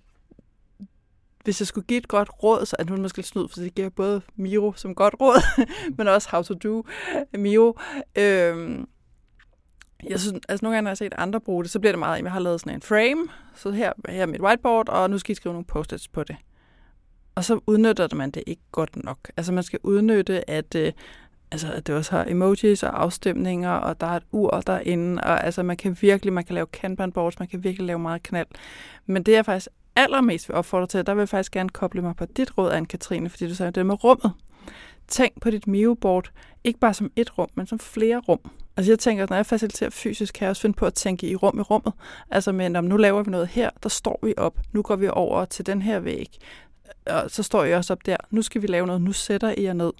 hvis 1.44 1.60
jeg 1.60 1.66
skulle 1.66 1.86
give 1.86 1.98
et 1.98 2.08
godt 2.08 2.30
råd, 2.42 2.66
så 2.66 2.76
er 2.78 2.82
det 2.84 2.98
måske 2.98 3.18
lidt 3.18 3.26
snyd, 3.26 3.48
for 3.48 3.60
det 3.60 3.74
giver 3.74 3.88
både 3.88 4.22
Miro 4.36 4.72
som 4.76 4.94
godt 4.94 5.14
råd, 5.20 5.66
men 5.98 6.08
også 6.08 6.28
How 6.30 6.42
to 6.42 6.54
Do 6.54 6.84
Miro. 7.34 7.78
Øhm, 8.18 8.88
jeg 10.08 10.20
synes, 10.20 10.40
altså 10.48 10.64
nogle 10.64 10.76
gange, 10.76 10.82
når 10.84 10.88
jeg 10.88 10.90
har 10.90 10.94
set 10.94 11.14
andre 11.18 11.40
bruge 11.40 11.64
det, 11.64 11.70
så 11.70 11.80
bliver 11.80 11.92
det 11.92 11.98
meget, 11.98 12.18
at 12.18 12.24
jeg 12.24 12.32
har 12.32 12.40
lavet 12.40 12.60
sådan 12.60 12.74
en 12.74 12.82
frame, 12.82 13.28
så 13.54 13.70
her, 13.70 13.92
her 14.08 14.22
er 14.22 14.26
mit 14.26 14.40
whiteboard, 14.40 14.88
og 14.88 15.10
nu 15.10 15.18
skal 15.18 15.32
I 15.32 15.34
skrive 15.34 15.52
nogle 15.52 15.64
post-its 15.64 16.08
på 16.08 16.24
det. 16.24 16.36
Og 17.38 17.44
så 17.44 17.60
udnytter 17.66 18.14
man 18.14 18.30
det 18.30 18.42
ikke 18.46 18.62
godt 18.72 19.04
nok. 19.04 19.18
Altså 19.36 19.52
man 19.52 19.62
skal 19.62 19.78
udnytte, 19.82 20.50
at, 20.50 20.74
øh, 20.74 20.92
altså, 21.50 21.72
at 21.72 21.86
det 21.86 21.94
også 21.94 22.10
har 22.16 22.24
emojis 22.28 22.82
og 22.82 23.02
afstemninger, 23.02 23.70
og 23.70 24.00
der 24.00 24.06
er 24.06 24.16
et 24.16 24.22
ur 24.32 24.50
derinde, 24.50 25.22
og 25.22 25.44
altså 25.44 25.62
man 25.62 25.76
kan 25.76 25.96
virkelig, 26.00 26.32
man 26.32 26.44
kan 26.44 26.54
lave 26.54 26.66
kanban 26.66 27.12
boards, 27.12 27.38
man 27.38 27.48
kan 27.48 27.64
virkelig 27.64 27.86
lave 27.86 27.98
meget 27.98 28.22
knald. 28.22 28.46
Men 29.06 29.22
det 29.22 29.36
er 29.36 29.42
faktisk 29.42 29.68
allermest 29.96 30.48
vil 30.48 30.56
opfordre 30.56 30.86
til, 30.86 31.06
der 31.06 31.14
vil 31.14 31.20
jeg 31.20 31.28
faktisk 31.28 31.52
gerne 31.52 31.68
koble 31.68 32.02
mig 32.02 32.16
på 32.16 32.24
dit 32.24 32.58
råd, 32.58 32.72
Anne-Katrine, 32.72 33.28
fordi 33.28 33.48
du 33.48 33.54
sagde 33.54 33.72
det 33.72 33.86
med 33.86 34.04
rummet. 34.04 34.32
Tænk 35.08 35.40
på 35.40 35.50
dit 35.50 35.66
Mio-board, 35.68 36.30
ikke 36.64 36.80
bare 36.80 36.94
som 36.94 37.10
et 37.16 37.38
rum, 37.38 37.48
men 37.54 37.66
som 37.66 37.78
flere 37.78 38.18
rum. 38.18 38.50
Altså 38.76 38.92
jeg 38.92 38.98
tænker, 38.98 39.22
at 39.22 39.30
når 39.30 39.36
jeg 39.36 39.46
faciliterer 39.46 39.90
fysisk, 39.90 40.34
kan 40.34 40.44
jeg 40.44 40.50
også 40.50 40.62
finde 40.62 40.76
på 40.76 40.86
at 40.86 40.94
tænke 40.94 41.28
i 41.28 41.36
rum 41.36 41.58
i 41.58 41.62
rummet. 41.62 41.92
Altså 42.30 42.52
men 42.52 42.76
om 42.76 42.84
nu 42.84 42.96
laver 42.96 43.22
vi 43.22 43.30
noget 43.30 43.48
her, 43.48 43.70
der 43.82 43.88
står 43.88 44.18
vi 44.22 44.34
op. 44.36 44.58
Nu 44.72 44.82
går 44.82 44.96
vi 44.96 45.08
over 45.08 45.44
til 45.44 45.66
den 45.66 45.82
her 45.82 45.98
væg. 45.98 46.38
Og 47.06 47.30
så 47.30 47.42
står 47.42 47.64
jeg 47.64 47.76
også 47.76 47.92
op 47.92 48.06
der. 48.06 48.16
Nu 48.30 48.42
skal 48.42 48.62
vi 48.62 48.66
lave 48.66 48.86
noget. 48.86 49.02
Nu 49.02 49.12
sætter 49.12 49.54
I 49.56 49.62
jer 49.62 49.72
ned. 49.72 49.92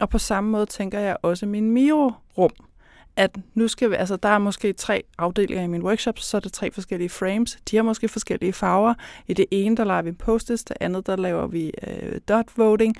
Og 0.00 0.08
på 0.08 0.18
samme 0.18 0.50
måde 0.50 0.66
tænker 0.66 0.98
jeg 0.98 1.16
også 1.22 1.46
min 1.46 1.70
Miro-rum, 1.70 2.50
at 3.16 3.36
nu 3.54 3.68
skal 3.68 3.90
vi, 3.90 3.94
altså 3.94 4.16
der 4.16 4.28
er 4.28 4.38
måske 4.38 4.72
tre 4.72 5.02
afdelinger 5.18 5.64
i 5.64 5.66
min 5.66 5.82
workshop, 5.82 6.18
så 6.18 6.36
er 6.36 6.40
der 6.40 6.48
tre 6.48 6.72
forskellige 6.72 7.08
frames. 7.08 7.58
De 7.70 7.76
har 7.76 7.82
måske 7.82 8.08
forskellige 8.08 8.52
farver. 8.52 8.94
I 9.28 9.34
det 9.34 9.46
ene, 9.50 9.76
der 9.76 9.84
laver 9.84 10.02
vi 10.02 10.12
post 10.12 10.48
det 10.48 10.72
andet, 10.80 11.06
der 11.06 11.16
laver 11.16 11.46
vi 11.46 11.72
øh, 11.86 12.20
dot 12.28 12.46
voting. 12.56 12.96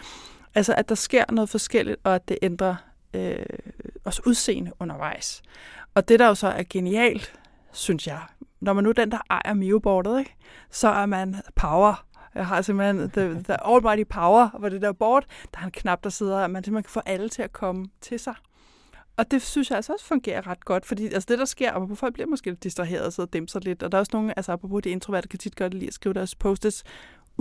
Altså, 0.55 0.75
at 0.75 0.89
der 0.89 0.95
sker 0.95 1.25
noget 1.33 1.51
forskelligt, 1.51 1.97
og 2.05 2.15
at 2.15 2.29
det 2.29 2.39
ændrer 2.43 2.75
øh, 3.15 3.37
også 4.05 4.23
udseende 4.27 4.73
undervejs. 4.81 5.43
Og 5.95 6.09
det, 6.09 6.19
der 6.19 6.27
jo 6.27 6.35
så 6.35 6.49
er 6.49 6.63
genialt, 6.71 7.33
synes 7.73 8.07
jeg, 8.07 8.21
når 8.61 8.73
man 8.73 8.85
nu 8.85 8.91
er 8.91 8.95
den, 8.95 9.11
der 9.11 9.19
ejer 9.31 9.55
Mio-boardet, 9.55 10.19
ikke? 10.19 10.35
så 10.71 10.89
er 10.89 11.07
man 11.07 11.37
power. 11.57 12.05
Jeg 12.35 12.47
har 12.47 12.63
simpelthen 12.63 13.11
the, 13.11 13.43
the 13.45 13.67
almighty 13.67 14.05
power 14.11 14.59
hvor 14.59 14.69
det 14.69 14.83
der 14.83 14.93
board. 14.93 15.25
Der 15.55 15.61
er 15.61 15.65
en 15.65 15.71
knap, 15.71 16.05
der 16.05 16.11
sidder, 16.11 16.39
at 16.39 16.51
man 16.51 16.65
simpelthen 16.65 16.83
kan 16.83 16.91
få 16.91 17.01
alle 17.07 17.29
til 17.29 17.43
at 17.43 17.53
komme 17.53 17.87
til 18.01 18.19
sig. 18.19 18.35
Og 19.17 19.31
det 19.31 19.43
synes 19.43 19.71
jeg 19.71 19.77
altså 19.77 19.93
også 19.93 20.05
fungerer 20.05 20.47
ret 20.47 20.65
godt, 20.65 20.87
fordi 20.87 21.05
altså 21.05 21.27
det, 21.29 21.39
der 21.39 21.45
sker, 21.45 21.73
og 21.73 21.99
folk 21.99 22.15
bliver 22.15 22.27
måske 22.27 22.51
lidt 22.51 22.65
distraheret 22.65 23.07
og 23.07 23.13
sidder 23.13 23.27
og 23.27 23.33
dæmper 23.33 23.51
sig 23.51 23.65
lidt, 23.65 23.83
og 23.83 23.93
der 23.93 23.99
er 23.99 24.01
også 24.01 24.11
nogle, 24.13 24.39
altså 24.39 24.53
apropos 24.53 24.83
de 24.83 24.91
introverte, 24.91 25.29
kan 25.29 25.39
tit 25.39 25.57
godt 25.57 25.75
lide 25.75 25.87
at 25.87 25.95
skrive 25.95 26.13
deres 26.13 26.35
post 26.35 26.85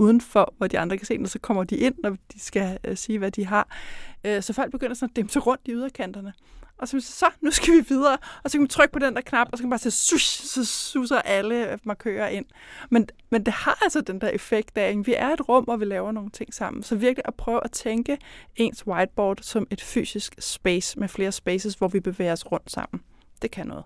udenfor, 0.00 0.54
hvor 0.58 0.66
de 0.66 0.78
andre 0.78 0.98
kan 0.98 1.06
se 1.06 1.16
den, 1.16 1.24
og 1.24 1.30
så 1.30 1.38
kommer 1.38 1.64
de 1.64 1.76
ind, 1.76 1.94
når 2.02 2.10
de 2.10 2.40
skal 2.40 2.78
øh, 2.84 2.96
sige, 2.96 3.18
hvad 3.18 3.30
de 3.30 3.46
har. 3.46 3.76
Øh, 4.24 4.42
så 4.42 4.52
folk 4.52 4.72
begynder 4.72 4.94
sådan 4.94 5.10
at 5.10 5.16
dæmpe 5.16 5.32
sig 5.32 5.46
rundt 5.46 5.62
i 5.64 5.70
yderkanterne. 5.70 6.32
Og 6.78 6.88
så, 6.88 7.00
så, 7.00 7.26
nu 7.40 7.50
skal 7.50 7.74
vi 7.74 7.84
videre, 7.88 8.18
og 8.42 8.50
så 8.50 8.52
kan 8.52 8.60
man 8.60 8.68
trykke 8.68 8.92
på 8.92 8.98
den 8.98 9.14
der 9.14 9.20
knap, 9.20 9.48
og 9.52 9.58
så 9.58 9.62
kan 9.62 9.68
man 9.68 9.70
bare 9.70 9.78
se, 9.78 9.90
sush, 9.90 10.44
så 10.44 10.64
suser 10.64 11.20
alle 11.20 11.78
markører 11.84 12.28
ind. 12.28 12.46
Men, 12.90 13.08
men 13.30 13.46
det 13.46 13.52
har 13.52 13.78
altså 13.82 14.00
den 14.00 14.20
der 14.20 14.28
effekt 14.28 14.78
af, 14.78 14.88
at 14.88 15.06
vi 15.06 15.14
er 15.14 15.28
et 15.28 15.48
rum, 15.48 15.64
hvor 15.64 15.76
vi 15.76 15.84
laver 15.84 16.12
nogle 16.12 16.30
ting 16.30 16.54
sammen. 16.54 16.82
Så 16.82 16.96
virkelig 16.96 17.24
at 17.24 17.34
prøve 17.34 17.60
at 17.64 17.70
tænke 17.70 18.18
ens 18.56 18.86
whiteboard 18.86 19.38
som 19.42 19.66
et 19.70 19.82
fysisk 19.82 20.34
space 20.38 20.98
med 20.98 21.08
flere 21.08 21.32
spaces, 21.32 21.74
hvor 21.74 21.88
vi 21.88 22.00
bevæger 22.00 22.32
os 22.32 22.52
rundt 22.52 22.70
sammen. 22.70 23.02
Det 23.42 23.50
kan 23.50 23.66
noget. 23.66 23.84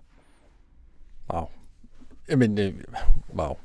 Wow. 1.32 1.44
Jamen, 2.28 2.58
øh, 2.58 2.74
wow. 3.34 3.56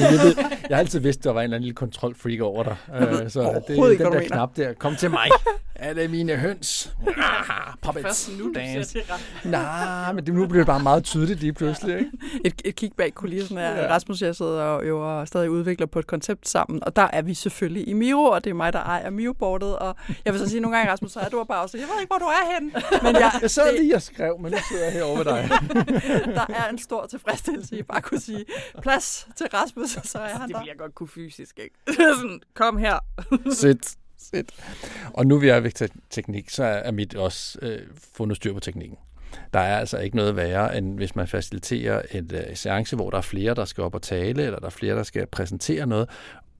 Jeg, 0.00 0.18
ved, 0.22 0.36
jeg 0.68 0.76
har 0.76 0.78
altid 0.78 1.00
vidst, 1.00 1.18
at 1.20 1.24
der 1.24 1.30
var 1.32 1.40
en 1.40 1.44
eller 1.44 1.56
anden 1.56 1.64
lille 1.64 1.74
kontrolfreak 1.76 2.40
over 2.40 2.62
dig. 2.62 2.76
Øh, 3.00 3.30
så 3.30 3.40
det, 3.42 3.76
den 3.76 3.90
ikke, 3.92 4.04
du 4.04 4.10
der 4.12 4.20
knap 4.26 4.56
der, 4.56 4.72
kom 4.72 4.96
til 4.96 5.10
mig. 5.10 5.28
Er 5.78 5.94
det 5.94 6.10
mine 6.10 6.36
høns? 6.36 6.92
Ah, 7.16 7.74
puppets. 7.82 8.30
Nu, 8.38 8.52
Dance. 8.54 8.98
Nej, 9.44 10.12
men 10.12 10.26
det, 10.26 10.34
nu 10.34 10.46
bliver 10.46 10.60
det 10.60 10.66
bare 10.66 10.80
meget 10.82 11.04
tydeligt 11.04 11.40
lige 11.40 11.52
pludselig. 11.52 11.98
Ikke? 11.98 12.10
Et, 12.44 12.62
et 12.64 12.76
kig 12.76 12.92
bag 12.96 13.14
kulissen 13.14 13.58
er, 13.58 13.70
Ja. 13.82 13.94
Rasmus 13.94 14.22
jeg 14.22 14.36
sidder 14.36 14.62
og, 14.62 14.88
jo, 14.88 15.18
og 15.18 15.28
stadig 15.28 15.50
udvikler 15.50 15.86
på 15.86 15.98
et 15.98 16.06
koncept 16.06 16.48
sammen, 16.48 16.84
og 16.84 16.96
der 16.96 17.08
er 17.12 17.22
vi 17.22 17.34
selvfølgelig 17.34 17.88
i 17.88 17.92
Miro, 17.92 18.24
og 18.24 18.44
det 18.44 18.50
er 18.50 18.54
mig, 18.54 18.72
der 18.72 18.78
ejer 18.78 19.10
Miro-boardet, 19.10 19.76
og 19.78 19.96
jeg 20.24 20.32
vil 20.32 20.40
så 20.40 20.48
sige 20.48 20.60
nogle 20.60 20.76
gange, 20.76 20.92
Rasmus, 20.92 21.12
så 21.12 21.20
er 21.20 21.28
du 21.28 21.44
bare 21.48 21.62
også, 21.62 21.78
jeg 21.78 21.86
ved 21.94 22.00
ikke, 22.00 22.10
hvor 22.10 22.18
du 22.18 22.24
er 22.24 22.54
henne, 22.54 22.72
men 23.02 23.14
jeg, 23.22 23.30
Jeg 23.42 23.50
sad 23.50 23.78
lige 23.78 23.94
og 23.94 24.02
skrev, 24.02 24.38
men 24.40 24.52
nu 24.52 24.58
sidder 24.68 24.84
jeg 24.84 24.92
herovre 24.92 25.18
ved 25.18 25.24
dig. 25.24 25.50
der 26.38 26.54
er 26.54 26.68
en 26.72 26.78
stor 26.78 27.06
tilfredsstillelse 27.06 27.78
i 27.78 27.82
bare 27.82 27.98
at 27.98 28.04
kunne 28.04 28.20
sige, 28.20 28.44
plads 28.82 29.28
til 29.36 29.46
Rasmus, 29.62 29.96
og 29.96 30.06
så 30.06 30.18
er 30.18 30.28
han 30.28 30.48
Det 30.48 30.54
der. 30.54 30.60
vil 30.60 30.66
jeg 30.68 30.76
godt 30.78 30.94
kunne 30.94 31.08
fysisk, 31.08 31.58
ikke? 31.58 31.74
Det 31.86 31.96
sådan, 31.96 32.40
kom 32.54 32.76
her. 32.78 32.98
Sæt. 33.60 33.94
Sæt. 34.18 34.44
Og 35.14 35.26
nu 35.26 35.38
vi 35.38 35.48
er 35.48 35.60
ved 35.60 35.70
te- 35.70 35.88
teknik, 36.10 36.50
så 36.50 36.64
er 36.64 36.90
mit 36.90 37.14
også 37.14 37.58
øh, 37.62 37.78
fundet 38.14 38.36
styr 38.36 38.52
på 38.52 38.60
teknikken. 38.60 38.98
Der 39.52 39.60
er 39.60 39.78
altså 39.78 39.98
ikke 39.98 40.16
noget 40.16 40.36
værre, 40.36 40.76
end 40.78 40.96
hvis 40.96 41.16
man 41.16 41.28
faciliterer 41.28 42.02
et 42.10 42.32
øh, 42.48 42.56
seance, 42.56 42.96
hvor 42.96 43.10
der 43.10 43.18
er 43.18 43.22
flere, 43.22 43.54
der 43.54 43.64
skal 43.64 43.84
op 43.84 43.94
og 43.94 44.02
tale, 44.02 44.42
eller 44.42 44.58
der 44.58 44.66
er 44.66 44.70
flere, 44.70 44.96
der 44.96 45.02
skal 45.02 45.26
præsentere 45.26 45.86
noget, 45.86 46.08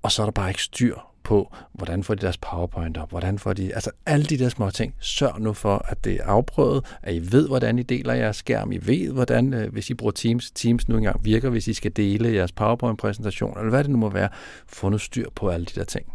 og 0.02 0.12
så 0.12 0.22
er 0.22 0.26
der 0.26 0.30
bare 0.32 0.50
ikke 0.50 0.62
styr 0.62 0.94
på, 1.28 1.54
hvordan 1.72 2.04
får 2.04 2.14
de 2.14 2.20
deres 2.20 2.38
powerpoint 2.38 2.98
op, 2.98 3.10
hvordan 3.10 3.38
får 3.38 3.52
de, 3.52 3.74
altså 3.74 3.90
alle 4.06 4.24
de 4.24 4.38
der 4.38 4.48
små 4.48 4.70
ting. 4.70 4.94
Sørg 5.00 5.40
nu 5.40 5.52
for, 5.52 5.84
at 5.88 6.04
det 6.04 6.14
er 6.14 6.24
afprøvet, 6.24 6.84
at 7.02 7.14
I 7.14 7.32
ved, 7.32 7.48
hvordan 7.48 7.78
I 7.78 7.82
deler 7.82 8.14
jeres 8.14 8.36
skærm, 8.36 8.72
I 8.72 8.78
ved, 8.82 9.12
hvordan, 9.12 9.54
øh, 9.54 9.72
hvis 9.72 9.90
I 9.90 9.94
bruger 9.94 10.12
Teams, 10.12 10.50
Teams 10.50 10.88
nu 10.88 10.96
engang 10.96 11.24
virker, 11.24 11.50
hvis 11.50 11.68
I 11.68 11.72
skal 11.72 11.92
dele 11.96 12.34
jeres 12.34 12.52
powerpoint-præsentation, 12.52 13.58
eller 13.58 13.70
hvad 13.70 13.84
det 13.84 13.90
nu 13.90 13.96
må 13.96 14.08
være, 14.08 14.28
få 14.66 14.88
nu 14.88 14.98
styr 14.98 15.28
på 15.34 15.48
alle 15.48 15.66
de 15.66 15.80
der 15.80 15.84
ting. 15.84 16.12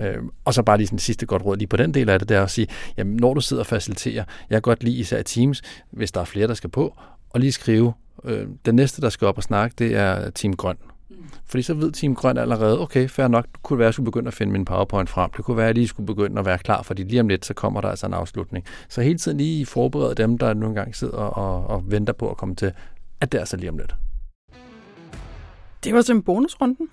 Øh, 0.00 0.18
og 0.44 0.54
så 0.54 0.62
bare 0.62 0.76
lige 0.76 0.86
sådan 0.86 0.98
sidste 0.98 1.26
godt 1.26 1.44
råd 1.44 1.56
lige 1.56 1.68
på 1.68 1.76
den 1.76 1.94
del 1.94 2.08
af 2.08 2.18
det, 2.18 2.28
det 2.28 2.36
er 2.36 2.42
at 2.42 2.50
sige, 2.50 2.68
jamen 2.96 3.16
når 3.16 3.34
du 3.34 3.40
sidder 3.40 3.62
og 3.62 3.66
faciliterer, 3.66 4.24
jeg 4.50 4.56
kan 4.56 4.62
godt 4.62 4.84
lide 4.84 4.96
især 4.96 5.22
Teams, 5.22 5.62
hvis 5.90 6.12
der 6.12 6.20
er 6.20 6.24
flere, 6.24 6.46
der 6.46 6.54
skal 6.54 6.70
på, 6.70 6.94
og 7.30 7.40
lige 7.40 7.52
skrive, 7.52 7.92
øh, 8.24 8.46
den 8.66 8.74
næste, 8.74 9.02
der 9.02 9.08
skal 9.08 9.26
op 9.26 9.36
og 9.36 9.42
snakke, 9.42 9.74
det 9.78 9.94
er 9.94 10.30
Team 10.30 10.56
Grøn. 10.56 10.76
Fordi 11.46 11.62
så 11.62 11.74
ved 11.74 11.92
Team 11.92 12.14
Grøn 12.14 12.38
allerede, 12.38 12.80
okay, 12.80 13.08
fair 13.08 13.28
nok, 13.28 13.44
det 13.52 13.62
kunne 13.62 13.78
være, 13.78 13.86
at 13.86 13.88
jeg 13.88 13.94
skulle 13.94 14.04
begynde 14.04 14.28
at 14.28 14.34
finde 14.34 14.52
min 14.52 14.64
PowerPoint 14.64 15.08
frem. 15.10 15.30
Det 15.36 15.44
kunne 15.44 15.56
være, 15.56 15.66
at 15.66 15.68
jeg 15.68 15.74
lige 15.74 15.88
skulle 15.88 16.06
begynde 16.06 16.38
at 16.38 16.46
være 16.46 16.58
klar, 16.58 16.82
fordi 16.82 17.02
lige 17.02 17.20
om 17.20 17.28
lidt, 17.28 17.46
så 17.46 17.54
kommer 17.54 17.80
der 17.80 17.88
altså 17.88 18.06
en 18.06 18.14
afslutning. 18.14 18.64
Så 18.88 19.02
hele 19.02 19.18
tiden 19.18 19.38
lige 19.38 19.66
forberede 19.66 20.14
dem, 20.14 20.38
der 20.38 20.54
nu 20.54 20.66
engang 20.66 20.96
sidder 20.96 21.16
og, 21.18 21.66
og 21.66 21.90
venter 21.90 22.12
på 22.12 22.30
at 22.30 22.36
komme 22.36 22.54
til, 22.54 22.72
at 23.20 23.32
det 23.32 23.38
er 23.38 23.42
altså 23.42 23.56
lige 23.56 23.70
om 23.70 23.78
lidt. 23.78 23.94
Det 25.84 25.94
var 25.94 26.02
så 26.02 26.12
en 26.12 26.22
bonusrunden. 26.22 26.88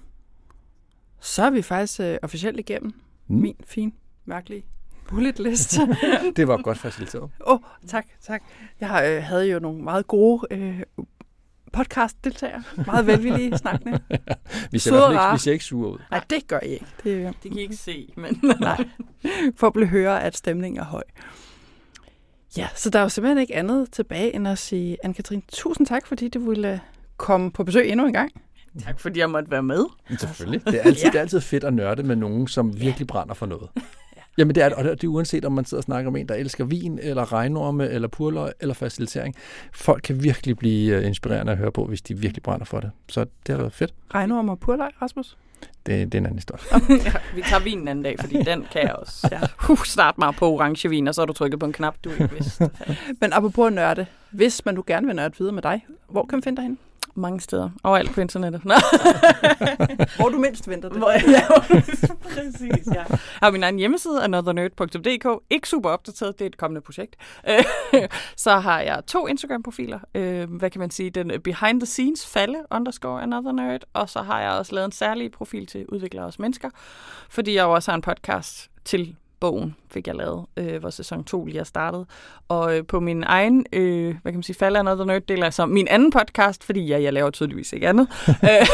Så 1.19 1.43
er 1.43 1.49
vi 1.49 1.61
faktisk 1.61 1.99
øh, 1.99 2.17
officielt 2.23 2.59
igennem 2.59 2.93
Mm. 3.27 3.35
min 3.35 3.55
fin, 3.65 3.93
mærkelige 4.25 4.65
bullet 5.07 5.39
list. 5.39 5.77
det 6.35 6.47
var 6.47 6.61
godt 6.61 6.77
faciliteret. 6.77 7.23
Åh, 7.47 7.53
oh, 7.53 7.59
tak, 7.87 8.05
tak. 8.21 8.43
Jeg 8.81 9.13
øh, 9.17 9.23
havde 9.23 9.51
jo 9.51 9.59
nogle 9.59 9.83
meget 9.83 10.07
gode 10.07 10.47
øh, 10.51 10.81
podcast-deltagere. 11.73 12.63
Meget 12.85 13.07
velvillige 13.07 13.57
snakkende. 13.63 13.99
vi 14.71 14.79
ser, 14.79 14.89
Søde 14.91 15.11
ikke, 15.11 15.23
vi 15.33 15.37
ser 15.39 15.51
ikke 15.51 15.65
sure 15.65 15.91
ud. 15.91 15.97
Nej, 16.11 16.21
det 16.29 16.47
gør 16.47 16.59
I 16.63 16.67
ikke. 16.67 16.85
Det, 17.03 17.09
øh, 17.11 17.25
Det 17.25 17.51
kan 17.51 17.57
I 17.57 17.61
ikke 17.61 17.75
se, 17.75 18.13
men... 18.17 18.41
nej. 18.59 18.87
For 19.55 19.67
at 19.67 19.73
blive 19.73 19.87
høre, 19.87 20.23
at 20.23 20.37
stemningen 20.37 20.79
er 20.79 20.85
høj. 20.85 21.03
Ja, 22.57 22.67
så 22.75 22.89
der 22.89 22.99
er 22.99 23.03
jo 23.03 23.09
simpelthen 23.09 23.37
ikke 23.41 23.55
andet 23.55 23.91
tilbage 23.91 24.35
end 24.35 24.47
at 24.47 24.57
sige, 24.57 24.97
Anne-Katrine, 25.05 25.41
tusind 25.53 25.87
tak, 25.87 26.07
fordi 26.07 26.29
du 26.29 26.49
ville 26.49 26.81
komme 27.17 27.51
på 27.51 27.63
besøg 27.63 27.89
endnu 27.89 28.05
en 28.05 28.13
gang. 28.13 28.31
tak 28.83 28.99
fordi 28.99 29.19
jeg 29.19 29.29
måtte 29.29 29.51
være 29.51 29.63
med. 29.63 29.85
Selvfølgelig. 30.19 30.65
Det 30.65 30.75
er, 30.75 30.81
altid, 30.81 31.03
Ja. 31.03 31.09
det 31.09 31.15
er 31.15 31.21
altid 31.21 31.41
fedt 31.41 31.63
at 31.63 31.73
nørde 31.73 32.03
med 32.03 32.15
nogen, 32.15 32.47
som 32.47 32.79
virkelig 32.79 33.07
brænder 33.07 33.33
for 33.33 33.45
noget. 33.45 33.69
Jamen 34.37 34.55
det 34.55 34.63
er, 34.63 34.75
og 34.75 34.83
det 34.83 35.03
er 35.03 35.07
uanset 35.07 35.45
om 35.45 35.51
man 35.51 35.65
sidder 35.65 35.79
og 35.79 35.83
snakker 35.83 36.11
om 36.11 36.15
en, 36.15 36.27
der 36.27 36.35
elsker 36.35 36.65
vin, 36.65 36.99
eller 37.01 37.33
regnorme, 37.33 37.89
eller 37.89 38.07
purløg, 38.07 38.51
eller 38.59 38.73
facilitering. 38.73 39.35
Folk 39.73 40.01
kan 40.03 40.23
virkelig 40.23 40.57
blive 40.57 40.95
øh, 40.95 41.05
inspirerende 41.05 41.51
at 41.51 41.57
høre 41.57 41.71
på, 41.71 41.85
hvis 41.85 42.01
de 42.01 42.17
virkelig 42.17 42.43
brænder 42.43 42.65
for 42.65 42.79
det. 42.79 42.91
Så 43.09 43.25
det 43.47 43.55
har 43.55 43.57
været 43.57 43.73
fedt. 43.73 43.93
Regnorm 44.13 44.49
og 44.49 44.59
purløg, 44.59 44.91
Rasmus. 45.01 45.37
Det, 45.85 46.11
det 46.11 46.15
er 46.15 46.19
en 46.19 46.25
anden 46.25 46.35
historie. 46.35 46.61
ja, 47.05 47.13
vi 47.35 47.41
tager 47.41 47.63
vinen 47.63 47.81
en 47.81 47.87
anden 47.87 48.03
dag, 48.03 48.15
fordi 48.19 48.43
den 48.43 48.65
kan 48.71 48.81
jeg 48.81 48.93
også. 48.93 49.29
Ja. 49.31 49.39
Uh, 49.69 49.77
start 49.77 50.17
mig 50.17 50.33
på 50.35 50.51
orange 50.51 50.89
vin, 50.89 51.07
og 51.07 51.15
så 51.15 51.21
har 51.21 51.25
du 51.25 51.33
trykket 51.33 51.59
på 51.59 51.65
en 51.65 51.73
knap, 51.73 51.95
du 52.03 52.09
ikke 52.09 52.29
vidste. 52.31 52.69
Men 53.21 53.33
apropos 53.33 53.73
nørde, 53.73 54.05
hvis 54.31 54.65
man 54.65 54.75
nu 54.75 54.83
gerne 54.87 55.07
vil 55.07 55.15
nørde 55.15 55.33
videre 55.37 55.53
med 55.53 55.61
dig, 55.61 55.85
hvor 56.09 56.25
kan 56.25 56.37
man 56.37 56.43
finde 56.43 56.55
dig 56.55 56.63
henne? 56.63 56.77
Mange 57.15 57.39
steder. 57.39 57.69
Overalt 57.83 58.11
på 58.11 58.21
internettet. 58.21 58.65
Nå. 58.65 58.73
Hvor 60.17 60.29
du 60.29 60.37
mindst 60.37 60.67
venter 60.69 60.89
det. 60.89 60.97
Hvor 60.97 61.11
jeg 61.31 61.43
præcis, 62.23 62.87
ja. 62.87 63.03
Jeg 63.09 63.19
har 63.43 63.51
min 63.51 63.63
egen 63.63 63.77
hjemmeside, 63.79 64.23
anothernerd.dk. 64.23 65.43
Ikke 65.49 65.69
super 65.69 65.89
opdateret, 65.89 66.39
det 66.39 66.45
er 66.45 66.49
et 66.49 66.57
kommende 66.57 66.81
projekt. 66.81 67.15
Øh, 67.49 67.63
så 68.37 68.51
har 68.59 68.79
jeg 68.81 69.01
to 69.07 69.27
Instagram-profiler. 69.27 69.99
Øh, 70.15 70.53
Hvad 70.53 70.69
kan 70.69 70.79
man 70.79 70.91
sige? 70.91 71.09
Den 71.09 71.41
behind 71.43 71.79
the 71.81 71.85
scenes 71.85 72.27
falde 72.27 72.57
underscore 72.71 73.21
another 73.21 73.51
nerd. 73.51 73.81
Og 73.93 74.09
så 74.09 74.21
har 74.21 74.41
jeg 74.41 74.51
også 74.51 74.75
lavet 74.75 74.85
en 74.85 74.91
særlig 74.91 75.31
profil 75.31 75.67
til 75.67 75.85
udviklere 75.89 76.25
og 76.25 76.33
mennesker, 76.39 76.69
fordi 77.29 77.53
jeg 77.55 77.63
jo 77.63 77.71
også 77.71 77.91
har 77.91 77.95
en 77.95 78.01
podcast 78.01 78.69
til 78.85 79.15
bogen, 79.43 79.75
fik 79.91 80.07
jeg 80.07 80.15
lavet, 80.15 80.45
øh, 80.57 80.79
hvor 80.79 80.89
sæson 80.89 81.23
2 81.23 81.45
lige 81.45 81.59
er 81.59 81.63
startet. 81.63 82.05
Og 82.47 82.77
øh, 82.77 82.85
på 82.85 82.99
min 82.99 83.23
egen, 83.23 83.65
øh, 83.73 84.15
hvad 84.21 84.31
kan 84.31 84.33
man 84.33 84.43
sige, 84.43 84.55
Falde 84.55 84.79
Another 84.79 85.05
Nerd, 85.05 85.21
deler 85.21 85.45
jeg 85.45 85.53
så 85.53 85.65
min 85.65 85.87
anden 85.87 86.11
podcast, 86.11 86.63
fordi 86.63 86.89
jeg, 86.89 87.03
jeg 87.03 87.13
laver 87.13 87.29
tydeligvis 87.29 87.73
ikke 87.73 87.87
andet, 87.87 88.07
øh, 88.49 88.67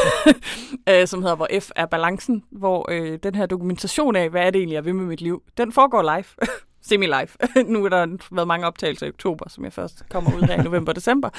øh, 1.02 1.08
som 1.08 1.22
hedder 1.22 1.36
Hvor 1.36 1.48
F 1.60 1.70
er 1.76 1.86
balancen, 1.86 2.44
hvor 2.52 2.92
øh, 2.92 3.20
den 3.24 3.36
her 3.36 3.46
dokumentation 3.46 4.16
af, 4.16 4.30
hvad 4.30 4.42
er 4.42 4.50
det 4.50 4.60
egentlig, 4.60 4.76
jeg 4.76 4.86
vil 4.86 4.96
med 4.96 5.06
mit 5.06 5.22
liv, 5.22 5.44
den 5.58 5.72
foregår 5.72 6.02
live. 6.02 6.50
Semi-live. 6.88 7.64
nu 7.74 7.86
er 7.86 7.90
der 7.90 8.08
været 8.32 8.48
mange 8.48 8.68
optagelser 8.68 9.06
i 9.06 9.10
oktober, 9.10 9.50
som 9.50 9.64
jeg 9.64 9.74
først 9.74 10.04
kommer 10.10 10.36
ud 10.38 10.42
her 10.42 10.60
i 10.60 10.64
november-december. 10.64 11.30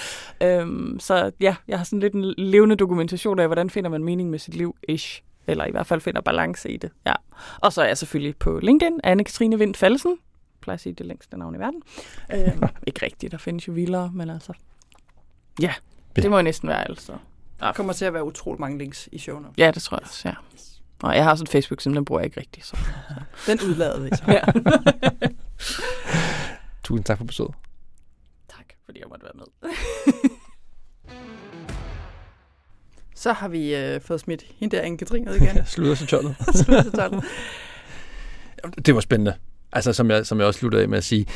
Øhm, 0.43 1.01
så 1.01 1.31
ja, 1.41 1.57
jeg 1.69 1.79
har 1.79 1.85
sådan 1.85 2.01
lidt 2.01 2.15
en 2.15 2.35
levende 2.39 2.77
dokumentation 2.77 3.39
af, 3.39 3.49
hvordan 3.49 3.71
finder 3.71 3.91
man 3.91 4.05
mening 4.05 4.31
med 4.31 4.39
sit 4.39 4.55
liv, 4.55 4.77
ish. 4.89 5.23
Eller 5.51 5.67
i 5.67 5.71
hvert 5.71 5.87
fald 5.87 6.01
finder 6.01 6.21
balance 6.21 6.71
i 6.71 6.77
det. 6.77 6.91
Ja. 7.07 7.15
Og 7.61 7.73
så 7.73 7.83
er 7.83 7.87
jeg 7.87 7.99
selvfølgelig 7.99 8.37
på 8.37 8.59
LinkedIn, 8.63 9.01
anne-Katrine 9.05 9.59
Vind 9.59 9.75
Fallesen. 9.75 10.11
Jeg 10.11 10.19
plejer 10.61 10.75
at 10.75 10.81
sige 10.81 10.93
det 10.93 11.07
længste 11.07 11.39
navn 11.39 11.55
i 11.55 11.59
verden. 11.59 11.83
Øhm, 12.35 12.63
ikke 12.87 13.07
rigtigt, 13.07 13.33
der 13.33 13.39
findes 13.39 13.69
jo 13.69 13.73
vildere, 13.73 14.11
men 14.15 14.31
altså... 14.31 14.53
Ja, 15.61 15.75
det 16.17 16.31
må 16.31 16.37
jo 16.37 16.43
næsten 16.43 16.69
være 16.69 16.89
altså. 16.89 17.13
Der 17.61 17.73
kommer 17.73 17.93
til 17.93 18.05
at 18.05 18.15
være 18.15 18.25
utrolig 18.25 18.61
mange 18.61 18.79
links 18.79 19.09
i 19.13 19.19
show 19.19 19.39
notes. 19.39 19.59
Ja, 19.59 19.71
det 19.71 19.83
tror 19.83 19.97
jeg 19.97 20.03
også, 20.03 20.29
ja. 20.29 20.35
Og 21.03 21.17
jeg 21.17 21.25
har 21.25 21.31
også 21.31 21.43
en 21.43 21.47
Facebook-side, 21.49 21.95
den 21.95 22.05
bruger 22.05 22.21
jeg 22.21 22.27
ikke 22.27 22.41
rigtigt. 22.41 22.67
Så. 22.67 22.77
Den 23.47 23.61
udlader 23.61 24.01
vi 24.01 24.09
så. 24.09 24.25
Ja. 24.29 24.41
Tusind 26.85 27.05
tak 27.05 27.19
for 27.19 27.25
besøget. 27.25 27.55
tak, 28.49 28.65
fordi 28.85 29.01
jeg 29.01 29.09
måtte 29.09 29.25
være 29.25 29.33
med. 29.35 29.73
Så 33.21 33.33
har 33.33 33.49
vi 33.49 33.77
øh, 33.77 34.01
fået 34.01 34.21
smidt 34.21 34.45
hende 34.57 34.77
der 34.77 34.83
Anne-Katrine 34.83 35.31
ud 35.31 35.35
igen. 35.37 35.67
Slutter 35.67 35.95
så 35.95 36.07
tjollet. 36.07 36.37
Slut 36.55 36.83
til 36.83 36.93
tolv. 36.93 37.23
Det 38.87 38.95
var 38.95 39.01
spændende. 39.01 39.35
Altså, 39.73 39.93
som 39.93 40.11
jeg, 40.11 40.27
som 40.27 40.39
jeg 40.39 40.47
også 40.47 40.59
sluttede 40.61 40.83
af 40.83 40.89
med 40.89 40.99
at 40.99 41.05
sige, 41.05 41.27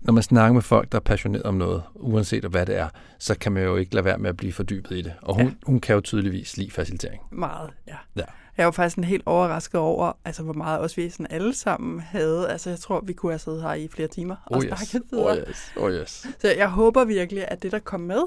når 0.00 0.12
man 0.12 0.22
snakker 0.22 0.52
med 0.52 0.62
folk, 0.62 0.92
der 0.92 0.98
er 0.98 1.02
passioneret 1.02 1.42
om 1.44 1.54
noget, 1.54 1.82
uanset 1.94 2.44
hvad 2.44 2.66
det 2.66 2.76
er, 2.78 2.88
så 3.18 3.38
kan 3.38 3.52
man 3.52 3.62
jo 3.62 3.76
ikke 3.76 3.94
lade 3.94 4.04
være 4.04 4.18
med 4.18 4.28
at 4.30 4.36
blive 4.36 4.52
fordybet 4.52 4.90
i 4.98 5.02
det. 5.02 5.12
Og 5.22 5.34
hun, 5.34 5.46
Ja. 5.46 5.52
hun 5.66 5.80
kan 5.80 5.94
jo 5.94 6.00
tydeligvis 6.00 6.56
lide 6.56 6.70
facilitering. 6.70 7.22
Meget, 7.32 7.70
ja. 7.88 7.96
Ja. 8.16 8.22
Jeg 8.56 8.66
var 8.66 8.72
faktisk 8.72 8.94
sådan 8.94 9.04
helt 9.08 9.22
overrasket 9.26 9.80
over, 9.80 10.12
altså 10.24 10.42
hvor 10.42 10.52
meget 10.52 10.78
også 10.78 10.96
vi 10.96 11.10
sådan 11.10 11.26
alle 11.30 11.54
sammen 11.54 12.00
havde. 12.00 12.48
Altså 12.50 12.70
jeg 12.70 12.78
tror, 12.78 13.00
vi 13.06 13.12
kunne 13.12 13.32
have 13.32 13.38
siddet 13.38 13.62
her 13.62 13.72
i 13.72 13.88
flere 13.88 14.08
timer 14.08 14.36
og 14.46 14.56
Oh 14.56 14.62
snakket 14.62 14.88
yes. 14.94 15.02
videre. 15.12 15.30
Oh 15.30 15.36
yes. 15.48 15.72
Oh 15.76 15.92
yes. 15.92 16.26
Så 16.40 16.54
jeg 16.56 16.68
håber 16.68 17.04
virkelig, 17.04 17.44
at 17.48 17.62
det, 17.62 17.72
der 17.72 17.78
kom 17.78 18.00
med, 18.00 18.22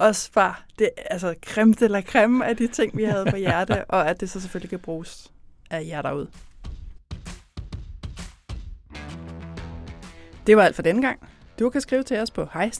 også 0.00 0.30
var 0.34 0.64
det, 0.78 0.90
altså 1.10 1.34
creme 1.46 1.74
de 1.74 1.88
la 1.88 2.00
creme 2.00 2.46
af 2.46 2.56
de 2.56 2.66
ting, 2.66 2.96
vi 2.96 3.04
havde 3.04 3.26
på 3.30 3.36
hjerte, 3.46 3.84
og 3.84 4.10
at 4.10 4.20
det 4.20 4.30
så 4.30 4.40
selvfølgelig 4.40 4.70
kan 4.70 4.78
bruges 4.78 5.30
af 5.70 5.86
jer 5.86 6.02
derude. 6.02 6.28
Det 10.46 10.56
var 10.56 10.62
alt 10.62 10.74
for 10.74 10.82
denne 10.82 11.02
gang. 11.02 11.18
Du 11.58 11.70
kan 11.70 11.80
skrive 11.80 12.02
til 12.02 12.18
os 12.18 12.30
på 12.30 12.48
hej 12.52 12.70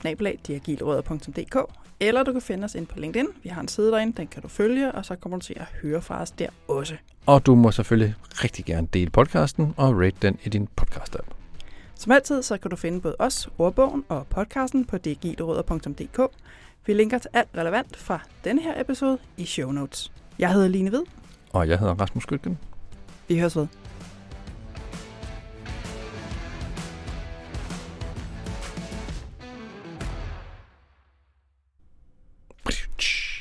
eller 2.00 2.22
du 2.22 2.32
kan 2.32 2.42
finde 2.42 2.64
os 2.64 2.74
ind 2.74 2.86
på 2.86 2.98
LinkedIn. 2.98 3.26
Vi 3.42 3.48
har 3.48 3.60
en 3.60 3.68
side 3.68 3.90
derinde, 3.90 4.16
den 4.16 4.26
kan 4.26 4.42
du 4.42 4.48
følge, 4.48 4.92
og 4.92 5.04
så 5.04 5.16
kommer 5.16 5.38
du 5.38 5.44
til 5.44 5.56
at 5.56 5.66
høre 5.82 6.02
fra 6.02 6.22
os 6.22 6.30
der 6.30 6.48
også. 6.68 6.96
Og 7.26 7.46
du 7.46 7.54
må 7.54 7.70
selvfølgelig 7.70 8.14
rigtig 8.30 8.64
gerne 8.64 8.88
dele 8.92 9.10
podcasten 9.10 9.74
og 9.76 10.00
rate 10.00 10.16
den 10.22 10.38
i 10.44 10.48
din 10.48 10.68
podcast-app. 10.80 11.34
Som 11.94 12.12
altid, 12.12 12.42
så 12.42 12.58
kan 12.58 12.70
du 12.70 12.76
finde 12.76 13.00
både 13.00 13.16
os, 13.18 13.48
ordbogen 13.58 14.04
og 14.08 14.26
podcasten 14.26 14.84
på 14.84 14.98
dgilderødder.dk. 14.98 16.20
Vi 16.90 16.94
linker 16.94 17.18
til 17.18 17.30
alt 17.32 17.48
relevant 17.56 17.96
fra 17.96 18.20
denne 18.44 18.62
her 18.62 18.80
episode 18.80 19.18
i 19.36 19.44
show 19.44 19.70
notes. 19.72 20.12
Jeg 20.38 20.52
hedder 20.52 20.68
Line 20.68 20.90
Hvid. 20.90 21.02
Og 21.52 21.68
jeg 21.68 21.78
hedder 21.78 21.94
Rasmus 21.94 22.22
Skytgen. 22.22 22.58
Vi 23.28 23.38
høres 23.38 23.56
ved. 23.56 23.66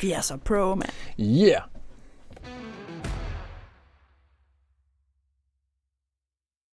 Vi 0.01 0.11
er 0.11 0.21
så 0.21 0.37
pro, 0.37 0.75
mand. 0.75 0.89
Yeah! 1.19 1.78